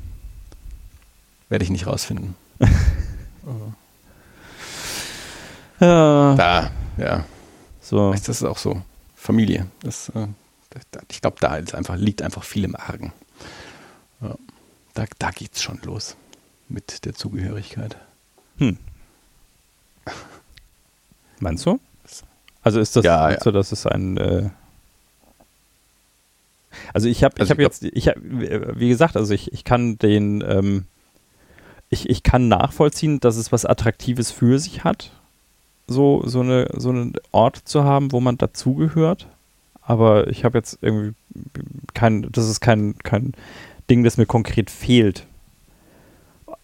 Werde 1.49 1.63
ich 1.63 1.69
nicht 1.69 1.87
rausfinden. 1.87 2.35
ja. 5.79 6.35
Da, 6.35 6.71
ja. 6.97 7.25
So. 7.81 8.11
Das 8.11 8.29
ist 8.29 8.43
auch 8.43 8.57
so. 8.57 8.81
Familie. 9.15 9.67
Das, 9.81 10.09
äh, 10.09 10.27
ich 11.09 11.21
glaube, 11.21 11.37
da 11.39 11.49
einfach, 11.49 11.97
liegt 11.97 12.21
einfach 12.21 12.43
viel 12.43 12.63
im 12.63 12.75
Argen. 12.75 13.11
Ja. 14.21 14.35
Da, 14.93 15.05
da 15.17 15.31
es 15.51 15.61
schon 15.61 15.79
los 15.83 16.15
mit 16.67 17.05
der 17.05 17.13
Zugehörigkeit. 17.13 17.97
Hm. 18.57 18.77
Meinst 21.39 21.65
du? 21.65 21.79
Also 22.69 22.81
ist 22.81 22.95
das 22.95 23.03
ja, 23.03 23.35
so, 23.41 23.49
dass 23.49 23.71
es 23.71 23.87
ein 23.87 24.17
äh 24.17 24.49
also 26.93 27.07
ich 27.07 27.23
habe, 27.23 27.33
also 27.39 27.45
ich 27.45 27.49
habe 27.49 27.63
jetzt, 27.63 27.83
ich 27.83 28.07
hab, 28.07 28.15
wie 28.21 28.89
gesagt, 28.89 29.17
also 29.17 29.33
ich, 29.33 29.51
ich 29.51 29.63
kann 29.63 29.97
den, 29.97 30.43
ähm, 30.47 30.85
ich, 31.89 32.07
ich 32.07 32.21
kann 32.21 32.47
nachvollziehen, 32.47 33.19
dass 33.19 33.37
es 33.37 33.51
was 33.51 33.65
Attraktives 33.65 34.29
für 34.29 34.59
sich 34.59 34.83
hat, 34.83 35.09
so, 35.87 36.21
so, 36.27 36.41
eine, 36.41 36.69
so 36.77 36.89
einen 36.89 37.13
Ort 37.31 37.57
zu 37.57 37.83
haben, 37.83 38.11
wo 38.11 38.19
man 38.19 38.37
dazugehört. 38.37 39.25
Aber 39.81 40.27
ich 40.27 40.45
habe 40.45 40.59
jetzt 40.59 40.77
irgendwie 40.83 41.15
kein, 41.95 42.27
das 42.31 42.47
ist 42.47 42.59
kein, 42.59 42.99
kein 42.99 43.33
Ding, 43.89 44.03
das 44.03 44.17
mir 44.17 44.27
konkret 44.27 44.69
fehlt. 44.69 45.25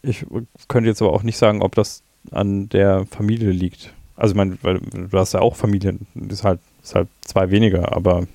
Ich 0.04 0.24
könnte 0.68 0.88
jetzt 0.88 1.02
aber 1.02 1.14
auch 1.14 1.24
nicht 1.24 1.40
sagen, 1.40 1.64
ob 1.64 1.74
das 1.74 2.04
an 2.30 2.70
der 2.70 3.08
Familie 3.08 3.50
liegt. 3.50 3.95
Also 4.16 4.34
ich 4.34 4.38
meine, 4.38 4.58
weil 4.62 4.80
du 4.80 5.18
hast 5.18 5.34
ja 5.34 5.42
auch 5.42 5.56
Familien, 5.56 6.08
ist 6.30 6.44
halt, 6.44 6.60
ist 6.82 6.96
halt 6.96 7.08
zwei 7.22 7.52
weniger, 7.52 7.96
aber 7.96 8.28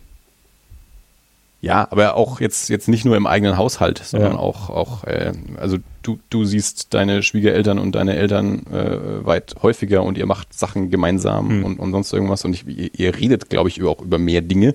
ja, 1.63 1.87
aber 1.91 2.17
auch 2.17 2.41
jetzt, 2.41 2.71
jetzt 2.71 2.89
nicht 2.89 3.05
nur 3.05 3.17
im 3.17 3.27
eigenen 3.27 3.59
Haushalt, 3.59 4.01
sondern 4.03 4.33
ja. 4.33 4.39
auch, 4.39 4.71
auch 4.71 5.05
äh, 5.05 5.33
also 5.59 5.77
du, 6.03 6.19
du 6.31 6.45
siehst 6.45 6.95
deine 6.95 7.23
Schwiegereltern 7.23 7.79
und 7.79 7.95
deine 7.95 8.17
Eltern 8.17 8.63
äh, 8.73 9.27
weit 9.27 9.57
häufiger 9.63 10.03
und 10.03 10.17
ihr 10.17 10.25
macht 10.25 10.55
Sachen 10.55 10.91
gemeinsam 10.91 11.51
hm. 11.51 11.65
und, 11.65 11.79
und 11.79 11.93
sonst 11.93 12.15
irgendwas 12.15 12.47
und 12.47 12.55
ich, 12.55 12.67
ihr, 12.67 12.91
ihr 12.97 13.15
redet, 13.15 13.51
glaube 13.51 13.69
ich, 13.69 13.83
auch 13.83 14.01
über 14.01 14.19
mehr 14.19 14.41
Dinge. 14.41 14.75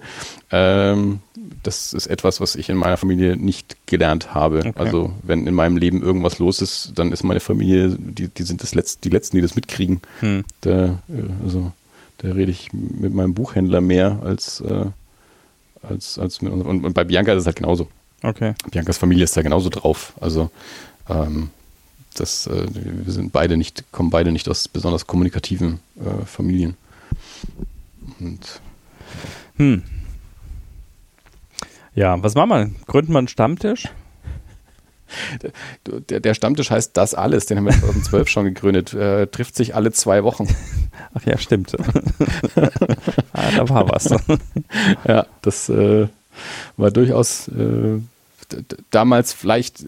Ähm, 0.51 1.21
das 1.63 1.93
ist 1.93 2.05
etwas, 2.05 2.39
was 2.39 2.55
ich 2.55 2.69
in 2.69 2.77
meiner 2.77 2.97
Familie 2.97 3.35
nicht 3.35 3.87
gelernt 3.87 4.35
habe. 4.35 4.59
Okay. 4.59 4.73
Also 4.75 5.11
wenn 5.23 5.47
in 5.47 5.55
meinem 5.55 5.77
Leben 5.77 6.03
irgendwas 6.03 6.37
los 6.37 6.61
ist, 6.61 6.91
dann 6.95 7.11
ist 7.11 7.23
meine 7.23 7.39
Familie, 7.39 7.95
die, 7.97 8.27
die 8.27 8.43
sind 8.43 8.61
das 8.61 8.75
Letzt, 8.75 9.03
die 9.03 9.09
Letzten, 9.09 9.37
die 9.37 9.41
das 9.41 9.55
mitkriegen. 9.55 10.01
Hm. 10.19 10.43
Da, 10.61 10.85
äh, 10.85 10.93
also, 11.43 11.71
da 12.19 12.31
rede 12.31 12.51
ich 12.51 12.71
mit 12.73 13.13
meinem 13.13 13.33
Buchhändler 13.33 13.81
mehr 13.81 14.19
als 14.23 14.61
äh, 14.61 14.85
als, 15.89 16.19
als 16.19 16.41
mit 16.41 16.51
und, 16.51 16.63
und 16.63 16.93
bei 16.93 17.03
Bianca 17.03 17.33
ist 17.33 17.41
es 17.41 17.45
halt 17.45 17.57
genauso. 17.57 17.87
Okay. 18.23 18.53
Biancas 18.71 18.97
Familie 18.97 19.23
ist 19.23 19.35
da 19.37 19.41
genauso 19.41 19.69
drauf. 19.69 20.13
Also 20.19 20.49
ähm, 21.09 21.49
das, 22.15 22.47
äh, 22.47 22.65
wir 22.73 23.13
sind 23.13 23.31
beide 23.31 23.57
nicht, 23.57 23.91
kommen 23.91 24.09
beide 24.09 24.31
nicht 24.31 24.49
aus 24.49 24.67
besonders 24.67 25.05
kommunikativen 25.05 25.79
äh, 25.97 26.25
Familien. 26.25 26.75
Und 28.19 28.61
hm. 29.57 29.83
Ja, 31.93 32.21
was 32.21 32.35
machen 32.35 32.49
wir? 32.49 32.71
Gründen 32.87 33.13
wir 33.13 33.19
einen 33.19 33.27
Stammtisch? 33.27 33.89
Der, 36.09 36.19
der, 36.19 36.33
Stammtisch 36.33 36.71
heißt 36.71 36.97
Das 36.97 37.13
Alles, 37.13 37.45
den 37.45 37.57
haben 37.57 37.65
wir 37.65 37.73
2012 37.73 38.27
schon 38.27 38.45
gegründet. 38.45 38.93
Äh, 38.93 39.27
trifft 39.27 39.55
sich 39.55 39.75
alle 39.75 39.91
zwei 39.91 40.23
Wochen. 40.23 40.47
Ach 41.13 41.23
ja, 41.25 41.37
stimmt. 41.37 41.77
ah, 43.35 43.51
da 43.55 43.69
war 43.69 43.89
was. 43.89 44.09
ja, 45.07 45.25
das 45.41 45.69
äh, 45.69 46.07
war 46.77 46.91
durchaus 46.91 47.47
äh, 47.47 47.99
damals 48.91 49.33
vielleicht 49.33 49.83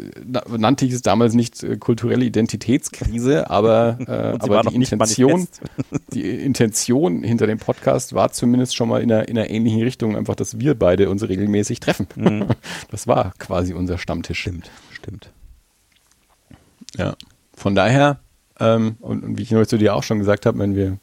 nannte 0.50 0.86
ich 0.86 0.92
es 0.92 1.04
damals 1.04 1.36
nicht 1.36 1.62
äh, 1.62 1.78
kulturelle 1.78 2.26
Identitätskrise, 2.26 3.52
aber, 3.52 4.00
äh, 4.08 4.12
aber 4.40 4.64
die 4.64 4.76
Intention, 4.76 5.48
die 6.14 6.28
Intention 6.28 7.22
hinter 7.22 7.46
dem 7.46 7.60
Podcast 7.60 8.14
war 8.14 8.32
zumindest 8.32 8.76
schon 8.76 8.90
mal 8.90 9.02
in 9.02 9.12
einer, 9.12 9.28
in 9.28 9.38
einer 9.38 9.50
ähnlichen 9.50 9.82
Richtung, 9.84 10.18
einfach, 10.18 10.36
dass 10.36 10.60
wir 10.60 10.74
beide 10.74 11.10
uns 11.10 11.28
regelmäßig 11.28 11.80
treffen. 11.80 12.08
Mhm. 12.16 12.48
Das 12.90 13.06
war 13.06 13.34
quasi 13.38 13.74
unser 13.74 14.00
Stammtisch. 14.00 14.40
Stimmt 14.40 14.72
stimmt. 15.08 15.32
Ja, 16.98 17.16
von 17.54 17.76
daher, 17.76 18.20
ähm, 18.60 18.98
und, 19.00 19.24
und, 19.24 19.38
wie 19.38 19.44
ich 19.44 19.52
neulich 19.52 19.70
zu 19.70 19.78
dir 19.78 19.96
auch 19.96 20.04
schon 20.04 20.20
gesagt 20.20 20.46
habe, 20.46 20.60
wenn 20.60 20.76
wir 20.76 20.98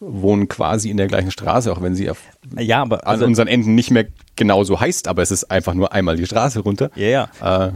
wohnen 0.00 0.48
quasi 0.48 0.90
in 0.90 0.96
der 0.96 1.06
gleichen 1.06 1.30
Straße, 1.30 1.72
auch 1.72 1.82
wenn 1.82 1.94
sie 1.94 2.10
auf, 2.10 2.22
ja, 2.58 2.82
aber, 2.82 3.06
also, 3.06 3.24
an 3.24 3.30
unseren 3.30 3.48
Enden 3.48 3.74
nicht 3.74 3.90
mehr 3.90 4.06
genauso 4.36 4.80
heißt, 4.80 5.08
aber 5.08 5.22
es 5.22 5.30
ist 5.30 5.44
einfach 5.44 5.74
nur 5.74 5.92
einmal 5.92 6.16
die 6.16 6.26
Straße 6.26 6.60
runter. 6.60 6.90
Ja, 6.96 7.28
ja. 7.40 7.66
Äh, 7.66 7.72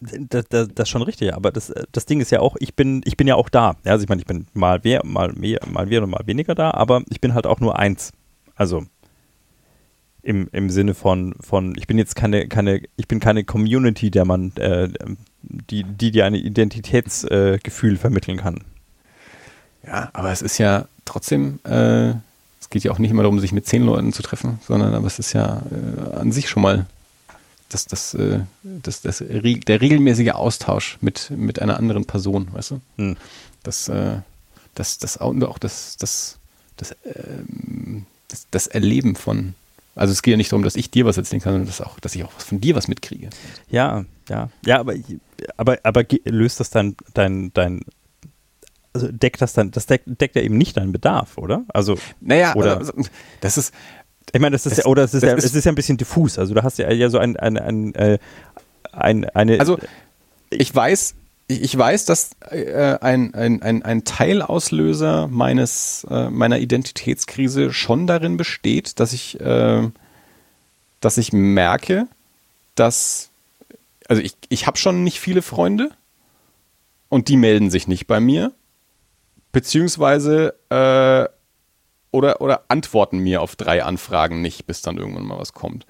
das, 0.00 0.44
das, 0.48 0.68
das, 0.74 0.84
ist 0.84 0.88
schon 0.88 1.02
richtig, 1.02 1.32
aber 1.34 1.52
das, 1.52 1.72
das 1.92 2.06
Ding 2.06 2.20
ist 2.20 2.30
ja 2.30 2.40
auch, 2.40 2.56
ich 2.58 2.74
bin, 2.74 3.02
ich 3.04 3.16
bin 3.16 3.28
ja 3.28 3.36
auch 3.36 3.48
da. 3.48 3.76
Ja, 3.84 3.92
also 3.92 4.02
ich 4.02 4.08
meine, 4.08 4.20
ich 4.20 4.26
bin 4.26 4.46
mal 4.52 4.80
mehr, 4.82 5.02
mal 5.04 5.32
mehr, 5.32 5.60
mal 5.70 5.86
mehr 5.86 6.02
und 6.02 6.10
mal 6.10 6.26
weniger 6.26 6.54
da, 6.54 6.72
aber 6.72 7.02
ich 7.08 7.20
bin 7.20 7.34
halt 7.34 7.46
auch 7.46 7.60
nur 7.60 7.78
eins. 7.78 8.12
Also 8.56 8.84
im, 10.22 10.48
im 10.52 10.70
Sinne 10.70 10.94
von, 10.94 11.34
von, 11.40 11.74
ich 11.76 11.86
bin 11.86 11.98
jetzt 11.98 12.16
keine, 12.16 12.48
keine, 12.48 12.82
ich 12.96 13.08
bin 13.08 13.20
keine 13.20 13.44
Community, 13.44 14.10
der 14.10 14.24
man, 14.24 14.52
äh, 14.56 14.88
die, 15.42 15.84
die 15.84 16.10
dir 16.10 16.24
ein 16.24 16.34
Identitätsgefühl 16.34 17.94
äh, 17.94 17.98
vermitteln 17.98 18.38
kann. 18.38 18.64
Ja, 19.86 20.10
aber 20.12 20.30
es 20.30 20.42
ist 20.42 20.58
ja 20.58 20.86
trotzdem, 21.04 21.58
äh, 21.64 22.10
es 22.60 22.70
geht 22.70 22.84
ja 22.84 22.92
auch 22.92 22.98
nicht 22.98 23.10
immer 23.10 23.22
darum, 23.22 23.40
sich 23.40 23.52
mit 23.52 23.66
zehn 23.66 23.82
Leuten 23.82 24.12
zu 24.12 24.22
treffen, 24.22 24.60
sondern 24.66 24.94
aber 24.94 25.06
es 25.06 25.18
ist 25.18 25.32
ja 25.32 25.62
äh, 25.70 26.16
an 26.16 26.32
sich 26.32 26.48
schon 26.48 26.62
mal 26.62 26.86
das, 27.68 27.86
das, 27.86 28.14
äh, 28.14 28.40
das, 28.62 29.02
das, 29.02 29.18
der 29.18 29.80
regelmäßige 29.80 30.32
Austausch 30.32 30.98
mit, 31.00 31.30
mit 31.30 31.60
einer 31.60 31.78
anderen 31.78 32.04
Person, 32.04 32.48
weißt 32.52 32.72
du? 32.72 32.80
Hm. 32.98 33.16
Das, 33.62 33.88
äh, 33.88 34.18
das, 34.74 34.98
das 34.98 35.18
auch 35.18 35.58
das, 35.58 35.96
das, 35.96 36.38
das, 36.76 36.94
ähm, 37.04 38.06
das, 38.28 38.46
das 38.50 38.66
Erleben 38.66 39.16
von, 39.16 39.54
also 39.94 40.12
es 40.12 40.22
geht 40.22 40.32
ja 40.32 40.36
nicht 40.36 40.52
darum, 40.52 40.64
dass 40.64 40.76
ich 40.76 40.90
dir 40.90 41.04
was 41.04 41.16
erzählen 41.16 41.42
kann, 41.42 41.52
sondern 41.52 41.66
dass, 41.66 41.80
auch, 41.80 41.98
dass 42.00 42.14
ich 42.14 42.24
auch 42.24 42.32
von 42.32 42.60
dir 42.60 42.74
was 42.74 42.88
mitkriege. 42.88 43.30
Ja, 43.70 44.04
ja. 44.28 44.50
Ja, 44.64 44.80
aber, 44.80 44.94
aber, 45.56 45.78
aber 45.82 46.04
löst 46.24 46.60
das 46.60 46.70
dann 46.70 46.96
dein, 47.14 47.52
dein 47.54 47.82
also 48.94 49.08
deckt 49.10 49.40
das 49.40 49.52
dann, 49.54 49.70
das 49.70 49.86
deckt, 49.86 50.04
deckt 50.06 50.36
ja 50.36 50.42
eben 50.42 50.58
nicht 50.58 50.76
deinen 50.76 50.92
Bedarf, 50.92 51.38
oder? 51.38 51.64
Also, 51.68 51.96
naja, 52.20 52.54
oder, 52.54 52.78
also, 52.78 52.92
das 53.40 53.56
ist. 53.56 53.74
Ich 54.34 54.40
meine, 54.40 54.52
das 54.52 54.66
ist 54.66 54.78
das, 54.78 54.84
ja, 54.84 54.90
oder 54.90 55.02
es 55.04 55.14
ist 55.14 55.22
ja, 55.22 55.34
ist, 55.34 55.44
es 55.44 55.54
ist 55.54 55.64
ja 55.64 55.72
ein 55.72 55.74
bisschen 55.74 55.96
diffus. 55.96 56.38
Also 56.38 56.54
du 56.54 56.62
hast 56.62 56.78
ja, 56.78 56.90
ja 56.90 57.10
so 57.10 57.18
ein, 57.18 57.36
ein, 57.36 57.58
ein, 57.58 57.94
äh, 57.94 58.18
ein 58.92 59.28
eine. 59.30 59.58
Also 59.60 59.78
ich 60.50 60.74
weiß, 60.74 61.14
ich 61.48 61.76
weiß, 61.76 62.04
dass 62.04 62.30
äh, 62.50 62.98
ein, 63.00 63.34
ein, 63.34 63.62
ein, 63.62 63.82
ein 63.82 64.04
Teilauslöser 64.04 65.28
meines, 65.28 66.06
äh, 66.08 66.30
meiner 66.30 66.58
Identitätskrise 66.58 67.72
schon 67.72 68.06
darin 68.06 68.36
besteht, 68.36 69.00
dass 69.00 69.12
ich, 69.12 69.40
äh, 69.40 69.90
dass 71.00 71.18
ich 71.18 71.32
merke, 71.32 72.06
dass, 72.74 73.30
also 74.08 74.22
ich, 74.22 74.34
ich 74.48 74.66
habe 74.66 74.78
schon 74.78 75.04
nicht 75.04 75.20
viele 75.20 75.42
Freunde 75.42 75.90
und 77.08 77.28
die 77.28 77.36
melden 77.36 77.70
sich 77.70 77.88
nicht 77.88 78.06
bei 78.06 78.20
mir, 78.20 78.52
beziehungsweise 79.52 80.54
äh, 80.70 81.28
oder, 82.12 82.40
oder 82.42 82.64
antworten 82.68 83.18
mir 83.18 83.40
auf 83.40 83.56
drei 83.56 83.82
Anfragen 83.82 84.42
nicht, 84.42 84.66
bis 84.66 84.82
dann 84.82 84.98
irgendwann 84.98 85.24
mal 85.24 85.38
was 85.38 85.54
kommt. 85.54 85.86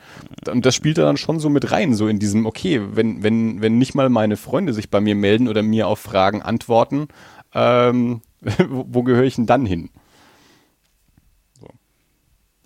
Und 0.49 0.65
das 0.65 0.75
spielt 0.75 0.99
dann 0.99 1.17
schon 1.17 1.41
so 1.41 1.51
mit 1.51 1.73
rein, 1.73 1.95
so 1.95 2.07
in 2.07 2.21
diesem, 2.21 2.47
okay, 2.47 2.81
wenn, 2.93 3.23
wenn, 3.25 3.61
wenn 3.61 3.79
nicht 3.79 3.95
mal 3.95 4.09
meine 4.09 4.37
Freunde 4.37 4.73
sich 4.73 4.89
bei 4.89 5.01
mir 5.01 5.17
melden 5.17 5.49
oder 5.49 5.63
mir 5.63 5.89
auf 5.89 5.99
Fragen 5.99 6.41
antworten, 6.41 7.09
ähm, 7.55 8.23
wo, 8.69 8.87
wo 8.89 9.03
gehöre 9.03 9.25
ich 9.25 9.35
denn 9.35 9.47
dann 9.47 9.67
hin? 9.67 9.91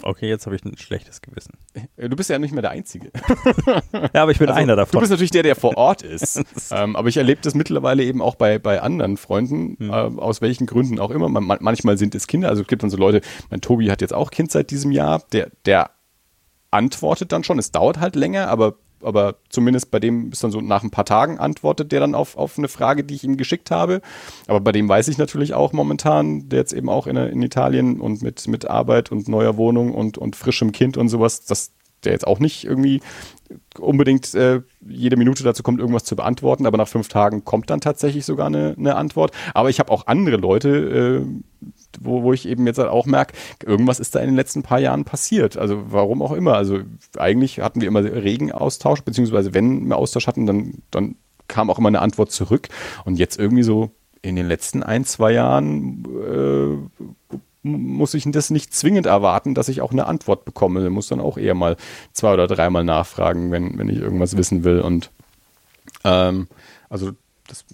Okay, 0.02 0.28
jetzt 0.28 0.46
habe 0.46 0.54
ich 0.56 0.64
ein 0.64 0.76
schlechtes 0.76 1.22
Gewissen. 1.22 1.54
Äh, 1.96 2.08
du 2.08 2.16
bist 2.16 2.28
ja 2.28 2.38
nicht 2.38 2.52
mehr 2.52 2.62
der 2.62 2.70
Einzige. 2.70 3.10
ja, 4.14 4.22
aber 4.22 4.30
ich 4.30 4.38
bin 4.38 4.48
also, 4.48 4.60
einer 4.60 4.76
davon. 4.76 4.92
Du 4.92 5.00
bist 5.00 5.10
natürlich 5.10 5.30
der, 5.30 5.42
der 5.42 5.56
vor 5.56 5.76
Ort 5.76 6.02
ist. 6.02 6.42
ähm, 6.70 6.96
aber 6.96 7.08
ich 7.08 7.16
erlebe 7.16 7.40
das 7.42 7.54
mittlerweile 7.54 8.04
eben 8.04 8.20
auch 8.20 8.34
bei, 8.34 8.58
bei 8.58 8.82
anderen 8.82 9.16
Freunden, 9.16 9.76
hm. 9.78 9.90
äh, 9.90 10.20
aus 10.20 10.40
welchen 10.40 10.66
Gründen 10.66 10.98
auch 10.98 11.10
immer. 11.10 11.28
Man, 11.28 11.58
manchmal 11.60 11.96
sind 11.96 12.14
es 12.14 12.26
Kinder, 12.26 12.48
also 12.48 12.62
es 12.62 12.68
gibt 12.68 12.82
dann 12.82 12.90
so 12.90 12.96
Leute, 12.96 13.20
mein 13.50 13.60
Tobi 13.60 13.90
hat 13.90 14.00
jetzt 14.00 14.12
auch 14.14 14.30
Kind 14.30 14.50
seit 14.50 14.70
diesem 14.70 14.90
Jahr, 14.90 15.22
der, 15.32 15.50
der 15.64 15.90
antwortet 16.70 17.32
dann 17.32 17.44
schon. 17.44 17.58
Es 17.58 17.72
dauert 17.72 17.98
halt 17.98 18.16
länger, 18.16 18.48
aber 18.48 18.76
aber 19.06 19.36
zumindest 19.48 19.90
bei 19.90 20.00
dem 20.00 20.32
ist 20.32 20.42
dann 20.42 20.50
so 20.50 20.60
nach 20.60 20.82
ein 20.82 20.90
paar 20.90 21.04
Tagen 21.04 21.38
antwortet 21.38 21.92
der 21.92 22.00
dann 22.00 22.14
auf, 22.14 22.36
auf 22.36 22.58
eine 22.58 22.68
Frage, 22.68 23.04
die 23.04 23.14
ich 23.14 23.24
ihm 23.24 23.36
geschickt 23.36 23.70
habe. 23.70 24.00
Aber 24.46 24.60
bei 24.60 24.72
dem 24.72 24.88
weiß 24.88 25.08
ich 25.08 25.18
natürlich 25.18 25.54
auch 25.54 25.72
momentan, 25.72 26.48
der 26.48 26.58
jetzt 26.58 26.72
eben 26.72 26.88
auch 26.88 27.06
in, 27.06 27.16
in 27.16 27.42
Italien 27.42 28.00
und 28.00 28.22
mit, 28.22 28.46
mit 28.48 28.68
Arbeit 28.68 29.12
und 29.12 29.28
neuer 29.28 29.56
Wohnung 29.56 29.94
und, 29.94 30.18
und 30.18 30.36
frischem 30.36 30.72
Kind 30.72 30.96
und 30.96 31.08
sowas, 31.08 31.44
dass 31.44 31.72
der 32.04 32.12
jetzt 32.12 32.26
auch 32.26 32.38
nicht 32.38 32.64
irgendwie 32.64 33.00
unbedingt 33.78 34.34
äh, 34.34 34.62
jede 34.86 35.16
Minute 35.16 35.44
dazu 35.44 35.62
kommt, 35.62 35.80
irgendwas 35.80 36.04
zu 36.04 36.16
beantworten, 36.16 36.66
aber 36.66 36.78
nach 36.78 36.88
fünf 36.88 37.08
Tagen 37.08 37.44
kommt 37.44 37.70
dann 37.70 37.80
tatsächlich 37.80 38.24
sogar 38.24 38.46
eine, 38.46 38.74
eine 38.76 38.96
Antwort. 38.96 39.32
Aber 39.54 39.70
ich 39.70 39.78
habe 39.78 39.92
auch 39.92 40.06
andere 40.06 40.36
Leute, 40.36 41.24
äh, 41.24 41.68
wo, 42.00 42.22
wo 42.22 42.32
ich 42.32 42.46
eben 42.46 42.66
jetzt 42.66 42.78
halt 42.78 42.88
auch 42.88 43.06
merke, 43.06 43.34
irgendwas 43.64 44.00
ist 44.00 44.14
da 44.14 44.20
in 44.20 44.26
den 44.26 44.36
letzten 44.36 44.62
paar 44.62 44.78
Jahren 44.78 45.04
passiert. 45.04 45.56
Also 45.56 45.84
warum 45.88 46.22
auch 46.22 46.32
immer. 46.32 46.54
Also 46.54 46.80
eigentlich 47.16 47.60
hatten 47.60 47.80
wir 47.80 47.88
immer 47.88 48.04
regen 48.04 48.52
Austausch, 48.52 49.02
beziehungsweise 49.02 49.54
wenn 49.54 49.86
wir 49.86 49.96
Austausch 49.96 50.26
hatten, 50.26 50.46
dann, 50.46 50.74
dann 50.90 51.16
kam 51.48 51.70
auch 51.70 51.78
immer 51.78 51.88
eine 51.88 52.00
Antwort 52.00 52.32
zurück. 52.32 52.68
Und 53.04 53.18
jetzt 53.18 53.38
irgendwie 53.38 53.62
so 53.62 53.90
in 54.22 54.36
den 54.36 54.46
letzten 54.46 54.82
ein, 54.82 55.04
zwei 55.04 55.32
Jahren 55.32 56.04
äh, 56.26 57.06
muss 57.62 58.14
ich 58.14 58.24
das 58.30 58.50
nicht 58.50 58.72
zwingend 58.72 59.06
erwarten, 59.06 59.54
dass 59.54 59.68
ich 59.68 59.80
auch 59.80 59.90
eine 59.90 60.06
Antwort 60.06 60.44
bekomme. 60.44 60.84
Ich 60.84 60.90
muss 60.90 61.08
dann 61.08 61.20
auch 61.20 61.36
eher 61.36 61.54
mal 61.54 61.76
zwei 62.12 62.32
oder 62.32 62.46
dreimal 62.46 62.84
nachfragen, 62.84 63.50
wenn, 63.50 63.78
wenn 63.78 63.88
ich 63.88 63.98
irgendwas 63.98 64.36
wissen 64.36 64.64
will. 64.64 64.80
Und 64.80 65.10
ähm, 66.04 66.48
also 66.88 67.12
das 67.48 67.64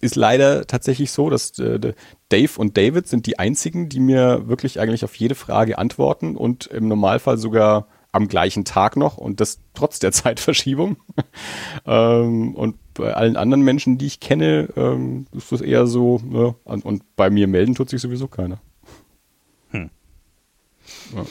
ist, 0.00 0.16
leider 0.16 0.66
tatsächlich 0.66 1.10
so, 1.10 1.30
dass 1.30 1.58
äh, 1.58 1.94
Dave 2.28 2.50
und 2.58 2.76
David 2.76 3.08
sind 3.08 3.26
die 3.26 3.38
einzigen, 3.38 3.88
die 3.88 4.00
mir 4.00 4.48
wirklich 4.48 4.80
eigentlich 4.80 5.04
auf 5.04 5.14
jede 5.16 5.34
Frage 5.34 5.78
antworten 5.78 6.36
und 6.36 6.66
im 6.66 6.88
Normalfall 6.88 7.38
sogar 7.38 7.86
am 8.12 8.28
gleichen 8.28 8.64
Tag 8.64 8.96
noch 8.96 9.16
und 9.16 9.40
das 9.40 9.58
trotz 9.74 9.98
der 9.98 10.12
Zeitverschiebung. 10.12 10.96
ähm, 11.86 12.54
und 12.54 12.76
bei 12.94 13.14
allen 13.14 13.36
anderen 13.36 13.62
Menschen, 13.62 13.98
die 13.98 14.06
ich 14.06 14.20
kenne, 14.20 14.68
ähm, 14.76 15.26
ist 15.32 15.50
das 15.50 15.62
eher 15.62 15.86
so, 15.86 16.20
ne? 16.22 16.54
und, 16.64 16.84
und, 16.84 17.16
bei 17.16 17.30
mir 17.30 17.48
melden 17.48 17.74
tut 17.74 17.88
sich 17.88 18.02
sowieso 18.02 18.28
keiner. 18.28 18.60
Hm. 19.70 19.90
Ja. 21.14 21.24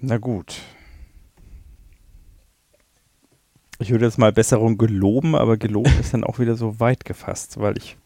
Na 0.00 0.18
gut. 0.18 0.60
Ich 3.80 3.90
würde 3.90 4.04
jetzt 4.04 4.18
mal 4.18 4.30
Besserung 4.30 4.76
geloben, 4.76 5.34
aber 5.34 5.56
geloben 5.56 5.92
ist 5.98 6.12
dann 6.12 6.22
auch 6.22 6.38
wieder 6.38 6.54
so 6.54 6.78
weit 6.80 7.06
gefasst, 7.06 7.58
weil 7.58 7.78
ich 7.78 7.96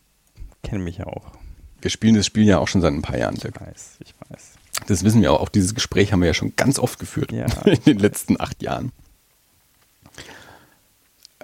kenne 0.62 0.82
mich 0.82 0.98
ja 0.98 1.06
auch. 1.06 1.32
Wir 1.80 1.90
spielen 1.90 2.14
das 2.14 2.26
Spiel 2.26 2.44
ja 2.44 2.58
auch 2.58 2.68
schon 2.68 2.80
seit 2.80 2.92
ein 2.92 3.02
paar 3.02 3.18
Jahren. 3.18 3.34
Ich 3.34 3.44
weiß, 3.44 3.98
ich 3.98 4.14
weiß. 4.28 4.52
Das 4.86 5.02
wissen 5.02 5.20
wir 5.20 5.32
auch. 5.32 5.40
Auch 5.40 5.48
dieses 5.48 5.74
Gespräch 5.74 6.12
haben 6.12 6.20
wir 6.20 6.28
ja 6.28 6.34
schon 6.34 6.54
ganz 6.54 6.78
oft 6.78 7.00
geführt 7.00 7.32
ja. 7.32 7.46
in 7.64 7.82
den 7.82 7.98
letzten 7.98 8.40
acht 8.40 8.62
Jahren. 8.62 8.92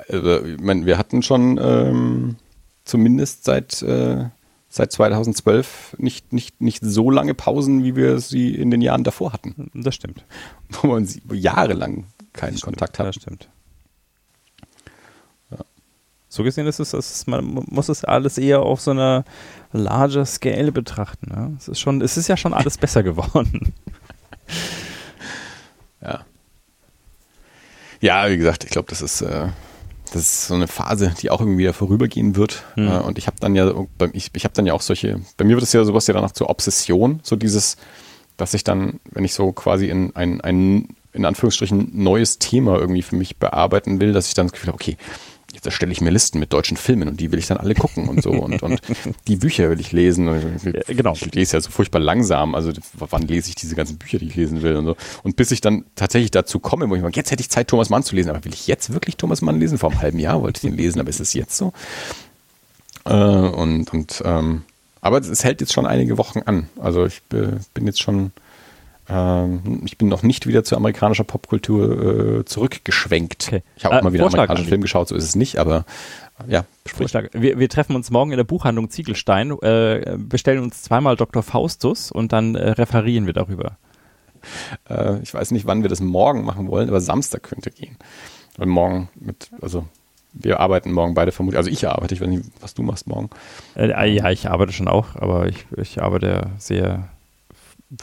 Also, 0.08 0.44
ich 0.44 0.60
meine, 0.60 0.86
wir 0.86 0.96
hatten 0.96 1.22
schon 1.22 1.58
ähm, 1.60 2.36
zumindest 2.84 3.44
seit, 3.44 3.82
äh, 3.82 4.26
seit 4.68 4.92
2012 4.92 5.96
nicht, 5.98 6.32
nicht, 6.32 6.60
nicht 6.60 6.82
so 6.84 7.10
lange 7.10 7.34
Pausen, 7.34 7.82
wie 7.82 7.96
wir 7.96 8.20
sie 8.20 8.54
in 8.54 8.70
den 8.70 8.80
Jahren 8.80 9.02
davor 9.02 9.32
hatten. 9.32 9.70
Das 9.74 9.96
stimmt. 9.96 10.24
Wo 10.68 10.86
man 10.86 11.08
jahrelang 11.32 12.06
keinen 12.32 12.54
das 12.54 12.62
Kontakt 12.62 12.98
hat. 13.00 13.08
Das 13.08 13.16
stimmt. 13.16 13.48
So 16.32 16.44
gesehen 16.44 16.68
ist 16.68 16.78
es, 16.78 16.94
ist, 16.94 17.26
man 17.26 17.44
muss 17.44 17.88
es 17.88 18.04
alles 18.04 18.38
eher 18.38 18.60
auf 18.60 18.80
so 18.80 18.92
einer 18.92 19.24
larger 19.72 20.24
Scale 20.24 20.70
betrachten. 20.70 21.26
Ja? 21.28 21.50
Es, 21.58 21.66
ist 21.66 21.80
schon, 21.80 22.00
es 22.02 22.16
ist 22.16 22.28
ja 22.28 22.36
schon 22.36 22.54
alles 22.54 22.78
besser 22.78 23.02
geworden. 23.02 23.74
Ja. 26.02 26.24
Ja, 28.00 28.30
wie 28.30 28.38
gesagt, 28.38 28.64
ich 28.64 28.70
glaube, 28.70 28.88
das 28.88 29.02
ist, 29.02 29.20
äh, 29.20 29.48
das 30.14 30.22
ist 30.22 30.46
so 30.46 30.54
eine 30.54 30.66
Phase, 30.66 31.14
die 31.20 31.28
auch 31.28 31.40
irgendwie 31.40 31.58
wieder 31.58 31.74
vorübergehen 31.74 32.36
wird. 32.36 32.64
Mhm. 32.74 32.88
Und 32.88 33.18
ich 33.18 33.26
habe 33.26 33.36
dann 33.38 33.54
ja, 33.54 33.70
ich, 34.14 34.30
ich 34.32 34.44
habe 34.44 34.54
dann 34.54 34.64
ja 34.64 34.72
auch 34.72 34.80
solche, 34.80 35.20
bei 35.36 35.44
mir 35.44 35.56
wird 35.56 35.62
es 35.62 35.74
ja 35.74 35.84
sowas 35.84 36.06
ja 36.06 36.14
danach 36.14 36.32
zur 36.32 36.48
Obsession, 36.48 37.20
so 37.22 37.36
dieses, 37.36 37.76
dass 38.38 38.54
ich 38.54 38.64
dann, 38.64 38.98
wenn 39.10 39.24
ich 39.26 39.34
so 39.34 39.52
quasi 39.52 39.90
in 39.90 40.16
ein, 40.16 40.40
ein 40.40 40.96
in 41.12 41.26
Anführungsstrichen 41.26 41.90
neues 41.92 42.38
Thema 42.38 42.78
irgendwie 42.78 43.02
für 43.02 43.16
mich 43.16 43.36
bearbeiten 43.36 44.00
will, 44.00 44.14
dass 44.14 44.28
ich 44.28 44.34
dann 44.34 44.46
das 44.46 44.52
Gefühl 44.52 44.68
habe, 44.68 44.76
okay, 44.76 44.96
jetzt 45.60 45.66
erstelle 45.66 45.92
ich 45.92 46.00
mir 46.00 46.10
Listen 46.10 46.38
mit 46.38 46.52
deutschen 46.52 46.76
Filmen 46.78 47.08
und 47.08 47.20
die 47.20 47.30
will 47.30 47.38
ich 47.38 47.46
dann 47.46 47.58
alle 47.58 47.74
gucken 47.74 48.08
und 48.08 48.22
so 48.22 48.30
und, 48.30 48.62
und 48.62 48.80
die 49.28 49.36
Bücher 49.36 49.68
will 49.68 49.78
ich 49.78 49.92
lesen. 49.92 50.56
Ich, 50.56 50.96
genau. 50.96 51.12
Ich 51.12 51.34
lese 51.34 51.56
ja 51.56 51.60
so 51.60 51.70
furchtbar 51.70 52.00
langsam, 52.00 52.54
also 52.54 52.72
wann 52.94 53.22
lese 53.22 53.50
ich 53.50 53.54
diese 53.56 53.76
ganzen 53.76 53.98
Bücher, 53.98 54.18
die 54.18 54.26
ich 54.26 54.36
lesen 54.36 54.62
will 54.62 54.76
und 54.76 54.86
so. 54.86 54.96
Und 55.22 55.36
bis 55.36 55.50
ich 55.50 55.60
dann 55.60 55.84
tatsächlich 55.96 56.30
dazu 56.30 56.60
komme, 56.60 56.88
wo 56.88 56.96
ich 56.96 57.02
meine, 57.02 57.14
jetzt 57.14 57.30
hätte 57.30 57.42
ich 57.42 57.50
Zeit, 57.50 57.68
Thomas 57.68 57.90
Mann 57.90 58.02
zu 58.02 58.16
lesen, 58.16 58.30
aber 58.30 58.44
will 58.44 58.54
ich 58.54 58.66
jetzt 58.66 58.92
wirklich 58.92 59.16
Thomas 59.18 59.42
Mann 59.42 59.60
lesen? 59.60 59.76
Vor 59.76 59.90
einem 59.90 60.00
halben 60.00 60.18
Jahr 60.18 60.40
wollte 60.40 60.58
ich 60.58 60.70
den 60.70 60.76
lesen, 60.76 60.98
aber 60.98 61.10
ist 61.10 61.20
es 61.20 61.34
jetzt 61.34 61.56
so? 61.56 61.72
Äh, 63.04 63.12
und, 63.12 63.92
und 63.92 64.22
ähm, 64.24 64.62
aber 65.02 65.18
es 65.18 65.44
hält 65.44 65.60
jetzt 65.60 65.72
schon 65.72 65.86
einige 65.86 66.16
Wochen 66.18 66.40
an. 66.40 66.68
Also 66.78 67.04
ich 67.04 67.22
bin 67.24 67.86
jetzt 67.86 68.00
schon 68.00 68.32
ähm, 69.10 69.82
ich 69.84 69.98
bin 69.98 70.08
noch 70.08 70.22
nicht 70.22 70.46
wieder 70.46 70.64
zu 70.64 70.76
amerikanischer 70.76 71.24
Popkultur 71.24 72.40
äh, 72.40 72.44
zurückgeschwenkt. 72.44 73.48
Okay. 73.48 73.62
Ich 73.76 73.84
habe 73.84 73.96
auch 73.96 74.00
äh, 74.00 74.04
mal 74.04 74.12
wieder 74.12 74.24
einen 74.24 74.34
amerikanischen 74.34 74.68
Film 74.68 74.80
geschaut, 74.80 75.08
so 75.08 75.16
ist 75.16 75.24
es 75.24 75.36
nicht, 75.36 75.58
aber 75.58 75.84
ja, 76.48 76.64
Vorschlag. 76.86 77.28
Wir, 77.32 77.58
wir, 77.58 77.68
treffen 77.68 77.94
uns 77.96 78.10
morgen 78.10 78.30
in 78.30 78.36
der 78.36 78.44
Buchhandlung 78.44 78.88
Ziegelstein, 78.88 79.50
äh, 79.60 80.16
bestellen 80.16 80.62
uns 80.62 80.82
zweimal 80.82 81.16
Dr. 81.16 81.42
Faustus 81.42 82.10
und 82.10 82.32
dann 82.32 82.54
äh, 82.54 82.70
referieren 82.70 83.26
wir 83.26 83.34
darüber. 83.34 83.76
Äh, 84.88 85.20
ich 85.22 85.34
weiß 85.34 85.50
nicht, 85.50 85.66
wann 85.66 85.82
wir 85.82 85.90
das 85.90 86.00
morgen 86.00 86.44
machen 86.44 86.68
wollen, 86.68 86.88
aber 86.88 87.00
Samstag 87.00 87.42
könnte 87.42 87.70
gehen. 87.70 87.96
Weil 88.56 88.66
morgen 88.66 89.08
mit, 89.14 89.50
also 89.60 89.84
wir 90.32 90.60
arbeiten 90.60 90.92
morgen 90.92 91.14
beide 91.14 91.32
vermutlich, 91.32 91.58
also 91.58 91.70
ich 91.70 91.86
arbeite, 91.86 92.14
ich 92.14 92.20
weiß 92.20 92.28
nicht, 92.28 92.44
was 92.60 92.74
du 92.74 92.82
machst 92.82 93.06
morgen. 93.06 93.30
Äh, 93.76 94.10
ja, 94.10 94.30
ich 94.30 94.48
arbeite 94.48 94.72
schon 94.72 94.88
auch, 94.88 95.16
aber 95.16 95.48
ich, 95.48 95.66
ich 95.76 96.02
arbeite 96.02 96.50
sehr 96.58 97.08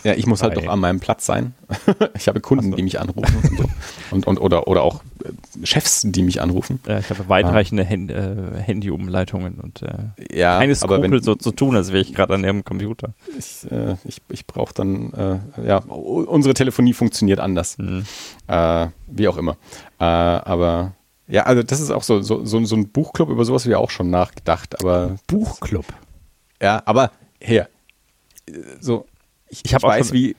ja, 0.03 0.13
ich 0.13 0.25
muss 0.25 0.43
halt 0.43 0.57
doch 0.57 0.67
an 0.67 0.79
meinem 0.79 0.99
Platz 0.99 1.25
sein. 1.25 1.53
ich 2.15 2.27
habe 2.27 2.41
Kunden, 2.41 2.71
so. 2.71 2.75
die 2.75 2.83
mich 2.83 2.99
anrufen 2.99 3.37
und, 3.37 3.57
so. 3.57 3.65
und, 4.11 4.27
und, 4.27 4.37
oder, 4.39 4.67
oder 4.67 4.81
auch 4.81 5.01
äh, 5.23 5.65
Chefs, 5.65 6.01
die 6.05 6.23
mich 6.23 6.41
anrufen. 6.41 6.79
Ja, 6.85 6.99
ich 6.99 7.09
habe 7.09 7.29
weitreichende 7.29 7.83
ah. 7.83 7.89
Hand, 7.89 8.11
äh, 8.11 8.61
Handyumleitungen 8.61 9.59
und 9.61 9.81
äh, 9.83 10.37
ja, 10.37 10.59
keine 10.59 10.75
Skrupel 10.75 11.11
wenn, 11.11 11.23
so 11.23 11.35
zu 11.35 11.51
tun, 11.51 11.75
als 11.75 11.91
wäre 11.91 12.01
ich 12.01 12.13
gerade 12.13 12.33
an 12.33 12.43
ihrem 12.43 12.65
Computer. 12.65 13.13
Ich, 13.37 13.71
äh, 13.71 13.95
ich, 14.03 14.21
ich 14.29 14.45
brauche 14.45 14.73
dann, 14.73 15.13
äh, 15.13 15.67
ja, 15.67 15.77
unsere 15.77 16.53
Telefonie 16.53 16.93
funktioniert 16.93 17.39
anders. 17.39 17.77
Mhm. 17.77 18.05
Äh, 18.47 18.87
wie 19.07 19.27
auch 19.27 19.37
immer. 19.37 19.55
aber 19.97 20.93
ja, 21.27 21.43
also 21.43 21.63
das 21.63 21.81
ist 21.81 21.91
auch 21.91 22.03
so, 22.03 22.21
so, 22.21 22.45
so, 22.45 22.63
so 22.63 22.75
ein 22.75 22.89
Buchclub, 22.89 23.29
über 23.29 23.43
sowas 23.43 23.65
ich 23.65 23.75
auch 23.75 23.89
schon 23.89 24.09
nachgedacht. 24.09 24.79
Aber 24.79 25.15
Buchclub? 25.27 25.85
Ja, 26.61 26.81
aber 26.85 27.11
her. 27.39 27.67
So, 28.79 29.05
ich, 29.49 29.65
ich, 29.65 29.73
ich 29.73 29.81
weiß, 29.83 30.13
wie, 30.13 30.35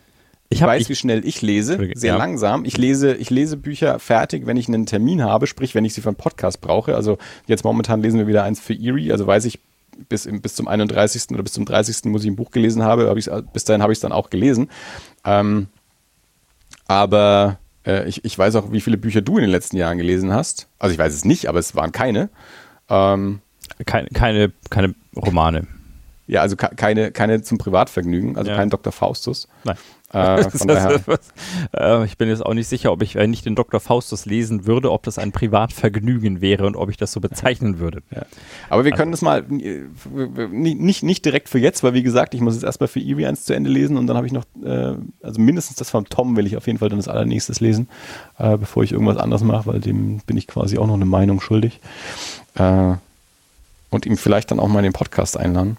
ich 0.51 0.63
hab, 0.63 0.71
weiß, 0.71 0.83
ich, 0.83 0.89
wie 0.89 0.95
schnell 0.95 1.27
ich 1.27 1.43
lese, 1.43 1.79
sehr 1.95 2.15
ja. 2.15 2.17
langsam. 2.17 2.65
Ich 2.65 2.79
lese, 2.79 3.15
ich 3.15 3.29
lese 3.31 3.57
Bücher 3.57 3.99
fertig, 3.99 4.47
wenn 4.47 4.57
ich 4.57 4.69
einen 4.69 4.87
Termin 4.87 5.23
habe, 5.23 5.47
sprich, 5.47 5.75
wenn 5.75 5.85
ich 5.85 5.95
sie 5.95 6.01
für 6.01 6.09
einen 6.09 6.17
Podcast 6.17 6.61
brauche. 6.61 6.95
Also 6.95 7.19
jetzt 7.47 7.65
momentan 7.65 8.03
lesen 8.03 8.19
wir 8.19 8.27
wieder 8.27 8.45
eins 8.45 8.61
für 8.61 8.73
Erie, 8.73 9.13
also 9.13 9.27
weiß 9.27 9.45
ich, 9.45 9.61
bis, 10.09 10.29
bis 10.31 10.55
zum 10.55 10.69
31. 10.69 11.31
oder 11.31 11.43
bis 11.43 11.53
zum 11.53 11.65
30. 11.65 12.05
muss 12.05 12.23
ich 12.23 12.31
ein 12.31 12.37
Buch 12.37 12.51
gelesen 12.51 12.83
habe, 12.83 13.09
hab 13.09 13.53
bis 13.53 13.65
dahin 13.65 13.83
habe 13.83 13.93
ich 13.93 13.99
es 13.99 14.01
dann 14.01 14.13
auch 14.13 14.31
gelesen. 14.31 14.71
Ähm, 15.25 15.67
aber 16.87 17.59
äh, 17.85 18.09
ich, 18.09 18.25
ich 18.25 18.39
weiß 18.39 18.55
auch, 18.57 18.73
wie 18.73 18.81
viele 18.81 18.97
Bücher 18.97 19.21
du 19.21 19.37
in 19.37 19.43
den 19.43 19.51
letzten 19.51 19.77
Jahren 19.77 19.99
gelesen 19.99 20.33
hast. 20.33 20.69
Also 20.79 20.93
ich 20.93 20.99
weiß 20.99 21.13
es 21.13 21.25
nicht, 21.25 21.49
aber 21.49 21.59
es 21.59 21.75
waren 21.75 21.93
keine. 21.93 22.31
Ähm, 22.89 23.41
keine, 23.85 24.09
keine, 24.09 24.53
keine 24.71 24.95
Romane. 25.15 25.67
Ja, 26.29 26.43
also 26.43 26.57
keine, 26.57 27.11
keine 27.11 27.43
zum 27.43 27.57
Privatvergnügen, 27.57 28.37
also 28.37 28.51
ja. 28.51 28.57
kein 28.57 28.69
Dr. 28.69 28.93
Faustus. 28.93 29.49
Nein. 29.65 29.77
Äh, 30.13 30.41
äh, 31.77 32.05
ich 32.05 32.17
bin 32.17 32.29
jetzt 32.29 32.45
auch 32.45 32.55
nicht 32.55 32.69
sicher, 32.69 32.93
ob 32.93 33.03
ich, 33.03 33.15
wenn 33.15 33.33
ich 33.33 33.43
den 33.43 33.55
Dr. 33.55 33.79
Faustus 33.79 34.25
lesen 34.25 34.67
würde, 34.67 34.91
ob 34.91 35.03
das 35.03 35.19
ein 35.19 35.33
Privatvergnügen 35.33 36.41
wäre 36.41 36.67
und 36.67 36.77
ob 36.77 36.91
ich 36.91 36.97
das 36.97 37.13
so 37.13 37.21
bezeichnen 37.21 37.79
würde. 37.79 38.03
Ja. 38.15 38.23
Aber 38.71 38.85
wir 38.85 38.93
also. 38.93 39.01
können 39.01 39.11
das 39.11 39.23
mal 39.23 39.45
äh, 39.51 39.83
nicht, 40.51 41.03
nicht 41.03 41.25
direkt 41.25 41.49
für 41.49 41.59
jetzt, 41.59 41.83
weil 41.83 41.95
wie 41.95 42.03
gesagt, 42.03 42.35
ich 42.35 42.43
muss 42.43 42.55
jetzt 42.55 42.65
erstmal 42.65 42.89
für 42.89 43.01
Eevee 43.01 43.27
eins 43.27 43.45
zu 43.45 43.55
Ende 43.55 43.71
lesen 43.71 43.97
und 43.97 44.07
dann 44.07 44.17
habe 44.17 44.27
ich 44.27 44.33
noch, 44.33 44.45
äh, 44.65 44.95
also 45.23 45.41
mindestens 45.41 45.77
das 45.77 45.91
von 45.91 46.05
Tom 46.07 46.37
will 46.37 46.47
ich 46.47 46.59
auf 46.59 46.67
jeden 46.67 46.79
Fall 46.79 46.91
dann 46.91 46.99
das 46.99 47.09
allernächstes 47.09 47.61
lesen, 47.61 47.89
äh, 48.39 48.57
bevor 48.57 48.83
ich 48.83 48.93
irgendwas 48.93 49.17
anderes 49.17 49.43
mache, 49.43 49.67
weil 49.67 49.81
dem 49.81 50.19
bin 50.27 50.37
ich 50.37 50.47
quasi 50.47 50.79
auch 50.79 50.87
noch 50.87 50.95
eine 50.95 51.07
Meinung 51.07 51.41
schuldig. 51.41 51.81
Äh, 52.55 52.95
und 53.91 54.05
ihm 54.05 54.19
vielleicht 54.19 54.51
dann 54.51 54.61
auch 54.61 54.69
mal 54.69 54.81
in 54.81 54.85
den 54.85 54.93
Podcast 54.93 55.39
einladen. 55.39 55.79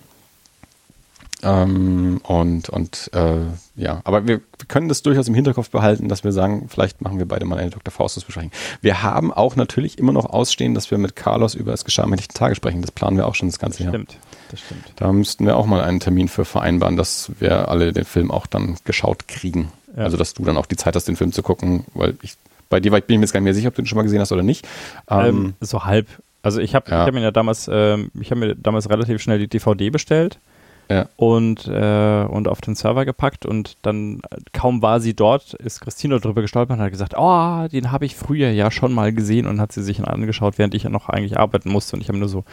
Ähm, 1.42 2.20
und 2.24 2.70
und 2.70 3.12
äh, 3.14 3.46
ja, 3.76 4.02
aber 4.04 4.28
wir, 4.28 4.40
wir, 4.40 4.68
können 4.68 4.90
das 4.90 5.04
durchaus 5.04 5.28
im 5.30 5.34
Hinterkopf 5.34 5.70
behalten, 5.70 6.10
dass 6.10 6.26
wir 6.26 6.34
sagen, 6.34 6.68
vielleicht 6.68 7.02
machen 7.02 7.18
wir 7.18 7.28
beide 7.28 7.46
mal 7.46 7.58
eine 7.58 7.70
Dr. 7.70 7.94
Faustus 7.94 8.26
besprechen. 8.26 8.52
Wir 8.82 9.04
haben 9.04 9.32
auch 9.32 9.56
natürlich 9.56 9.98
immer 9.98 10.12
noch 10.12 10.26
ausstehen, 10.26 10.74
dass 10.74 10.92
wir 10.92 10.98
mit 10.98 11.16
Carlos 11.16 11.56
über 11.56 11.72
das 11.72 11.86
Geschah 11.86 12.04
am 12.04 12.14
Tage 12.16 12.56
sprechen. 12.56 12.82
Das 12.82 12.92
planen 12.92 13.16
wir 13.16 13.26
auch 13.26 13.36
schon 13.36 13.48
das 13.48 13.58
ganze 13.58 13.78
das 13.78 13.86
Jahr. 13.86 13.94
Stimmt, 13.94 14.18
das 14.52 14.60
stimmt. 14.60 14.94
Da 14.98 15.14
müssten 15.14 15.46
wir 15.46 15.56
auch 15.56 15.66
mal 15.66 15.82
einen 15.82 16.02
Termin 16.02 16.28
für 16.28 16.44
vereinbaren, 16.44 16.98
dass 16.98 17.32
wir 17.40 17.70
alle 17.70 17.94
den 17.94 18.06
Film 18.06 18.32
auch 18.32 18.46
dann 18.46 18.76
geschaut 18.84 19.30
kriegen. 19.30 19.72
Ja. 19.96 20.04
Also 20.04 20.18
dass 20.18 20.34
du 20.34 20.44
dann 20.44 20.58
auch 20.58 20.66
die 20.66 20.76
Zeit 20.76 20.96
hast, 20.96 21.08
den 21.08 21.16
Film 21.16 21.32
zu 21.32 21.42
gucken, 21.42 21.86
weil 21.94 22.16
ich 22.22 22.34
bei 22.70 22.82
dir 22.82 22.92
bin 22.92 23.02
ich 23.08 23.18
mir 23.18 23.22
jetzt 23.22 23.34
gar 23.34 23.40
nicht 23.40 23.46
mehr 23.46 23.54
sicher, 23.54 23.70
ob 23.70 23.76
du 23.76 23.82
den 23.82 23.88
schon 23.88 23.96
mal 23.96 24.04
gesehen 24.04 24.20
hast 24.20 24.32
oder 24.32 24.44
nicht. 24.44 24.68
Ähm, 25.10 25.26
ähm, 25.26 25.54
so 25.62 25.86
halb. 25.86 26.08
Also 26.42 26.60
ich 26.60 26.76
habe 26.76 26.92
ja. 26.92 27.06
hab 27.06 27.14
mir 27.14 27.22
ja 27.22 27.32
damals, 27.32 27.70
ähm, 27.72 28.12
ich 28.20 28.30
habe 28.30 28.42
mir 28.42 28.56
damals 28.56 28.90
relativ 28.90 29.22
schnell 29.22 29.40
die 29.40 29.48
DVD 29.48 29.90
bestellt 29.90 30.40
ja. 30.90 31.08
und, 31.16 31.68
äh, 31.68 32.26
und 32.28 32.48
auf 32.48 32.62
den 32.62 32.76
Server 32.76 33.06
gepackt 33.06 33.46
und 33.46 33.78
dann 33.84 34.22
kaum 34.54 34.82
war 34.82 35.00
sie 35.00 35.14
dort, 35.14 35.54
ist 35.54 35.82
Christina 35.82 36.18
drüber 36.18 36.42
gestolpert 36.42 36.78
und 36.78 36.84
hat 36.84 36.92
gesagt, 36.92 37.14
oh, 37.18 37.68
den 37.72 37.92
habe 37.92 38.06
ich 38.06 38.16
früher 38.16 38.50
ja 38.50 38.72
schon 38.72 38.94
mal 38.94 39.14
gesehen 39.14 39.48
und 39.48 39.62
hat 39.62 39.72
sie 39.72 39.84
sich 39.84 40.04
angeschaut, 40.04 40.58
während 40.58 40.74
ich 40.74 40.84
ja 40.84 40.90
noch 40.90 41.10
eigentlich 41.10 41.40
arbeiten 41.40 41.70
musste 41.70 41.96
und 41.96 42.02
ich 42.02 42.10
habe 42.10 42.18
nur 42.18 42.30
so 42.30 42.44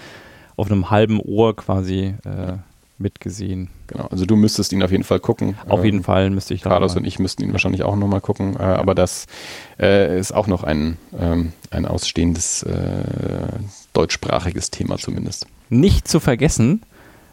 auf 0.56 0.70
einem 0.70 0.90
halben 0.90 1.20
Ohr 1.20 1.54
quasi 1.56 2.14
äh, 2.24 2.56
mitgesehen. 2.98 3.68
Genau, 3.88 4.06
also 4.06 4.24
du 4.24 4.36
müsstest 4.36 4.72
ihn 4.72 4.82
auf 4.82 4.90
jeden 4.90 5.04
Fall 5.04 5.20
gucken. 5.20 5.56
Auf 5.68 5.84
jeden 5.84 5.98
ähm, 5.98 6.04
Fall 6.04 6.30
müsste 6.30 6.54
ich. 6.54 6.62
Carlos 6.62 6.96
und 6.96 7.06
ich 7.06 7.18
müssten 7.18 7.42
ihn 7.42 7.52
wahrscheinlich 7.52 7.82
auch 7.82 7.96
nochmal 7.96 8.20
gucken, 8.20 8.56
äh, 8.56 8.62
aber 8.62 8.94
das 8.94 9.26
äh, 9.78 10.18
ist 10.18 10.32
auch 10.32 10.46
noch 10.46 10.64
ein, 10.64 10.96
ähm, 11.18 11.52
ein 11.70 11.86
ausstehendes 11.86 12.62
äh, 12.62 13.04
deutschsprachiges 13.92 14.70
Thema 14.70 14.96
zumindest. 14.96 15.46
Nicht 15.68 16.08
zu 16.08 16.20
vergessen, 16.20 16.82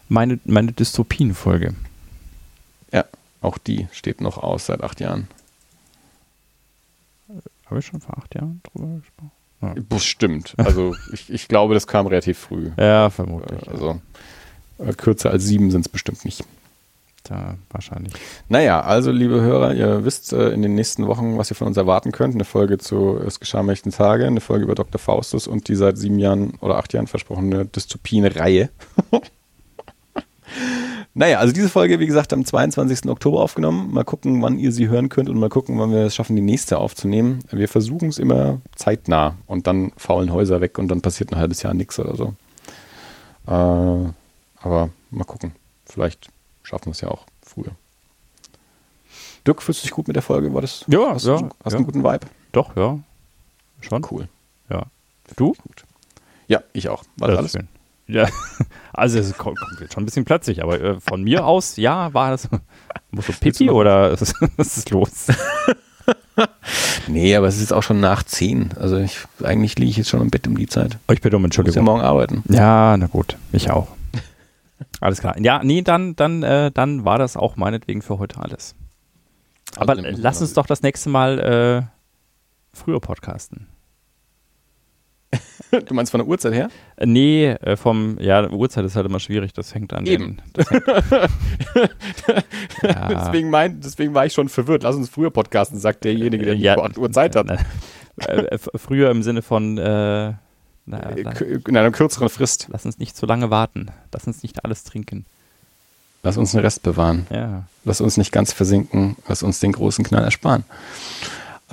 meine, 0.10 0.40
meine 0.46 0.72
Dystopien-Folge. 0.72 1.76
Ja, 2.92 3.06
auch 3.42 3.58
die 3.58 3.88
steht 3.92 4.22
noch 4.22 4.38
aus 4.38 4.68
seit 4.68 4.84
acht 4.84 5.00
Jahren. 5.00 5.28
Habe 7.66 7.80
ich 7.80 7.86
schon 7.86 8.02
vor 8.02 8.18
acht 8.18 8.36
Jahren 8.36 8.62
drüber 8.64 9.00
gesprochen? 9.00 9.32
Ja. 9.62 9.74
Bestimmt. 9.90 10.54
Also 10.58 10.96
ich, 11.14 11.32
ich 11.32 11.48
glaube, 11.48 11.74
das 11.74 11.88
kam 11.88 12.08
relativ 12.08 12.38
früh. 12.38 12.72
Ja, 12.78 13.10
vermutlich. 13.10 13.68
Also 13.68 14.02
äh, 14.80 14.94
kürzer 14.94 15.32
als 15.32 15.44
sieben 15.44 15.72
sind 15.72 15.82
es 15.82 15.90
bestimmt 15.90 16.26
nicht. 16.26 16.44
Da 17.24 17.56
wahrscheinlich. 17.72 18.14
Naja, 18.50 18.82
also 18.82 19.10
liebe 19.10 19.40
Hörer, 19.40 19.74
ihr 19.74 20.04
wisst 20.04 20.34
äh, 20.34 20.50
in 20.50 20.62
den 20.62 20.76
nächsten 20.76 21.08
Wochen, 21.08 21.38
was 21.38 21.50
ihr 21.50 21.56
von 21.56 21.68
uns 21.68 21.78
erwarten 21.78 22.12
könnt. 22.12 22.36
Eine 22.36 22.44
Folge 22.44 22.78
zu 22.78 23.18
Es 23.18 23.40
geschah 23.40 23.64
mächten 23.64 23.94
Tage, 23.94 24.28
eine 24.28 24.42
Folge 24.42 24.66
über 24.66 24.76
Dr. 24.76 25.00
Faustus 25.00 25.48
und 25.48 25.70
die 25.70 25.76
seit 25.76 25.98
sieben 25.98 26.20
Jahren 26.20 26.56
oder 26.60 26.76
acht 26.78 26.92
Jahren 26.92 27.08
versprochene 27.08 27.66
Dystopien-Reihe. 27.66 28.70
Naja, 31.16 31.38
also 31.38 31.54
diese 31.54 31.70
Folge, 31.70 32.00
wie 32.00 32.08
gesagt, 32.08 32.34
am 32.34 32.44
22. 32.44 33.08
Oktober 33.08 33.42
aufgenommen. 33.42 33.94
Mal 33.94 34.04
gucken, 34.04 34.42
wann 34.42 34.58
ihr 34.58 34.72
sie 34.72 34.88
hören 34.88 35.10
könnt 35.10 35.30
und 35.30 35.38
mal 35.38 35.50
gucken, 35.50 35.78
wann 35.80 35.92
wir 35.92 36.06
es 36.06 36.16
schaffen, 36.16 36.36
die 36.36 36.42
nächste 36.42 36.80
aufzunehmen. 36.80 37.40
Wir 37.52 37.68
versuchen 37.68 38.10
es 38.10 38.18
immer 38.18 38.62
zeitnah 38.76 39.38
und 39.46 39.68
dann 39.68 39.92
faulen 39.96 40.34
Häuser 40.34 40.60
weg 40.60 40.80
und 40.80 40.88
dann 40.88 41.02
passiert 41.02 41.32
ein 41.32 41.40
halbes 41.40 41.62
Jahr 41.62 41.76
nichts 41.76 42.00
oder 42.00 42.16
so. 42.16 42.34
Äh, 43.46 44.12
aber 44.62 44.90
mal 45.12 45.26
gucken. 45.26 45.54
Vielleicht 45.86 46.30
schaffen 46.64 46.88
wir 46.88 46.92
es 46.92 47.02
ja 47.02 47.10
auch 47.10 47.26
früher. 47.44 47.72
Dirk, 49.46 49.62
fühlst 49.62 49.82
du 49.82 49.88
dich 49.88 49.92
gut 49.92 50.08
mit 50.08 50.16
der 50.16 50.24
Folge? 50.24 50.54
War 50.54 50.62
das? 50.62 50.86
Ja, 50.88 51.12
hast 51.12 51.26
ja. 51.26 51.38
Du, 51.38 51.50
hast 51.64 51.74
ja. 51.74 51.78
einen 51.78 51.86
guten 51.86 52.04
Vibe? 52.04 52.26
Doch, 52.54 52.76
ja. 52.76 52.98
Schon. 53.82 54.06
Cool. 54.10 54.30
Ja. 54.70 54.84
Du? 55.36 55.54
Gut. 55.54 55.84
Ja, 56.48 56.62
ich 56.72 56.88
auch. 56.90 57.04
War 57.18 57.28
das 57.28 57.38
alles? 57.38 57.52
Schön. 57.52 57.68
Ja, 58.08 58.28
also 58.94 59.20
es 59.20 59.38
kommt, 59.38 59.60
kommt 59.60 59.94
schon 59.94 60.04
ein 60.04 60.06
bisschen 60.06 60.26
plötzlich, 60.26 60.62
aber 60.64 60.80
äh, 60.80 61.00
von 61.00 61.24
mir 61.24 61.46
aus, 61.46 61.78
ja, 61.78 62.14
war 62.14 62.32
das. 62.32 62.50
Musst 63.12 63.30
du 63.30 63.34
Pipi 63.34 63.70
oder 63.70 64.12
ist, 64.12 64.34
was 64.58 64.78
ist 64.78 64.90
los? 64.90 65.28
nee, 67.08 67.36
aber 67.36 67.48
es 67.48 67.62
ist 67.62 67.72
auch 67.72 67.84
schon 67.84 68.00
nach 68.00 68.24
10. 68.24 68.72
Also 68.80 68.98
ich, 68.98 69.20
eigentlich 69.44 69.78
liege 69.78 69.92
ich 69.92 69.98
jetzt 69.98 70.10
schon 70.10 70.22
im 70.22 70.30
Bett 70.30 70.48
um 70.48 70.58
die 70.58 70.68
Zeit. 70.68 70.98
Oh, 71.08 71.14
ich 71.14 71.22
bitte 71.22 71.38
um 71.38 71.46
Entschuldigung. 71.46 71.74
Ich 71.74 71.82
muss 71.82 71.88
ja 71.88 71.94
morgen 71.94 72.06
arbeiten. 72.06 72.44
Ja, 72.50 72.98
na 72.98 73.08
gut, 73.08 73.38
ich 73.52 73.70
auch. 73.70 73.88
Alles 75.00 75.20
klar. 75.20 75.40
Ja, 75.40 75.62
nee, 75.64 75.82
dann, 75.82 76.16
dann, 76.16 76.44
äh, 76.44 76.72
dann 76.72 77.06
war 77.06 77.18
das 77.18 77.38
auch 77.38 77.56
meinetwegen 77.56 78.02
für 78.02 78.20
heute 78.20 78.40
alles. 78.40 78.76
Aber 79.76 79.94
also, 79.98 80.22
lass 80.22 80.42
uns 80.42 80.54
doch 80.54 80.66
das 80.66 80.82
nächste 80.82 81.10
Mal 81.10 81.40
äh, 81.40 82.78
früher 82.78 83.00
podcasten. 83.00 83.68
Du 85.82 85.94
meinst 85.94 86.12
von 86.12 86.20
der 86.20 86.28
Uhrzeit 86.28 86.54
her? 86.54 86.70
Äh, 86.98 87.06
nee, 87.06 87.48
äh, 87.48 87.76
vom, 87.76 88.18
ja, 88.20 88.50
Uhrzeit 88.50 88.86
ist 88.86 88.96
halt 88.96 89.06
immer 89.06 89.20
schwierig, 89.20 89.54
das 89.54 89.74
hängt 89.74 89.94
an 89.94 90.06
Eben. 90.06 90.38
dem. 90.56 90.66
Hängt, 91.74 91.96
ja. 92.84 93.08
deswegen, 93.08 93.50
mein, 93.50 93.80
deswegen 93.82 94.14
war 94.14 94.26
ich 94.26 94.34
schon 94.34 94.50
verwirrt. 94.50 94.84
Lass 94.84 94.96
uns 94.96 95.10
früher 95.10 95.32
podcasten, 95.32 95.80
sagt 95.80 96.04
derjenige, 96.04 96.46
der 96.46 96.56
ja, 96.56 96.88
die 96.88 97.00
Uhrzeit 97.00 97.36
hat. 97.36 97.50
Äh, 98.18 98.58
früher 98.76 99.10
im 99.10 99.24
Sinne 99.24 99.42
von 99.42 99.78
äh, 99.78 100.34
na, 100.86 101.00
in 101.10 101.78
einer 101.78 101.92
kürzeren 101.92 102.30
Frist. 102.30 102.68
Lass 102.70 102.86
uns 102.86 103.00
nicht 103.00 103.16
zu 103.16 103.26
lange 103.26 103.50
warten. 103.50 103.88
Lass 104.12 104.28
uns 104.28 104.44
nicht 104.44 104.64
alles 104.66 104.84
trinken. 104.84 105.26
Lass 106.24 106.38
uns 106.38 106.54
einen 106.54 106.64
Rest 106.64 106.84
bewahren. 106.84 107.28
Ja. 107.30 107.64
Lass 107.84 108.02
uns 108.02 108.18
nicht 108.18 108.32
ganz 108.32 108.54
versinken. 108.54 109.18
Lass 109.28 109.44
uns 109.44 109.60
den 109.60 109.72
großen 109.72 110.06
Knall 110.06 110.24
ersparen. 110.24 110.64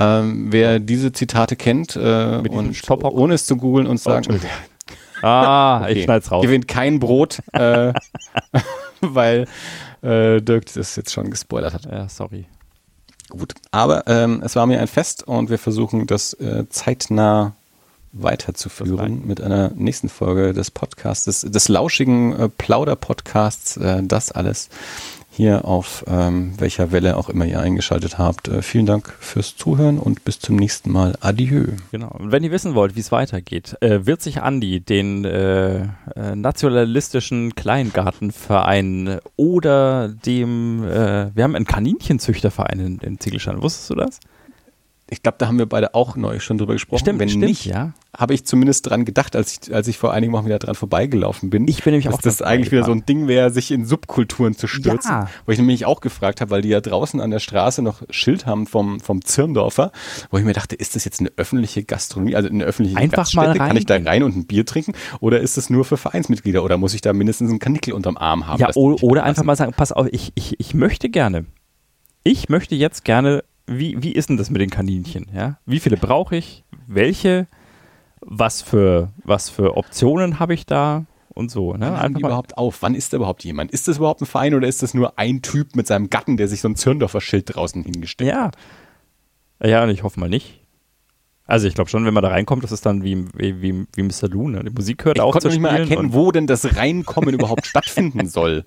Ähm, 0.01 0.47
wer 0.51 0.81
diese 0.81 1.13
Zitate 1.13 1.57
kennt 1.57 1.95
äh, 1.95 2.41
und 2.49 2.91
ohne 2.91 3.35
es 3.35 3.45
zu 3.45 3.57
googeln 3.57 3.87
und 3.87 3.97
oh, 3.97 3.99
sagen, 3.99 4.27
oh, 4.31 5.23
ah, 5.27 5.83
okay. 5.83 5.93
ich 5.93 6.05
schneid's 6.05 6.31
raus. 6.31 6.43
Gewinnt 6.43 6.67
kein 6.67 6.99
Brot, 6.99 7.41
äh, 7.53 7.93
weil 9.03 9.47
äh, 10.03 10.41
Dirk 10.41 10.73
das 10.73 10.97
jetzt 10.97 11.13
schon 11.13 11.31
gespoilert 11.31 11.75
hat. 11.75 11.85
Ja, 11.85 12.09
sorry. 12.09 12.47
Gut, 13.29 13.55
aber 13.71 14.07
ähm, 14.07 14.43
es 14.45 14.57
war 14.57 14.67
mir 14.67 14.81
ein 14.81 14.89
Fest 14.89 15.23
und 15.23 15.51
wir 15.51 15.59
versuchen 15.59 16.07
das 16.07 16.33
äh, 16.35 16.65
zeitnah 16.69 17.53
weiterzuführen 18.13 19.27
mit 19.27 19.41
einer 19.41 19.71
nächsten 19.75 20.09
Folge 20.09 20.53
des 20.53 20.71
Podcasts, 20.71 21.27
des, 21.27 21.43
des 21.43 21.69
lauschigen 21.69 22.33
äh, 22.37 22.49
Plauder-Podcasts, 22.49 23.77
äh, 23.77 24.03
das 24.03 24.33
alles 24.33 24.69
hier 25.31 25.65
auf 25.65 26.05
ähm, 26.09 26.53
welcher 26.59 26.93
Welle 26.93 27.17
auch 27.17 27.29
immer 27.29 27.45
ihr 27.45 27.61
eingeschaltet 27.61 28.19
habt. 28.19 28.49
Äh, 28.49 28.63
vielen 28.63 28.87
Dank 28.87 29.15
fürs 29.21 29.57
Zuhören 29.57 29.99
und 29.99 30.25
bis 30.25 30.39
zum 30.41 30.57
nächsten 30.57 30.91
Mal. 30.91 31.17
Adieu. 31.21 31.67
Genau. 31.93 32.09
Und 32.19 32.33
wenn 32.33 32.43
ihr 32.43 32.51
wissen 32.51 32.75
wollt, 32.75 32.97
wie 32.97 33.01
es 33.01 33.13
weitergeht, 33.13 33.77
äh, 33.81 34.07
wird 34.07 34.23
sich 34.23 34.43
Andi 34.43 34.81
den 34.81 35.25
äh, 35.25 35.83
äh 35.83 35.87
nationalistischen 36.35 37.55
Kleingartenverein 37.55 39.21
oder 39.37 40.09
dem, 40.09 40.85
äh, 40.85 41.35
wir 41.35 41.45
haben 41.45 41.55
einen 41.55 41.67
Kaninchenzüchterverein 41.67 42.81
in, 42.81 42.99
in 42.99 43.21
Ziegelstein. 43.21 43.63
Wusstest 43.63 43.91
du 43.91 43.95
das? 43.95 44.21
Ich 45.11 45.23
glaube, 45.23 45.39
da 45.39 45.49
haben 45.49 45.59
wir 45.59 45.67
beide 45.67 45.95
auch 45.95 46.17
neu 46.17 46.39
schon 46.39 46.57
drüber 46.57 46.75
gesprochen. 46.75 47.01
Stimmt, 47.01 47.19
Wenn 47.19 47.29
stimmt, 47.29 47.45
nicht, 47.45 47.67
ja. 47.67 47.93
habe 48.17 48.33
ich 48.33 48.45
zumindest 48.45 48.89
dran 48.89 49.05
gedacht, 49.05 49.35
als 49.35 49.53
ich, 49.53 49.75
als 49.75 49.89
ich 49.89 49.99
vor 49.99 50.13
einigen 50.13 50.33
Wochen 50.33 50.47
wieder 50.47 50.59
dran 50.59 50.75
vorbeigelaufen 50.75 51.51
bin. 51.51 51.67
Ich 51.69 51.83
bin 51.83 51.93
nämlich 51.93 52.07
dass 52.07 52.15
auch 52.15 52.23
das 52.23 52.43
eigentlich 52.43 52.71
wieder 52.71 52.85
so 52.85 52.93
ein 52.93 53.05
Ding 53.05 53.27
wäre, 53.27 53.51
sich 53.51 53.73
in 53.73 53.85
Subkulturen 53.85 54.55
zu 54.55 54.69
stürzen. 54.69 55.11
Ja. 55.11 55.31
Wo 55.47 55.53
ich 55.53 55.59
nämlich 55.59 55.85
auch 55.85 56.01
gefragt 56.01 56.41
habe, 56.41 56.51
weil 56.51 56.63
die 56.63 56.69
ja 56.69 56.81
draußen 56.81 57.21
an 57.21 57.31
der 57.31 57.41
Straße 57.41 57.83
noch 57.83 58.03
Schild 58.11 58.47
haben 58.47 58.67
vom, 58.67 59.01
vom 59.01 59.25
Zirndorfer, 59.25 59.91
wo 60.31 60.39
ich 60.39 60.45
mir 60.45 60.53
dachte, 60.53 60.77
ist 60.77 60.95
das 60.95 61.05
jetzt 61.05 61.21
eine 61.21 61.31
öffentliche 61.37 61.83
Gastronomie, 61.83 62.37
also 62.37 62.49
eine 62.49 62.65
öffentliche 62.65 62.97
Einfach 62.97 63.19
Gaststätte? 63.19 63.47
Mal 63.47 63.59
rein 63.59 63.69
Kann 63.69 63.77
ich 63.77 63.87
da 63.87 63.97
rein 63.97 64.23
und 64.23 64.37
ein 64.37 64.47
Bier 64.47 64.65
trinken? 64.65 64.93
Oder 65.21 65.41
ist 65.41 65.57
das 65.57 65.71
nur 65.71 65.85
für 65.85 65.97
Vereinsmitglieder? 65.97 66.63
Oder 66.63 66.79
muss 66.79 66.95
ich 66.95 67.01
da 67.01 67.13
mindestens 67.13 67.51
einen 67.51 67.59
Kanickel 67.59 67.95
unterm 67.95 68.17
Arm 68.17 68.47
haben? 68.47 68.61
Ja, 68.61 68.71
oder 68.75 69.25
einfach 69.25 69.45
mal 69.45 69.57
sagen, 69.57 69.73
pass 69.77 69.93
auf, 69.93 70.07
ich, 70.11 70.33
ich, 70.35 70.59
ich 70.59 70.75
möchte 70.75 71.09
gerne, 71.11 71.47
ich 72.23 72.49
möchte 72.49 72.75
jetzt 72.75 73.05
gerne 73.05 73.45
wie, 73.71 74.03
wie 74.03 74.13
ist 74.13 74.29
denn 74.29 74.37
das 74.37 74.51
mit 74.51 74.61
den 74.61 74.71
Kaninchen? 74.71 75.27
Ja? 75.33 75.59
Wie 75.65 75.79
viele 75.79 75.97
brauche 75.97 76.37
ich? 76.37 76.65
Welche? 76.89 77.47
Was 78.21 78.63
für, 78.63 79.11
was 79.25 79.49
für 79.49 79.77
Optionen 79.77 80.41
habe 80.41 80.55
ich 80.55 80.67
da? 80.67 81.07
Und 81.29 81.51
so. 81.51 81.75
Ne? 81.75 81.93
Wann 81.97 82.15
die 82.15 82.21
überhaupt 82.21 82.59
auf? 82.59 82.83
Wann 82.83 82.97
ist 82.97 83.13
da 83.13 83.19
überhaupt 83.19 83.45
jemand? 83.45 83.71
Ist 83.71 83.87
das 83.87 83.99
überhaupt 83.99 84.21
ein 84.21 84.27
Verein 84.27 84.55
oder 84.55 84.67
ist 84.67 84.83
das 84.83 84.93
nur 84.93 85.19
ein 85.19 85.41
Typ 85.41 85.77
mit 85.77 85.87
seinem 85.87 86.11
Gatten, 86.11 86.37
der 86.37 86.49
sich 86.49 86.61
so 86.61 86.69
ein 86.69 86.75
Zürndorfer 86.75 87.21
Schild 87.21 87.55
draußen 87.55 87.85
hingestellt 87.85 88.31
ja. 88.31 88.45
hat? 88.47 88.57
Ja, 89.63 89.85
und 89.85 89.91
ich 89.91 90.03
hoffe 90.03 90.19
mal 90.19 90.29
nicht. 90.29 90.61
Also 91.47 91.69
ich 91.69 91.75
glaube 91.75 91.89
schon, 91.89 92.05
wenn 92.05 92.15
man 92.15 92.23
da 92.23 92.31
reinkommt, 92.31 92.65
das 92.65 92.73
ist 92.73 92.85
dann 92.85 93.05
wie, 93.05 93.25
wie, 93.35 93.63
wie, 93.63 93.87
wie 93.95 94.03
Mr. 94.03 94.29
Lou, 94.29 94.49
ne? 94.49 94.65
Die 94.65 94.71
Musik 94.71 95.05
hört 95.05 95.19
ich 95.19 95.23
auch 95.23 95.37
zu 95.39 95.51
spielen. 95.51 95.65
Ich 95.65 95.69
konnte 95.69 95.81
nicht 95.81 95.89
mal 95.89 95.97
erkennen, 95.97 96.13
wo 96.13 96.33
denn 96.33 96.47
das 96.49 96.77
Reinkommen 96.77 97.35
überhaupt 97.35 97.67
stattfinden 97.67 98.29
soll 98.29 98.65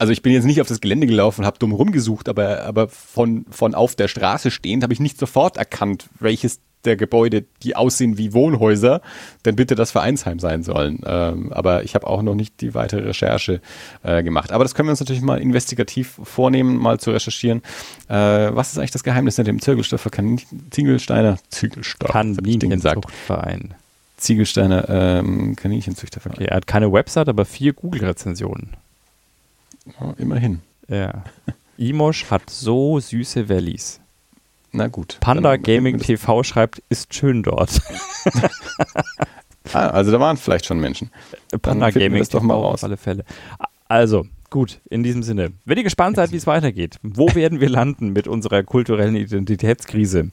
also 0.00 0.12
ich 0.12 0.22
bin 0.22 0.32
jetzt 0.32 0.44
nicht 0.44 0.62
auf 0.62 0.66
das 0.66 0.80
Gelände 0.80 1.06
gelaufen 1.06 1.44
habe 1.44 1.58
dumm 1.58 1.72
rumgesucht, 1.72 2.30
aber, 2.30 2.62
aber 2.64 2.88
von, 2.88 3.44
von 3.50 3.74
auf 3.74 3.94
der 3.94 4.08
Straße 4.08 4.50
stehend 4.50 4.82
habe 4.82 4.94
ich 4.94 5.00
nicht 5.00 5.18
sofort 5.18 5.58
erkannt, 5.58 6.08
welches 6.18 6.60
der 6.86 6.96
Gebäude, 6.96 7.44
die 7.62 7.76
aussehen 7.76 8.16
wie 8.16 8.32
Wohnhäuser, 8.32 9.02
denn 9.44 9.56
bitte 9.56 9.74
das 9.74 9.90
Vereinsheim 9.90 10.38
sein 10.38 10.62
sollen. 10.62 11.00
Ähm, 11.04 11.52
aber 11.52 11.84
ich 11.84 11.94
habe 11.94 12.06
auch 12.06 12.22
noch 12.22 12.34
nicht 12.34 12.62
die 12.62 12.74
weitere 12.74 13.02
Recherche 13.02 13.60
äh, 14.02 14.22
gemacht. 14.22 14.52
Aber 14.52 14.64
das 14.64 14.74
können 14.74 14.88
wir 14.88 14.92
uns 14.92 15.00
natürlich 15.00 15.20
mal 15.20 15.38
investigativ 15.38 16.18
vornehmen, 16.22 16.78
mal 16.78 16.98
zu 16.98 17.10
recherchieren. 17.10 17.60
Äh, 18.08 18.14
was 18.14 18.72
ist 18.72 18.78
eigentlich 18.78 18.92
das 18.92 19.04
Geheimnis 19.04 19.36
hinter 19.36 19.52
dem 19.52 19.60
Zirkelstoffer 19.60 20.10
Ziegelsteiner 20.70 21.36
Ziegelstoff? 21.50 22.10
Kaninchenzuchtverein. 22.10 23.74
Ziegelsteiner 24.16 24.88
ähm, 24.88 25.56
Kaninchenzüchterverein. 25.56 26.38
Okay, 26.38 26.46
er 26.46 26.56
hat 26.56 26.66
keine 26.66 26.90
Website, 26.90 27.28
aber 27.28 27.44
vier 27.44 27.74
Google-Rezensionen. 27.74 28.76
Ja, 30.00 30.14
immerhin. 30.18 30.60
Ja. 30.88 31.24
Imosh 31.78 32.30
hat 32.30 32.50
so 32.50 33.00
süße 33.00 33.48
Valleys. 33.48 34.00
Na 34.72 34.86
gut. 34.86 35.18
Panda 35.20 35.56
Gaming 35.56 35.98
TV 35.98 36.42
schreibt, 36.42 36.82
ist 36.90 37.12
schön 37.14 37.42
dort. 37.42 37.80
ah, 39.72 39.88
also 39.88 40.12
da 40.12 40.20
waren 40.20 40.36
vielleicht 40.36 40.66
schon 40.66 40.78
Menschen. 40.78 41.10
Panda 41.62 41.90
Gaming 41.90 42.22
TV 42.22 42.38
doch 42.38 42.42
mal 42.42 42.54
raus. 42.54 42.74
auf 42.74 42.84
alle 42.84 42.96
Fälle. 42.96 43.24
Also, 43.88 44.26
gut, 44.50 44.78
in 44.90 45.02
diesem 45.02 45.22
Sinne. 45.22 45.52
Wenn 45.64 45.78
ihr 45.78 45.84
gespannt 45.84 46.16
seid, 46.16 46.30
wie 46.32 46.36
es 46.36 46.46
weitergeht, 46.46 46.98
wo 47.02 47.26
werden 47.34 47.60
wir 47.60 47.68
landen 47.68 48.12
mit 48.12 48.28
unserer 48.28 48.62
kulturellen 48.62 49.16
Identitätskrise 49.16 50.30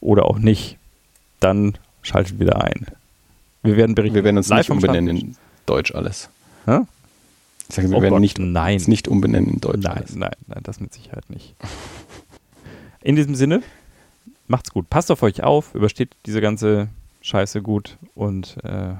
oder 0.00 0.24
auch 0.24 0.38
nicht, 0.38 0.78
dann 1.38 1.78
schaltet 2.02 2.40
wieder 2.40 2.64
ein. 2.64 2.86
Wir 3.62 3.76
werden 3.76 3.94
berichten. 3.94 4.14
Wir 4.14 4.24
werden 4.24 4.38
uns 4.38 4.48
live 4.48 4.70
umbenennen 4.70 5.16
in 5.16 5.36
Deutsch 5.66 5.94
alles. 5.94 6.28
Hä? 6.64 6.80
Ich 7.68 7.74
sage, 7.74 7.90
wir 7.90 7.98
oh 7.98 8.02
werden 8.02 8.14
Gott, 8.14 8.20
nicht, 8.20 8.38
nein. 8.38 8.80
nicht 8.86 9.08
umbenennen 9.08 9.54
in 9.54 9.60
Deutsch 9.60 9.82
nein. 9.82 10.04
Nein, 10.14 10.30
nein, 10.46 10.60
das 10.62 10.80
mit 10.80 10.92
Sicherheit 10.92 11.28
nicht. 11.30 11.54
In 13.02 13.16
diesem 13.16 13.34
Sinne, 13.34 13.62
macht's 14.46 14.70
gut. 14.70 14.88
Passt 14.90 15.10
auf 15.10 15.22
euch 15.22 15.42
auf, 15.42 15.74
übersteht 15.74 16.16
diese 16.26 16.40
ganze 16.40 16.88
Scheiße 17.22 17.62
gut 17.62 17.96
und 18.14 18.56
äh, 18.64 18.94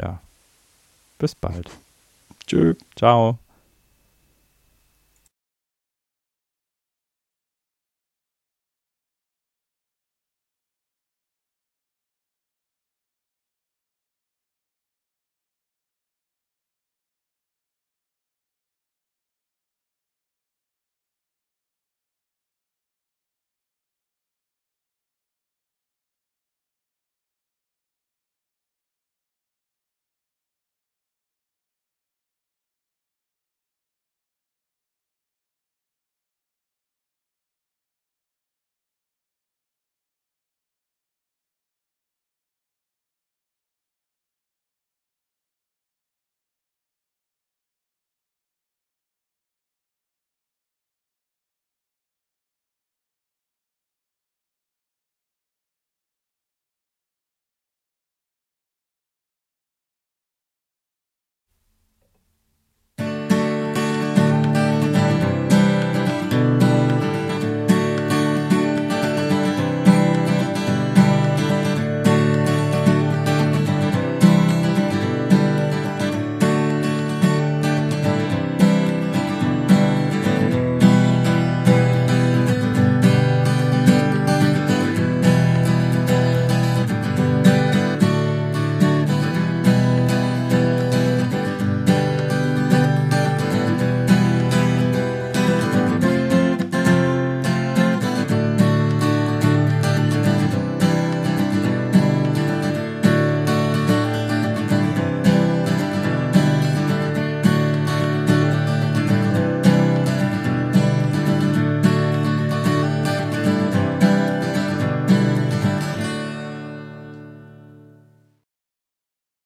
ja, 0.00 0.20
bis 1.18 1.34
bald. 1.34 1.70
Tschö. 2.46 2.74
Ciao. 2.96 3.38